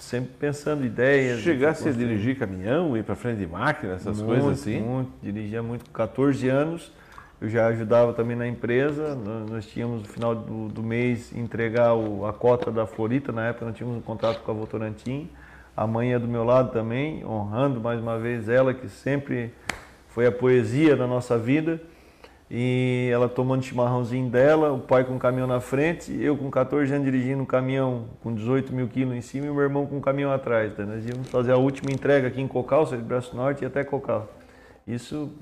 sempre 0.00 0.32
pensando 0.38 0.84
ideias. 0.84 1.40
Chegasse 1.40 1.88
a 1.88 1.92
dirigir 1.92 2.38
caminhão, 2.38 2.96
ir 2.96 3.04
para 3.04 3.14
frente 3.14 3.38
de 3.38 3.46
máquina, 3.46 3.94
essas 3.94 4.20
muito, 4.20 4.28
coisas 4.28 4.60
assim? 4.60 4.80
Muito, 4.80 5.10
dirigia 5.22 5.62
muito. 5.62 5.84
Com 5.84 5.92
14 5.92 6.48
anos, 6.48 6.92
eu 7.40 7.48
já 7.48 7.66
ajudava 7.66 8.12
também 8.12 8.36
na 8.36 8.46
empresa. 8.46 9.14
Nós 9.14 9.66
tínhamos 9.66 10.02
no 10.02 10.08
final 10.08 10.34
do, 10.34 10.68
do 10.68 10.82
mês 10.82 11.34
entregar 11.36 11.94
o, 11.94 12.26
a 12.26 12.32
cota 12.32 12.70
da 12.70 12.86
Florita, 12.86 13.30
na 13.30 13.48
época 13.48 13.66
nós 13.66 13.76
tínhamos 13.76 13.98
um 13.98 14.00
contrato 14.00 14.42
com 14.42 14.50
a 14.50 14.54
Votorantim. 14.54 15.28
A 15.80 15.86
mãe 15.86 16.12
é 16.12 16.18
do 16.18 16.28
meu 16.28 16.44
lado 16.44 16.72
também, 16.72 17.24
honrando 17.24 17.80
mais 17.80 17.98
uma 17.98 18.18
vez 18.18 18.50
ela, 18.50 18.74
que 18.74 18.86
sempre 18.86 19.50
foi 20.08 20.26
a 20.26 20.30
poesia 20.30 20.94
da 20.94 21.06
nossa 21.06 21.38
vida 21.38 21.80
e 22.50 23.08
ela 23.10 23.30
tomando 23.30 23.64
chimarrãozinho 23.64 24.28
dela, 24.28 24.74
o 24.74 24.80
pai 24.80 25.04
com 25.04 25.16
o 25.16 25.18
caminhão 25.18 25.46
na 25.46 25.58
frente, 25.58 26.14
eu 26.20 26.36
com 26.36 26.50
14 26.50 26.92
anos 26.92 27.06
dirigindo 27.06 27.42
um 27.42 27.46
caminhão 27.46 28.08
com 28.22 28.34
18 28.34 28.74
mil 28.74 28.88
quilos 28.88 29.14
em 29.14 29.22
cima 29.22 29.46
e 29.46 29.48
o 29.48 29.54
meu 29.54 29.62
irmão 29.62 29.86
com 29.86 29.96
um 29.96 30.00
caminhão 30.02 30.30
atrás. 30.30 30.70
Tá? 30.74 30.84
Nós 30.84 31.02
íamos 31.06 31.30
fazer 31.30 31.52
a 31.52 31.56
última 31.56 31.90
entrega 31.90 32.28
aqui 32.28 32.42
em 32.42 32.46
Cocal, 32.46 32.84
Braço 32.98 33.34
Norte 33.34 33.62
e 33.62 33.66
até 33.66 33.82
Cocal. 33.82 34.30
Isso 34.86 35.32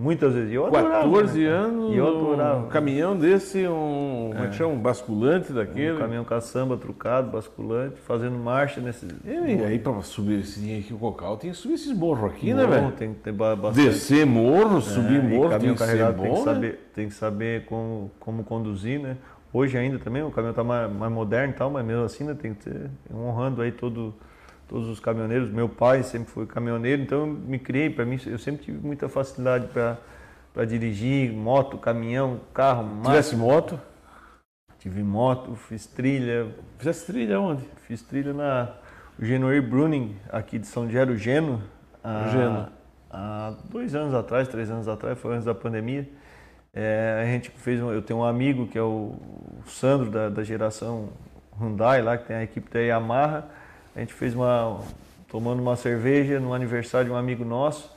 Muitas 0.00 0.32
vezes. 0.32 0.52
Eu 0.52 0.64
adorava, 0.64 1.02
14 1.02 1.40
né, 1.40 1.48
anos, 1.48 1.96
eu 1.96 2.06
adorava. 2.06 2.66
Um 2.66 2.68
caminhão 2.68 3.16
desse, 3.16 3.66
um, 3.66 4.30
é. 4.32 4.52
chama, 4.52 4.74
um 4.74 4.78
basculante 4.78 5.52
daquele. 5.52 5.94
Um 5.94 5.98
caminhão 5.98 6.24
caçamba 6.24 6.76
trucado, 6.76 7.32
basculante, 7.32 7.96
fazendo 8.02 8.38
marcha 8.38 8.80
nesses. 8.80 9.10
E 9.24 9.64
aí, 9.64 9.76
para 9.76 10.00
subir 10.02 10.38
esse 10.38 10.60
aqui, 10.78 10.94
o 10.94 10.98
cocal, 10.98 11.36
tem 11.36 11.50
que 11.50 11.56
subir 11.56 11.74
esses 11.74 11.92
morros 11.92 12.30
aqui, 12.30 12.54
né, 12.54 12.64
velho? 12.64 12.92
Tem 12.92 13.12
que 13.12 13.18
ter 13.18 13.32
bastante. 13.32 13.74
Descer 13.74 14.24
morro, 14.24 14.80
subir 14.80 15.18
é, 15.18 15.20
morro, 15.20 15.50
caminhão 15.50 15.74
tem 15.74 15.86
carregado 15.86 16.16
bom, 16.16 16.22
tem 16.22 16.32
que 16.32 16.38
né? 16.38 16.44
saber, 16.44 16.90
tem 16.94 17.08
que 17.08 17.14
saber 17.14 17.64
como, 17.64 18.12
como 18.20 18.44
conduzir, 18.44 19.00
né? 19.00 19.16
Hoje 19.52 19.76
ainda 19.76 19.98
também, 19.98 20.22
o 20.22 20.30
caminhão 20.30 20.52
está 20.52 20.62
mais, 20.62 20.92
mais 20.92 21.10
moderno 21.10 21.52
e 21.54 21.56
tal, 21.56 21.70
mas 21.70 21.84
mesmo 21.84 22.04
assim, 22.04 22.22
né, 22.22 22.36
tem 22.40 22.54
que 22.54 22.70
ter 22.70 22.88
honrando 23.12 23.62
aí 23.62 23.72
todo 23.72 24.14
todos 24.68 24.88
os 24.88 25.00
caminhoneiros. 25.00 25.50
Meu 25.50 25.68
pai 25.68 26.02
sempre 26.02 26.30
foi 26.30 26.46
caminhoneiro, 26.46 27.02
então 27.02 27.20
eu 27.20 27.26
me 27.26 27.58
criei, 27.58 27.90
para 27.90 28.04
mim, 28.04 28.20
eu 28.26 28.38
sempre 28.38 28.64
tive 28.64 28.86
muita 28.86 29.08
facilidade 29.08 29.66
para 29.68 30.64
dirigir 30.64 31.32
moto, 31.32 31.78
caminhão, 31.78 32.40
carro. 32.52 33.02
Tivesse 33.02 33.34
moto? 33.34 33.80
Tive 34.78 35.02
moto, 35.02 35.54
fiz 35.56 35.86
trilha. 35.86 36.54
Fizesse 36.78 37.06
trilha 37.06 37.40
onde? 37.40 37.64
Fiz 37.86 38.02
trilha 38.02 38.32
na 38.32 38.74
Genoir 39.18 39.66
Bruning, 39.66 40.16
aqui 40.28 40.58
de 40.58 40.66
São 40.66 40.88
Gero, 40.88 41.16
Geno. 41.16 41.62
Há, 42.04 42.28
Geno. 42.28 42.68
Há 43.10 43.54
dois 43.64 43.94
anos 43.94 44.14
atrás, 44.14 44.46
três 44.46 44.70
anos 44.70 44.86
atrás, 44.86 45.18
foi 45.18 45.32
antes 45.32 45.46
da 45.46 45.54
pandemia. 45.54 46.08
É, 46.72 47.20
a 47.22 47.26
gente 47.26 47.50
fez, 47.50 47.80
eu 47.80 48.02
tenho 48.02 48.20
um 48.20 48.24
amigo 48.24 48.66
que 48.68 48.78
é 48.78 48.82
o 48.82 49.14
Sandro 49.66 50.10
da, 50.10 50.28
da 50.28 50.44
geração 50.44 51.08
Hyundai 51.58 52.02
lá, 52.02 52.16
que 52.16 52.26
tem 52.26 52.36
a 52.36 52.42
equipe 52.44 52.70
da 52.70 52.78
Yamaha 52.78 53.48
a 53.98 54.00
gente 54.00 54.14
fez 54.14 54.32
uma. 54.32 54.80
tomando 55.26 55.60
uma 55.60 55.74
cerveja 55.74 56.38
no 56.38 56.54
aniversário 56.54 57.08
de 57.08 57.12
um 57.12 57.16
amigo 57.16 57.44
nosso. 57.44 57.92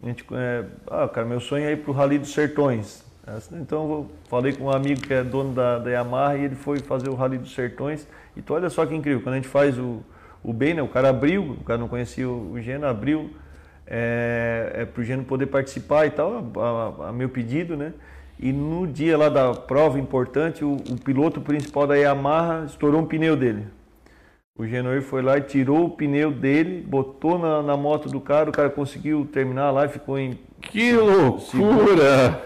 A 0.00 0.06
gente, 0.06 0.24
é, 0.32 0.64
ah, 0.86 1.08
cara, 1.08 1.26
meu 1.26 1.40
sonho 1.40 1.64
é 1.64 1.72
ir 1.72 1.78
para 1.78 1.90
o 1.90 1.94
Rally 1.94 2.18
dos 2.18 2.32
Sertões. 2.32 3.04
Então 3.52 3.90
eu 3.90 4.10
falei 4.28 4.52
com 4.52 4.64
um 4.64 4.70
amigo 4.70 5.00
que 5.00 5.12
é 5.12 5.22
dono 5.24 5.52
da, 5.52 5.78
da 5.78 5.90
Yamaha 5.90 6.36
e 6.36 6.44
ele 6.44 6.54
foi 6.54 6.78
fazer 6.78 7.10
o 7.10 7.14
Rally 7.14 7.36
dos 7.36 7.52
Sertões. 7.52 8.06
E 8.36 8.40
tu 8.40 8.54
olha 8.54 8.70
só 8.70 8.86
que 8.86 8.94
incrível, 8.94 9.20
quando 9.22 9.34
a 9.34 9.36
gente 9.38 9.48
faz 9.48 9.76
o, 9.76 10.02
o 10.42 10.52
bem, 10.52 10.72
né, 10.72 10.82
o 10.82 10.88
cara 10.88 11.10
abriu, 11.10 11.42
o 11.42 11.64
cara 11.64 11.78
não 11.78 11.88
conhecia 11.88 12.28
o, 12.28 12.52
o 12.52 12.60
Geno, 12.60 12.86
abriu 12.86 13.30
é, 13.86 14.72
é 14.74 14.84
para 14.84 15.00
o 15.00 15.04
Geno 15.04 15.24
poder 15.24 15.46
participar 15.46 16.06
e 16.06 16.10
tal, 16.10 16.48
a, 16.56 17.04
a, 17.04 17.08
a, 17.08 17.12
meu 17.12 17.28
pedido, 17.28 17.76
né? 17.76 17.92
E 18.38 18.52
no 18.52 18.86
dia 18.86 19.18
lá 19.18 19.28
da 19.28 19.52
prova 19.52 19.98
importante, 19.98 20.64
o, 20.64 20.76
o 20.76 20.96
piloto 20.96 21.40
principal 21.40 21.88
da 21.88 21.96
Yamaha 21.96 22.66
estourou 22.66 23.00
um 23.00 23.06
pneu 23.06 23.36
dele. 23.36 23.66
O 24.60 24.66
Genoir 24.66 25.00
foi 25.00 25.22
lá 25.22 25.38
e 25.38 25.40
tirou 25.40 25.86
o 25.86 25.88
pneu 25.88 26.30
dele, 26.30 26.84
botou 26.86 27.38
na, 27.38 27.62
na 27.62 27.78
moto 27.78 28.10
do 28.10 28.20
cara, 28.20 28.50
o 28.50 28.52
cara 28.52 28.68
conseguiu 28.68 29.26
terminar 29.32 29.70
lá 29.70 29.86
e 29.86 29.88
ficou 29.88 30.18
em. 30.18 30.38
Que 30.60 30.92
loucura! 30.92 32.42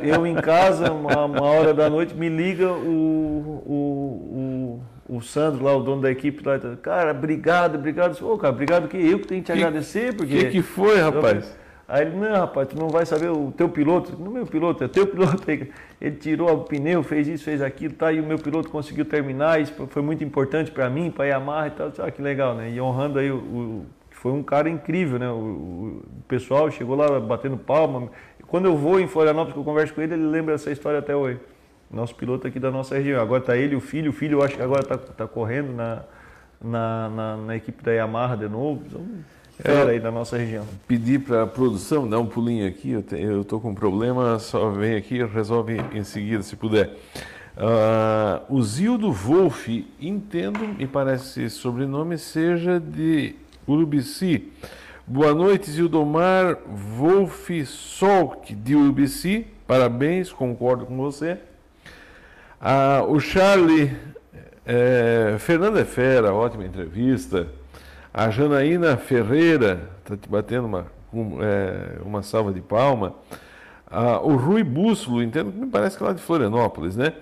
E 0.00 0.08
eu, 0.08 0.14
eu, 0.14 0.26
em 0.26 0.34
casa, 0.36 0.90
uma, 0.90 1.26
uma, 1.26 1.42
hora 1.42 1.74
da 1.74 1.90
noite, 1.90 2.14
me 2.14 2.30
liga 2.30 2.72
o, 2.72 3.62
o, 3.66 4.80
o, 5.10 5.16
o 5.16 5.20
Sandro 5.20 5.62
lá, 5.62 5.76
o 5.76 5.82
dono 5.82 6.00
da 6.00 6.10
equipe 6.10 6.42
lá, 6.42 6.58
cara, 6.80 7.10
obrigado, 7.10 7.74
obrigado. 7.74 8.18
Ô, 8.24 8.38
cara, 8.38 8.54
obrigado 8.54 8.88
que 8.88 8.96
eu 8.96 9.18
que 9.18 9.26
tenho 9.26 9.42
que 9.42 9.52
te 9.52 9.52
que, 9.52 9.62
agradecer, 9.62 10.16
porque. 10.16 10.34
O 10.34 10.38
que, 10.38 10.50
que 10.52 10.62
foi, 10.62 10.98
rapaz? 10.98 11.44
Eu, 11.44 11.67
Aí 11.88 12.02
ele, 12.02 12.16
não, 12.16 12.36
rapaz, 12.36 12.68
tu 12.68 12.78
não 12.78 12.90
vai 12.90 13.06
saber 13.06 13.30
o 13.30 13.50
teu 13.50 13.66
piloto. 13.66 14.14
Não, 14.20 14.30
meu 14.30 14.46
piloto, 14.46 14.84
é 14.84 14.88
teu 14.88 15.06
piloto. 15.08 15.42
Ele 15.50 16.16
tirou 16.16 16.52
o 16.52 16.64
pneu, 16.64 17.02
fez 17.02 17.26
isso, 17.26 17.44
fez 17.44 17.62
aquilo, 17.62 17.94
tá? 17.94 18.12
E 18.12 18.20
o 18.20 18.26
meu 18.26 18.38
piloto 18.38 18.68
conseguiu 18.68 19.06
terminar. 19.06 19.58
Isso 19.58 19.72
foi 19.86 20.02
muito 20.02 20.22
importante 20.22 20.70
para 20.70 20.90
mim, 20.90 21.10
para 21.10 21.24
Yamaha 21.24 21.68
e 21.68 21.70
tal. 21.70 21.90
Ah, 22.00 22.10
que 22.10 22.20
legal, 22.20 22.54
né? 22.54 22.70
E 22.70 22.78
honrando 22.78 23.18
aí 23.18 23.30
o, 23.30 23.36
o 23.36 23.86
foi 24.10 24.32
um 24.32 24.42
cara 24.42 24.68
incrível, 24.68 25.18
né? 25.18 25.30
O, 25.30 25.34
o, 25.34 26.02
pessoal 26.26 26.70
chegou 26.70 26.94
lá 26.94 27.18
batendo 27.20 27.56
palma. 27.56 28.10
Quando 28.46 28.66
eu 28.66 28.76
vou 28.76 29.00
em 29.00 29.06
Florianópolis, 29.06 29.54
que 29.54 29.60
eu 29.60 29.64
converso 29.64 29.94
com 29.94 30.02
ele, 30.02 30.14
ele 30.14 30.26
lembra 30.26 30.54
essa 30.54 30.70
história 30.70 30.98
até 30.98 31.16
hoje. 31.16 31.40
Nosso 31.90 32.14
piloto 32.14 32.46
aqui 32.46 32.60
da 32.60 32.70
nossa 32.70 32.96
região. 32.96 33.22
Agora 33.22 33.40
tá 33.40 33.56
ele, 33.56 33.74
o 33.74 33.80
filho. 33.80 34.10
O 34.10 34.12
filho, 34.12 34.38
eu 34.38 34.44
acho 34.44 34.56
que 34.56 34.62
agora 34.62 34.82
tá, 34.82 34.98
tá 34.98 35.26
correndo 35.26 35.72
na, 35.72 36.02
na, 36.60 37.08
na, 37.08 37.36
na 37.36 37.56
equipe 37.56 37.82
da 37.82 37.92
Yamaha 37.92 38.36
de 38.36 38.48
novo. 38.48 38.82
Então, 38.86 39.06
fera 39.62 39.90
aí 39.90 40.00
da 40.00 40.10
nossa 40.10 40.36
região. 40.36 40.64
Pedir 40.86 41.20
para 41.20 41.42
a 41.42 41.46
produção 41.46 42.08
dar 42.08 42.18
um 42.18 42.26
pulinho 42.26 42.66
aqui, 42.66 42.92
eu 43.12 43.42
estou 43.42 43.60
com 43.60 43.70
um 43.70 43.74
problema, 43.74 44.38
só 44.38 44.70
vem 44.70 44.96
aqui 44.96 45.16
e 45.16 45.24
resolve 45.24 45.76
em 45.92 46.04
seguida, 46.04 46.42
se 46.42 46.56
puder. 46.56 46.96
Uh, 47.56 48.54
o 48.54 48.62
Zildo 48.62 49.10
Wolf, 49.12 49.68
entendo, 50.00 50.60
me 50.60 50.86
parece 50.86 51.42
esse 51.42 51.56
sobrenome, 51.56 52.16
seja 52.16 52.78
de 52.78 53.34
Urubici. 53.66 54.52
Boa 55.06 55.34
noite, 55.34 55.70
Zildomar 55.70 56.58
Wolf 56.96 57.50
Solk, 57.66 58.54
de 58.54 58.76
Urubici. 58.76 59.46
Parabéns, 59.66 60.32
concordo 60.32 60.86
com 60.86 60.96
você. 60.96 61.38
Uh, 62.60 63.10
o 63.10 63.18
Charlie 63.18 63.96
é, 64.70 65.36
Fernando 65.38 65.78
é 65.78 65.84
fera, 65.84 66.34
ótima 66.34 66.66
entrevista. 66.66 67.48
A 68.12 68.30
Janaína 68.30 68.96
Ferreira 68.96 69.90
está 69.98 70.16
te 70.16 70.28
batendo 70.28 70.66
uma, 70.66 70.86
um, 71.12 71.42
é, 71.42 71.98
uma 72.02 72.22
salva 72.22 72.52
de 72.52 72.60
palma. 72.60 73.14
Ah, 73.86 74.20
o 74.20 74.34
Rui 74.34 74.64
Bússolo, 74.64 75.22
entendo 75.22 75.52
que 75.52 75.58
me 75.58 75.66
parece 75.66 75.96
que 75.96 76.02
é 76.02 76.06
lá 76.06 76.12
de 76.12 76.22
Florianópolis, 76.22 76.96
né? 76.96 77.12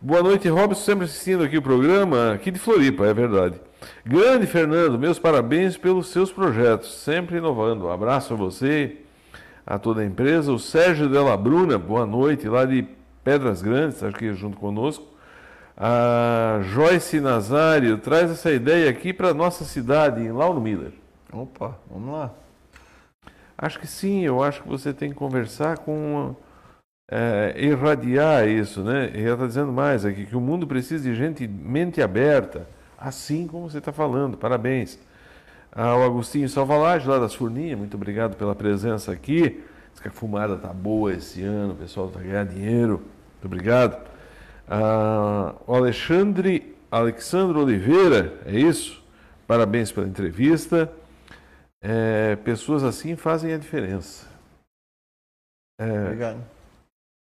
Boa 0.00 0.20
noite, 0.20 0.48
Robson, 0.48 0.80
sempre 0.80 1.04
assistindo 1.04 1.44
aqui 1.44 1.56
o 1.56 1.62
programa, 1.62 2.32
aqui 2.32 2.50
de 2.50 2.58
Floripa, 2.58 3.06
é 3.06 3.14
verdade. 3.14 3.60
Grande 4.04 4.46
Fernando, 4.46 4.98
meus 4.98 5.18
parabéns 5.18 5.76
pelos 5.76 6.08
seus 6.08 6.32
projetos, 6.32 6.92
sempre 6.92 7.38
inovando. 7.38 7.86
Um 7.86 7.90
abraço 7.90 8.34
a 8.34 8.36
você, 8.36 8.96
a 9.64 9.78
toda 9.78 10.00
a 10.00 10.04
empresa. 10.04 10.52
O 10.52 10.58
Sérgio 10.58 11.08
Della 11.08 11.36
Bruna, 11.36 11.78
boa 11.78 12.04
noite, 12.04 12.48
lá 12.48 12.64
de 12.64 12.84
Pedras 13.22 13.62
Grandes, 13.62 13.94
está 13.94 14.08
aqui 14.08 14.32
junto 14.34 14.56
conosco. 14.56 15.11
A 15.84 16.60
Joyce 16.62 17.20
Nazário 17.20 17.98
traz 17.98 18.30
essa 18.30 18.52
ideia 18.52 18.88
aqui 18.88 19.12
para 19.12 19.34
nossa 19.34 19.64
cidade, 19.64 20.20
em 20.20 20.30
Lauro 20.30 20.60
Miller. 20.60 20.92
Opa, 21.32 21.76
vamos 21.90 22.12
lá. 22.12 22.30
Acho 23.58 23.80
que 23.80 23.86
sim, 23.88 24.20
eu 24.20 24.44
acho 24.44 24.62
que 24.62 24.68
você 24.68 24.92
tem 24.92 25.10
que 25.10 25.16
conversar 25.16 25.78
com. 25.78 26.36
É, 27.10 27.54
irradiar 27.56 28.46
isso, 28.46 28.84
né? 28.84 29.10
E 29.12 29.22
ela 29.22 29.34
está 29.34 29.46
dizendo 29.48 29.72
mais 29.72 30.04
aqui, 30.04 30.24
que 30.24 30.36
o 30.36 30.40
mundo 30.40 30.68
precisa 30.68 31.02
de 31.02 31.16
gente 31.16 31.48
mente 31.48 32.00
aberta, 32.00 32.64
assim 32.96 33.48
como 33.48 33.68
você 33.68 33.78
está 33.78 33.92
falando. 33.92 34.36
Parabéns. 34.36 35.00
Ao 35.72 36.00
Agostinho 36.04 36.48
Salvalage, 36.48 37.08
lá 37.08 37.18
das 37.18 37.34
Furninhas, 37.34 37.76
muito 37.76 37.96
obrigado 37.96 38.36
pela 38.36 38.54
presença 38.54 39.10
aqui. 39.10 39.64
Diz 39.90 40.00
que 40.00 40.06
a 40.06 40.12
fumada 40.12 40.54
está 40.54 40.68
boa 40.68 41.12
esse 41.12 41.42
ano, 41.42 41.72
o 41.72 41.76
pessoal 41.76 42.06
está 42.06 42.20
ganhando 42.20 42.50
dinheiro. 42.50 43.02
Muito 43.32 43.46
obrigado. 43.46 44.11
Ah, 44.68 45.54
o 45.66 45.74
Alexandre 45.74 46.72
Alexandre 46.92 47.56
Oliveira, 47.56 48.38
é 48.44 48.52
isso? 48.52 49.02
Parabéns 49.46 49.90
pela 49.90 50.06
entrevista. 50.06 50.92
É, 51.80 52.36
pessoas 52.36 52.84
assim 52.84 53.16
fazem 53.16 53.54
a 53.54 53.56
diferença. 53.56 54.28
É, 55.80 56.02
Obrigado. 56.02 56.44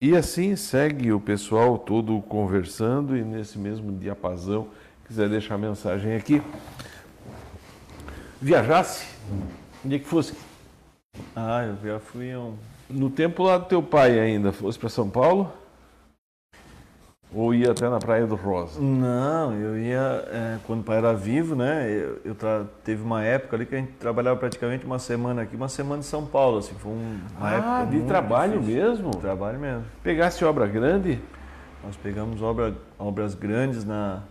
E 0.03 0.17
assim 0.17 0.57
segue 0.57 1.13
o 1.13 1.21
pessoal 1.21 1.79
todo 1.79 2.21
conversando 2.23 3.17
e 3.17 3.23
nesse 3.23 3.57
mesmo 3.57 3.97
diapasão, 3.97 4.67
quiser 5.07 5.29
deixar 5.29 5.57
mensagem 5.57 6.17
aqui. 6.17 6.43
viajasse, 8.41 9.07
onde 9.85 9.95
é 9.95 9.99
que 10.01 10.09
fosse? 10.09 10.35
Ah, 11.37 11.65
eu 11.65 11.89
já 11.89 12.01
fui 12.01 12.35
um. 12.35 12.57
No 12.91 13.09
tempo 13.09 13.45
lá 13.45 13.59
do 13.59 13.67
teu 13.67 13.81
pai 13.81 14.19
ainda, 14.19 14.51
fosse 14.51 14.77
para 14.77 14.89
São 14.89 15.09
Paulo? 15.09 15.53
Ou 17.35 17.55
ia 17.55 17.71
até 17.71 17.89
na 17.89 17.99
Praia 17.99 18.27
do 18.27 18.35
Rosa? 18.35 18.79
Não, 18.79 19.55
eu 19.55 19.79
ia 19.79 20.25
é, 20.31 20.59
quando 20.67 20.81
o 20.81 20.83
pai 20.83 20.99
era 20.99 21.15
vivo, 21.15 21.55
né? 21.55 21.91
Eu, 21.91 22.21
eu 22.25 22.35
tra... 22.35 22.65
teve 22.85 23.03
uma 23.03 23.25
época 23.25 23.57
ali 23.57 23.65
que 23.65 23.75
a 23.75 23.79
gente 23.79 23.93
trabalhava 23.93 24.39
praticamente 24.39 24.85
uma 24.85 24.99
semana 24.99 25.43
aqui, 25.43 25.57
uma 25.57 25.69
semana 25.69 26.01
em 26.01 26.05
São 26.05 26.27
Paulo, 26.27 26.59
assim, 26.59 26.75
foi 26.75 26.93
um, 26.93 27.21
uma 27.39 27.49
ah, 27.49 27.55
época 27.55 27.97
de 27.97 28.03
trabalho 28.07 28.61
difícil. 28.61 28.83
mesmo? 28.83 29.11
Trabalho 29.13 29.59
mesmo. 29.59 29.85
Pegasse 30.03 30.45
obra 30.45 30.67
grande? 30.67 31.19
Nós 31.83 31.97
pegamos 31.97 32.43
obra, 32.43 32.75
obras 32.99 33.35
grandes 33.35 33.83
na, 33.85 34.23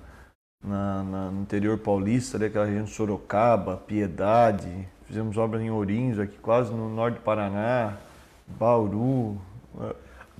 na, 0.63 1.03
na, 1.03 1.31
no 1.31 1.41
interior 1.41 1.79
paulista, 1.79 2.37
ali, 2.37 2.45
aquela 2.45 2.65
região 2.65 2.83
de 2.83 2.91
Sorocaba, 2.91 3.77
Piedade, 3.77 4.87
fizemos 5.05 5.37
obras 5.37 5.61
em 5.61 5.71
Ourinhos, 5.71 6.19
aqui 6.19 6.37
quase 6.37 6.71
no 6.71 6.87
norte 6.87 7.15
do 7.15 7.21
Paraná, 7.21 7.97
Bauru. 8.47 9.41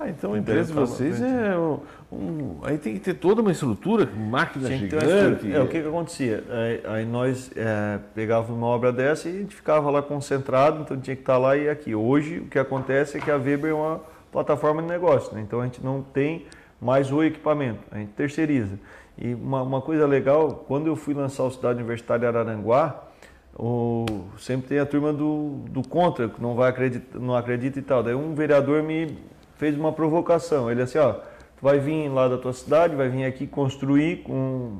Ah, 0.01 0.09
então 0.09 0.33
a 0.33 0.39
empresa 0.39 0.73
de 0.73 0.79
vocês 0.79 1.21
é 1.21 1.55
um, 1.55 1.79
um, 2.11 2.57
Aí 2.63 2.75
tem 2.79 2.95
que 2.95 2.99
ter 2.99 3.13
toda 3.13 3.39
uma 3.39 3.51
estrutura, 3.51 4.09
máquina 4.17 4.67
uma 4.67 4.75
gigante. 4.75 5.05
estrutura. 5.05 5.53
É, 5.53 5.61
o 5.61 5.67
que, 5.67 5.79
que 5.79 5.87
acontecia? 5.87 6.43
Aí, 6.49 6.81
aí 6.85 7.05
nós 7.05 7.51
é, 7.55 7.99
pegávamos 8.15 8.57
uma 8.57 8.65
obra 8.65 8.91
dessa 8.91 9.29
e 9.29 9.35
a 9.35 9.39
gente 9.41 9.55
ficava 9.55 9.91
lá 9.91 10.01
concentrado, 10.01 10.81
então 10.81 10.99
tinha 10.99 11.15
que 11.15 11.21
estar 11.21 11.37
lá 11.37 11.55
e 11.55 11.69
aqui. 11.69 11.93
Hoje 11.93 12.39
o 12.39 12.45
que 12.45 12.57
acontece 12.57 13.19
é 13.19 13.21
que 13.21 13.29
a 13.29 13.35
Weber 13.35 13.69
é 13.69 13.73
uma 13.75 14.01
plataforma 14.31 14.81
de 14.81 14.87
negócio, 14.87 15.35
né? 15.35 15.41
então 15.41 15.61
a 15.61 15.65
gente 15.65 15.83
não 15.83 16.01
tem 16.01 16.47
mais 16.81 17.11
o 17.11 17.21
equipamento, 17.23 17.81
a 17.91 17.99
gente 17.99 18.13
terceiriza. 18.13 18.79
E 19.19 19.35
uma, 19.35 19.61
uma 19.61 19.81
coisa 19.81 20.07
legal, 20.07 20.65
quando 20.67 20.87
eu 20.87 20.95
fui 20.95 21.13
lançar 21.13 21.43
o 21.43 21.51
Cidade 21.51 21.77
Universitária 21.77 22.27
Araranguá, 22.27 23.03
o, 23.55 24.05
sempre 24.39 24.69
tem 24.69 24.79
a 24.79 24.85
turma 24.85 25.13
do, 25.13 25.59
do 25.69 25.87
contra, 25.87 26.27
que 26.27 26.41
não, 26.41 26.55
vai 26.55 26.71
acreditar, 26.71 27.19
não 27.19 27.35
acredita 27.35 27.77
e 27.77 27.83
tal. 27.83 28.01
Daí 28.01 28.15
um 28.15 28.33
vereador 28.33 28.81
me 28.81 29.15
fez 29.62 29.78
uma 29.78 29.93
provocação. 29.93 30.72
Ele 30.72 30.82
assim, 30.82 30.97
ó, 30.97 31.14
tu 31.14 31.62
vai 31.62 31.78
vir 31.78 32.09
lá 32.09 32.28
da 32.28 32.36
tua 32.36 32.51
cidade, 32.51 32.95
vai 32.95 33.09
vir 33.09 33.26
aqui 33.26 33.45
construir 33.45 34.24
com 34.24 34.80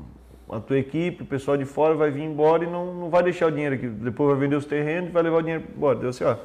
a 0.50 0.60
tua 0.60 0.80
equipe, 0.80 1.22
o 1.22 1.26
pessoal 1.26 1.56
de 1.56 1.66
fora 1.66 1.94
vai 1.94 2.10
vir 2.10 2.24
embora 2.24 2.64
e 2.64 2.68
não, 2.68 2.92
não 2.92 3.08
vai 3.08 3.22
deixar 3.22 3.46
o 3.46 3.52
dinheiro 3.52 3.76
aqui. 3.76 3.88
Depois 3.88 4.32
vai 4.32 4.40
vender 4.40 4.56
os 4.56 4.66
terrenos 4.66 5.12
e 5.12 5.14
vai 5.14 5.22
levar 5.22 5.38
o 5.38 5.42
dinheiro 5.44 5.64
embora. 5.78 6.00
Deu 6.00 6.10
assim, 6.10 6.24
ó, 6.24 6.36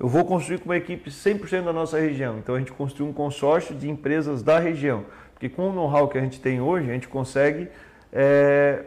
eu 0.00 0.08
vou 0.08 0.24
construir 0.24 0.60
com 0.60 0.64
uma 0.64 0.78
equipe 0.78 1.10
100% 1.10 1.62
da 1.62 1.74
nossa 1.74 2.00
região. 2.00 2.38
Então 2.38 2.54
a 2.54 2.58
gente 2.58 2.72
construiu 2.72 3.10
um 3.10 3.12
consórcio 3.12 3.74
de 3.74 3.90
empresas 3.90 4.42
da 4.42 4.58
região. 4.58 5.04
Porque 5.34 5.50
com 5.50 5.68
o 5.68 5.72
know-how 5.74 6.08
que 6.08 6.16
a 6.16 6.22
gente 6.22 6.40
tem 6.40 6.62
hoje, 6.62 6.88
a 6.88 6.94
gente 6.94 7.06
consegue 7.06 7.68
é, 8.10 8.82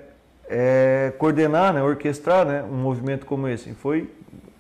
é, 0.50 1.14
coordenar, 1.20 1.72
né, 1.72 1.84
orquestrar 1.84 2.48
né, 2.48 2.64
um 2.64 2.78
movimento 2.78 3.28
como 3.28 3.48
esse. 3.48 3.70
E 3.70 3.74
foi 3.76 4.10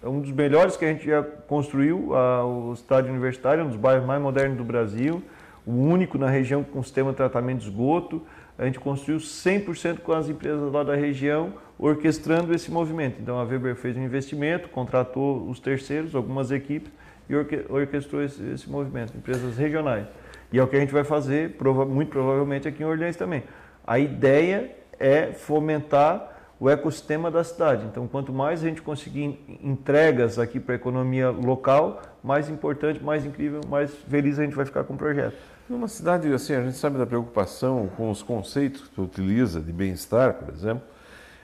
um 0.08 0.20
dos 0.20 0.32
melhores 0.32 0.78
que 0.78 0.86
a 0.86 0.88
gente 0.88 1.06
já 1.06 1.22
construiu, 1.24 2.16
a, 2.16 2.46
o 2.46 2.74
estádio 2.74 3.12
universitário, 3.12 3.64
um 3.64 3.68
dos 3.68 3.78
bairros 3.78 4.06
mais 4.06 4.22
modernos 4.22 4.58
do 4.58 4.64
Brasil, 4.64 5.22
o 5.66 5.72
único 5.72 6.18
na 6.18 6.30
região 6.30 6.64
com 6.64 6.82
sistema 6.82 7.12
de 7.12 7.18
tratamento 7.18 7.60
de 7.60 7.66
esgoto. 7.66 8.22
A 8.58 8.66
gente 8.66 8.80
construiu 8.80 9.20
100% 9.20 10.00
com 10.00 10.14
as 10.14 10.30
empresas 10.30 10.72
lá 10.72 10.84
da 10.84 10.96
região, 10.96 11.54
orquestrando 11.78 12.54
esse 12.54 12.72
movimento. 12.72 13.22
Então 13.22 13.38
a 13.38 13.44
Weber 13.44 13.76
fez 13.76 13.96
um 13.96 14.04
investimento, 14.04 14.70
contratou 14.70 15.48
os 15.48 15.60
terceiros, 15.60 16.16
algumas 16.16 16.52
equipes, 16.52 16.92
e 17.30 17.36
orque 17.36 17.66
orquestrou 17.70 18.24
esse, 18.24 18.42
esse, 18.52 18.70
movimento, 18.70 19.16
empresas 19.16 19.58
regionais. 19.58 20.08
E 20.52 20.58
é 20.58 20.64
o 20.64 20.68
que 20.68 20.78
a 20.78 20.80
gente 20.80 20.94
vai 20.94 21.04
fazer, 21.04 21.56
muito 21.90 22.10
provavelmente, 22.10 22.68
aqui 22.68 22.82
em 22.82 22.86
Orleans 22.86 23.18
também. 23.18 23.44
A 23.86 24.00
ideia 24.00 24.72
é 24.98 25.34
fomentar 25.34 26.37
o 26.60 26.70
ecossistema 26.70 27.30
da 27.30 27.44
cidade. 27.44 27.86
Então, 27.86 28.08
quanto 28.08 28.34
mais 28.34 28.64
a 28.64 28.68
gente 28.68 28.82
conseguir 28.82 29.40
entregas 29.64 30.40
aqui 30.40 30.60
para 30.60 30.74
a 30.74 30.76
economia 30.76 31.30
local, 31.30 32.02
mais 32.24 32.50
importante, 32.50 33.04
mais 33.04 33.26
incrível, 33.26 33.62
mais 33.70 33.94
feliz 34.10 34.40
a 34.40 34.44
gente 34.44 34.56
vai 34.56 34.66
ficar 34.66 34.84
com 34.84 34.96
o 34.96 34.98
projeto. 34.98 35.36
Numa 35.70 35.88
cidade 35.88 36.32
assim, 36.34 36.56
a 36.56 36.64
gente 36.64 36.78
sabe 36.78 36.98
da 36.98 37.06
preocupação 37.06 37.90
com 37.96 38.10
os 38.10 38.24
conceitos 38.24 38.82
que 38.82 38.90
tu 38.90 39.04
utiliza 39.04 39.62
de 39.62 39.72
bem-estar, 39.72 40.34
por 40.34 40.54
exemplo. 40.54 40.84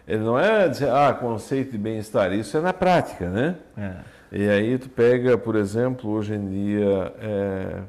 Ele 0.07 0.23
não 0.23 0.37
é 0.37 0.67
dizer, 0.67 0.89
ah, 0.89 1.13
conceito 1.13 1.71
de 1.71 1.77
bem-estar, 1.77 2.33
isso 2.33 2.57
é 2.57 2.61
na 2.61 2.73
prática, 2.73 3.29
né? 3.29 3.55
É. 3.77 3.95
E 4.31 4.49
aí 4.49 4.77
tu 4.77 4.89
pega, 4.89 5.37
por 5.37 5.55
exemplo, 5.55 6.09
hoje 6.09 6.33
em 6.33 6.49
dia, 6.49 7.13
é, 7.19 7.81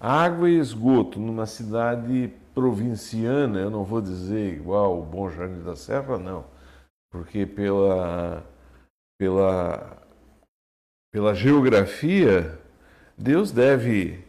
água 0.00 0.48
e 0.48 0.58
esgoto 0.58 1.18
numa 1.18 1.44
cidade 1.44 2.32
provinciana, 2.54 3.58
eu 3.58 3.68
não 3.68 3.84
vou 3.84 4.00
dizer 4.00 4.54
igual 4.54 4.98
o 4.98 5.02
Bom 5.02 5.28
Jardim 5.28 5.62
da 5.62 5.74
Serra, 5.74 6.16
não 6.16 6.44
porque 7.10 7.46
pela, 7.46 8.44
pela, 9.18 10.02
pela 11.12 11.34
geografia, 11.34 12.58
Deus 13.16 13.50
deve 13.50 14.24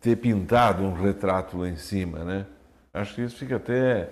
ter 0.00 0.16
pintado 0.16 0.82
um 0.82 0.94
retrato 0.94 1.58
lá 1.58 1.68
em 1.68 1.76
cima, 1.76 2.24
né? 2.24 2.46
Acho 2.92 3.14
que 3.14 3.22
isso 3.22 3.36
fica 3.36 3.56
até 3.56 4.10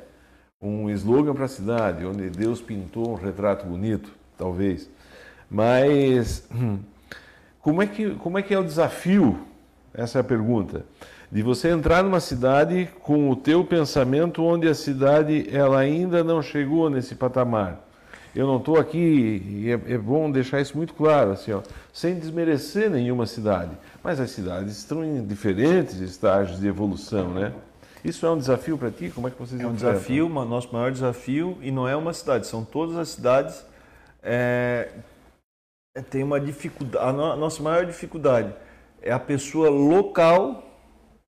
um 0.60 0.90
slogan 0.90 1.34
para 1.34 1.46
a 1.46 1.48
cidade, 1.48 2.04
onde 2.04 2.28
Deus 2.28 2.60
pintou 2.60 3.10
um 3.10 3.14
retrato 3.14 3.66
bonito, 3.66 4.12
talvez. 4.36 4.90
Mas 5.48 6.48
como 7.60 7.82
é 7.82 7.86
que, 7.86 8.14
como 8.16 8.38
é, 8.38 8.42
que 8.42 8.52
é 8.52 8.58
o 8.58 8.64
desafio? 8.64 9.46
Essa 9.94 10.18
é 10.18 10.20
a 10.20 10.24
pergunta. 10.24 10.84
De 11.30 11.42
você 11.42 11.68
entrar 11.68 12.02
numa 12.02 12.20
cidade 12.20 12.88
com 13.02 13.30
o 13.30 13.36
teu 13.36 13.64
pensamento 13.64 14.42
onde 14.42 14.68
a 14.68 14.74
cidade 14.74 15.48
ela 15.54 15.78
ainda 15.78 16.24
não 16.24 16.42
chegou 16.42 16.88
nesse 16.88 17.14
patamar. 17.14 17.87
Eu 18.38 18.46
não 18.46 18.58
estou 18.58 18.78
aqui, 18.78 19.42
e 19.44 19.68
é, 19.68 19.94
é, 19.94 19.98
bom 19.98 20.30
deixar 20.30 20.60
isso 20.60 20.76
muito 20.76 20.94
claro, 20.94 21.32
assim, 21.32 21.50
ó, 21.50 21.60
sem 21.92 22.16
desmerecer 22.16 22.88
nenhuma 22.88 23.26
cidade, 23.26 23.72
mas 24.00 24.20
as 24.20 24.30
cidades 24.30 24.78
estão 24.78 25.04
em 25.04 25.26
diferentes 25.26 25.98
estágios 25.98 26.60
de 26.60 26.68
evolução, 26.68 27.34
né? 27.34 27.52
Isso 28.04 28.24
é 28.24 28.30
um 28.30 28.38
desafio 28.38 28.78
para 28.78 28.92
ti? 28.92 29.10
Como 29.12 29.26
é 29.26 29.32
que 29.32 29.36
vocês 29.40 29.60
É 29.60 29.66
um 29.66 29.74
desafio, 29.74 30.26
o 30.26 30.44
nosso 30.44 30.72
maior 30.72 30.92
desafio, 30.92 31.58
e 31.60 31.72
não 31.72 31.88
é 31.88 31.96
uma 31.96 32.12
cidade, 32.12 32.46
são 32.46 32.64
todas 32.64 32.96
as 32.96 33.08
cidades. 33.08 33.66
É, 34.22 34.88
é 35.96 36.00
tem 36.00 36.22
uma 36.22 36.38
dificuldade, 36.38 37.04
a, 37.04 37.12
no, 37.12 37.32
a 37.32 37.36
nossa 37.36 37.60
maior 37.60 37.84
dificuldade 37.86 38.54
é 39.02 39.10
a 39.10 39.18
pessoa 39.18 39.68
local, 39.68 40.62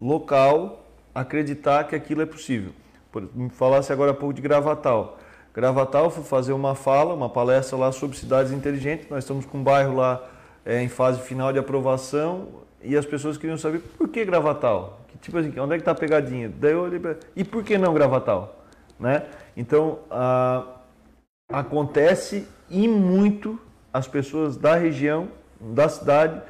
local, 0.00 0.86
acreditar 1.12 1.88
que 1.88 1.96
aquilo 1.96 2.22
é 2.22 2.26
possível. 2.26 2.70
Por, 3.10 3.28
me 3.34 3.50
falasse 3.50 3.92
agora 3.92 4.12
há 4.12 4.14
pouco 4.14 4.32
de 4.32 4.40
Gravatal. 4.40 5.18
Gravatal, 5.54 6.10
fui 6.10 6.22
fazer 6.22 6.52
uma 6.52 6.74
fala, 6.74 7.12
uma 7.12 7.28
palestra 7.28 7.76
lá 7.76 7.90
sobre 7.90 8.16
cidades 8.16 8.52
inteligentes. 8.52 9.08
Nós 9.10 9.24
estamos 9.24 9.44
com 9.44 9.58
um 9.58 9.62
bairro 9.62 9.96
lá 9.96 10.22
é, 10.64 10.82
em 10.82 10.88
fase 10.88 11.20
final 11.20 11.52
de 11.52 11.58
aprovação 11.58 12.48
e 12.82 12.96
as 12.96 13.04
pessoas 13.04 13.36
queriam 13.36 13.58
saber 13.58 13.80
por 13.80 14.08
que 14.08 14.24
Gravatal? 14.24 15.00
Tipo 15.20 15.38
assim, 15.38 15.58
onde 15.58 15.74
é 15.74 15.76
que 15.76 15.82
está 15.82 15.90
a 15.90 15.94
pegadinha? 15.94 16.48
Daí 16.48 16.72
eu 16.72 16.82
olhei. 16.82 17.00
E 17.36 17.44
por 17.44 17.62
que 17.62 17.76
não 17.76 17.92
Gravatal? 17.92 18.64
Né? 18.98 19.24
Então, 19.56 19.98
a... 20.10 20.64
acontece 21.48 22.46
e 22.70 22.86
muito 22.88 23.60
as 23.92 24.06
pessoas 24.06 24.56
da 24.56 24.76
região, 24.76 25.28
da 25.60 25.88
cidade, 25.88 26.40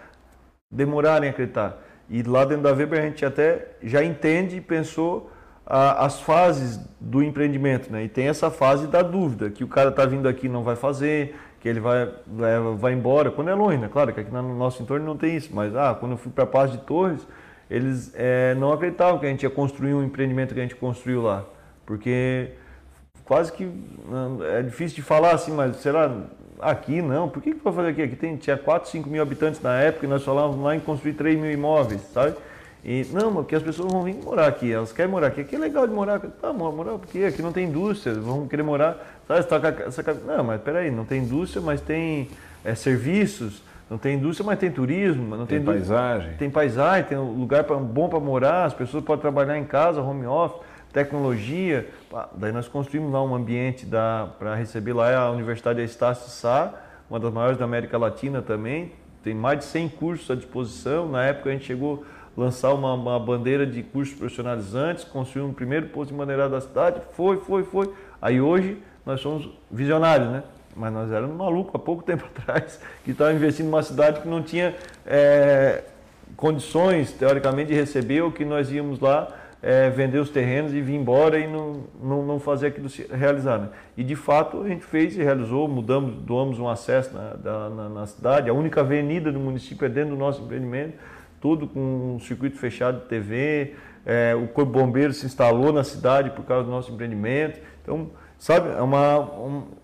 demorarem 0.71 1.31
a 1.31 1.33
acreditar. 1.33 1.79
E 2.09 2.23
lá 2.23 2.45
dentro 2.45 2.65
da 2.65 2.73
Weber 2.73 3.01
a 3.01 3.07
gente 3.07 3.25
até 3.25 3.69
já 3.83 4.05
entende 4.05 4.57
e 4.57 4.61
pensou 4.61 5.31
as 5.71 6.21
fases 6.21 6.81
do 6.99 7.23
empreendimento, 7.23 7.93
né? 7.93 8.05
E 8.05 8.09
tem 8.09 8.27
essa 8.27 8.51
fase 8.51 8.89
da 8.89 9.03
dúvida, 9.03 9.51
que 9.51 9.63
o 9.63 9.69
cara 9.69 9.91
está 9.91 10.05
vindo 10.05 10.29
aqui 10.29 10.47
e 10.47 10.49
não 10.49 10.65
vai 10.65 10.75
fazer, 10.75 11.37
que 11.61 11.69
ele 11.69 11.79
vai, 11.79 12.09
vai, 12.27 12.61
vai 12.77 12.93
embora, 12.93 13.31
quando 13.31 13.51
é 13.51 13.55
longe, 13.55 13.79
né? 13.79 13.89
Claro 13.91 14.13
que 14.13 14.19
aqui 14.19 14.33
no 14.33 14.57
nosso 14.57 14.83
entorno 14.83 15.07
não 15.07 15.17
tem 15.17 15.37
isso, 15.37 15.51
mas 15.55 15.75
ah, 15.77 15.97
quando 15.99 16.13
eu 16.13 16.19
fui 16.19 16.33
para 16.33 16.43
a 16.45 16.47
Paz 16.47 16.73
de 16.73 16.79
Torres, 16.79 17.25
eles 17.71 18.13
é, 18.17 18.55
não 18.57 18.73
acreditavam 18.73 19.21
que 19.21 19.27
a 19.27 19.29
gente 19.29 19.45
ia 19.45 19.51
construir 19.51 19.95
um 19.95 20.03
empreendimento 20.03 20.55
que 20.55 20.61
a 20.61 20.63
gente 20.63 20.75
construiu 20.75 21.23
lá, 21.23 21.45
porque 21.87 22.51
quase 23.25 23.53
que 23.53 23.71
é 24.59 24.63
difícil 24.63 24.97
de 24.97 25.03
falar 25.03 25.33
assim, 25.33 25.53
mas 25.53 25.77
será 25.77 26.11
aqui 26.59 27.01
não? 27.01 27.29
Por 27.29 27.41
que 27.41 27.55
que 27.55 27.63
vai 27.63 27.73
fazer 27.73 27.91
aqui? 27.91 28.03
Aqui 28.03 28.17
tem, 28.17 28.37
tinha 28.37 28.57
4, 28.57 28.91
5 28.91 29.09
mil 29.09 29.23
habitantes 29.23 29.63
na 29.63 29.81
época 29.81 30.05
e 30.05 30.09
nós 30.09 30.25
falávamos 30.25 30.61
lá 30.61 30.75
em 30.75 30.81
construir 30.81 31.13
3 31.13 31.39
mil 31.39 31.53
imóveis, 31.53 32.01
sabe? 32.13 32.35
E, 32.85 33.07
não, 33.13 33.33
porque 33.33 33.55
as 33.55 33.63
pessoas 33.63 33.93
vão 33.93 34.03
vir 34.05 34.15
morar 34.15 34.47
aqui, 34.47 34.73
elas 34.73 34.93
querem 34.93 35.11
morar 35.11 35.27
aqui. 35.27 35.43
Aqui 35.43 35.57
é 35.57 35.59
legal 35.59 35.87
de 35.87 35.93
morar. 35.93 36.19
Tá, 36.19 36.53
morar 36.53 36.99
porque 36.99 37.25
aqui 37.25 37.43
não 37.43 37.53
tem 37.53 37.67
indústria, 37.67 38.15
vão 38.15 38.47
querer 38.49 38.63
morar. 38.63 39.21
Sabe, 39.29 39.45
tá 39.45 39.85
essa, 39.87 40.03
não, 40.27 40.45
mas 40.45 40.61
peraí, 40.63 40.91
não 40.91 41.05
tem 41.05 41.23
indústria, 41.23 41.63
mas 41.63 41.81
tem 41.81 42.29
é, 42.65 42.75
serviços, 42.75 43.63
não 43.89 43.99
tem 43.99 44.17
indústria, 44.17 44.47
mas 44.47 44.59
tem 44.59 44.71
turismo, 44.71 45.37
não 45.37 45.47
tem, 45.47 45.59
tem 45.59 45.67
paisagem. 45.67 46.35
Tem 46.39 46.51
paisagem, 46.51 47.05
tem 47.05 47.19
um 47.19 47.39
lugar 47.39 47.65
pra, 47.65 47.77
bom 47.77 48.09
para 48.09 48.19
morar, 48.19 48.65
as 48.65 48.75
pessoas 48.75 49.05
podem 49.05 49.21
trabalhar 49.21 49.59
em 49.59 49.65
casa, 49.65 50.01
home 50.01 50.27
office, 50.27 50.61
tecnologia. 50.93 51.89
Daí 52.35 52.53
nós 52.53 52.67
construímos 52.67 53.13
lá 53.13 53.23
um 53.23 53.35
ambiente 53.35 53.87
para 54.39 54.55
receber 54.55 54.95
lá 54.95 55.17
a 55.17 55.31
Universidade 55.31 55.83
Estácio 55.83 56.31
Sá, 56.31 56.73
uma 57.11 57.21
das 57.21 57.33
maiores 57.33 57.59
da 57.59 57.65
América 57.65 57.99
Latina 57.99 58.41
também. 58.41 58.93
Tem 59.23 59.35
mais 59.35 59.59
de 59.59 59.65
100 59.67 59.89
cursos 59.91 60.31
à 60.31 60.35
disposição. 60.35 61.09
Na 61.09 61.25
época 61.25 61.51
a 61.51 61.53
gente 61.53 61.67
chegou 61.67 62.05
lançar 62.37 62.73
uma, 62.73 62.95
uma 62.95 63.19
bandeira 63.19 63.67
de 63.67 63.83
cursos 63.83 64.15
profissionalizantes, 64.15 65.05
construir 65.05 65.43
um 65.43 65.53
primeiro 65.53 65.89
posto 65.89 66.11
de 66.11 66.17
maneirada 66.17 66.51
da 66.51 66.61
cidade, 66.61 67.01
foi, 67.13 67.39
foi, 67.39 67.65
foi. 67.65 67.93
Aí 68.21 68.41
hoje 68.41 68.79
nós 69.05 69.21
somos 69.21 69.49
visionários, 69.71 70.31
né? 70.31 70.43
Mas 70.77 70.93
nós 70.93 71.11
éramos 71.11 71.37
malucos 71.37 71.75
há 71.75 71.79
pouco 71.79 72.03
tempo 72.05 72.25
atrás, 72.37 72.81
que 73.05 73.11
estava 73.11 73.33
investindo 73.33 73.67
numa 73.67 73.83
cidade 73.83 74.21
que 74.21 74.29
não 74.29 74.43
tinha 74.43 74.75
é, 75.07 75.85
condições, 76.37 77.13
teoricamente, 77.13 77.69
de 77.69 77.75
receber 77.75 78.23
o 78.23 78.31
que 78.31 78.45
nós 78.45 78.71
íamos 78.71 79.01
lá 79.01 79.29
é, 79.63 79.91
vender 79.91 80.19
os 80.19 80.31
terrenos 80.31 80.73
e 80.73 80.81
vir 80.81 80.95
embora 80.95 81.39
e 81.39 81.47
não, 81.47 81.85
não, 82.03 82.25
não 82.25 82.41
fazer 82.41 82.69
aquilo 82.69 82.89
se 82.89 83.07
realizar. 83.13 83.59
Né? 83.59 83.69
E 83.97 84.03
de 84.03 84.17
fato 84.17 84.63
a 84.63 84.69
gente 84.69 84.85
fez 84.85 85.17
e 85.17 85.23
realizou, 85.23 85.69
mudamos, 85.69 86.15
doamos 86.23 86.59
um 86.59 86.69
acesso 86.69 87.15
na, 87.15 87.69
na, 87.69 87.89
na, 87.89 88.07
cidade, 88.07 88.49
a 88.49 88.55
única 88.55 88.81
avenida 88.81 89.31
do 89.31 89.39
município 89.39 89.85
é 89.85 89.89
dentro 89.89 90.11
do 90.11 90.17
nosso 90.17 90.43
empreendimento, 90.43 90.95
tudo 91.41 91.67
com 91.67 92.17
um 92.17 92.21
circuito 92.21 92.59
fechado 92.59 93.01
de 93.01 93.07
TV, 93.07 93.75
é, 94.05 94.35
o 94.35 94.49
Corpo 94.49 94.73
Bombeiro 94.73 95.13
se 95.13 95.27
instalou 95.27 95.73
na 95.73 95.85
cidade 95.85 96.31
por 96.31 96.45
causa 96.45 96.65
do 96.65 96.71
nosso 96.71 96.93
empreendimento. 96.93 97.61
Então, 97.83 98.11
sabe, 98.39 98.71
é 98.71 98.83
uma, 98.83 99.19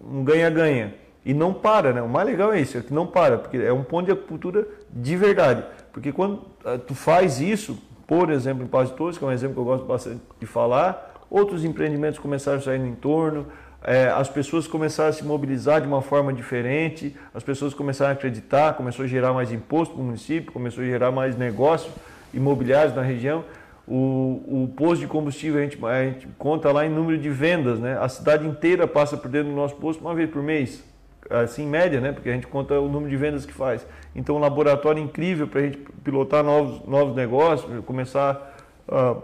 um 0.00 0.24
ganha-ganha. 0.24 0.94
Um 1.02 1.06
e 1.26 1.34
não 1.34 1.52
para, 1.52 1.92
né? 1.92 2.00
O 2.00 2.08
mais 2.08 2.24
legal 2.24 2.52
é 2.52 2.60
isso, 2.60 2.78
é 2.78 2.80
que 2.80 2.94
não 2.94 3.04
para, 3.04 3.36
porque 3.36 3.56
é 3.56 3.72
um 3.72 3.82
ponto 3.82 4.06
de 4.06 4.12
acupuntura 4.12 4.64
de 4.88 5.16
verdade. 5.16 5.64
Porque 5.92 6.12
quando 6.12 6.34
uh, 6.64 6.78
tu 6.86 6.94
faz 6.94 7.40
isso, 7.40 7.76
por 8.06 8.30
exemplo, 8.30 8.62
em 8.62 8.68
Paz 8.68 8.90
de 8.90 8.94
Torres, 8.94 9.18
que 9.18 9.24
é 9.24 9.26
um 9.26 9.32
exemplo 9.32 9.54
que 9.54 9.60
eu 9.60 9.64
gosto 9.64 9.84
bastante 9.84 10.20
de 10.38 10.46
falar, 10.46 11.24
outros 11.28 11.64
empreendimentos 11.64 12.20
começaram 12.20 12.58
a 12.58 12.60
sair 12.60 12.78
no 12.78 12.86
entorno, 12.86 13.46
é, 13.86 14.08
as 14.08 14.28
pessoas 14.28 14.66
começaram 14.66 15.10
a 15.10 15.12
se 15.12 15.24
mobilizar 15.24 15.80
de 15.80 15.86
uma 15.86 16.02
forma 16.02 16.32
diferente, 16.32 17.14
as 17.32 17.44
pessoas 17.44 17.72
começaram 17.72 18.10
a 18.10 18.14
acreditar, 18.14 18.74
começou 18.74 19.04
a 19.04 19.08
gerar 19.08 19.32
mais 19.32 19.52
imposto 19.52 19.94
para 19.94 20.02
o 20.02 20.04
município, 20.04 20.50
começou 20.50 20.82
a 20.82 20.86
gerar 20.86 21.12
mais 21.12 21.36
negócios 21.36 21.94
imobiliários 22.34 22.96
na 22.96 23.02
região. 23.02 23.44
O, 23.86 24.64
o 24.64 24.74
posto 24.76 25.02
de 25.02 25.06
combustível 25.06 25.60
a 25.60 25.62
gente, 25.62 25.78
a 25.86 26.02
gente 26.02 26.26
conta 26.36 26.72
lá 26.72 26.84
em 26.84 26.88
número 26.88 27.16
de 27.16 27.30
vendas, 27.30 27.78
né? 27.78 27.96
A 28.00 28.08
cidade 28.08 28.44
inteira 28.44 28.88
passa 28.88 29.16
por 29.16 29.30
dentro 29.30 29.50
do 29.50 29.54
nosso 29.54 29.76
posto 29.76 30.00
uma 30.00 30.16
vez 30.16 30.28
por 30.28 30.42
mês, 30.42 30.82
assim 31.30 31.62
em 31.62 31.68
média, 31.68 32.00
né? 32.00 32.10
Porque 32.10 32.28
a 32.28 32.32
gente 32.32 32.48
conta 32.48 32.80
o 32.80 32.88
número 32.88 33.08
de 33.08 33.16
vendas 33.16 33.46
que 33.46 33.52
faz. 33.52 33.86
Então, 34.16 34.34
um 34.34 34.40
laboratório 34.40 35.00
incrível 35.00 35.46
para 35.46 35.60
a 35.60 35.62
gente 35.62 35.78
pilotar 36.02 36.42
novos, 36.42 36.84
novos 36.88 37.14
negócios, 37.14 37.84
começar 37.84 38.56
a, 38.88 39.14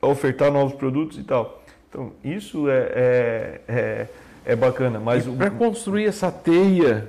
a, 0.00 0.06
ofertar 0.06 0.52
novos 0.52 0.74
produtos 0.74 1.18
e 1.18 1.24
tal. 1.24 1.63
Então, 1.94 2.10
isso 2.24 2.68
é, 2.68 2.90
é, 2.92 3.60
é, 3.68 4.06
é 4.44 4.56
bacana. 4.56 4.98
Mas 4.98 5.24
para 5.24 5.48
construir 5.48 6.06
essa 6.06 6.28
teia 6.28 7.06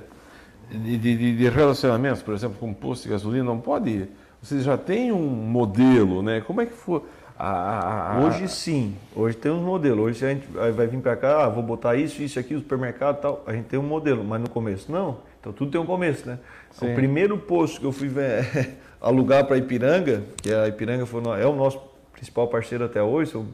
de, 0.70 0.96
de, 0.96 1.36
de, 1.36 1.48
relacionamentos, 1.48 2.22
por 2.22 2.32
exemplo, 2.32 2.56
com 2.60 2.72
posto 2.72 3.02
de 3.02 3.08
gasolina, 3.08 3.42
não 3.42 3.58
pode. 3.58 4.08
Vocês 4.40 4.62
já 4.62 4.78
têm 4.78 5.10
um 5.10 5.26
modelo, 5.26 6.22
né? 6.22 6.40
Como 6.40 6.60
é 6.60 6.66
que 6.66 6.72
foi? 6.72 7.02
A, 7.36 8.12
a, 8.14 8.20
Hoje 8.20 8.46
sim, 8.46 8.94
hoje 9.14 9.36
tem 9.36 9.50
um 9.50 9.60
modelo. 9.60 10.02
Hoje 10.02 10.24
a 10.24 10.28
gente 10.28 10.46
vai 10.46 10.86
vir 10.86 11.00
para 11.00 11.16
cá, 11.16 11.44
ah, 11.44 11.48
vou 11.48 11.64
botar 11.64 11.96
isso, 11.96 12.22
isso 12.22 12.38
aqui, 12.38 12.54
o 12.54 12.60
supermercado 12.60 13.18
e 13.18 13.22
tal. 13.22 13.42
A 13.44 13.52
gente 13.52 13.64
tem 13.64 13.80
um 13.80 13.82
modelo, 13.82 14.22
mas 14.22 14.40
no 14.40 14.48
começo 14.48 14.90
não. 14.92 15.18
Então 15.40 15.52
tudo 15.52 15.72
tem 15.72 15.80
um 15.80 15.84
começo, 15.84 16.28
né? 16.28 16.38
Sim. 16.70 16.92
O 16.92 16.94
primeiro 16.94 17.36
posto 17.36 17.80
que 17.80 17.86
eu 17.86 17.92
fui 17.92 18.08
alugar 19.02 19.46
para 19.46 19.58
Ipiranga, 19.58 20.22
que 20.40 20.54
a 20.54 20.68
Ipiranga 20.68 21.04
foi, 21.06 21.22
é 21.40 21.46
o 21.46 21.56
nosso 21.56 21.80
principal 22.12 22.46
parceiro 22.46 22.84
até 22.84 23.02
hoje, 23.02 23.32
são 23.32 23.46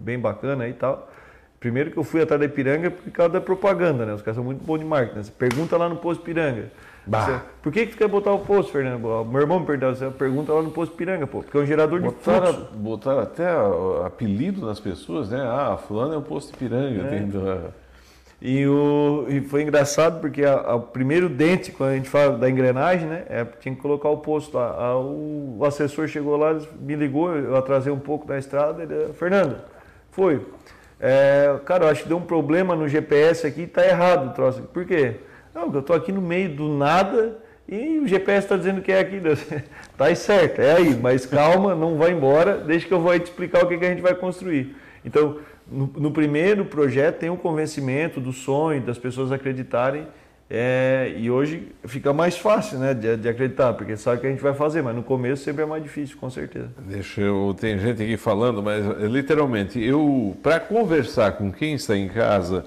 bem 0.00 0.18
bacana 0.18 0.68
e 0.68 0.72
tal. 0.72 1.10
Primeiro 1.58 1.90
que 1.90 1.98
eu 1.98 2.04
fui 2.04 2.22
atrás 2.22 2.40
da 2.40 2.46
Ipiranga 2.46 2.90
por 2.90 3.10
causa 3.12 3.34
da 3.34 3.40
propaganda, 3.40 4.06
né? 4.06 4.14
Os 4.14 4.22
caras 4.22 4.36
são 4.36 4.44
muito 4.44 4.64
bons 4.64 4.78
de 4.78 4.84
marketing. 4.84 5.16
Né? 5.16 5.22
Você 5.24 5.32
pergunta 5.32 5.76
lá 5.76 5.88
no 5.88 5.96
posto 5.96 6.22
Ipiranga. 6.22 6.70
Você, 7.06 7.40
por 7.62 7.72
que, 7.72 7.86
que 7.86 7.92
tu 7.92 7.98
quer 7.98 8.08
botar 8.08 8.32
o 8.32 8.40
posto, 8.40 8.72
Fernando? 8.72 9.00
Meu 9.24 9.40
irmão 9.40 9.60
me 9.60 9.66
perguntou, 9.66 9.94
você 9.94 10.10
pergunta 10.10 10.52
lá 10.52 10.62
no 10.62 10.70
posto 10.70 10.94
Piranga, 10.94 11.26
pô, 11.26 11.42
porque 11.42 11.56
é 11.56 11.60
um 11.60 11.66
gerador 11.66 12.00
botaram, 12.00 12.46
de 12.46 12.58
fluxo. 12.58 12.74
Botaram 12.76 13.20
até 13.20 13.48
apelido 14.04 14.64
nas 14.64 14.78
pessoas, 14.78 15.30
né? 15.30 15.40
Ah, 15.40 15.76
fulano 15.76 16.14
é 16.14 16.16
o 16.16 16.22
posto 16.22 16.56
Piranga. 16.56 17.02
É. 17.02 17.08
Tendo... 17.08 17.72
E, 18.42 18.66
o, 18.66 19.26
e 19.28 19.42
foi 19.42 19.62
engraçado 19.62 20.20
porque 20.20 20.42
o 20.46 20.80
primeiro 20.80 21.28
dente, 21.28 21.72
quando 21.72 21.90
a 21.90 21.96
gente 21.96 22.08
fala 22.08 22.38
da 22.38 22.48
engrenagem, 22.48 23.06
né? 23.06 23.24
É, 23.28 23.44
tinha 23.44 23.74
que 23.74 23.80
colocar 23.80 24.08
o 24.08 24.18
posto 24.18 24.56
lá. 24.56 24.70
A, 24.70 24.96
o, 24.96 25.58
o, 25.58 25.64
assessor 25.64 26.08
chegou 26.08 26.36
lá, 26.36 26.58
me 26.80 26.94
ligou, 26.94 27.34
eu 27.34 27.56
atrasei 27.56 27.92
um 27.92 27.98
pouco 27.98 28.26
da 28.26 28.38
estrada. 28.38 28.82
Ele, 28.82 29.12
Fernando, 29.12 29.56
foi. 30.10 30.46
É, 30.98 31.58
cara, 31.64 31.90
acho 31.90 32.02
que 32.02 32.08
deu 32.08 32.18
um 32.18 32.22
problema 32.22 32.76
no 32.76 32.86
GPS 32.86 33.46
aqui, 33.46 33.66
tá 33.66 33.86
errado 33.86 34.28
o 34.28 34.34
troço. 34.34 34.62
Por 34.62 34.84
quê? 34.84 35.16
Não, 35.54 35.72
eu 35.72 35.82
tô 35.82 35.92
aqui 35.92 36.12
no 36.12 36.20
meio 36.20 36.54
do 36.54 36.68
nada 36.68 37.38
e 37.66 37.98
o 37.98 38.06
GPS 38.06 38.44
está 38.44 38.56
dizendo 38.56 38.82
que 38.82 38.92
é 38.92 39.00
aqui. 39.00 39.20
tá 39.96 40.14
certo, 40.14 40.60
é 40.60 40.76
aí, 40.76 40.94
mas 40.94 41.24
calma, 41.24 41.74
não 41.74 41.96
vai 41.96 42.12
embora, 42.12 42.58
deixa 42.58 42.86
que 42.86 42.92
eu 42.92 43.00
vou 43.00 43.18
te 43.18 43.24
explicar 43.24 43.64
o 43.64 43.68
que, 43.68 43.78
que 43.78 43.84
a 43.86 43.88
gente 43.88 44.02
vai 44.02 44.14
construir. 44.14 44.76
Então, 45.04 45.38
no, 45.66 45.86
no, 45.96 46.10
primeiro 46.10 46.64
projeto 46.64 47.18
tem 47.18 47.30
o 47.30 47.34
um 47.34 47.36
convencimento 47.36 48.20
do 48.20 48.32
sonho, 48.32 48.82
das 48.82 48.98
pessoas 48.98 49.32
acreditarem, 49.32 50.06
é, 50.52 51.14
e 51.16 51.30
hoje 51.30 51.68
fica 51.84 52.12
mais 52.12 52.36
fácil 52.36 52.80
né, 52.80 52.92
de, 52.92 53.16
de, 53.16 53.28
acreditar, 53.28 53.72
porque 53.74 53.96
sabe 53.96 54.20
que 54.20 54.26
a 54.26 54.30
gente 54.30 54.42
vai 54.42 54.52
fazer, 54.52 54.82
mas 54.82 54.96
no 54.96 55.02
começo 55.04 55.44
sempre 55.44 55.62
é 55.62 55.66
mais 55.66 55.80
difícil, 55.80 56.16
com 56.18 56.28
certeza. 56.28 56.70
Deixa 56.78 57.20
eu. 57.20 57.54
Tem 57.58 57.78
gente 57.78 58.02
aqui 58.02 58.16
falando, 58.16 58.60
mas 58.60 58.84
literalmente, 59.02 59.80
eu, 59.80 60.36
para 60.42 60.58
conversar 60.58 61.32
com 61.32 61.52
quem 61.52 61.74
está 61.74 61.96
em 61.96 62.08
casa, 62.08 62.64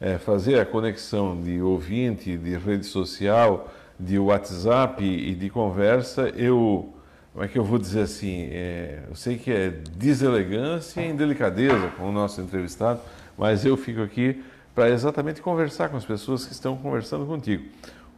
é, 0.00 0.16
fazer 0.16 0.58
a 0.58 0.64
conexão 0.64 1.38
de 1.38 1.60
ouvinte, 1.60 2.38
de 2.38 2.56
rede 2.56 2.86
social, 2.86 3.70
de 4.00 4.18
WhatsApp 4.18 5.04
e 5.04 5.34
de 5.34 5.50
conversa, 5.50 6.32
eu 6.36 6.90
como 7.36 7.44
é 7.44 7.48
que 7.48 7.58
eu 7.58 7.64
vou 7.64 7.78
dizer 7.78 8.00
assim? 8.00 8.48
É, 8.50 9.00
eu 9.10 9.14
sei 9.14 9.36
que 9.36 9.52
é 9.52 9.68
deselegância 9.68 11.02
e 11.02 11.10
indelicadeza 11.10 11.88
com 11.98 12.08
o 12.08 12.12
nosso 12.12 12.40
entrevistado, 12.40 12.98
mas 13.36 13.62
eu 13.62 13.76
fico 13.76 14.00
aqui 14.00 14.42
para 14.76 14.90
exatamente 14.90 15.40
conversar 15.40 15.88
com 15.88 15.96
as 15.96 16.04
pessoas 16.04 16.44
que 16.44 16.52
estão 16.52 16.76
conversando 16.76 17.24
contigo. 17.24 17.64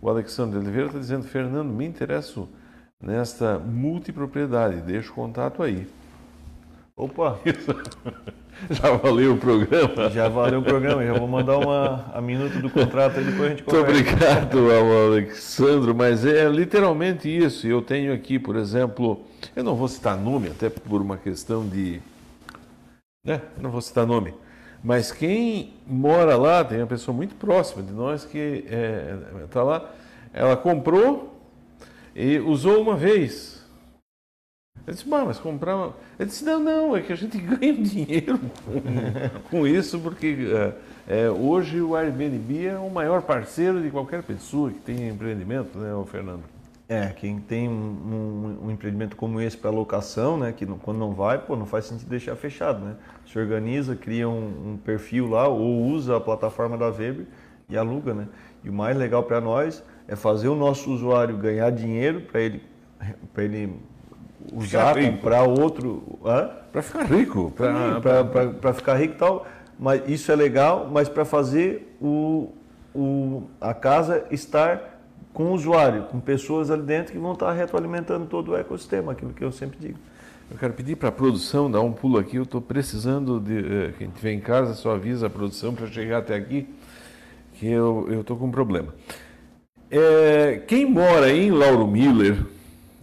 O 0.03 0.11
Alexandre 0.11 0.59
Oliveira 0.59 0.89
está 0.89 0.99
dizendo, 0.99 1.23
Fernando, 1.23 1.73
me 1.73 1.87
interesso 1.87 2.49
nesta 3.01 3.61
multipropriedade, 3.61 4.81
deixa 4.81 5.13
o 5.13 5.15
contato 5.15 5.63
aí. 5.63 5.87
Opa! 6.97 7.39
Já 8.71 8.91
valeu 8.91 9.35
o 9.35 9.37
programa? 9.37 10.11
Já 10.11 10.29
valeu 10.29 10.59
o 10.59 10.63
programa, 10.65 11.07
já 11.07 11.13
vou 11.13 11.29
mandar 11.29 11.59
uma, 11.59 12.11
a 12.13 12.21
minuto 12.21 12.59
do 12.59 12.69
contrato 12.69 13.21
aí, 13.21 13.25
depois 13.25 13.43
a 13.43 13.49
gente 13.51 13.63
conversa. 13.63 13.93
Muito 13.93 14.09
obrigado 14.09 14.73
ao 14.73 15.07
Alexandro, 15.07 15.95
mas 15.95 16.27
é 16.27 16.49
literalmente 16.49 17.29
isso. 17.29 17.69
Eu 17.69 17.81
tenho 17.81 18.13
aqui, 18.13 18.37
por 18.37 18.57
exemplo, 18.57 19.25
eu 19.55 19.63
não 19.63 19.77
vou 19.77 19.87
citar 19.87 20.19
nome, 20.19 20.49
até 20.49 20.69
por 20.69 21.01
uma 21.01 21.17
questão 21.17 21.65
de. 21.69 22.03
Né? 23.25 23.41
Não 23.61 23.71
vou 23.71 23.81
citar 23.81 24.05
nome. 24.05 24.35
Mas 24.83 25.11
quem 25.11 25.75
mora 25.87 26.37
lá, 26.37 26.65
tem 26.65 26.79
uma 26.79 26.87
pessoa 26.87 27.17
muito 27.17 27.35
próxima 27.35 27.83
de 27.83 27.93
nós 27.93 28.25
que 28.25 28.39
está 28.39 28.77
é, 28.77 29.47
tá 29.51 29.63
lá, 29.63 29.91
ela 30.33 30.57
comprou 30.57 31.37
e 32.15 32.39
usou 32.39 32.81
uma 32.81 32.97
vez 32.97 33.59
eu 34.89 34.95
disse, 34.95 35.07
mas 35.07 35.39
comprar. 35.39 35.77
Uma... 35.77 35.95
Ele 36.19 36.31
disse, 36.31 36.43
não, 36.45 36.59
não, 36.59 36.97
é 36.97 37.03
que 37.03 37.13
a 37.13 37.17
gente 37.17 37.37
ganha 37.39 37.75
dinheiro 37.75 38.41
com, 38.65 39.51
com 39.51 39.67
isso, 39.67 39.99
porque 40.01 40.35
é, 41.07 41.25
é, 41.25 41.31
hoje 41.31 41.79
o 41.83 41.95
Airbnb 41.95 42.67
é 42.67 42.79
o 42.79 42.89
maior 42.89 43.21
parceiro 43.21 43.83
de 43.83 43.91
qualquer 43.91 44.23
pessoa 44.23 44.71
que 44.71 44.79
tem 44.79 45.09
empreendimento, 45.09 45.77
né, 45.79 45.91
Fernando? 46.11 46.43
É, 46.89 47.09
quem 47.09 47.39
tem 47.39 47.69
um, 47.69 47.73
um, 47.73 48.67
um 48.67 48.71
empreendimento 48.71 49.15
como 49.15 49.39
esse 49.43 49.57
para 49.57 49.69
locação, 49.69 50.39
né, 50.39 50.53
que 50.53 50.65
não, 50.65 50.79
quando 50.79 50.97
não 50.97 51.13
vai, 51.13 51.39
pô, 51.39 51.55
não 51.55 51.67
faz 51.67 51.85
sentido 51.85 52.09
deixar 52.09 52.35
fechado, 52.35 52.83
né? 52.83 52.95
Se 53.27 53.39
organiza, 53.39 53.95
cria 53.95 54.27
um, 54.27 54.73
um 54.73 54.79
perfil 54.79 55.29
lá 55.29 55.47
ou 55.47 55.83
usa 55.83 56.17
a 56.17 56.21
plataforma 56.21 56.79
da 56.79 56.87
Weber 56.87 57.27
e 57.69 57.77
aluga, 57.77 58.15
né? 58.15 58.27
E 58.65 58.71
o 58.71 58.73
mais 58.73 58.97
legal 58.97 59.23
para 59.23 59.39
nós 59.39 59.85
é 60.07 60.17
fazer 60.17 60.49
o 60.49 60.55
nosso 60.55 60.91
usuário 60.91 61.37
ganhar 61.37 61.71
dinheiro 61.71 62.23
para 62.23 62.41
ele, 62.41 62.63
para 63.35 63.45
ele 63.45 63.77
usar, 64.53 64.95
comprar 64.99 65.43
outro. 65.43 66.19
Para 66.73 66.83
ficar 66.83 67.05
rico. 67.05 67.53
Para 68.61 68.73
ficar 68.73 68.95
rico 68.95 69.15
e 69.15 69.19
tal. 69.19 69.47
Mas 69.79 70.09
isso 70.09 70.33
é 70.33 70.35
legal, 70.35 70.89
mas 70.91 71.09
para 71.09 71.25
fazer 71.27 71.95
o, 72.01 72.53
o, 72.95 73.43
a 73.61 73.75
casa 73.75 74.25
estar 74.31 74.98
com 75.39 75.45
o 75.45 75.53
usuário, 75.53 76.03
com 76.07 76.19
pessoas 76.19 76.69
ali 76.69 76.83
dentro 76.83 77.13
que 77.13 77.19
vão 77.19 77.33
estar 77.33 77.53
retroalimentando 77.53 78.27
todo 78.27 78.51
o 78.51 78.57
ecossistema, 78.57 79.13
aquilo 79.13 79.33
que 79.33 79.45
eu 79.45 79.53
sempre 79.53 79.79
digo. 79.79 79.97
Eu 80.51 80.59
quero 80.59 80.73
pedir 80.73 80.97
para 80.97 81.11
a 81.11 81.13
produção 81.13 81.71
dar 81.71 81.81
um 81.81 81.93
pulo 81.93 82.19
aqui. 82.19 82.39
Eu 82.39 82.43
estou 82.43 82.61
precisando 82.61 83.39
de. 83.39 83.57
Eh, 83.57 83.93
quem 83.97 84.09
estiver 84.09 84.33
em 84.33 84.41
casa, 84.41 84.75
só 84.75 84.97
avisa 84.97 85.29
a 85.29 85.31
produção 85.31 85.77
para 85.77 85.87
chegar 85.87 86.19
até 86.19 86.35
aqui, 86.35 86.67
que 87.55 87.69
eu 87.69 88.09
estou 88.21 88.37
com 88.37 88.47
um 88.47 88.51
problema. 88.51 88.93
É, 89.89 90.61
quem 90.67 90.85
mora 90.85 91.31
em 91.31 91.53
Lauro 91.53 91.87
Miller, 91.87 92.45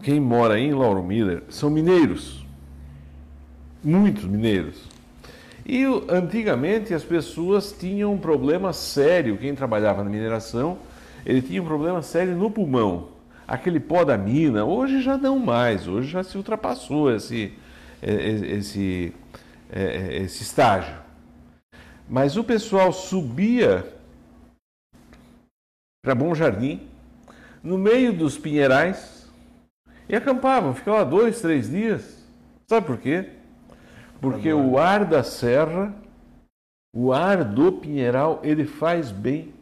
quem 0.03 0.19
mora 0.19 0.59
em 0.59 0.73
Lauro 0.73 1.01
Miller 1.01 1.41
são 1.47 1.69
mineiros. 1.69 2.45
Muitos 3.81 4.25
mineiros. 4.25 4.89
E 5.65 5.85
antigamente 6.09 6.93
as 6.93 7.03
pessoas 7.05 7.71
tinham 7.71 8.11
um 8.11 8.17
problema 8.17 8.73
sério, 8.73 9.37
quem 9.37 9.55
trabalhava 9.55 10.03
na 10.03 10.09
mineração, 10.09 10.79
ele 11.25 11.41
tinha 11.41 11.61
um 11.61 11.65
problema 11.65 12.01
sério 12.01 12.35
no 12.35 12.51
pulmão. 12.51 13.09
Aquele 13.47 13.79
pó 13.79 14.03
da 14.03 14.17
mina, 14.17 14.63
hoje 14.63 15.01
já 15.01 15.17
não 15.17 15.39
mais, 15.39 15.87
hoje 15.87 16.09
já 16.09 16.23
se 16.23 16.37
ultrapassou 16.37 17.11
esse, 17.11 17.53
é, 18.01 18.13
é, 18.13 18.29
esse, 18.57 19.13
é, 19.71 20.17
esse 20.17 20.43
estágio. 20.43 20.95
Mas 22.07 22.37
o 22.37 22.43
pessoal 22.43 22.93
subia 22.93 23.91
para 26.03 26.13
Bom 26.13 26.35
Jardim, 26.35 26.87
no 27.63 27.79
meio 27.79 28.13
dos 28.13 28.37
pinheirais, 28.37 29.27
e 30.07 30.15
acampavam, 30.15 30.75
ficavam 30.75 30.99
lá 30.99 31.03
dois, 31.03 31.41
três 31.41 31.69
dias. 31.69 32.23
Sabe 32.67 32.85
por 32.85 32.99
quê? 32.99 33.29
Porque 34.21 34.53
o 34.53 34.77
ar 34.77 35.03
da 35.05 35.23
serra, 35.23 35.93
o 36.95 37.11
ar 37.11 37.43
do 37.43 37.71
pinheiral, 37.71 38.39
ele 38.43 38.65
faz 38.65 39.11
bem 39.11 39.54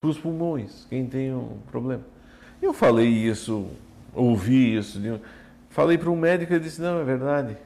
para 0.00 0.10
os 0.10 0.18
pulmões, 0.18 0.86
quem 0.88 1.06
tem 1.06 1.32
um 1.32 1.58
problema. 1.70 2.02
Eu 2.60 2.72
falei 2.72 3.08
isso, 3.08 3.68
ouvi 4.14 4.76
isso, 4.76 5.00
falei 5.70 5.98
para 5.98 6.10
um 6.10 6.16
médico 6.16 6.54
e 6.54 6.60
disse, 6.60 6.80
não, 6.80 7.00
é 7.00 7.04
verdade. 7.04 7.56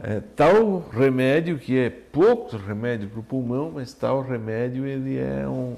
É, 0.00 0.20
tal 0.20 0.78
remédio, 0.90 1.58
que 1.58 1.78
é 1.78 1.90
pouco 1.90 2.56
remédio 2.56 3.08
para 3.10 3.20
o 3.20 3.22
pulmão, 3.22 3.70
mas 3.74 3.92
tal 3.92 4.22
remédio 4.22 4.86
ele 4.86 5.18
é, 5.18 5.46
um, 5.46 5.76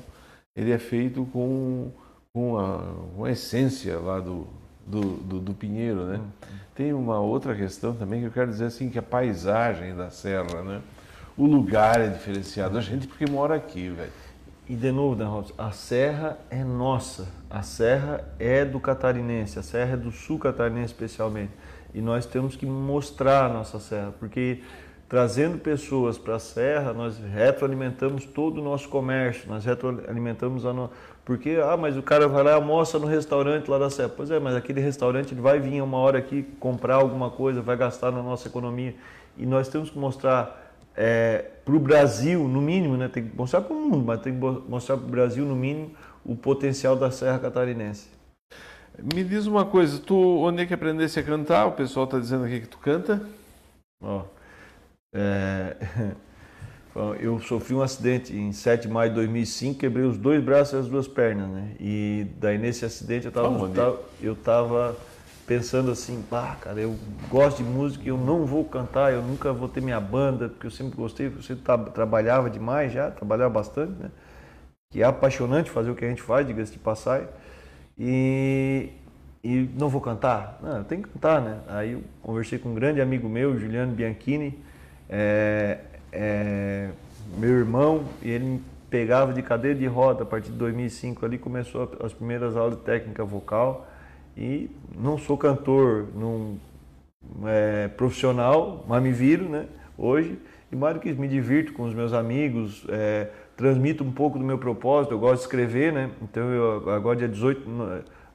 ele 0.55 0.71
é 0.71 0.79
feito 0.79 1.27
com, 1.33 1.91
com, 2.33 2.59
a, 2.59 2.95
com 3.17 3.25
a 3.25 3.31
essência 3.31 3.99
lá 3.99 4.21
do, 4.21 4.47
do, 4.87 5.01
do, 5.17 5.41
do 5.41 5.55
pinheiro, 5.55 6.05
né? 6.05 6.19
Uhum. 6.19 6.59
Tem 6.75 6.93
uma 6.93 7.21
outra 7.21 7.55
questão 7.55 7.95
também 7.95 8.21
que 8.21 8.27
eu 8.27 8.31
quero 8.31 8.51
dizer 8.51 8.67
assim, 8.67 8.89
que 8.89 8.99
a 8.99 9.03
paisagem 9.03 9.97
da 9.97 10.11
serra, 10.11 10.63
né? 10.63 10.81
O 11.37 11.47
lugar 11.47 12.01
é 12.01 12.09
diferenciado. 12.09 12.79
A 12.79 12.81
gente 12.81 13.07
porque 13.09 13.27
mora 13.27 13.55
aqui, 13.55 13.89
velho. 13.89 14.13
E 14.67 14.75
de 14.75 14.91
novo, 14.91 15.15
Dan 15.15 15.29
Robson, 15.29 15.55
a 15.59 15.71
serra 15.73 16.39
é 16.51 16.65
nossa. 16.65 17.29
A 17.51 17.61
serra 17.61 18.25
é 18.39 18.65
do 18.65 18.81
catarinense, 18.81 19.59
a 19.59 19.63
serra 19.63 19.93
é 19.93 19.97
do 19.97 20.11
sul 20.11 20.39
catarinense 20.39 20.87
especialmente. 20.87 21.53
E 21.93 22.01
nós 22.01 22.25
temos 22.25 22.57
que 22.57 22.65
mostrar 22.65 23.45
a 23.45 23.49
nossa 23.51 23.79
serra, 23.79 24.15
porque 24.19 24.63
trazendo 25.07 25.59
pessoas 25.59 26.17
para 26.17 26.37
a 26.37 26.39
serra, 26.39 26.95
nós 26.95 27.19
retroalimentamos 27.19 28.25
todo 28.25 28.63
o 28.63 28.65
nosso 28.65 28.89
comércio, 28.89 29.47
nós 29.49 29.67
retroalimentamos 29.67 30.65
a 30.65 30.73
no... 30.73 30.91
porque 31.27 31.61
ah, 31.63 31.77
mas 31.77 31.97
o 31.97 32.03
cara 32.03 32.27
vai 32.27 32.43
lá 32.43 32.53
e 32.53 32.55
almoça 32.55 32.99
no 32.99 33.07
restaurante 33.07 33.71
lá 33.71 33.79
da 33.79 33.91
serra. 33.91 34.09
Pois 34.17 34.31
é, 34.31 34.41
mas 34.41 34.57
aquele 34.57 34.81
restaurante 34.81 35.35
ele 35.35 35.43
vai 35.43 35.61
vir 35.61 35.83
uma 35.83 35.99
hora 35.99 36.19
aqui 36.19 36.43
comprar 36.59 36.97
alguma 36.97 37.31
coisa, 37.31 37.61
vai 37.61 37.77
gastar 37.77 38.11
na 38.11 38.23
nossa 38.23 38.49
economia. 38.49 38.95
E 39.37 39.45
nós 39.45 39.69
temos 39.69 39.91
que 39.91 39.99
mostrar 39.99 40.64
é, 40.97 41.45
para 41.65 41.75
o 41.75 41.79
Brasil, 41.79 42.47
no 42.47 42.61
mínimo, 42.61 42.97
né? 42.97 43.09
tem 43.09 43.29
que 43.29 43.37
mostrar 43.37 43.63
para 43.63 43.75
o 43.75 43.81
mundo, 43.81 44.05
mas 44.05 44.21
tem 44.21 44.33
que 44.33 44.41
mostrar 44.41 44.97
para 44.97 45.07
o 45.07 45.11
Brasil, 45.11 45.45
no 45.45 45.57
mínimo, 45.57 45.91
o 46.25 46.37
potencial 46.37 46.97
da 46.97 47.11
Serra 47.11 47.39
Catarinense. 47.39 48.09
Me 48.99 49.25
diz 49.25 49.47
uma 49.47 49.65
coisa, 49.65 49.99
tu 49.99 50.17
onde 50.17 50.63
é 50.63 50.67
que 50.67 50.75
aprendesse 50.75 51.19
a 51.19 51.23
cantar? 51.23 51.67
O 51.67 51.73
pessoal 51.73 52.05
está 52.05 52.19
dizendo 52.19 52.45
aqui 52.45 52.61
que 52.61 52.69
tu 52.69 52.79
canta. 52.79 53.21
Ó, 54.01 54.23
é... 55.13 55.77
eu 57.21 57.41
sofri 57.41 57.75
um 57.75 57.83
acidente 57.83 58.35
em 58.35 58.53
7 58.53 58.83
de 58.83 58.89
maio 58.89 59.11
de 59.11 59.17
2005, 59.17 59.81
quebrei 59.81 60.05
os 60.05 60.17
dois 60.17 60.43
braços 60.43 60.75
e 60.75 60.77
as 60.77 60.89
duas 60.89 61.09
pernas, 61.09 61.49
né? 61.49 61.73
E 61.81 62.27
daí 62.39 62.57
nesse 62.57 62.85
acidente 62.85 63.27
eu 63.27 63.31
estava 63.31 63.99
eu 64.23 64.37
tava 64.37 64.97
pensando 65.47 65.91
assim, 65.91 66.23
pá, 66.23 66.57
cara, 66.61 66.81
eu 66.81 66.97
gosto 67.29 67.59
de 67.59 67.65
música, 67.65 68.07
eu 68.09 68.17
não 68.17 68.47
vou 68.47 68.65
cantar, 68.65 69.13
eu 69.13 69.23
nunca 69.23 69.53
vou 69.53 69.69
ter 69.69 69.81
minha 69.81 70.01
banda, 70.01 70.49
porque 70.49 70.67
eu 70.67 70.71
sempre 70.71 70.97
gostei, 70.97 71.27
eu 71.27 71.43
sempre 71.43 71.63
tra 71.63 71.77
trabalhava 71.79 72.49
demais 72.49 72.93
já, 72.93 73.11
trabalhava 73.11 73.51
bastante, 73.51 73.93
né? 73.93 74.11
Que 74.91 75.03
é 75.03 75.05
apaixonante 75.05 75.71
fazer 75.71 75.91
o 75.91 75.95
que 75.95 76.05
a 76.05 76.09
gente 76.09 76.23
faz, 76.23 76.47
diga-se 76.47 76.73
de 76.73 76.79
passagem. 76.79 77.29
E, 77.99 78.91
e 79.43 79.69
não 79.79 79.89
vou 79.89 80.01
cantar? 80.01 80.59
Não, 80.63 80.83
tenho 80.85 81.03
que 81.03 81.11
cantar, 81.11 81.41
né? 81.43 81.61
Aí 81.69 81.93
eu 81.93 82.03
conversei 82.23 82.59
com 82.59 82.71
um 82.71 82.75
grande 82.75 83.01
amigo 83.01 83.29
meu, 83.29 83.59
Juliano 83.59 83.93
Bianchini, 83.93 84.59
é, 85.11 85.79
é, 86.13 86.91
meu 87.37 87.51
irmão, 87.51 88.05
e 88.23 88.31
ele 88.31 88.45
me 88.45 88.63
pegava 88.89 89.33
de 89.35 89.43
cadeira 89.43 89.79
de 89.79 89.87
roda 89.87 90.23
a 90.23 90.27
partir 90.27 90.51
de 90.51 90.57
2005 90.57 91.27
ali, 91.27 91.37
começou 91.37 91.93
as 92.03 92.13
primeiras 92.13 92.57
aulas 92.57 92.77
de 92.77 92.83
técnica 92.83 93.25
vocal 93.25 93.87
e 94.37 94.71
não 94.97 95.17
sou 95.17 95.37
cantor 95.37 96.09
não, 96.15 96.59
é, 97.47 97.89
profissional, 97.89 98.85
mas 98.89 99.03
me 99.03 99.13
viro, 99.13 99.49
né? 99.49 99.67
Hoje, 99.97 100.39
e 100.73 100.77
mais 100.77 100.95
do 100.95 101.01
que 101.01 101.13
me 101.13 101.29
divirto 101.29 101.73
com 101.73 101.85
os 101.85 101.95
meus 101.95 102.13
amigos, 102.13 102.85
é, 102.89 103.29
transmito 103.57 104.03
um 104.03 104.11
pouco 104.11 104.39
do 104.39 104.45
meu 104.45 104.59
propósito, 104.59 105.13
eu 105.13 105.19
gosto 105.19 105.37
de 105.37 105.43
escrever, 105.43 105.93
né? 105.93 106.11
Então, 106.23 106.43
eu, 106.51 106.91
agora 106.91 107.17
dia 107.17 107.29
18, 107.29 107.63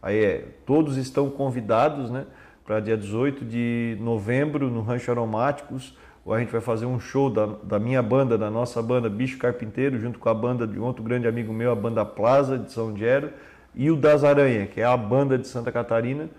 aí 0.01 0.23
é, 0.23 0.45
todos 0.65 0.97
estão 0.97 1.29
convidados, 1.29 2.09
né? 2.09 2.25
Para 2.65 2.79
dia 2.79 2.95
18 2.95 3.43
de 3.43 3.97
novembro 3.99 4.69
no 4.69 4.81
Rancho 4.81 5.11
Aromáticos, 5.11 5.97
a 6.27 6.39
gente 6.39 6.51
vai 6.51 6.61
fazer 6.61 6.85
um 6.85 6.99
show 6.99 7.29
da, 7.29 7.47
da 7.63 7.79
minha 7.79 8.03
banda, 8.03 8.37
da 8.37 8.51
nossa 8.51 8.81
banda 8.81 9.09
Bicho 9.09 9.37
Carpinteiro, 9.37 9.99
junto 9.99 10.19
com 10.19 10.29
a 10.29 10.33
banda 10.33 10.67
de 10.67 10.77
outro 10.77 11.03
grande 11.03 11.27
amigo 11.27 11.51
meu, 11.51 11.71
a 11.71 11.75
banda 11.75 12.05
Plaza 12.05 12.57
de 12.57 12.71
São 12.71 12.95
Gero, 12.95 13.31
e 13.75 13.89
o 13.91 13.95
Das 13.95 14.23
Aranha, 14.23 14.65
que 14.65 14.81
é 14.81 14.85
a 14.85 14.97
banda 14.97 15.37
de 15.37 15.47
Santa 15.47 15.71
Catarina. 15.71 16.29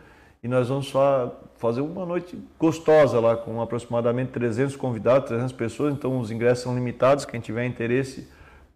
E 0.42 0.48
nós 0.48 0.68
vamos 0.68 0.88
só 0.88 1.38
fazer 1.58 1.82
uma 1.82 2.06
noite 2.06 2.38
gostosa 2.58 3.20
lá, 3.20 3.36
com 3.36 3.60
aproximadamente 3.60 4.30
300 4.30 4.74
convidados, 4.76 5.28
300 5.28 5.52
pessoas. 5.52 5.92
Então 5.92 6.18
os 6.18 6.30
ingressos 6.30 6.64
são 6.64 6.74
limitados. 6.74 7.26
Quem 7.26 7.40
tiver 7.40 7.66
interesse, 7.66 8.26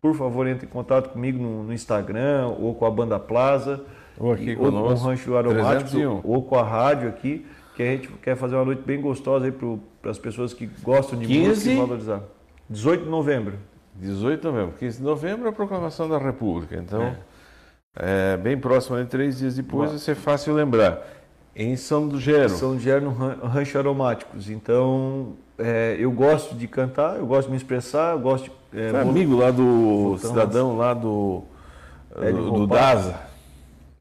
por 0.00 0.14
favor, 0.14 0.46
entre 0.46 0.66
em 0.66 0.68
contato 0.68 1.08
comigo 1.08 1.42
no, 1.42 1.64
no 1.64 1.72
Instagram 1.72 2.48
ou 2.58 2.74
com 2.74 2.84
a 2.84 2.90
banda 2.90 3.18
Plaza. 3.18 3.82
Ou 4.18 4.32
aqui 4.32 4.54
ou, 4.58 4.70
com 4.70 4.78
o 4.78 4.94
Rancho 4.94 5.36
Aromático, 5.36 6.20
ou 6.22 6.42
com 6.42 6.56
a 6.56 6.62
rádio 6.62 7.08
aqui, 7.08 7.46
que 7.74 7.82
a 7.82 7.86
gente 7.86 8.08
quer 8.22 8.36
fazer 8.36 8.54
uma 8.54 8.66
noite 8.66 8.82
bem 8.82 9.00
gostosa 9.00 9.46
aí 9.46 9.52
para 9.52 10.10
as 10.10 10.18
pessoas 10.18 10.52
que 10.52 10.66
gostam 10.82 11.18
de 11.18 11.26
15... 11.26 11.48
música 11.48 11.70
e 11.70 11.76
valorizar. 11.76 12.22
18 12.68 13.04
de 13.04 13.10
novembro. 13.10 13.58
18 13.96 14.40
de 14.40 14.46
novembro. 14.46 14.74
15 14.78 14.98
de 14.98 15.02
novembro 15.02 15.46
é 15.46 15.48
a 15.48 15.52
proclamação 15.52 16.08
da 16.08 16.18
República. 16.18 16.76
Então. 16.76 17.02
É. 17.02 17.33
É, 17.96 18.36
bem 18.36 18.58
próximo, 18.58 18.96
né? 18.96 19.06
três 19.08 19.38
dias 19.38 19.56
depois, 19.56 19.90
vai 19.90 19.98
ser 19.98 20.14
fácil 20.14 20.54
lembrar. 20.54 21.00
Em 21.54 21.76
São 21.76 22.08
do 22.08 22.18
Gero. 22.18 22.48
São 22.48 22.74
do 22.74 22.80
Gero, 22.80 23.02
no 23.02 23.46
Rancho 23.46 23.78
Aromáticos. 23.78 24.50
Então, 24.50 25.34
é, 25.56 25.96
eu 25.98 26.10
gosto 26.10 26.56
de 26.56 26.66
cantar, 26.66 27.16
eu 27.16 27.26
gosto 27.26 27.46
de 27.46 27.52
me 27.52 27.56
expressar, 27.56 28.12
eu 28.12 28.18
gosto 28.18 28.50
de... 28.72 28.80
É, 28.80 28.90
é 28.90 29.00
amigo 29.00 29.36
lá 29.36 29.52
do 29.52 30.18
cidadão 30.18 30.76
lá 30.76 30.92
do, 30.92 31.44
é 32.20 32.32
do, 32.32 32.50
do 32.50 32.66
Daza. 32.66 33.14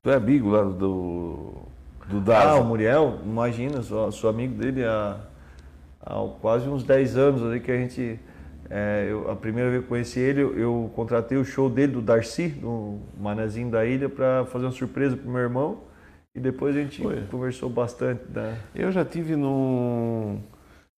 Tu 0.01 0.09
é 0.09 0.15
amigo 0.15 0.49
lá 0.49 0.63
do, 0.63 1.53
do 2.07 2.19
Daza. 2.19 2.49
Ah, 2.49 2.55
o 2.55 2.65
Muriel, 2.65 3.19
imagina, 3.23 3.83
sou, 3.83 4.11
sou 4.11 4.29
amigo 4.31 4.55
dele 4.55 4.83
há, 4.83 5.17
há 6.01 6.27
quase 6.41 6.67
uns 6.67 6.83
10 6.83 7.17
anos 7.17 7.43
ali 7.43 7.59
que 7.59 7.71
a 7.71 7.77
gente 7.77 8.19
é, 8.69 9.07
eu, 9.09 9.29
a 9.29 9.35
primeira 9.35 9.69
vez 9.69 9.83
que 9.83 9.89
conheci 9.89 10.19
ele, 10.19 10.41
eu, 10.41 10.57
eu, 10.57 10.91
contratei 10.95 11.37
o 11.37 11.45
show 11.45 11.69
dele, 11.69 11.93
do 11.93 12.01
Darcy, 12.01 12.47
do 12.47 12.99
Manezinho 13.19 13.69
da 13.69 13.85
Ilha, 13.85 14.09
para 14.09 14.45
fazer 14.45 14.65
uma 14.65 14.71
surpresa 14.71 15.15
pro 15.17 15.29
meu 15.29 15.41
irmão. 15.41 15.81
E 16.35 16.39
depois 16.39 16.75
a 16.75 16.79
gente 16.79 17.01
Foi. 17.01 17.21
conversou 17.29 17.69
bastante. 17.69 18.23
Né? 18.33 18.57
Eu 18.73 18.91
já 18.91 19.05
tive 19.05 19.35
num. 19.35 20.39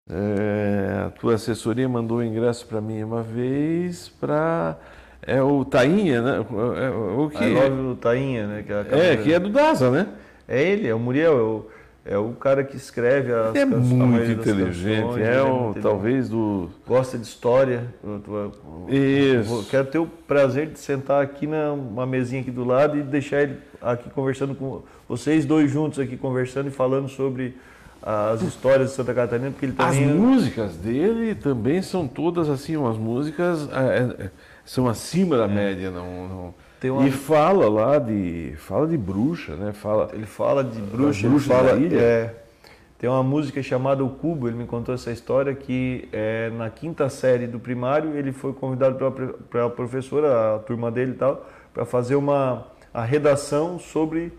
É, 0.09 1.05
a 1.07 1.09
tua 1.09 1.33
assessoria 1.33 1.89
mandou 1.89 2.19
o 2.19 2.23
ingresso 2.23 2.65
para 2.67 2.79
mim 2.79 3.03
uma 3.03 3.21
vez 3.21 4.07
para. 4.07 4.77
É 5.21 5.41
o 5.41 5.65
Tainha, 5.65 6.21
né? 6.21 6.45
É, 6.77 6.89
o 6.89 7.29
que? 7.29 7.43
I 7.43 7.57
o 7.69 7.95
Tainha, 7.95 8.47
né? 8.47 8.63
Que 8.63 8.71
é, 8.71 9.13
é, 9.13 9.17
que 9.17 9.33
é 9.33 9.39
do 9.39 9.49
Daza, 9.49 9.89
né? 9.89 10.07
É 10.47 10.61
ele, 10.61 10.87
é 10.87 10.93
o 10.93 10.99
Muriel. 10.99 11.35
É 11.37 11.74
é 12.05 12.15
o 12.19 12.33
cara 12.33 12.63
que 12.63 12.77
escreve 12.77 13.33
as 13.33 13.55
é 13.55 13.65
canções. 13.65 13.83
Muito 13.87 14.31
inteligente, 14.31 15.21
é, 15.21 15.41
o, 15.41 15.73
é 15.75 15.81
talvez 15.81 16.29
do. 16.29 16.69
Gosta 16.87 17.17
de 17.17 17.25
história. 17.25 17.87
Isso. 18.87 19.65
quero 19.71 19.87
ter 19.87 19.97
o 19.97 20.05
prazer 20.05 20.67
de 20.67 20.77
sentar 20.77 21.23
aqui 21.23 21.47
numa 21.47 22.05
mesinha 22.05 22.41
aqui 22.41 22.51
do 22.51 22.63
lado 22.63 22.95
e 22.95 23.01
deixar 23.01 23.41
ele 23.41 23.57
aqui 23.81 24.07
conversando 24.11 24.53
com 24.53 24.83
vocês 25.09 25.45
dois 25.45 25.71
juntos 25.71 25.97
aqui 25.97 26.15
conversando 26.15 26.67
e 26.67 26.71
falando 26.71 27.09
sobre 27.09 27.57
as 28.03 28.43
histórias 28.43 28.91
de 28.91 28.95
Santa 28.95 29.11
Catarina, 29.11 29.49
porque 29.49 29.65
ele 29.65 29.73
também. 29.73 30.07
As 30.07 30.15
músicas 30.15 30.75
dele 30.77 31.33
também 31.33 31.81
são 31.81 32.07
todas 32.07 32.49
assim, 32.49 32.77
umas 32.77 32.97
músicas 32.97 33.67
é, 33.71 34.25
é 34.25 34.31
são 34.63 34.87
acima 34.87 35.37
da 35.37 35.45
é. 35.45 35.47
média, 35.47 35.89
não, 35.89 36.27
não 36.27 36.53
uma... 36.91 37.07
E 37.07 37.11
fala 37.11 37.69
lá 37.69 37.99
de. 37.99 38.53
Fala 38.57 38.87
de 38.87 38.97
bruxa, 38.97 39.55
né? 39.55 39.73
Fala, 39.73 40.09
ele 40.13 40.25
fala 40.25 40.63
de 40.63 40.79
bruxa, 40.81 41.27
bruxa 41.27 41.53
ele 41.53 41.59
fala, 41.59 41.79
ilha. 41.79 41.99
É, 41.99 42.33
tem 42.97 43.09
uma 43.09 43.23
música 43.23 43.61
chamada 43.61 44.03
O 44.03 44.09
Cubo, 44.09 44.47
ele 44.47 44.57
me 44.57 44.65
contou 44.65 44.95
essa 44.95 45.11
história 45.11 45.53
que 45.53 46.07
é, 46.11 46.49
na 46.51 46.69
quinta 46.69 47.09
série 47.09 47.45
do 47.45 47.59
primário 47.59 48.15
ele 48.15 48.31
foi 48.31 48.53
convidado 48.53 48.95
pela, 48.95 49.11
pela 49.11 49.69
professora, 49.69 50.55
a 50.55 50.59
turma 50.59 50.89
dele 50.89 51.11
e 51.11 51.15
tal, 51.15 51.45
para 51.73 51.85
fazer 51.85 52.15
uma 52.15 52.67
a 52.93 53.03
redação 53.03 53.77
sobre 53.77 54.31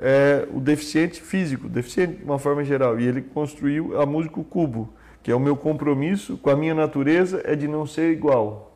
é, 0.00 0.46
o 0.52 0.58
deficiente 0.58 1.20
físico, 1.20 1.68
deficiente 1.68 2.16
de 2.16 2.24
uma 2.24 2.38
forma 2.38 2.64
geral. 2.64 2.98
E 2.98 3.06
ele 3.06 3.22
construiu 3.22 4.00
a 4.00 4.04
música 4.04 4.40
O 4.40 4.44
Cubo, 4.44 4.92
que 5.22 5.30
é 5.30 5.34
o 5.34 5.40
meu 5.40 5.56
compromisso 5.56 6.36
com 6.36 6.50
a 6.50 6.56
minha 6.56 6.74
natureza 6.74 7.40
é 7.44 7.54
de 7.54 7.68
não 7.68 7.86
ser 7.86 8.10
igual 8.10 8.69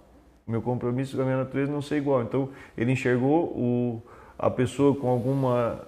meu 0.46 0.60
compromisso 0.60 1.16
com 1.16 1.22
a 1.22 1.24
minha 1.24 1.38
natureza 1.38 1.72
não 1.72 1.82
ser 1.82 1.96
igual. 1.96 2.22
Então, 2.22 2.48
ele 2.76 2.92
enxergou 2.92 3.44
o, 3.46 4.02
a 4.38 4.50
pessoa 4.50 4.94
com 4.94 5.08
alguma 5.08 5.80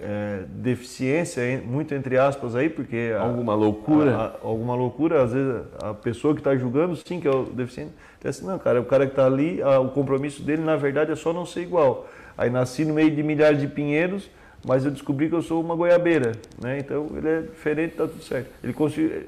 é, 0.00 0.44
deficiência, 0.48 1.42
muito 1.64 1.94
entre 1.94 2.18
aspas 2.18 2.56
aí, 2.56 2.68
porque... 2.68 3.14
Alguma 3.18 3.54
loucura? 3.54 4.16
A, 4.16 4.24
a, 4.26 4.32
alguma 4.42 4.74
loucura, 4.74 5.22
às 5.22 5.32
vezes 5.32 5.62
a 5.82 5.94
pessoa 5.94 6.34
que 6.34 6.40
está 6.40 6.56
julgando, 6.56 6.96
sim, 6.96 7.20
que 7.20 7.28
é 7.28 7.30
o 7.30 7.44
deficiente, 7.44 7.92
então, 8.18 8.30
assim, 8.30 8.46
não, 8.46 8.58
cara, 8.58 8.80
o 8.80 8.84
cara 8.84 9.06
que 9.06 9.12
está 9.12 9.26
ali, 9.26 9.62
a, 9.62 9.78
o 9.78 9.90
compromisso 9.90 10.42
dele, 10.42 10.62
na 10.62 10.76
verdade, 10.76 11.12
é 11.12 11.16
só 11.16 11.32
não 11.32 11.44
ser 11.44 11.60
igual. 11.60 12.08
Aí 12.36 12.50
nasci 12.50 12.84
no 12.84 12.94
meio 12.94 13.10
de 13.10 13.22
milhares 13.22 13.60
de 13.60 13.68
pinheiros, 13.68 14.30
mas 14.66 14.84
eu 14.84 14.90
descobri 14.90 15.28
que 15.28 15.34
eu 15.34 15.42
sou 15.42 15.60
uma 15.60 15.76
goiabeira, 15.76 16.32
né? 16.60 16.78
Então 16.78 17.06
ele 17.14 17.28
é 17.28 17.40
diferente, 17.42 17.96
tá 17.96 18.06
tudo 18.06 18.22
certo. 18.22 18.48
Ele 18.62 18.74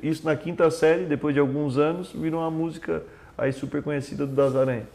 isso 0.02 0.24
na 0.24 0.34
quinta 0.34 0.70
série, 0.70 1.04
depois 1.04 1.34
de 1.34 1.40
alguns 1.40 1.76
anos, 1.76 2.10
virou 2.12 2.40
uma 2.40 2.50
música 2.50 3.02
aí 3.36 3.52
super 3.52 3.82
conhecida 3.82 4.26
do 4.26 4.34
Das 4.34 4.54
Aranha. 4.56 4.86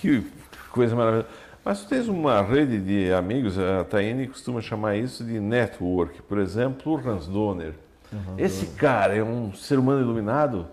Que 0.00 0.24
coisa 0.70 0.94
maravilhosa. 0.94 1.28
Mas 1.64 1.82
tu 1.82 1.88
tens 1.88 2.06
uma 2.06 2.40
rede 2.42 2.78
de 2.78 3.12
amigos, 3.12 3.58
a 3.58 3.82
Taine 3.82 4.28
costuma 4.28 4.60
chamar 4.60 4.96
isso 4.96 5.24
de 5.24 5.40
network. 5.40 6.22
Por 6.22 6.38
exemplo, 6.38 6.92
o 6.92 6.96
Hans 6.96 7.26
Donner. 7.26 7.74
Uhum. 8.12 8.38
Esse 8.38 8.66
cara 8.66 9.16
é 9.16 9.22
um 9.22 9.52
ser 9.52 9.78
humano 9.78 10.00
iluminado? 10.00 10.68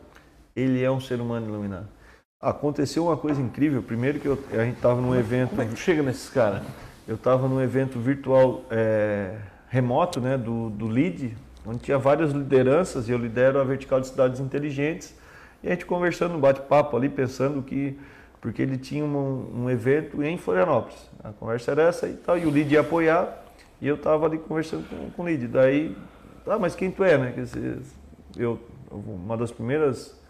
Ele 0.55 0.83
é 0.83 0.91
um 0.91 0.99
ser 0.99 1.19
humano 1.19 1.47
iluminado. 1.47 1.87
Aconteceu 2.39 3.05
uma 3.05 3.17
coisa 3.17 3.41
incrível. 3.41 3.81
Primeiro 3.81 4.19
que 4.19 4.27
eu, 4.27 4.37
a 4.51 4.63
gente 4.63 4.75
estava 4.75 5.01
num 5.01 5.15
evento... 5.15 5.49
Como 5.51 5.63
é 5.63 5.65
que 5.65 5.75
chega 5.75 6.03
nesses 6.03 6.29
caras? 6.29 6.61
Eu 7.07 7.15
estava 7.15 7.47
num 7.47 7.59
evento 7.59 7.99
virtual 7.99 8.63
é, 8.69 9.35
remoto 9.69 10.21
né, 10.21 10.37
do, 10.37 10.69
do 10.69 10.87
LEAD, 10.87 11.35
onde 11.65 11.79
tinha 11.79 11.97
várias 11.97 12.31
lideranças, 12.31 13.09
e 13.09 13.11
eu 13.11 13.17
lidero 13.17 13.59
a 13.59 13.63
Vertical 13.63 13.99
de 13.99 14.07
Cidades 14.07 14.39
Inteligentes. 14.39 15.15
E 15.63 15.67
a 15.67 15.71
gente 15.71 15.85
conversando, 15.85 16.35
um 16.35 16.39
bate-papo 16.39 16.97
ali, 16.97 17.09
pensando 17.09 17.61
que 17.61 17.97
porque 18.41 18.61
ele 18.61 18.77
tinha 18.77 19.05
um, 19.05 19.63
um, 19.63 19.69
evento 19.69 20.21
em 20.21 20.37
Florianópolis. 20.37 21.09
A 21.23 21.31
conversa 21.31 21.71
era 21.71 21.83
essa 21.83 22.09
e 22.09 22.15
tal, 22.15 22.37
e 22.37 22.45
o 22.45 22.49
Lid 22.49 22.73
ia 22.73 22.81
apoiar, 22.81 23.41
e 23.79 23.87
eu 23.87 23.95
estava 23.95 24.25
ali 24.25 24.37
conversando 24.37 24.85
com, 24.89 25.11
com 25.11 25.23
o 25.23 25.25
Lid. 25.25 25.47
Daí, 25.47 25.95
ah, 26.45 26.59
mas 26.59 26.75
quem 26.75 26.91
tu 26.91 27.05
é, 27.05 27.17
né? 27.17 27.33
Eu, 28.35 28.59
uma 28.91 29.37
das 29.37 29.49
primeiras 29.49 30.21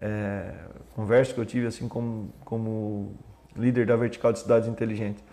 é, 0.00 0.54
conversas 0.94 1.34
que 1.34 1.40
eu 1.40 1.44
tive 1.44 1.66
assim 1.66 1.88
como, 1.88 2.32
como 2.44 3.16
líder 3.56 3.86
da 3.86 3.96
Vertical 3.96 4.32
de 4.32 4.38
Cidades 4.38 4.68
Inteligentes. 4.68 5.24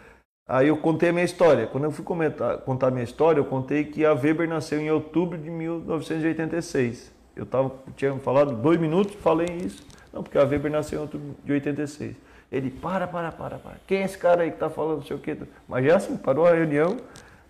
Aí 0.48 0.68
eu 0.68 0.78
contei 0.78 1.10
a 1.10 1.14
minha 1.14 1.26
história. 1.26 1.68
Quando 1.68 1.86
eu 1.86 1.92
fui 1.92 2.04
comentar, 2.04 2.58
contar 2.60 2.88
a 2.88 2.92
minha 2.92 3.04
história, 3.04 3.40
eu 3.40 3.46
contei 3.46 3.84
que 3.84 4.04
a 4.04 4.14
Weber 4.14 4.50
nasceu 4.50 4.80
em 4.80 4.90
outubro 4.90 5.38
de 5.38 5.50
1986. 5.50 7.15
Eu 7.36 7.46
tava, 7.46 7.72
tinha 7.96 8.16
falado 8.20 8.56
dois 8.56 8.80
minutos, 8.80 9.16
falei 9.16 9.48
isso. 9.48 9.86
Não, 10.14 10.24
porque 10.24 10.38
a 10.38 10.44
Weber 10.44 10.72
nasceu 10.72 11.00
em 11.00 11.02
outubro 11.02 11.36
de 11.44 11.52
86. 11.52 12.16
Ele, 12.52 12.70
para, 12.70 13.06
para, 13.06 13.32
para, 13.32 13.58
para. 13.58 13.76
Quem 13.86 14.00
é 14.00 14.06
esse 14.06 14.18
cara 14.18 14.44
aí 14.44 14.50
que 14.50 14.56
está 14.56 14.70
falando, 14.70 14.98
não 14.98 15.04
sei 15.06 15.18
o 15.18 15.20
quê? 15.20 15.36
Mas 15.68 15.86
já 15.86 15.98
assim, 15.98 16.16
parou 16.16 16.48
a 16.48 16.54
reunião, 16.54 16.98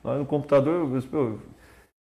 lá 0.04 0.18
no 0.18 0.26
computador, 0.26 0.90
eu, 1.14 1.40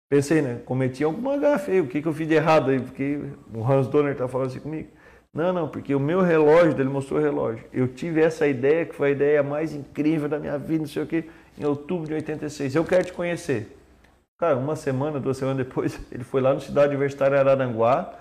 pensei, 0.09 0.41
né? 0.41 0.59
Cometi 0.65 1.03
alguma 1.03 1.37
gafe 1.37 1.71
aí, 1.71 1.81
o 1.81 1.87
que, 1.87 2.01
que 2.01 2.07
eu 2.07 2.13
fiz 2.13 2.27
de 2.27 2.33
errado 2.33 2.71
aí? 2.71 2.79
Porque 2.79 3.19
o 3.53 3.63
Hans 3.63 3.87
Donner 3.87 4.13
está 4.13 4.27
falando 4.27 4.47
assim 4.47 4.59
comigo. 4.59 4.89
Não, 5.31 5.51
não, 5.51 5.67
porque 5.67 5.93
o 5.93 5.99
meu 5.99 6.21
relógio, 6.21 6.71
ele 6.79 6.89
mostrou 6.89 7.19
o 7.19 7.23
relógio. 7.23 7.65
Eu 7.73 7.89
tive 7.89 8.21
essa 8.21 8.47
ideia, 8.47 8.85
que 8.85 8.95
foi 8.95 9.09
a 9.09 9.11
ideia 9.11 9.43
mais 9.43 9.73
incrível 9.73 10.29
da 10.29 10.39
minha 10.39 10.57
vida, 10.57 10.79
não 10.79 10.87
sei 10.87 11.03
o 11.03 11.05
quê, 11.05 11.25
em 11.57 11.65
outubro 11.65 12.07
de 12.07 12.13
86. 12.13 12.73
Eu 12.73 12.85
quero 12.85 13.03
te 13.03 13.13
conhecer. 13.13 13.77
Cara, 14.37 14.57
uma 14.57 14.75
semana, 14.75 15.17
duas 15.17 15.37
semanas 15.37 15.65
depois, 15.65 15.97
ele 16.11 16.25
foi 16.25 16.41
lá 16.41 16.53
no 16.53 16.59
Cidade 16.59 16.89
Universitária 16.89 17.39
Araranguá 17.39 18.15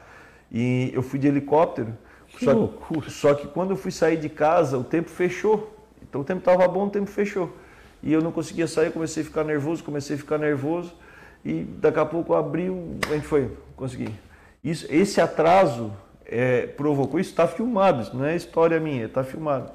e 0.50 0.92
eu 0.94 1.02
fui 1.02 1.18
de 1.18 1.26
helicóptero 1.26 1.92
que 2.28 2.44
só, 2.44 2.52
loucura. 2.52 3.10
só 3.10 3.34
que 3.34 3.48
quando 3.48 3.70
eu 3.70 3.76
fui 3.76 3.90
sair 3.90 4.16
de 4.16 4.28
casa, 4.28 4.78
o 4.78 4.84
tempo 4.84 5.10
fechou. 5.10 5.76
Então 6.00 6.20
o 6.20 6.24
tempo 6.24 6.38
estava 6.38 6.68
bom, 6.68 6.86
o 6.86 6.90
tempo 6.90 7.10
fechou. 7.10 7.52
E 8.00 8.12
eu 8.12 8.20
não 8.20 8.30
conseguia 8.30 8.68
sair, 8.68 8.92
comecei 8.92 9.24
a 9.24 9.26
ficar 9.26 9.42
nervoso, 9.42 9.82
comecei 9.82 10.14
a 10.14 10.18
ficar 10.18 10.38
nervoso. 10.38 10.94
E 11.44 11.64
daqui 11.64 11.98
a 11.98 12.06
pouco 12.06 12.32
abriu, 12.32 12.96
a 13.08 13.14
gente 13.14 13.26
foi, 13.26 13.50
consegui. 13.74 14.14
Isso, 14.62 14.86
esse 14.90 15.20
atraso 15.20 15.92
é, 16.24 16.66
provocou, 16.68 17.18
isso 17.18 17.30
está 17.30 17.48
filmado, 17.48 18.02
isso 18.02 18.16
não 18.16 18.24
é 18.24 18.36
história 18.36 18.78
minha, 18.78 19.06
está 19.06 19.24
filmado. 19.24 19.72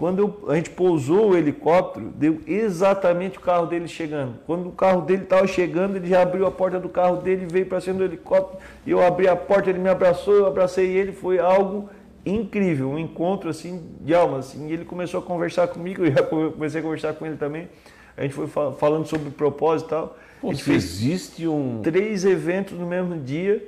Quando 0.00 0.18
eu, 0.18 0.50
a 0.50 0.56
gente 0.56 0.70
pousou 0.70 1.28
o 1.28 1.36
helicóptero, 1.36 2.06
deu 2.16 2.40
exatamente 2.46 3.36
o 3.36 3.40
carro 3.42 3.66
dele 3.66 3.86
chegando. 3.86 4.38
Quando 4.46 4.70
o 4.70 4.72
carro 4.72 5.02
dele 5.02 5.24
estava 5.24 5.46
chegando, 5.46 5.96
ele 5.96 6.08
já 6.08 6.22
abriu 6.22 6.46
a 6.46 6.50
porta 6.50 6.80
do 6.80 6.88
carro 6.88 7.18
dele, 7.18 7.44
veio 7.46 7.66
para 7.66 7.82
cima 7.82 7.98
do 7.98 8.04
helicóptero, 8.04 8.62
e 8.86 8.92
eu 8.92 9.06
abri 9.06 9.28
a 9.28 9.36
porta, 9.36 9.68
ele 9.68 9.78
me 9.78 9.90
abraçou, 9.90 10.32
eu 10.32 10.46
abracei 10.46 10.86
ele, 10.86 11.12
foi 11.12 11.38
algo 11.38 11.90
incrível, 12.24 12.88
um 12.88 12.98
encontro 12.98 13.50
assim 13.50 13.90
de 14.00 14.14
alma, 14.14 14.38
assim, 14.38 14.68
e 14.68 14.72
ele 14.72 14.86
começou 14.86 15.20
a 15.20 15.22
conversar 15.22 15.68
comigo, 15.68 16.00
eu 16.08 16.52
comecei 16.52 16.80
a 16.80 16.82
conversar 16.82 17.12
com 17.12 17.26
ele 17.26 17.36
também. 17.36 17.68
A 18.16 18.22
gente 18.22 18.32
foi 18.32 18.46
falando 18.46 19.04
sobre 19.04 19.28
propósito 19.28 19.88
e 19.88 19.90
tal. 19.90 20.18
Pô, 20.40 20.50
existe 20.50 21.46
um 21.46 21.82
três 21.82 22.24
eventos 22.24 22.78
no 22.78 22.86
mesmo 22.86 23.18
dia 23.18 23.62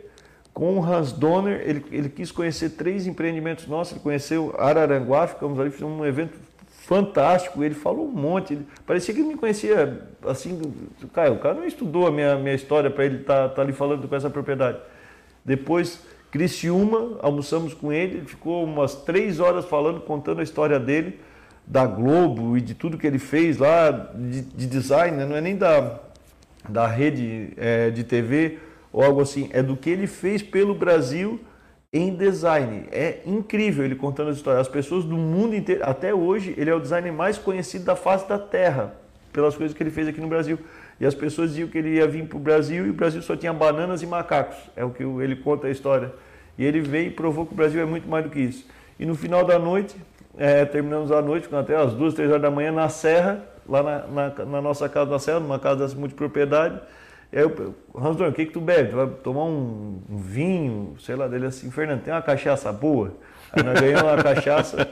com 0.52 0.78
o 0.78 0.84
Hans 0.84 1.12
Donner, 1.12 1.62
ele, 1.64 1.84
ele 1.90 2.08
quis 2.08 2.30
conhecer 2.30 2.70
três 2.70 3.06
empreendimentos 3.06 3.66
nossos, 3.66 3.94
ele 3.94 4.02
conheceu 4.02 4.54
Araranguá, 4.58 5.26
ficamos 5.26 5.58
ali, 5.58 5.70
fizemos 5.70 5.98
um 5.98 6.04
evento 6.04 6.38
fantástico, 6.68 7.62
ele 7.64 7.74
falou 7.74 8.06
um 8.06 8.12
monte, 8.12 8.54
ele, 8.54 8.66
parecia 8.86 9.14
que 9.14 9.20
ele 9.20 9.28
me 9.28 9.36
conhecia 9.36 10.02
assim, 10.26 10.60
cara, 11.12 11.32
o 11.32 11.38
cara 11.38 11.54
não 11.54 11.64
estudou 11.64 12.06
a 12.06 12.10
minha, 12.10 12.36
minha 12.36 12.54
história 12.54 12.90
para 12.90 13.04
ele 13.04 13.20
estar 13.20 13.48
tá, 13.48 13.54
tá 13.54 13.62
ali 13.62 13.72
falando 13.72 14.06
com 14.06 14.14
essa 14.14 14.28
propriedade. 14.28 14.78
Depois 15.44 16.00
Criciúma, 16.30 17.18
almoçamos 17.20 17.72
com 17.72 17.92
ele, 17.92 18.18
ele 18.18 18.26
ficou 18.26 18.64
umas 18.64 18.94
três 18.94 19.40
horas 19.40 19.64
falando, 19.64 20.00
contando 20.00 20.40
a 20.40 20.42
história 20.42 20.78
dele, 20.78 21.18
da 21.66 21.86
Globo 21.86 22.56
e 22.56 22.60
de 22.60 22.74
tudo 22.74 22.98
que 22.98 23.06
ele 23.06 23.18
fez 23.18 23.58
lá, 23.58 23.90
de, 23.90 24.42
de 24.42 24.66
design, 24.66 25.16
né? 25.16 25.24
não 25.24 25.36
é 25.36 25.40
nem 25.40 25.56
da, 25.56 26.00
da 26.68 26.86
rede 26.86 27.52
é, 27.56 27.90
de 27.90 28.02
TV 28.02 28.58
ou 28.92 29.02
algo 29.02 29.20
assim, 29.20 29.48
é 29.52 29.62
do 29.62 29.76
que 29.76 29.88
ele 29.88 30.06
fez 30.06 30.42
pelo 30.42 30.74
Brasil 30.74 31.40
em 31.92 32.14
design. 32.14 32.86
É 32.90 33.20
incrível 33.26 33.84
ele 33.84 33.94
contando 33.94 34.28
a 34.28 34.32
história. 34.32 34.60
As 34.60 34.68
pessoas 34.68 35.04
do 35.04 35.16
mundo 35.16 35.54
inteiro, 35.54 35.82
até 35.84 36.14
hoje, 36.14 36.54
ele 36.56 36.70
é 36.70 36.74
o 36.74 36.80
designer 36.80 37.12
mais 37.12 37.38
conhecido 37.38 37.84
da 37.84 37.94
face 37.96 38.28
da 38.28 38.38
Terra, 38.38 38.94
pelas 39.32 39.56
coisas 39.56 39.76
que 39.76 39.82
ele 39.82 39.90
fez 39.90 40.08
aqui 40.08 40.20
no 40.20 40.28
Brasil. 40.28 40.58
E 41.00 41.06
as 41.06 41.14
pessoas 41.14 41.50
diziam 41.50 41.68
que 41.68 41.78
ele 41.78 41.96
ia 41.96 42.06
vir 42.06 42.26
para 42.26 42.36
o 42.36 42.40
Brasil 42.40 42.86
e 42.86 42.90
o 42.90 42.92
Brasil 42.92 43.20
só 43.22 43.34
tinha 43.34 43.52
bananas 43.52 44.02
e 44.02 44.06
macacos. 44.06 44.56
É 44.76 44.84
o 44.84 44.90
que 44.90 45.02
ele 45.02 45.36
conta 45.36 45.66
a 45.66 45.70
história. 45.70 46.12
E 46.56 46.64
ele 46.64 46.80
veio 46.80 47.08
e 47.08 47.10
provou 47.10 47.46
que 47.46 47.52
o 47.52 47.56
Brasil 47.56 47.80
é 47.80 47.84
muito 47.84 48.08
mais 48.08 48.24
do 48.24 48.30
que 48.30 48.40
isso. 48.40 48.66
E 48.98 49.06
no 49.06 49.14
final 49.14 49.44
da 49.44 49.58
noite, 49.58 49.96
é, 50.38 50.64
terminamos 50.64 51.10
a 51.10 51.20
noite, 51.20 51.48
até 51.54 51.76
as 51.76 51.92
duas, 51.92 52.14
três 52.14 52.30
horas 52.30 52.42
da 52.42 52.50
manhã, 52.50 52.70
na 52.72 52.88
Serra, 52.88 53.44
lá 53.68 53.82
na, 53.82 54.06
na, 54.06 54.44
na 54.44 54.62
nossa 54.62 54.88
casa 54.88 55.10
na 55.10 55.18
Serra, 55.18 55.40
numa 55.40 55.58
casa 55.58 55.80
dessa 55.80 55.96
multipropriedade. 55.96 56.80
E 57.32 57.38
aí 57.38 57.44
eu, 57.44 57.74
o 57.94 58.32
que, 58.32 58.46
que 58.46 58.52
tu 58.52 58.60
bebe? 58.60 58.90
Tu 58.90 58.96
vai 58.96 59.06
tomar 59.06 59.44
um, 59.44 60.00
um, 60.10 60.18
vinho, 60.18 60.94
sei 61.00 61.16
lá, 61.16 61.26
dele 61.26 61.46
assim, 61.46 61.70
Fernando, 61.70 62.02
tem 62.02 62.12
uma 62.12 62.20
cachaça 62.20 62.70
boa? 62.70 63.14
Aí 63.50 63.62
nós 63.62 63.80
ganhamos 63.80 64.02
uma 64.02 64.22
cachaça 64.22 64.86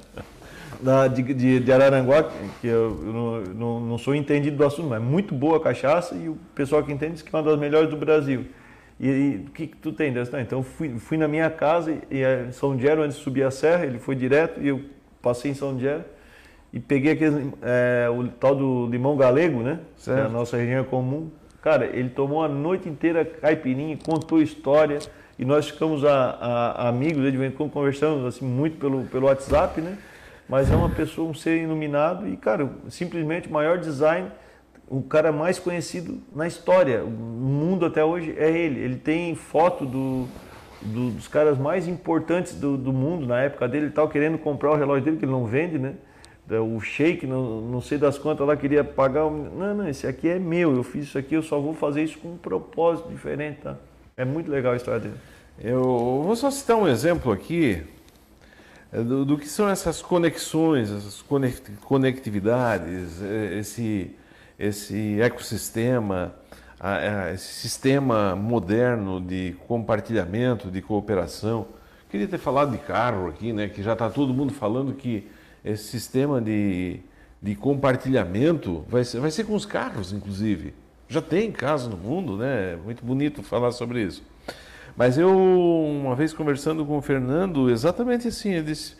da, 0.80 1.06
de, 1.06 1.22
de, 1.22 1.60
de, 1.60 1.72
Araranguá, 1.72 2.30
que 2.60 2.66
eu, 2.66 2.98
eu 3.04 3.12
não, 3.12 3.40
não, 3.40 3.80
não, 3.80 3.98
sou 3.98 4.14
entendido 4.14 4.56
do 4.56 4.64
assunto, 4.64 4.88
mas 4.88 5.02
é 5.02 5.04
muito 5.04 5.34
boa 5.34 5.58
a 5.58 5.60
cachaça 5.60 6.14
e 6.14 6.30
o 6.30 6.38
pessoal 6.54 6.82
que 6.82 6.90
entende 6.90 7.12
diz 7.12 7.22
que 7.22 7.34
é 7.34 7.38
uma 7.38 7.44
das 7.44 7.58
melhores 7.58 7.90
do 7.90 7.96
Brasil. 7.96 8.46
E 8.98 9.44
o 9.46 9.50
que, 9.50 9.66
que 9.66 9.76
tu 9.76 9.92
tem 9.92 10.10
dessa? 10.10 10.40
Então 10.40 10.62
fui, 10.62 10.98
fui 10.98 11.18
na 11.18 11.28
minha 11.28 11.50
casa 11.50 11.92
e, 12.10 12.22
em 12.22 12.52
São 12.52 12.74
Diego, 12.74 13.02
antes 13.02 13.18
de 13.18 13.22
subir 13.22 13.42
a 13.42 13.50
serra, 13.50 13.84
ele 13.84 13.98
foi 13.98 14.14
direto 14.14 14.62
e 14.62 14.68
eu 14.68 14.80
passei 15.20 15.50
em 15.50 15.54
São 15.54 15.76
Diego 15.76 16.04
e 16.72 16.80
peguei 16.80 17.12
aquele, 17.12 17.52
é, 17.60 18.08
o 18.08 18.26
tal 18.28 18.54
do 18.54 18.86
limão 18.86 19.14
galego, 19.16 19.62
né? 19.62 19.80
Certo. 19.96 20.16
Que 20.16 20.22
é 20.22 20.26
a 20.26 20.28
nossa 20.30 20.56
região 20.56 20.84
comum. 20.84 21.30
Cara, 21.66 21.86
ele 21.86 22.10
tomou 22.10 22.44
a 22.44 22.48
noite 22.48 22.88
inteira 22.88 23.24
caipirinha, 23.24 23.98
contou 24.06 24.40
história 24.40 25.00
e 25.36 25.44
nós 25.44 25.68
ficamos 25.68 26.04
a, 26.04 26.14
a, 26.14 26.88
amigos, 26.88 27.24
quando 27.56 27.72
conversamos 27.72 28.24
assim, 28.24 28.44
muito 28.44 28.78
pelo, 28.78 29.02
pelo 29.06 29.26
WhatsApp, 29.26 29.80
né? 29.80 29.98
mas 30.48 30.70
é 30.70 30.76
uma 30.76 30.88
pessoa, 30.88 31.28
um 31.28 31.34
ser 31.34 31.60
iluminado 31.60 32.28
e, 32.28 32.36
cara, 32.36 32.70
simplesmente 32.88 33.48
o 33.48 33.52
maior 33.52 33.78
design, 33.78 34.30
o 34.88 35.02
cara 35.02 35.32
mais 35.32 35.58
conhecido 35.58 36.22
na 36.32 36.46
história, 36.46 37.02
o 37.02 37.10
mundo 37.10 37.84
até 37.84 38.04
hoje 38.04 38.32
é 38.38 38.48
ele. 38.48 38.78
Ele 38.78 38.96
tem 38.96 39.34
foto 39.34 39.84
do, 39.84 40.28
do 40.80 41.10
dos 41.10 41.26
caras 41.26 41.58
mais 41.58 41.88
importantes 41.88 42.54
do, 42.54 42.76
do 42.76 42.92
mundo 42.92 43.26
na 43.26 43.40
época 43.40 43.66
dele. 43.66 43.86
Ele 43.86 43.90
estava 43.90 44.08
querendo 44.08 44.38
comprar 44.38 44.70
o 44.70 44.76
relógio 44.76 45.04
dele, 45.04 45.16
que 45.16 45.24
ele 45.24 45.32
não 45.32 45.46
vende, 45.46 45.80
né? 45.80 45.94
O 46.48 46.80
Sheik, 46.80 47.26
não, 47.26 47.60
não 47.60 47.80
sei 47.80 47.98
das 47.98 48.16
quantas 48.16 48.46
lá, 48.46 48.56
queria 48.56 48.84
pagar. 48.84 49.28
Não, 49.28 49.74
não, 49.74 49.88
esse 49.88 50.06
aqui 50.06 50.28
é 50.28 50.38
meu, 50.38 50.76
eu 50.76 50.84
fiz 50.84 51.06
isso 51.06 51.18
aqui, 51.18 51.34
eu 51.34 51.42
só 51.42 51.58
vou 51.58 51.74
fazer 51.74 52.04
isso 52.04 52.18
com 52.18 52.34
um 52.34 52.36
propósito 52.36 53.08
diferente, 53.08 53.62
tá? 53.62 53.76
É 54.16 54.24
muito 54.24 54.48
legal 54.48 54.72
a 54.72 54.76
história 54.76 55.00
dele. 55.00 55.14
Eu 55.58 56.22
vou 56.24 56.36
só 56.36 56.50
citar 56.50 56.76
um 56.76 56.86
exemplo 56.86 57.32
aqui 57.32 57.82
é, 58.92 59.02
do, 59.02 59.24
do, 59.24 59.36
que 59.36 59.48
são 59.48 59.68
essas 59.68 60.00
conexões, 60.00 60.90
essas 60.90 61.24
conectividades, 61.82 63.20
é, 63.20 63.58
esse, 63.58 64.14
esse 64.56 65.20
ecossistema, 65.20 66.32
esse 67.34 67.54
sistema 67.54 68.36
moderno 68.36 69.20
de 69.20 69.56
compartilhamento, 69.66 70.70
de 70.70 70.80
cooperação. 70.80 71.66
Queria 72.08 72.28
ter 72.28 72.38
falado 72.38 72.70
de 72.70 72.78
carro 72.78 73.28
aqui, 73.28 73.52
né? 73.52 73.68
Que 73.68 73.82
já 73.82 73.94
está 73.94 74.08
todo 74.08 74.32
mundo 74.32 74.52
falando 74.52 74.92
que 74.92 75.26
esse 75.66 75.84
sistema 75.84 76.40
de, 76.40 77.00
de 77.42 77.56
compartilhamento 77.56 78.84
vai 78.88 79.04
ser, 79.04 79.18
vai 79.18 79.30
ser 79.30 79.44
com 79.44 79.54
os 79.54 79.66
carros, 79.66 80.12
inclusive. 80.12 80.72
Já 81.08 81.20
tem 81.20 81.50
casos 81.50 81.88
no 81.88 81.96
mundo, 81.96 82.36
né? 82.36 82.76
Muito 82.76 83.04
bonito 83.04 83.42
falar 83.42 83.72
sobre 83.72 84.02
isso. 84.02 84.22
Mas 84.96 85.18
eu, 85.18 85.30
uma 85.30 86.14
vez 86.14 86.32
conversando 86.32 86.86
com 86.86 86.96
o 86.96 87.02
Fernando, 87.02 87.68
exatamente 87.68 88.28
assim, 88.28 88.52
ele 88.52 88.66
disse, 88.66 88.96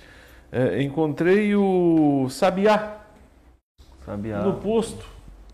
é, 0.51 0.83
encontrei 0.83 1.55
o 1.55 2.29
Sabiá. 2.29 2.97
Sabiá. 4.05 4.43
no 4.43 4.55
posto 4.55 5.05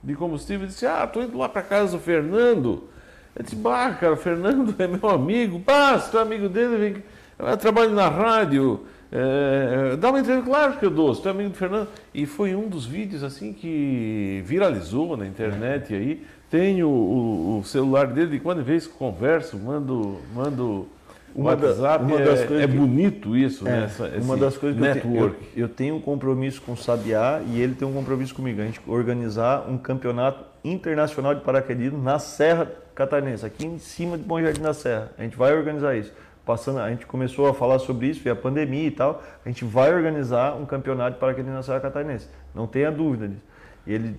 de 0.02 0.14
combustível 0.14 0.66
disse: 0.66 0.84
Ah, 0.84 1.06
tô 1.06 1.22
indo 1.22 1.38
lá 1.38 1.48
para 1.48 1.62
casa 1.62 1.96
do 1.96 2.02
Fernando. 2.02 2.88
Eu 3.34 3.42
disse: 3.42 3.56
Bah, 3.56 3.90
cara, 3.92 4.14
o 4.14 4.16
Fernando 4.16 4.74
é 4.80 4.86
meu 4.86 5.08
amigo. 5.08 5.58
Bah, 5.58 5.98
se 5.98 6.10
tu 6.10 6.18
é 6.18 6.22
amigo 6.22 6.48
dele, 6.48 6.76
vem. 6.76 7.04
Eu 7.38 7.56
trabalho 7.56 7.90
na 7.90 8.08
rádio. 8.08 8.86
É, 9.12 9.96
dá 9.96 10.08
uma 10.10 10.20
entrevista, 10.20 10.48
claro 10.50 10.78
que 10.78 10.86
eu 10.86 10.90
dou, 10.90 11.14
tu 11.14 11.28
é 11.28 11.30
amigo 11.30 11.50
do 11.50 11.56
Fernando. 11.56 11.88
E 12.14 12.24
foi 12.26 12.54
um 12.54 12.68
dos 12.68 12.86
vídeos 12.86 13.22
assim 13.22 13.52
que 13.52 14.42
viralizou 14.46 15.16
na 15.16 15.26
internet 15.26 15.94
aí. 15.94 16.24
Tenho 16.50 16.88
o, 16.88 17.58
o 17.60 17.64
celular 17.64 18.06
dele, 18.06 18.30
de 18.32 18.40
quando 18.40 18.60
em 18.60 18.64
vez 18.64 18.86
converso, 18.86 19.56
mando, 19.58 20.18
mando 20.34 20.86
Uma 21.34 21.54
da- 21.56 21.68
WhatsApp. 21.68 22.04
uma 22.04 22.18
das 22.18 22.40
é, 22.40 22.46
coisas 22.46 22.64
é 22.64 22.66
que- 22.68 22.76
bonito 22.76 23.36
isso, 23.36 23.64
né? 23.64 23.80
É, 23.80 23.84
essa- 23.84 24.10
uma 24.22 24.36
das 24.36 24.56
coisas 24.56 24.78
que 24.80 24.86
eu, 24.86 24.94
network. 24.94 25.36
eu, 25.56 25.62
eu 25.62 25.68
tenho 25.68 25.96
um 25.96 26.00
compromisso 26.00 26.60
com 26.62 26.72
o 26.72 26.76
Sabiá 26.76 27.40
e 27.46 27.60
ele 27.60 27.74
tem 27.74 27.86
um 27.88 27.92
compromisso 27.92 28.34
comigo. 28.34 28.60
A 28.60 28.64
gente 28.64 28.80
organizar 28.86 29.66
um 29.68 29.78
campeonato 29.78 30.44
internacional 30.64 31.34
de 31.34 31.40
paraquedismo 31.40 31.98
na 32.02 32.18
Serra 32.18 32.70
Catarinense, 32.94 33.44
aqui 33.46 33.66
em 33.66 33.78
cima 33.78 34.16
de 34.18 34.24
Bom 34.24 34.40
Jardim 34.40 34.60
da 34.60 34.74
Serra. 34.74 35.10
A 35.18 35.22
gente 35.22 35.36
vai 35.36 35.54
organizar 35.56 35.96
isso. 35.96 36.12
Passando, 36.44 36.80
a 36.80 36.90
gente 36.90 37.06
começou 37.06 37.48
a 37.48 37.54
falar 37.54 37.78
sobre 37.78 38.08
isso, 38.08 38.22
veio 38.22 38.34
a 38.34 38.38
pandemia 38.38 38.86
e 38.88 38.90
tal. 38.90 39.22
A 39.44 39.48
gente 39.48 39.64
vai 39.64 39.94
organizar 39.94 40.56
um 40.56 40.66
campeonato 40.66 41.12
de 41.12 41.20
paraquedismo 41.20 41.54
na 41.54 41.62
Serra 41.62 41.80
Catarinense. 41.80 42.28
Não 42.54 42.66
tenha 42.66 42.90
dúvida 42.90 43.28
disso. 43.28 43.42
E 43.86 43.94
ele 43.94 44.16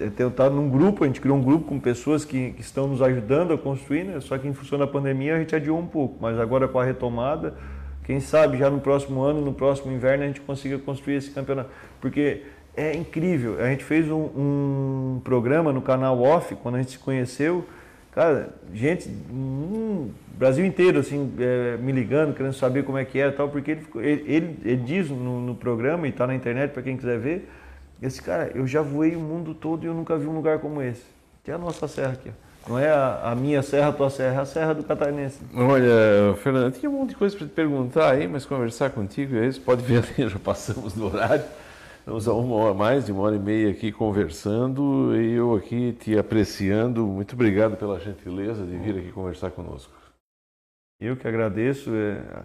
está 0.00 0.48
num 0.48 0.70
grupo, 0.70 1.04
a 1.04 1.06
gente 1.06 1.20
criou 1.20 1.36
um 1.36 1.42
grupo 1.42 1.66
com 1.66 1.78
pessoas 1.78 2.24
que, 2.24 2.52
que 2.52 2.62
estão 2.62 2.86
nos 2.86 3.02
ajudando 3.02 3.52
a 3.52 3.58
construir, 3.58 4.04
né? 4.04 4.20
só 4.20 4.38
que 4.38 4.48
em 4.48 4.54
função 4.54 4.78
da 4.78 4.86
pandemia 4.86 5.36
a 5.36 5.38
gente 5.38 5.54
adiou 5.54 5.78
um 5.78 5.86
pouco, 5.86 6.16
mas 6.18 6.38
agora 6.38 6.66
com 6.66 6.78
a 6.78 6.84
retomada, 6.84 7.54
quem 8.04 8.20
sabe 8.20 8.56
já 8.56 8.70
no 8.70 8.80
próximo 8.80 9.22
ano, 9.22 9.42
no 9.42 9.52
próximo 9.52 9.92
inverno, 9.92 10.24
a 10.24 10.26
gente 10.26 10.40
consiga 10.40 10.78
construir 10.78 11.16
esse 11.16 11.30
campeonato. 11.30 11.68
Porque 12.00 12.42
é 12.76 12.94
incrível. 12.94 13.62
A 13.62 13.68
gente 13.68 13.84
fez 13.84 14.10
um, 14.10 14.16
um 15.16 15.20
programa 15.22 15.72
no 15.72 15.82
canal 15.82 16.20
Off, 16.20 16.54
quando 16.56 16.76
a 16.76 16.78
gente 16.78 16.92
se 16.92 16.98
conheceu. 16.98 17.66
Cara, 18.12 18.50
gente, 18.74 19.08
hum, 19.08 20.10
Brasil 20.34 20.64
inteiro, 20.66 20.98
assim, 20.98 21.32
é, 21.38 21.78
me 21.78 21.92
ligando, 21.92 22.34
querendo 22.34 22.52
saber 22.52 22.84
como 22.84 22.98
é 22.98 23.04
que 23.06 23.18
era 23.18 23.32
e 23.32 23.34
tal, 23.34 23.48
porque 23.48 23.70
ele, 23.70 23.86
ele, 23.96 24.58
ele, 24.64 24.76
diz 24.76 25.08
no, 25.08 25.40
no 25.40 25.54
programa, 25.54 26.06
e 26.06 26.10
está 26.10 26.26
na 26.26 26.34
internet 26.34 26.72
para 26.72 26.82
quem 26.82 26.96
quiser 26.96 27.18
ver, 27.18 27.48
esse 28.02 28.20
cara, 28.20 28.50
eu 28.54 28.66
já 28.66 28.82
voei 28.82 29.16
o 29.16 29.20
mundo 29.20 29.54
todo 29.54 29.84
e 29.84 29.86
eu 29.86 29.94
nunca 29.94 30.16
vi 30.18 30.26
um 30.26 30.34
lugar 30.34 30.58
como 30.58 30.82
esse. 30.82 31.04
Que 31.42 31.50
é 31.50 31.54
a 31.54 31.58
nossa 31.58 31.88
serra 31.88 32.12
aqui, 32.12 32.28
ó. 32.28 32.52
Não 32.68 32.78
é 32.78 32.88
a, 32.88 33.30
a 33.30 33.34
minha 33.34 33.62
serra, 33.62 33.88
a 33.88 33.92
tua 33.92 34.10
serra, 34.10 34.36
é 34.36 34.42
a 34.42 34.44
serra 34.44 34.74
do 34.74 34.84
catarinense. 34.84 35.40
Olha, 35.54 36.34
Fernando, 36.42 36.72
tinha 36.72 36.88
um 36.88 36.98
monte 36.98 37.10
de 37.10 37.16
coisa 37.16 37.36
para 37.36 37.46
te 37.46 37.52
perguntar 37.52 38.12
aí, 38.12 38.28
mas 38.28 38.44
conversar 38.46 38.90
contigo, 38.90 39.36
é 39.36 39.46
isso, 39.46 39.60
pode 39.60 39.82
ver 39.82 39.98
ali, 39.98 40.28
já 40.30 40.38
passamos 40.38 40.92
do 40.92 41.06
horário. 41.06 41.44
Estamos 42.02 42.26
a 42.26 42.34
uma 42.34 42.56
hora, 42.56 42.74
mais 42.74 43.06
de 43.06 43.12
uma 43.12 43.22
hora 43.22 43.36
e 43.36 43.38
meia 43.38 43.70
aqui 43.70 43.92
conversando 43.92 45.14
e 45.16 45.34
eu 45.34 45.54
aqui 45.54 45.92
te 45.92 46.18
apreciando. 46.18 47.06
Muito 47.06 47.34
obrigado 47.34 47.76
pela 47.76 48.00
gentileza 48.00 48.66
de 48.66 48.76
vir 48.76 48.98
aqui 48.98 49.12
conversar 49.12 49.52
conosco. 49.52 49.92
Eu 51.00 51.16
que 51.16 51.28
agradeço. 51.28 51.90
é, 51.94 52.42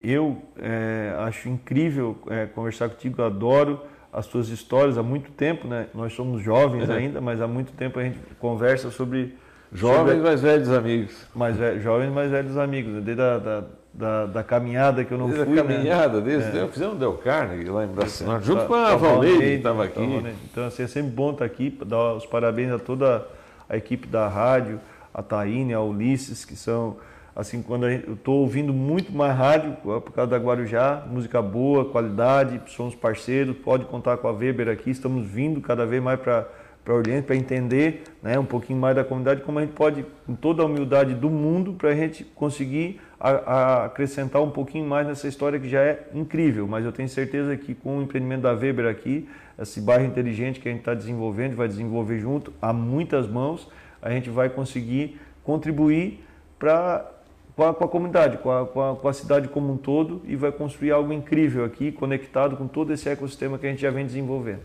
eu 0.00 0.40
é, 0.58 1.12
acho 1.18 1.48
incrível 1.48 2.16
é, 2.28 2.46
conversar 2.46 2.88
contigo, 2.88 3.20
adoro 3.22 3.80
as 4.12 4.28
tuas 4.28 4.48
histórias 4.48 4.96
há 4.96 5.02
muito 5.02 5.32
tempo, 5.32 5.66
né? 5.66 5.88
Nós 5.92 6.12
somos 6.12 6.40
jovens 6.40 6.88
ainda, 6.88 7.20
mas 7.20 7.40
há 7.40 7.48
muito 7.48 7.72
tempo 7.72 7.98
a 7.98 8.04
gente 8.04 8.18
conversa 8.38 8.90
sobre 8.92 9.34
Jovens, 9.72 10.12
sobre 10.18 10.22
mais 10.22 10.40
velhos 10.40 10.70
amigos. 10.70 11.26
mais 11.34 11.56
ve- 11.56 11.80
jovens, 11.80 12.12
mais 12.12 12.30
velhos 12.30 12.56
amigos, 12.56 12.92
né? 12.92 13.00
desde 13.00 13.20
a 13.22 13.38
da, 13.38 13.64
da, 13.94 14.26
da 14.26 14.42
caminhada 14.42 15.04
que 15.04 15.12
eu 15.12 15.18
não 15.18 15.28
fui, 15.30 15.46
né? 15.46 15.62
caminhada 15.62 16.20
desde. 16.20 16.56
Eu 16.58 16.68
fizemos 16.68 16.96
um 16.96 16.98
Del 16.98 17.12
Carnegie 17.14 17.70
lá 17.70 17.84
em 17.84 17.88
Brasil, 17.88 18.26
junto 18.42 18.62
Tá- 18.62 18.66
com 18.66 18.74
a 18.74 18.86
tá 18.90 18.96
Valneide, 18.96 19.38
que 19.38 19.44
estava 19.44 19.78
tá 19.78 19.84
aqui. 19.84 20.00
Valneide. 20.00 20.38
Então, 20.50 20.66
assim, 20.66 20.82
é 20.82 20.86
sempre 20.88 21.12
bom 21.12 21.30
estar 21.30 21.44
aqui, 21.44 21.78
dar 21.86 22.14
os 22.14 22.26
parabéns 22.26 22.72
a 22.72 22.78
toda 22.78 23.24
a 23.68 23.76
equipe 23.76 24.08
da 24.08 24.26
rádio, 24.28 24.80
a 25.12 25.22
Taíne, 25.22 25.72
a 25.72 25.80
Ulisses, 25.80 26.44
que 26.44 26.56
são, 26.56 26.96
assim, 27.36 27.62
quando 27.62 27.88
gente- 27.88 28.08
eu 28.08 28.14
estou 28.14 28.40
ouvindo 28.40 28.72
muito 28.74 29.12
mais 29.12 29.36
rádio 29.36 29.76
por 29.82 30.10
causa 30.12 30.32
da 30.32 30.38
Guarujá, 30.38 31.04
música 31.08 31.40
boa, 31.40 31.84
qualidade, 31.84 32.60
somos 32.66 32.96
parceiros, 32.96 33.56
pode 33.58 33.84
contar 33.84 34.16
com 34.16 34.26
a 34.26 34.32
Weber 34.32 34.68
aqui, 34.68 34.90
estamos 34.90 35.24
vindo 35.24 35.60
cada 35.60 35.86
vez 35.86 36.02
mais 36.02 36.18
para 36.18 36.46
para 36.84 36.92
Oriente, 36.92 37.24
para 37.24 37.34
entender 37.34 38.02
né, 38.22 38.38
um 38.38 38.44
pouquinho 38.44 38.78
mais 38.78 38.94
da 38.94 39.02
comunidade, 39.02 39.40
como 39.40 39.58
a 39.58 39.62
gente 39.62 39.72
pode, 39.72 40.04
com 40.26 40.34
toda 40.34 40.62
a 40.62 40.66
humildade 40.66 41.14
do 41.14 41.30
mundo, 41.30 41.72
para 41.72 41.88
a 41.88 41.94
gente 41.94 42.22
conseguir 42.24 43.00
a- 43.30 43.52
a 43.54 43.84
acrescentar 43.86 44.42
um 44.42 44.50
pouquinho 44.50 44.86
mais 44.86 45.06
nessa 45.06 45.26
história 45.26 45.58
que 45.58 45.68
já 45.68 45.80
é 45.80 46.08
incrível. 46.14 46.66
Mas 46.66 46.84
eu 46.84 46.92
tenho 46.92 47.08
certeza 47.08 47.56
que 47.56 47.74
com 47.74 47.98
o 47.98 48.02
empreendimento 48.02 48.42
da 48.42 48.52
Weber 48.52 48.86
aqui, 48.86 49.28
esse 49.58 49.80
bairro 49.80 50.04
inteligente 50.04 50.60
que 50.60 50.68
a 50.68 50.70
gente 50.72 50.80
está 50.80 50.94
desenvolvendo, 50.94 51.56
vai 51.56 51.66
desenvolver 51.68 52.18
junto, 52.18 52.52
há 52.60 52.72
muitas 52.72 53.26
mãos, 53.28 53.68
a 54.02 54.10
gente 54.10 54.28
vai 54.28 54.48
conseguir 54.50 55.18
contribuir 55.42 56.22
para 56.58 57.10
com 57.56 57.62
a, 57.64 57.72
com 57.72 57.84
a 57.84 57.88
comunidade, 57.88 58.38
com 58.38 58.50
a, 58.50 58.66
com, 58.66 58.82
a, 58.82 58.96
com 58.96 59.06
a 59.08 59.12
cidade 59.12 59.46
como 59.48 59.72
um 59.72 59.76
todo 59.76 60.20
e 60.26 60.34
vai 60.34 60.50
construir 60.50 60.90
algo 60.90 61.12
incrível 61.12 61.64
aqui, 61.64 61.92
conectado 61.92 62.56
com 62.56 62.66
todo 62.66 62.92
esse 62.92 63.08
ecossistema 63.08 63.56
que 63.58 63.66
a 63.66 63.70
gente 63.70 63.80
já 63.80 63.90
vem 63.92 64.04
desenvolvendo. 64.04 64.58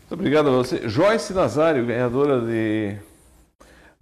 Muito 0.00 0.12
obrigado 0.12 0.48
a 0.48 0.52
você. 0.52 0.86
Joyce 0.86 1.32
Nazário, 1.32 1.86
ganhadora 1.86 2.42
de, 2.42 2.94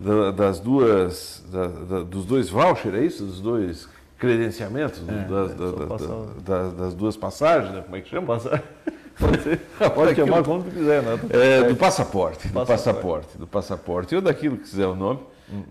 da- 0.03 0.31
das 0.31 0.59
duas, 0.61 1.45
da- 1.51 2.03
dos 2.03 2.25
dois 2.27 2.49
vouchers, 2.51 2.95
é 2.95 3.05
isso? 3.05 3.25
Dos 3.25 3.41
dois 3.41 3.89
credenciamentos? 4.19 5.01
do- 5.01 5.07
das, 5.07 5.51
é, 5.51 5.55
da- 5.55 5.71
só 5.71 5.77
da- 5.77 5.87
passar- 5.87 6.27
da- 6.45 6.69
das 6.85 6.95
duas 6.95 7.17
passagens, 7.17 7.73
né? 7.75 7.83
como 7.83 7.97
é 7.97 8.01
que 8.01 8.09
chama? 8.09 8.27
Passa- 8.27 8.63
Pode, 9.19 9.43
ser, 9.43 9.59
pode 9.95 10.15
chamar 10.17 10.43
como 10.43 10.63
tu 10.65 10.71
quiser, 10.71 11.03
né? 11.03 11.19
É, 11.31 11.69
do 11.69 11.77
passaporte, 11.77 12.49
do 12.49 12.55
Passaporte. 12.55 12.67
passaporte, 12.67 13.39
do 13.39 13.47
passaporte, 13.47 14.17
ou 14.17 14.23
daquilo 14.23 14.57
que 14.57 14.63
quiser 14.65 14.87
o 14.87 14.97
nome. 14.97 15.21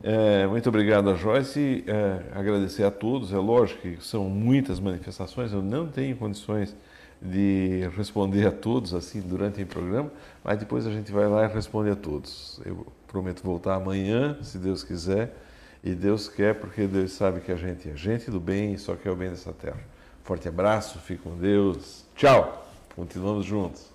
É, 0.04 0.46
muito 0.46 0.70
obrigado 0.70 1.10
a 1.10 1.16
Joyce, 1.16 1.84
é, 1.88 2.20
agradecer 2.40 2.84
a 2.84 2.92
todos. 2.92 3.34
É 3.34 3.38
lógico 3.38 3.82
que 3.82 3.98
são 4.00 4.26
muitas 4.26 4.80
manifestações, 4.80 5.52
eu 5.52 5.62
não 5.62 5.88
tenho 5.88 6.16
condições 6.16 6.76
de 7.20 7.90
responder 7.98 8.46
a 8.46 8.52
todos 8.52 8.94
assim 8.94 9.20
durante 9.22 9.62
o 9.62 9.66
programa, 9.66 10.12
mas 10.44 10.60
depois 10.60 10.86
a 10.86 10.92
gente 10.92 11.12
vai 11.12 11.28
lá 11.28 11.44
e 11.46 11.48
responde 11.48 11.90
a 11.90 11.96
todos. 11.96 12.62
Eu 12.64 12.86
prometo 13.12 13.44
voltar 13.44 13.76
amanhã, 13.76 14.38
se 14.42 14.58
Deus 14.58 14.84
quiser, 14.84 15.36
e 15.84 15.94
Deus 15.94 16.30
quer, 16.30 16.56
porque 16.56 16.88
Deus 16.88 17.12
sabe 17.12 17.42
que 17.42 17.52
a 17.52 17.58
gente 17.58 17.90
é 17.90 17.96
gente 17.96 18.32
do 18.32 18.40
bem 18.40 18.74
e 18.74 18.78
só 18.78 18.96
quer 18.96 19.12
o 19.12 19.16
bem 19.16 19.30
dessa 19.30 19.52
terra. 19.52 19.82
Forte 20.24 20.48
abraço, 20.48 20.98
fique 21.00 21.22
com 21.22 21.36
Deus, 21.36 22.06
tchau, 22.16 22.66
continuamos 22.96 23.46
juntos. 23.46 23.91